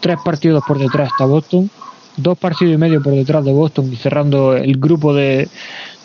Tres 0.00 0.16
partidos 0.24 0.64
por 0.66 0.78
detrás 0.78 1.10
está 1.12 1.26
Boston. 1.26 1.70
Dos 2.16 2.36
partidos 2.38 2.74
y 2.74 2.78
medio 2.78 3.02
por 3.02 3.14
detrás 3.14 3.44
de 3.44 3.52
Boston 3.52 3.90
y 3.92 3.96
cerrando 3.96 4.54
el 4.56 4.76
grupo 4.78 5.14
de, 5.14 5.48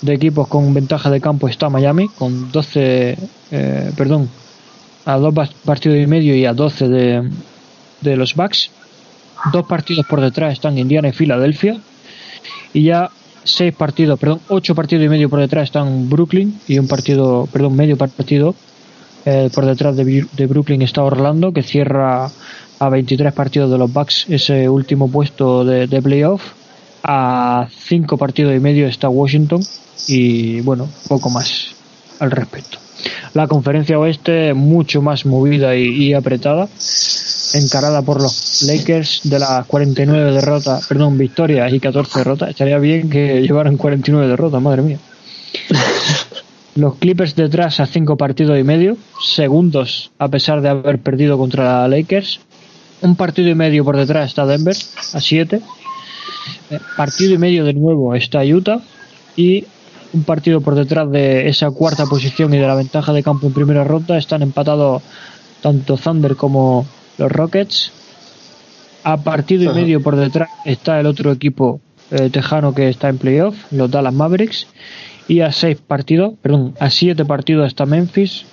de 0.02 0.14
equipos 0.14 0.48
con 0.48 0.74
ventaja 0.74 1.10
de 1.10 1.20
campo 1.22 1.48
está 1.50 1.70
Miami 1.70 2.08
con 2.10 2.50
12, 2.52 3.18
eh, 3.52 3.92
perdón, 3.98 4.30
a 5.06 5.18
dos 5.18 5.34
bas- 5.34 5.52
partidos 5.66 5.98
y 5.98 6.08
medio 6.08 6.34
y 6.36 6.46
a 6.46 6.54
12 6.54 6.88
de, 6.88 7.30
de 8.02 8.16
los 8.18 8.36
Bucks. 8.36 8.72
Dos 9.52 9.66
partidos 9.68 10.06
por 10.08 10.22
detrás 10.22 10.54
están 10.54 10.78
Indiana 10.78 11.10
y 11.10 11.14
Filadelfia. 11.14 11.78
Y 12.74 12.84
ya 12.84 13.10
seis 13.44 13.74
partidos, 13.74 14.20
perdón, 14.20 14.42
ocho 14.50 14.76
partidos 14.76 15.06
y 15.06 15.10
medio 15.10 15.30
por 15.30 15.40
detrás 15.40 15.66
están 15.66 16.10
Brooklyn 16.10 16.60
y 16.68 16.80
un 16.80 16.88
partido, 16.88 17.48
perdón, 17.52 17.76
medio 17.76 17.98
partido 17.98 18.56
eh, 19.26 19.50
por 19.54 19.66
detrás 19.66 19.96
de, 19.96 20.26
de 20.32 20.46
Brooklyn 20.46 20.82
está 20.82 21.04
Orlando 21.04 21.52
que 21.52 21.64
cierra 21.64 22.30
a 22.80 22.90
23 22.90 23.34
partidos 23.34 23.72
de 23.72 23.78
los 23.78 23.92
Bucks 23.92 24.26
ese 24.30 24.70
último 24.70 25.10
puesto 25.10 25.66
de, 25.66 25.88
de 25.88 26.02
playoff. 26.02 26.42
A 27.04 27.68
cinco 27.72 28.18
partidos 28.18 28.56
y 28.56 28.60
medio 28.60 28.88
está 28.88 29.08
Washington 29.08 29.62
y 30.08 30.62
bueno, 30.62 30.90
poco 31.08 31.30
más 31.30 31.68
al 32.20 32.32
respecto. 32.32 32.80
La 33.34 33.48
conferencia 33.48 34.00
oeste 34.00 34.54
mucho 34.54 35.02
más 35.02 35.26
movida 35.26 35.76
y 35.76 36.14
apretada, 36.14 36.68
encarada 37.58 38.02
por 38.02 38.22
los 38.22 38.64
Lakers 38.64 39.22
de 39.24 39.40
las 39.40 39.66
49 39.66 40.32
derrotas, 40.32 40.88
perdón, 40.88 41.18
victorias 41.18 41.72
y 41.74 41.80
14 41.80 42.20
derrotas. 42.20 42.50
Estaría 42.50 42.78
bien 42.80 43.10
que 43.10 43.42
llevaran 43.42 43.78
49 43.78 44.28
derrotas, 44.28 44.62
madre 44.62 44.82
mía. 44.82 45.00
Los 46.76 46.98
Clippers 46.98 47.36
detrás 47.36 47.80
a 47.80 47.88
5 47.88 48.18
partidos 48.18 48.60
y 48.60 48.64
medio, 48.64 48.98
segundos 49.20 50.12
a 50.20 50.28
pesar 50.28 50.62
de 50.62 50.70
haber 50.70 51.00
perdido 51.00 51.36
contra 51.36 51.82
la 51.82 51.88
Lakers. 51.88 52.40
Un 53.02 53.16
partido 53.16 53.50
y 53.50 53.56
medio 53.56 53.84
por 53.84 53.98
detrás 53.98 54.30
está 54.30 54.46
Denver 54.46 54.76
a 55.14 55.20
7. 55.20 55.60
Partido 56.96 57.34
y 57.34 57.38
medio 57.40 57.66
de 57.66 57.74
nuevo 57.74 58.14
está 58.14 58.44
Utah 58.44 58.80
y 59.36 59.66
un 60.14 60.24
partido 60.24 60.62
por 60.62 60.76
detrás 60.76 61.10
de 61.10 61.50
esa 61.50 61.72
cuarta 61.72 62.06
posición 62.06 62.54
y 62.54 62.58
de 62.58 62.68
la 62.68 62.76
ventaja 62.76 63.12
de 63.12 63.24
campo 63.24 63.48
en 63.48 63.54
primera 63.54 63.84
ronda 63.84 64.18
están 64.18 64.42
empatados 64.42 65.02
tanto 65.62 65.98
Thunder 65.98 66.36
como 66.36 66.86
los 67.18 67.32
Rockets. 67.32 67.92
A 69.04 69.18
partido 69.18 69.72
y 69.72 69.74
medio 69.74 70.02
por 70.02 70.16
detrás 70.16 70.50
está 70.66 71.00
el 71.00 71.06
otro 71.06 71.32
equipo 71.32 71.80
eh, 72.12 72.30
tejano 72.30 72.74
que 72.74 72.90
está 72.90 73.10
en 73.10 73.18
playoff, 73.18 73.56
los 73.72 73.90
Dallas 73.90 74.14
Mavericks. 74.14 74.68
Y 75.28 75.42
a 75.42 75.52
seis 75.52 75.78
partidos, 75.86 76.34
perdón, 76.42 76.74
a 76.80 76.90
siete 76.90 77.26
partidos 77.26 77.68
está 77.68 77.86
Memphis. 77.86 78.46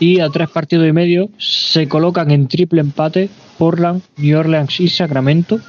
Y 0.00 0.20
a 0.20 0.28
tres 0.28 0.48
partidos 0.50 0.88
y 0.88 0.92
medio 0.92 1.30
se 1.38 1.88
colocan 1.88 2.30
en 2.30 2.46
triple 2.46 2.80
empate 2.80 3.28
Portland, 3.58 4.02
New 4.16 4.38
Orleans 4.38 4.78
y 4.80 4.88
Sacramento. 4.88 5.60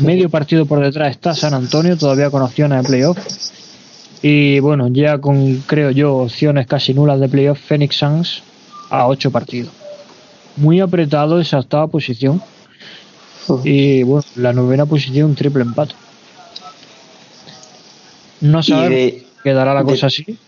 Medio 0.00 0.28
partido 0.28 0.66
por 0.66 0.80
detrás 0.80 1.10
está 1.10 1.34
San 1.34 1.54
Antonio, 1.54 1.96
todavía 1.96 2.30
con 2.30 2.42
opciones 2.42 2.82
de 2.82 2.88
playoff. 2.88 3.18
Y 4.22 4.58
bueno, 4.60 4.88
ya 4.88 5.18
con, 5.18 5.58
creo 5.66 5.90
yo, 5.90 6.16
opciones 6.16 6.66
casi 6.66 6.94
nulas 6.94 7.20
de 7.20 7.28
playoff, 7.28 7.60
Phoenix 7.60 7.96
Suns 7.96 8.42
a 8.90 9.06
ocho 9.06 9.30
partidos. 9.30 9.72
Muy 10.58 10.80
apretado 10.80 11.40
esa 11.40 11.58
octava 11.58 11.86
posición. 11.86 12.42
Y 13.64 14.02
bueno, 14.02 14.24
la 14.36 14.52
novena 14.52 14.84
posición, 14.86 15.34
triple 15.34 15.62
empate. 15.62 15.94
No 18.40 18.60
de- 18.62 19.24
quedará 19.42 19.74
la 19.74 19.82
de- 19.82 19.90
cosa 19.90 20.06
así. 20.08 20.38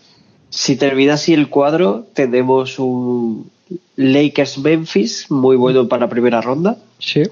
si 0.49 0.75
termina 0.75 1.15
así 1.15 1.33
el 1.33 1.49
cuadro, 1.49 2.05
tenemos 2.13 2.77
un 2.79 3.49
Lakers-Memphis 3.95 5.31
muy 5.31 5.55
bueno 5.55 5.87
para 5.87 6.09
primera 6.09 6.41
ronda, 6.41 6.77
Sí. 6.99 7.23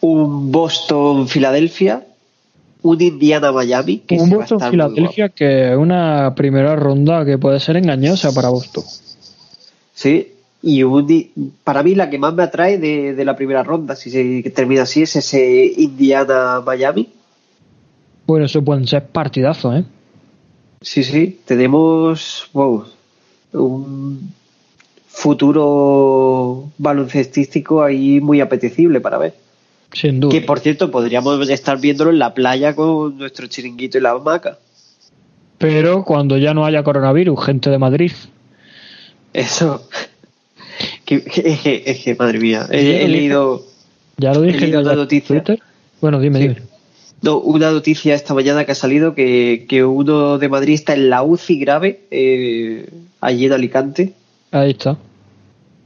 un 0.00 0.50
Boston-Filadelfia, 0.50 2.04
un 2.82 3.00
Indiana-Miami, 3.00 3.98
que 3.98 4.16
Un 4.16 4.30
Boston 4.30 4.60
Filadelfia 4.70 5.28
que 5.28 5.72
es 5.72 5.76
una 5.76 6.34
primera 6.34 6.74
ronda 6.76 7.24
que 7.24 7.36
puede 7.38 7.60
ser 7.60 7.76
engañosa 7.76 8.32
para 8.32 8.48
Boston. 8.48 8.84
Sí, 9.94 10.32
y 10.62 10.82
un 10.82 11.52
para 11.64 11.82
mí 11.82 11.94
la 11.94 12.10
que 12.10 12.18
más 12.18 12.34
me 12.34 12.42
atrae 12.42 12.78
de, 12.78 13.14
de 13.14 13.24
la 13.24 13.36
primera 13.36 13.62
ronda, 13.62 13.96
si 13.96 14.10
se 14.10 14.42
termina 14.50 14.82
así, 14.82 15.02
es 15.02 15.16
ese 15.16 15.72
Indiana-Miami. 15.76 17.08
Bueno, 18.26 18.46
eso 18.46 18.62
pueden 18.62 18.86
ser 18.86 19.06
partidazos, 19.06 19.80
¿eh? 19.80 19.84
Sí, 20.82 21.02
sí, 21.04 21.40
tenemos 21.44 22.48
wow, 22.52 22.84
un 23.52 24.32
futuro 25.06 26.70
baloncestístico 26.78 27.82
ahí 27.82 28.20
muy 28.20 28.40
apetecible 28.40 29.00
para 29.00 29.18
ver. 29.18 29.34
Sin 29.92 30.20
duda. 30.20 30.32
Que 30.32 30.40
por 30.40 30.60
cierto, 30.60 30.90
podríamos 30.90 31.48
estar 31.50 31.80
viéndolo 31.80 32.10
en 32.10 32.18
la 32.18 32.32
playa 32.32 32.76
con 32.76 33.18
nuestro 33.18 33.46
chiringuito 33.46 33.98
y 33.98 34.00
la 34.00 34.12
hamaca. 34.12 34.58
Pero 35.58 36.04
cuando 36.04 36.38
ya 36.38 36.54
no 36.54 36.64
haya 36.64 36.82
coronavirus, 36.82 37.44
gente 37.44 37.68
de 37.68 37.78
Madrid. 37.78 38.12
Eso. 39.32 39.86
Es, 41.16 42.04
que, 42.04 42.16
madre 42.18 42.38
mía, 42.38 42.66
he, 42.70 43.08
leído. 43.08 43.66
Ya 44.16 44.32
lo 44.32 44.42
dije 44.42 44.66
en 44.66 44.76
una 44.76 44.94
noticia. 44.94 45.42
Bueno, 46.00 46.20
dime, 46.20 46.38
dime. 46.38 46.56
No, 47.22 47.38
una 47.38 47.70
noticia 47.70 48.14
esta 48.14 48.32
mañana 48.32 48.64
que 48.64 48.72
ha 48.72 48.76
salido 48.76 49.14
que, 49.14 49.66
que 49.68 49.84
uno 49.84 50.38
de 50.38 50.48
Madrid 50.48 50.74
está 50.74 50.94
en 50.94 51.10
la 51.10 51.22
UCI 51.22 51.58
grave, 51.58 52.00
eh, 52.10 52.88
allí 53.20 53.46
en 53.46 53.52
Alicante. 53.52 54.14
Ahí 54.52 54.70
está. 54.70 54.96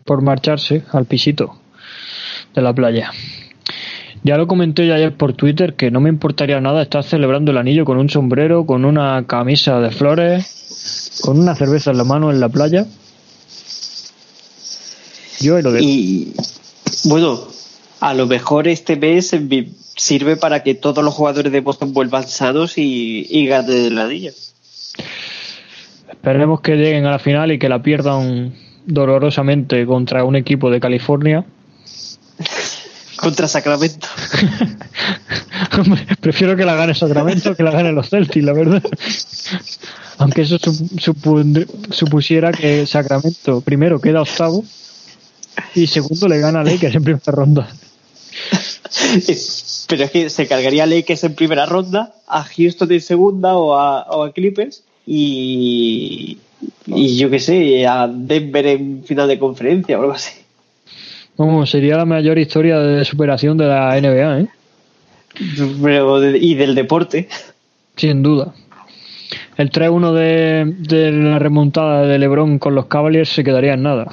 Por 0.04 0.22
marcharse 0.22 0.84
al 0.92 1.06
pisito 1.06 1.56
de 2.54 2.62
la 2.62 2.72
playa. 2.72 3.10
Ya 4.22 4.38
lo 4.38 4.46
comenté 4.46 4.86
yo 4.86 4.94
ayer 4.94 5.14
por 5.14 5.34
Twitter 5.34 5.74
que 5.74 5.90
no 5.90 6.00
me 6.00 6.08
importaría 6.08 6.60
nada 6.60 6.82
estar 6.82 7.04
celebrando 7.04 7.50
el 7.50 7.58
anillo 7.58 7.84
con 7.84 7.98
un 7.98 8.08
sombrero, 8.08 8.64
con 8.64 8.84
una 8.84 9.26
camisa 9.26 9.80
de 9.80 9.90
flores, 9.90 11.20
con 11.22 11.38
una 11.38 11.54
cerveza 11.54 11.90
en 11.90 11.98
la 11.98 12.04
mano 12.04 12.30
en 12.30 12.40
la 12.40 12.48
playa. 12.48 12.86
Yo 15.44 15.60
lo 15.60 15.72
dejo. 15.72 15.84
Y 15.84 16.32
bueno, 17.04 17.46
a 18.00 18.14
lo 18.14 18.26
mejor 18.26 18.66
este 18.66 18.96
mes 18.96 19.36
sirve 19.94 20.36
para 20.36 20.62
que 20.62 20.74
todos 20.74 21.04
los 21.04 21.12
jugadores 21.12 21.52
de 21.52 21.60
Boston 21.60 21.92
vuelvan 21.92 22.26
sanos 22.26 22.78
y, 22.78 23.26
y 23.28 23.46
ganen 23.46 23.92
el 23.92 23.98
anillo. 23.98 24.32
Esperemos 26.10 26.62
que 26.62 26.76
lleguen 26.76 27.04
a 27.04 27.10
la 27.10 27.18
final 27.18 27.52
y 27.52 27.58
que 27.58 27.68
la 27.68 27.82
pierdan 27.82 28.54
dolorosamente 28.86 29.84
contra 29.84 30.24
un 30.24 30.36
equipo 30.36 30.70
de 30.70 30.80
California 30.80 31.44
contra 33.16 33.46
Sacramento. 33.46 34.06
prefiero 36.20 36.56
que 36.56 36.64
la 36.64 36.74
gane 36.74 36.94
Sacramento 36.94 37.54
que 37.54 37.62
la 37.62 37.70
gane 37.70 37.92
los 37.92 38.08
Celtics, 38.08 38.44
la 38.44 38.52
verdad. 38.54 38.82
Aunque 40.16 40.42
eso 40.42 40.56
supusiera 41.90 42.52
que 42.52 42.86
Sacramento 42.86 43.60
primero 43.60 44.00
queda 44.00 44.22
octavo 44.22 44.64
y 45.74 45.86
segundo 45.86 46.28
le 46.28 46.38
gana 46.38 46.60
a 46.60 46.64
Lakers 46.64 46.94
en 46.94 47.04
primera 47.04 47.32
ronda. 47.32 47.68
Pero 49.88 50.04
es 50.04 50.10
que 50.10 50.30
se 50.30 50.46
cargaría 50.46 50.84
a 50.84 50.86
Lakers 50.86 51.24
en 51.24 51.34
primera 51.34 51.66
ronda, 51.66 52.14
a 52.26 52.44
Houston 52.44 52.90
en 52.92 53.00
segunda 53.00 53.56
o 53.56 53.74
a, 53.74 54.02
o 54.04 54.24
a 54.24 54.32
Clippers 54.32 54.82
y, 55.06 56.38
y 56.86 57.16
yo 57.16 57.30
qué 57.30 57.38
sé, 57.38 57.86
a 57.86 58.08
Denver 58.08 58.66
en 58.66 59.04
final 59.04 59.28
de 59.28 59.38
conferencia 59.38 59.98
o 59.98 60.02
algo 60.02 60.14
así. 60.14 60.32
Sería 61.66 61.96
la 61.96 62.04
mayor 62.04 62.38
historia 62.38 62.78
de 62.78 63.04
superación 63.04 63.58
de 63.58 63.66
la 63.66 64.00
NBA, 64.00 64.40
¿eh? 64.40 64.48
y 66.40 66.54
del 66.54 66.74
deporte. 66.74 67.28
Sin 67.96 68.22
duda. 68.22 68.54
El 69.56 69.70
3-1 69.70 70.12
de, 70.12 71.12
la 71.12 71.38
remontada 71.38 72.06
de 72.06 72.18
LeBron 72.18 72.58
con 72.58 72.74
los 72.74 72.86
Cavaliers 72.86 73.28
se 73.28 73.42
quedaría 73.42 73.74
en 73.74 73.82
nada. 73.82 74.06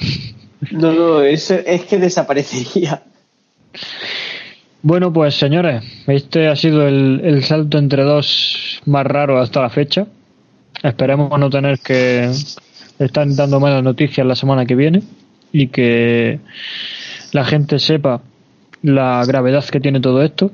No, 0.70 0.92
no, 0.92 1.20
es, 1.22 1.50
es 1.50 1.84
que 1.84 1.98
desaparecería. 1.98 3.02
Bueno, 4.82 5.12
pues 5.12 5.34
señores, 5.34 5.84
este 6.06 6.48
ha 6.48 6.56
sido 6.56 6.86
el, 6.86 7.20
el 7.24 7.44
salto 7.44 7.78
entre 7.78 8.02
dos 8.02 8.80
más 8.84 9.06
raro 9.06 9.40
hasta 9.40 9.62
la 9.62 9.70
fecha. 9.70 10.06
Esperemos 10.82 11.38
no 11.38 11.50
tener 11.50 11.78
que 11.78 12.30
estar 12.98 13.26
dando 13.34 13.60
malas 13.60 13.82
noticias 13.82 14.26
la 14.26 14.34
semana 14.34 14.66
que 14.66 14.74
viene 14.74 15.02
y 15.52 15.68
que 15.68 16.40
la 17.32 17.44
gente 17.44 17.78
sepa 17.78 18.22
la 18.82 19.24
gravedad 19.24 19.64
que 19.64 19.80
tiene 19.80 20.00
todo 20.00 20.22
esto. 20.22 20.50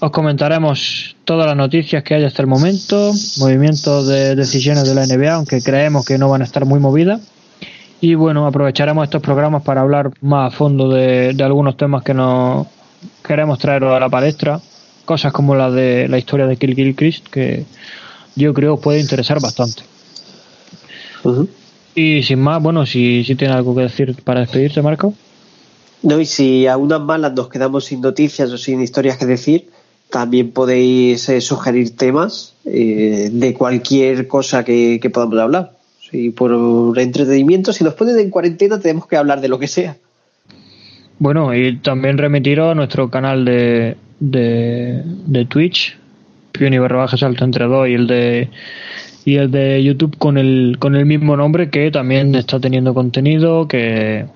Os 0.00 0.10
comentaremos 0.10 1.16
todas 1.24 1.46
las 1.46 1.56
noticias 1.56 2.02
que 2.02 2.14
hay 2.14 2.24
hasta 2.24 2.42
el 2.42 2.48
momento, 2.48 3.12
movimientos 3.38 4.06
de 4.06 4.36
decisiones 4.36 4.86
de 4.86 4.94
la 4.94 5.06
NBA, 5.06 5.32
aunque 5.32 5.62
creemos 5.62 6.04
que 6.04 6.18
no 6.18 6.28
van 6.28 6.42
a 6.42 6.44
estar 6.44 6.64
muy 6.66 6.78
movidas. 6.78 7.20
Y 8.00 8.14
bueno, 8.14 8.46
aprovecharemos 8.46 9.04
estos 9.04 9.22
programas 9.22 9.62
para 9.62 9.80
hablar 9.80 10.10
más 10.20 10.52
a 10.52 10.56
fondo 10.56 10.88
de, 10.90 11.34
algunos 11.42 11.76
temas 11.76 12.02
que 12.02 12.14
nos 12.14 12.66
queremos 13.26 13.58
traer 13.58 13.84
a 13.84 13.98
la 14.00 14.08
palestra, 14.08 14.60
cosas 15.04 15.32
como 15.32 15.54
la 15.54 15.70
de 15.70 16.08
la 16.08 16.18
historia 16.18 16.46
de 16.46 16.56
Kill 16.56 16.74
Kill 16.74 16.94
Christ, 16.94 17.28
que 17.28 17.64
yo 18.36 18.52
creo 18.52 18.76
puede 18.76 19.00
interesar 19.00 19.40
bastante. 19.40 19.82
Y 21.94 22.22
sin 22.22 22.40
más, 22.40 22.62
bueno, 22.62 22.84
si, 22.84 23.24
si 23.24 23.34
tiene 23.34 23.54
algo 23.54 23.74
que 23.74 23.82
decir 23.82 24.14
para 24.22 24.40
despedirse, 24.40 24.82
Marco. 24.82 25.14
No, 26.02 26.20
y 26.20 26.26
si 26.26 26.66
a 26.66 26.76
unas 26.76 27.00
malas 27.00 27.32
nos 27.32 27.48
quedamos 27.48 27.86
sin 27.86 28.02
noticias 28.02 28.50
o 28.50 28.58
sin 28.58 28.82
historias 28.82 29.16
que 29.16 29.24
decir, 29.24 29.70
también 30.10 30.52
podéis 30.52 31.28
eh, 31.30 31.40
sugerir 31.40 31.96
temas 31.96 32.52
eh, 32.66 33.30
de 33.32 33.54
cualquier 33.54 34.28
cosa 34.28 34.64
que, 34.64 35.00
podamos 35.12 35.38
hablar. 35.38 35.72
Si 36.10 36.30
por 36.30 36.98
entretenimiento, 36.98 37.72
si 37.72 37.84
nos 37.84 37.94
ponen 37.94 38.18
en 38.18 38.30
cuarentena, 38.30 38.78
tenemos 38.78 39.06
que 39.06 39.16
hablar 39.16 39.40
de 39.40 39.48
lo 39.48 39.58
que 39.58 39.68
sea. 39.68 39.96
Bueno, 41.18 41.54
y 41.54 41.78
también 41.78 42.18
remitiros 42.18 42.72
a 42.72 42.74
nuestro 42.74 43.08
canal 43.08 43.44
de, 43.44 43.96
de, 44.20 45.02
de 45.04 45.44
Twitch, 45.46 45.96
Pioni 46.52 46.78
barra 46.78 47.08
salto 47.08 47.44
entre 47.44 47.66
dos 47.66 47.88
y 47.88 47.94
el 47.94 48.06
de 48.06 48.48
y 49.24 49.36
el 49.36 49.50
de 49.50 49.82
YouTube 49.82 50.18
con 50.18 50.36
el, 50.36 50.76
con 50.78 50.94
el 50.96 51.06
mismo 51.06 51.36
nombre 51.36 51.70
que 51.70 51.90
también 51.90 52.34
está 52.34 52.60
teniendo 52.60 52.92
contenido, 52.92 53.66
que 53.66 54.26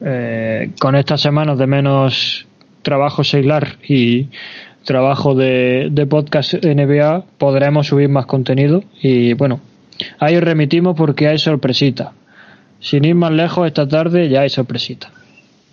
eh, 0.00 0.70
con 0.78 0.94
estas 0.94 1.20
semanas 1.20 1.58
de 1.58 1.66
menos 1.66 2.46
trabajo 2.82 3.24
seglar 3.24 3.76
y 3.88 4.28
trabajo 4.84 5.34
de, 5.34 5.88
de 5.90 6.06
podcast 6.06 6.54
NBA 6.54 7.24
podremos 7.38 7.88
subir 7.88 8.08
más 8.08 8.26
contenido 8.26 8.84
y 9.02 9.32
bueno, 9.32 9.60
ahí 10.18 10.36
os 10.36 10.42
remitimos 10.42 10.96
porque 10.96 11.28
hay 11.28 11.38
sorpresita. 11.38 12.12
Sin 12.80 13.04
ir 13.04 13.14
más 13.14 13.32
lejos, 13.32 13.66
esta 13.66 13.88
tarde 13.88 14.28
ya 14.28 14.42
hay 14.42 14.50
sorpresita. 14.50 15.10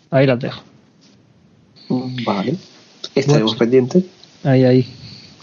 Ahí 0.10 0.26
las 0.28 0.40
dejo. 0.40 0.64
Vale. 2.26 2.56
Estaremos 3.16 3.56
pendientes. 3.56 4.04
Ahí, 4.44 4.64
ahí. 4.64 4.88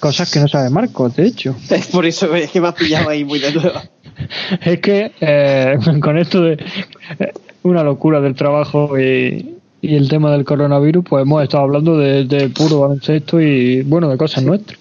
Cosas 0.00 0.30
que 0.30 0.38
no 0.40 0.48
sabe 0.48 0.70
Marco, 0.70 1.08
de 1.08 1.26
hecho. 1.26 1.56
Es 1.70 1.88
por 1.88 2.06
eso 2.06 2.34
es 2.34 2.50
que 2.50 2.60
me 2.60 2.68
has 2.68 2.74
pillado 2.74 3.10
ahí 3.10 3.24
muy 3.24 3.38
de 3.38 3.52
nuevo. 3.52 3.80
es 4.62 4.80
que 4.80 5.12
eh, 5.20 5.76
con 6.00 6.18
esto 6.18 6.42
de 6.42 6.52
eh, 7.18 7.32
una 7.62 7.82
locura 7.82 8.20
del 8.20 8.34
trabajo 8.34 8.98
y, 8.98 9.54
el 9.80 10.08
tema 10.08 10.32
del 10.32 10.44
coronavirus, 10.44 11.04
pues 11.08 11.22
hemos 11.22 11.42
estado 11.42 11.62
hablando 11.62 11.96
de, 11.96 12.50
puro 12.50 12.80
baloncesto 12.80 13.40
y, 13.40 13.82
bueno, 13.82 14.08
de 14.08 14.16
cosas 14.16 14.42
nuestras. 14.42 14.76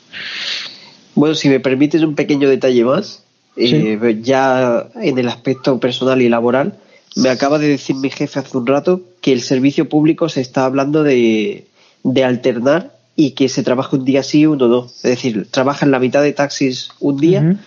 Bueno, 1.14 1.36
si 1.36 1.50
me 1.50 1.60
permites 1.60 2.02
un 2.02 2.16
pequeño 2.16 2.50
detalle 2.50 2.84
más, 2.84 3.24
eh, 3.58 4.20
ya 4.22 4.88
en 4.96 5.18
el 5.18 5.28
aspecto 5.28 5.80
personal 5.80 6.22
y 6.22 6.30
laboral, 6.30 6.78
me 7.16 7.30
acaba 7.30 7.58
de 7.58 7.68
decir 7.68 7.96
mi 7.96 8.10
jefe 8.10 8.40
hace 8.40 8.58
un 8.58 8.68
rato 8.68 9.02
que 9.22 9.34
el 9.34 9.42
servicio 9.42 9.90
público 9.90 10.30
se 10.30 10.42
está 10.42 10.66
hablando 10.66 11.04
de, 11.04 11.66
de 12.04 12.24
alternar 12.24 12.98
y 13.16 13.32
que 13.32 13.50
se 13.50 13.64
trabaja 13.64 13.98
un 13.98 14.06
día 14.06 14.22
sí, 14.22 14.46
uno 14.46 14.68
no. 14.68 14.86
Es 14.86 15.02
decir, 15.02 15.48
trabaja 15.50 15.86
en 15.86 15.92
la 15.92 16.00
mitad 16.00 16.22
de 16.22 16.34
taxis 16.34 16.90
un 17.00 17.18
día 17.18 17.58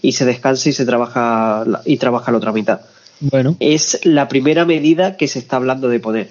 y 0.00 0.12
se 0.12 0.24
descansa 0.24 0.68
y 0.68 0.72
se 0.72 0.86
trabaja 0.86 1.64
y 1.84 1.96
trabaja 1.96 2.30
la 2.30 2.38
otra 2.38 2.52
mitad. 2.52 2.80
Bueno. 3.18 3.56
Es 3.58 4.00
la 4.04 4.28
primera 4.28 4.64
medida 4.64 5.16
que 5.16 5.26
se 5.28 5.40
está 5.40 5.56
hablando 5.56 5.88
de 5.88 5.98
poner. 5.98 6.30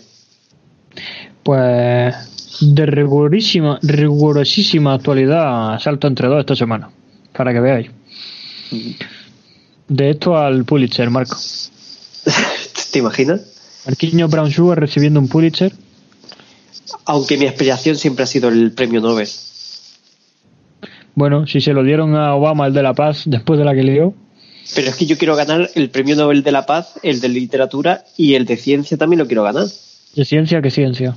Pues 1.43 2.15
de 2.61 2.85
rigurosísima, 2.85 3.79
rigurosísima 3.81 4.93
actualidad 4.93 5.79
salto 5.79 6.07
entre 6.07 6.27
dos 6.27 6.39
esta 6.39 6.55
semana, 6.55 6.89
para 7.33 7.53
que 7.53 7.59
veáis. 7.59 7.91
De 9.87 10.09
esto 10.09 10.37
al 10.37 10.65
Pulitzer, 10.65 11.09
Marco. 11.09 11.37
¿Te 12.91 12.99
imaginas? 12.99 13.41
Marquinhos 13.85 14.29
Brown 14.29 14.51
Sugar 14.51 14.79
recibiendo 14.79 15.19
un 15.19 15.27
Pulitzer 15.27 15.73
aunque 17.05 17.37
mi 17.37 17.45
aspiración 17.45 17.95
siempre 17.95 18.23
ha 18.23 18.27
sido 18.27 18.49
el 18.49 18.71
premio 18.71 19.01
Nobel. 19.01 19.27
Bueno, 21.15 21.47
si 21.47 21.59
se 21.59 21.73
lo 21.73 21.83
dieron 21.83 22.15
a 22.15 22.35
Obama 22.35 22.67
el 22.67 22.73
de 22.73 22.83
la 22.83 22.93
paz 22.93 23.23
después 23.25 23.57
de 23.59 23.65
la 23.65 23.73
que 23.73 23.83
le 23.83 23.93
dio. 23.93 24.13
Pero 24.75 24.89
es 24.89 24.95
que 24.95 25.05
yo 25.05 25.17
quiero 25.17 25.35
ganar 25.35 25.69
el 25.73 25.89
premio 25.89 26.15
Nobel 26.15 26.43
de 26.43 26.51
la 26.51 26.65
paz, 26.65 26.99
el 27.01 27.19
de 27.19 27.29
literatura 27.29 28.05
y 28.15 28.35
el 28.35 28.45
de 28.45 28.57
ciencia 28.57 28.97
también 28.97 29.19
lo 29.19 29.27
quiero 29.27 29.43
ganar. 29.43 29.65
¿De 30.15 30.25
ciencia 30.25 30.61
qué 30.61 30.69
ciencia? 30.69 31.15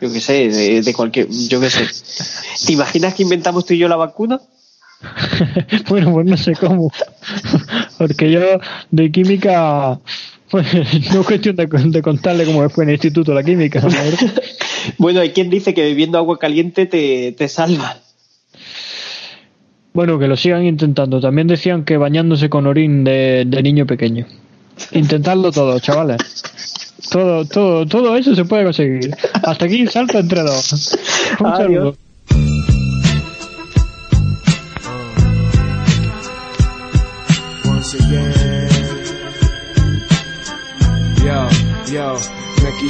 Yo 0.00 0.12
qué 0.12 0.20
sé, 0.20 0.48
de, 0.82 0.94
cualquier. 0.94 1.28
Yo 1.28 1.60
qué 1.60 1.70
sé. 1.70 1.86
¿Te 2.66 2.72
imaginas 2.72 3.14
que 3.14 3.22
inventamos 3.22 3.64
tú 3.64 3.74
y 3.74 3.78
yo 3.78 3.88
la 3.88 3.96
vacuna? 3.96 4.40
bueno, 5.88 6.12
pues 6.12 6.26
no 6.26 6.36
sé 6.36 6.54
cómo. 6.54 6.90
Porque 7.98 8.30
yo 8.30 8.40
de 8.90 9.10
química 9.10 10.00
pues 10.50 10.66
no 11.12 11.20
es 11.20 11.26
cuestión 11.26 11.56
de, 11.56 12.02
contarle 12.02 12.44
cómo 12.44 12.68
fue 12.70 12.84
en 12.84 12.90
el 12.90 12.94
Instituto 12.94 13.32
de 13.32 13.36
la 13.36 13.42
Química. 13.42 13.82
bueno, 14.98 15.20
hay 15.20 15.30
quien 15.30 15.50
dice 15.50 15.74
que 15.74 15.82
bebiendo 15.82 16.18
agua 16.18 16.38
caliente 16.38 16.86
te, 16.86 17.32
te 17.32 17.48
salva. 17.48 17.96
Bueno, 19.92 20.18
que 20.18 20.28
lo 20.28 20.36
sigan 20.36 20.64
intentando. 20.64 21.20
También 21.20 21.46
decían 21.46 21.84
que 21.84 21.96
bañándose 21.96 22.50
con 22.50 22.66
orín 22.66 23.02
de, 23.02 23.46
niño 23.62 23.86
pequeño. 23.86 24.26
Intentadlo 24.92 25.50
todo, 25.52 25.78
chavales. 25.80 26.18
Todo, 27.10 27.46
todo, 27.46 27.86
todo 27.86 28.16
eso 28.16 28.34
se 28.34 28.44
puede 28.44 28.64
conseguir. 28.64 29.16
Hasta 29.42 29.64
aquí 29.64 29.86
salto 29.86 30.18
entre 30.18 30.42
dos. 30.42 30.98
Un 31.40 31.56
saludo. 31.56 31.96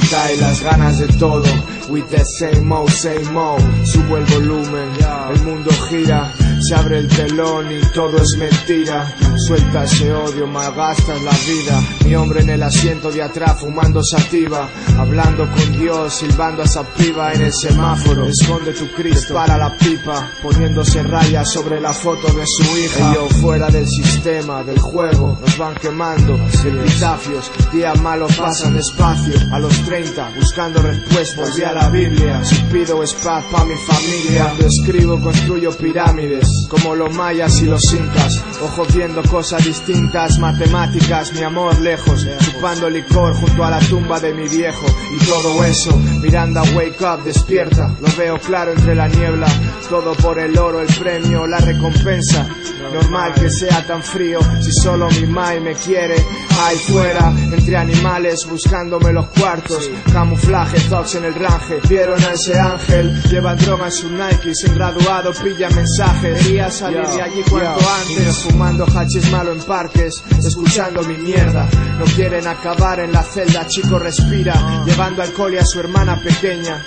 Quitáis 0.07 0.39
las 0.39 0.63
ganas 0.63 0.99
de 0.99 1.07
todo. 1.19 1.43
With 1.89 2.05
the 2.09 2.23
same 2.39 2.65
mode, 2.65 2.91
same 2.91 3.29
mode. 3.31 3.63
Subo 3.85 4.17
el 4.17 4.25
volumen, 4.25 4.89
el 5.33 5.43
mundo 5.43 5.71
gira. 5.89 6.31
Se 6.59 6.75
abre 6.75 6.99
el 6.99 7.07
telón 7.07 7.71
y 7.71 7.81
todo 7.93 8.17
es 8.17 8.37
mentira. 8.37 9.13
Suelta 9.37 9.83
ese 9.83 10.11
odio, 10.11 10.47
malgastas 10.47 11.21
la 11.21 11.31
vida. 11.31 11.81
Mi 12.05 12.15
hombre 12.15 12.41
en 12.41 12.49
el 12.49 12.63
asiento 12.63 13.11
de 13.11 13.21
atrás 13.21 13.59
fumando 13.59 14.01
sativa. 14.03 14.67
Hablando 14.97 15.47
con 15.51 15.79
Dios, 15.79 16.15
silbando 16.15 16.63
a 16.63 16.65
esa 16.65 16.83
piba 16.83 17.33
en 17.33 17.41
el 17.41 17.53
semáforo. 17.53 18.25
Esconde 18.25 18.73
tu 18.73 18.91
Cristo 18.93 19.35
para 19.35 19.57
la 19.57 19.77
pipa. 19.77 20.31
Poniéndose 20.41 21.03
rayas 21.03 21.51
sobre 21.51 21.79
la 21.79 21.93
foto 21.93 22.27
de 22.33 22.43
su 22.45 22.77
hija. 22.77 23.13
yo 23.13 23.27
fuera 23.39 23.69
del 23.69 23.87
sistema, 23.87 24.63
del 24.63 24.79
juego. 24.79 25.37
Nos 25.39 25.57
van 25.57 25.75
quemando. 25.75 26.35
Epitafios, 26.65 27.51
días 27.71 28.01
malos 28.01 28.35
pasan 28.35 28.73
despacio. 28.73 29.35
A 29.51 29.59
los 29.59 29.73
30, 29.85 30.31
buscando 30.35 30.81
respuestas. 30.81 31.51
Volví 31.51 31.63
a 31.63 31.73
la 31.73 31.89
Biblia. 31.89 32.43
Si 32.43 32.55
pido 32.71 33.03
es 33.03 33.13
paz 33.13 33.43
pa' 33.51 33.63
mi 33.65 33.75
familia. 33.75 34.45
Cuando 34.45 34.67
escribo 34.67 35.21
construyo 35.21 35.71
pirámides 35.77 36.47
como 36.69 36.95
los 36.95 37.13
mayas 37.13 37.61
y 37.61 37.65
los 37.65 37.83
incas, 37.93 38.43
ojos 38.61 38.93
viendo 38.93 39.21
cosas 39.29 39.63
distintas, 39.63 40.39
matemáticas, 40.39 41.33
mi 41.33 41.43
amor 41.43 41.79
lejos, 41.79 42.25
chupando 42.39 42.89
licor 42.89 43.33
junto 43.33 43.63
a 43.63 43.71
la 43.71 43.79
tumba 43.79 44.19
de 44.19 44.33
mi 44.33 44.47
viejo. 44.47 44.85
Y 45.15 45.25
todo 45.25 45.63
eso, 45.63 45.95
Miranda 46.21 46.63
wake 46.75 47.01
up, 47.01 47.23
despierta, 47.23 47.95
lo 47.99 48.07
veo 48.17 48.37
claro 48.39 48.71
entre 48.71 48.95
la 48.95 49.07
niebla, 49.07 49.47
todo 49.89 50.13
por 50.15 50.39
el 50.39 50.57
oro, 50.57 50.81
el 50.81 50.93
premio, 50.95 51.45
la 51.47 51.59
recompensa, 51.59 52.47
normal 52.93 53.33
que 53.33 53.49
sea 53.49 53.85
tan 53.85 54.01
frío, 54.01 54.39
si 54.61 54.71
solo 54.71 55.09
mi 55.09 55.27
mai 55.27 55.59
me 55.59 55.73
quiere, 55.73 56.15
ahí 56.61 56.77
fuera, 56.77 57.31
entre 57.51 57.77
animales, 57.77 58.47
buscándome 58.49 59.13
los 59.13 59.27
cuartos, 59.27 59.89
camuflaje, 60.11 60.79
thoughts 60.89 61.15
en 61.15 61.25
el 61.25 61.35
range, 61.35 61.79
vieron 61.89 62.21
a 62.23 62.33
ese 62.33 62.57
ángel, 62.59 63.21
lleva 63.23 63.55
droga 63.55 63.85
en 63.85 63.91
su 63.91 64.09
Nike, 64.09 64.55
sin 64.55 64.73
graduado, 64.73 65.31
pilla 65.33 65.69
mensajes, 65.69 66.37
Quería 66.43 66.69
salir 66.71 67.05
de 67.07 67.21
allí 67.21 67.41
cuanto 67.49 67.89
antes 67.89 68.37
Fumando 68.43 68.85
hachis 69.17 69.31
malo 69.31 69.51
en 69.51 69.59
parques 69.59 70.23
Escuchando 70.37 71.01
mi 71.03 71.15
mierda. 71.17 71.67
No 71.99 72.05
quieren 72.05 72.47
acabar 72.47 72.99
en 72.99 73.11
la 73.11 73.23
celda 73.23 73.67
Chico 73.67 73.99
respira. 73.99 74.83
Llevando 74.85 75.21
alcohol 75.21 75.53
y 75.53 75.57
a 75.57 75.65
su 75.65 75.79
hermana 75.79 76.21
pequeña 76.21 76.85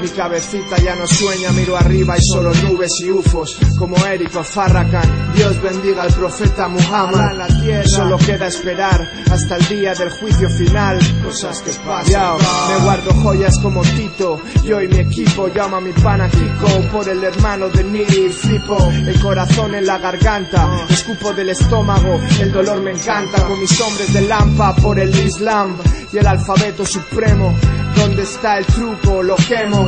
mi 0.00 0.08
cabecita 0.08 0.76
ya 0.78 0.94
no 0.94 1.06
sueña, 1.06 1.50
miro 1.52 1.76
arriba 1.76 2.16
y 2.16 2.20
solo 2.22 2.52
nubes 2.54 2.92
y 3.00 3.10
ufos, 3.10 3.58
como 3.78 3.96
Eric 4.06 4.34
o 4.36 4.44
Farrakhan. 4.44 5.32
Dios 5.34 5.60
bendiga 5.60 6.02
al 6.02 6.12
profeta 6.12 6.68
Muhammad. 6.68 7.36
La 7.36 7.46
tierra. 7.48 7.88
Solo 7.88 8.18
queda 8.18 8.46
esperar 8.46 9.10
hasta 9.30 9.56
el 9.56 9.68
día 9.68 9.94
del 9.94 10.10
juicio 10.10 10.48
final. 10.50 10.98
Cosas 11.24 11.62
que 11.62 11.72
pasan. 11.84 12.36
me 12.68 12.84
guardo 12.84 13.12
joyas 13.22 13.58
como 13.60 13.82
Tito. 13.82 14.40
Yo 14.64 14.80
y 14.80 14.88
mi 14.88 14.98
equipo 14.98 15.48
llama 15.48 15.78
a 15.78 15.80
mi 15.80 15.92
pana 15.92 16.28
Kiko 16.28 16.88
por 16.92 17.08
el 17.08 17.22
hermano 17.22 17.68
de 17.68 17.84
Niri. 17.84 18.28
Flipo 18.30 18.76
el 18.90 19.20
corazón 19.20 19.74
en 19.74 19.86
la 19.86 19.98
garganta, 19.98 20.86
escupo 20.88 21.32
del 21.32 21.50
estómago. 21.50 22.20
El 22.40 22.52
dolor 22.52 22.82
me 22.82 22.92
encanta 22.92 23.44
con 23.46 23.58
mis 23.58 23.80
hombres 23.80 24.12
de 24.12 24.22
Lampa 24.22 24.74
por 24.76 24.98
el 24.98 25.10
Islam 25.18 25.76
y 26.12 26.18
el 26.18 26.26
alfabeto 26.26 26.84
supremo. 26.86 27.54
¿Dónde 27.96 28.22
está 28.22 28.58
el 28.58 28.66
truco? 28.66 29.22
Lo 29.22 29.34
quemo. 29.36 29.87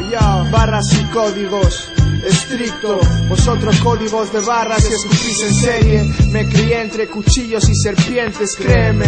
Barras 0.50 0.92
y 0.94 1.04
códigos 1.12 1.90
estricto. 2.24 3.00
Vosotros 3.28 3.78
códigos 3.80 4.32
de 4.32 4.40
barras 4.40 4.88
y 4.90 4.94
escupís 4.94 5.42
en 5.42 5.54
serie. 5.54 6.14
Me 6.32 6.48
crié 6.48 6.80
entre 6.80 7.08
cuchillos 7.08 7.68
y 7.68 7.74
serpientes, 7.74 8.56
créeme. 8.56 9.06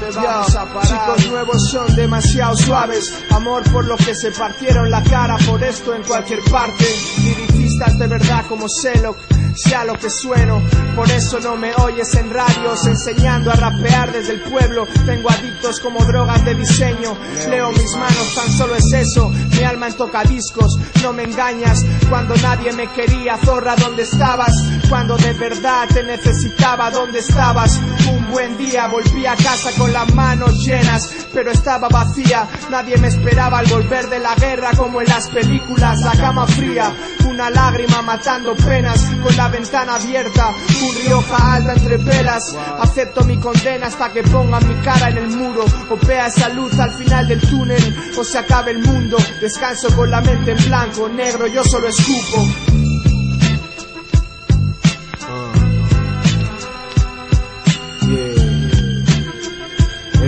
Chicos 0.00 1.26
nuevos 1.30 1.70
son 1.70 1.94
demasiado 1.96 2.56
suaves. 2.56 3.12
Amor 3.30 3.62
por 3.70 3.84
lo 3.84 3.96
que 3.96 4.14
se 4.14 4.30
partieron 4.30 4.90
la 4.90 5.02
cara 5.02 5.36
por 5.46 5.62
esto 5.62 5.94
en 5.94 6.02
cualquier 6.02 6.40
parte. 6.50 6.84
Liricistas 7.22 7.98
de 7.98 8.06
verdad 8.06 8.44
como 8.48 8.68
Selok 8.68 9.16
sea 9.58 9.84
lo 9.84 9.94
que 9.94 10.08
sueno. 10.08 10.62
Por 10.94 11.10
eso 11.10 11.40
no 11.40 11.56
me 11.56 11.74
oyes 11.74 12.14
en 12.14 12.30
radios 12.30 12.86
enseñando 12.86 13.50
a 13.50 13.54
rapear 13.54 14.12
desde 14.12 14.34
el 14.34 14.40
pueblo. 14.42 14.86
Tengo 15.06 15.30
adictos 15.30 15.80
como 15.80 16.04
drogas 16.04 16.44
de 16.44 16.54
diseño. 16.54 17.16
Leo 17.48 17.70
mis 17.72 17.92
manos, 17.96 18.34
tan 18.34 18.50
solo 18.52 18.76
es 18.76 18.92
eso. 18.92 19.28
Mi 19.28 19.64
alma 19.64 19.88
en 19.88 19.96
tocadiscos, 19.96 20.78
no 21.02 21.12
me 21.12 21.24
engañas. 21.24 21.84
Cuando 22.08 22.36
nadie 22.36 22.72
me 22.72 22.90
quería, 22.92 23.36
zorra, 23.38 23.74
¿dónde 23.76 24.02
estabas? 24.02 24.52
Cuando 24.88 25.16
de 25.16 25.32
verdad 25.34 25.88
te 25.92 26.02
necesitaba, 26.02 26.90
¿dónde 26.90 27.18
estabas? 27.18 27.80
Un 28.10 28.27
buen 28.30 28.56
día 28.56 28.86
volví 28.88 29.26
a 29.26 29.36
casa 29.36 29.70
con 29.76 29.92
las 29.92 30.12
manos 30.14 30.64
llenas, 30.64 31.26
pero 31.32 31.50
estaba 31.50 31.88
vacía. 31.88 32.46
Nadie 32.70 32.96
me 32.98 33.08
esperaba 33.08 33.58
al 33.58 33.66
volver 33.66 34.08
de 34.08 34.18
la 34.18 34.34
guerra 34.34 34.70
como 34.76 35.00
en 35.00 35.08
las 35.08 35.28
películas. 35.28 36.00
La 36.00 36.12
cama 36.12 36.46
fría, 36.46 36.92
una 37.28 37.50
lágrima 37.50 38.02
matando 38.02 38.54
penas 38.56 39.04
con 39.22 39.36
la 39.36 39.48
ventana 39.48 39.96
abierta, 39.96 40.54
un 40.82 40.94
rioja 41.04 41.54
alta 41.54 41.72
entre 41.74 41.98
pelas. 41.98 42.54
Acepto 42.80 43.24
mi 43.24 43.38
condena 43.38 43.86
hasta 43.86 44.12
que 44.12 44.22
pongan 44.22 44.66
mi 44.68 44.74
cara 44.82 45.10
en 45.10 45.18
el 45.18 45.28
muro. 45.30 45.64
O 45.90 46.06
vea 46.06 46.26
esa 46.26 46.48
luz 46.50 46.78
al 46.78 46.92
final 46.94 47.26
del 47.28 47.40
túnel, 47.40 47.96
o 48.18 48.24
se 48.24 48.38
acabe 48.38 48.72
el 48.72 48.78
mundo. 48.78 49.16
Descanso 49.40 49.94
con 49.94 50.10
la 50.10 50.20
mente 50.20 50.52
en 50.52 50.64
blanco, 50.64 51.08
negro, 51.08 51.46
yo 51.46 51.62
solo 51.64 51.88
escupo. 51.88 52.87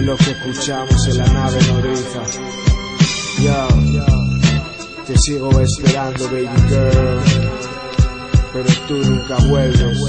Lo 0.02 0.16
que 0.16 0.30
escuchamos 0.30 1.08
en 1.08 1.18
la 1.18 1.26
nave 1.26 1.58
nodriza. 1.68 2.22
Yo, 3.42 3.68
te 5.06 5.18
sigo 5.18 5.60
esperando, 5.60 6.24
baby 6.26 6.48
girl 6.68 7.70
pero 8.52 8.68
tú 8.88 8.96
nunca 8.96 9.36
vuelves. 9.46 10.00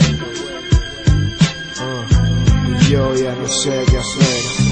Uh, 1.79 2.05
y 2.69 2.89
yo 2.89 3.15
ya 3.15 3.35
no 3.35 3.47
sé 3.47 3.83
qué 3.89 3.97
hacer. 3.97 4.70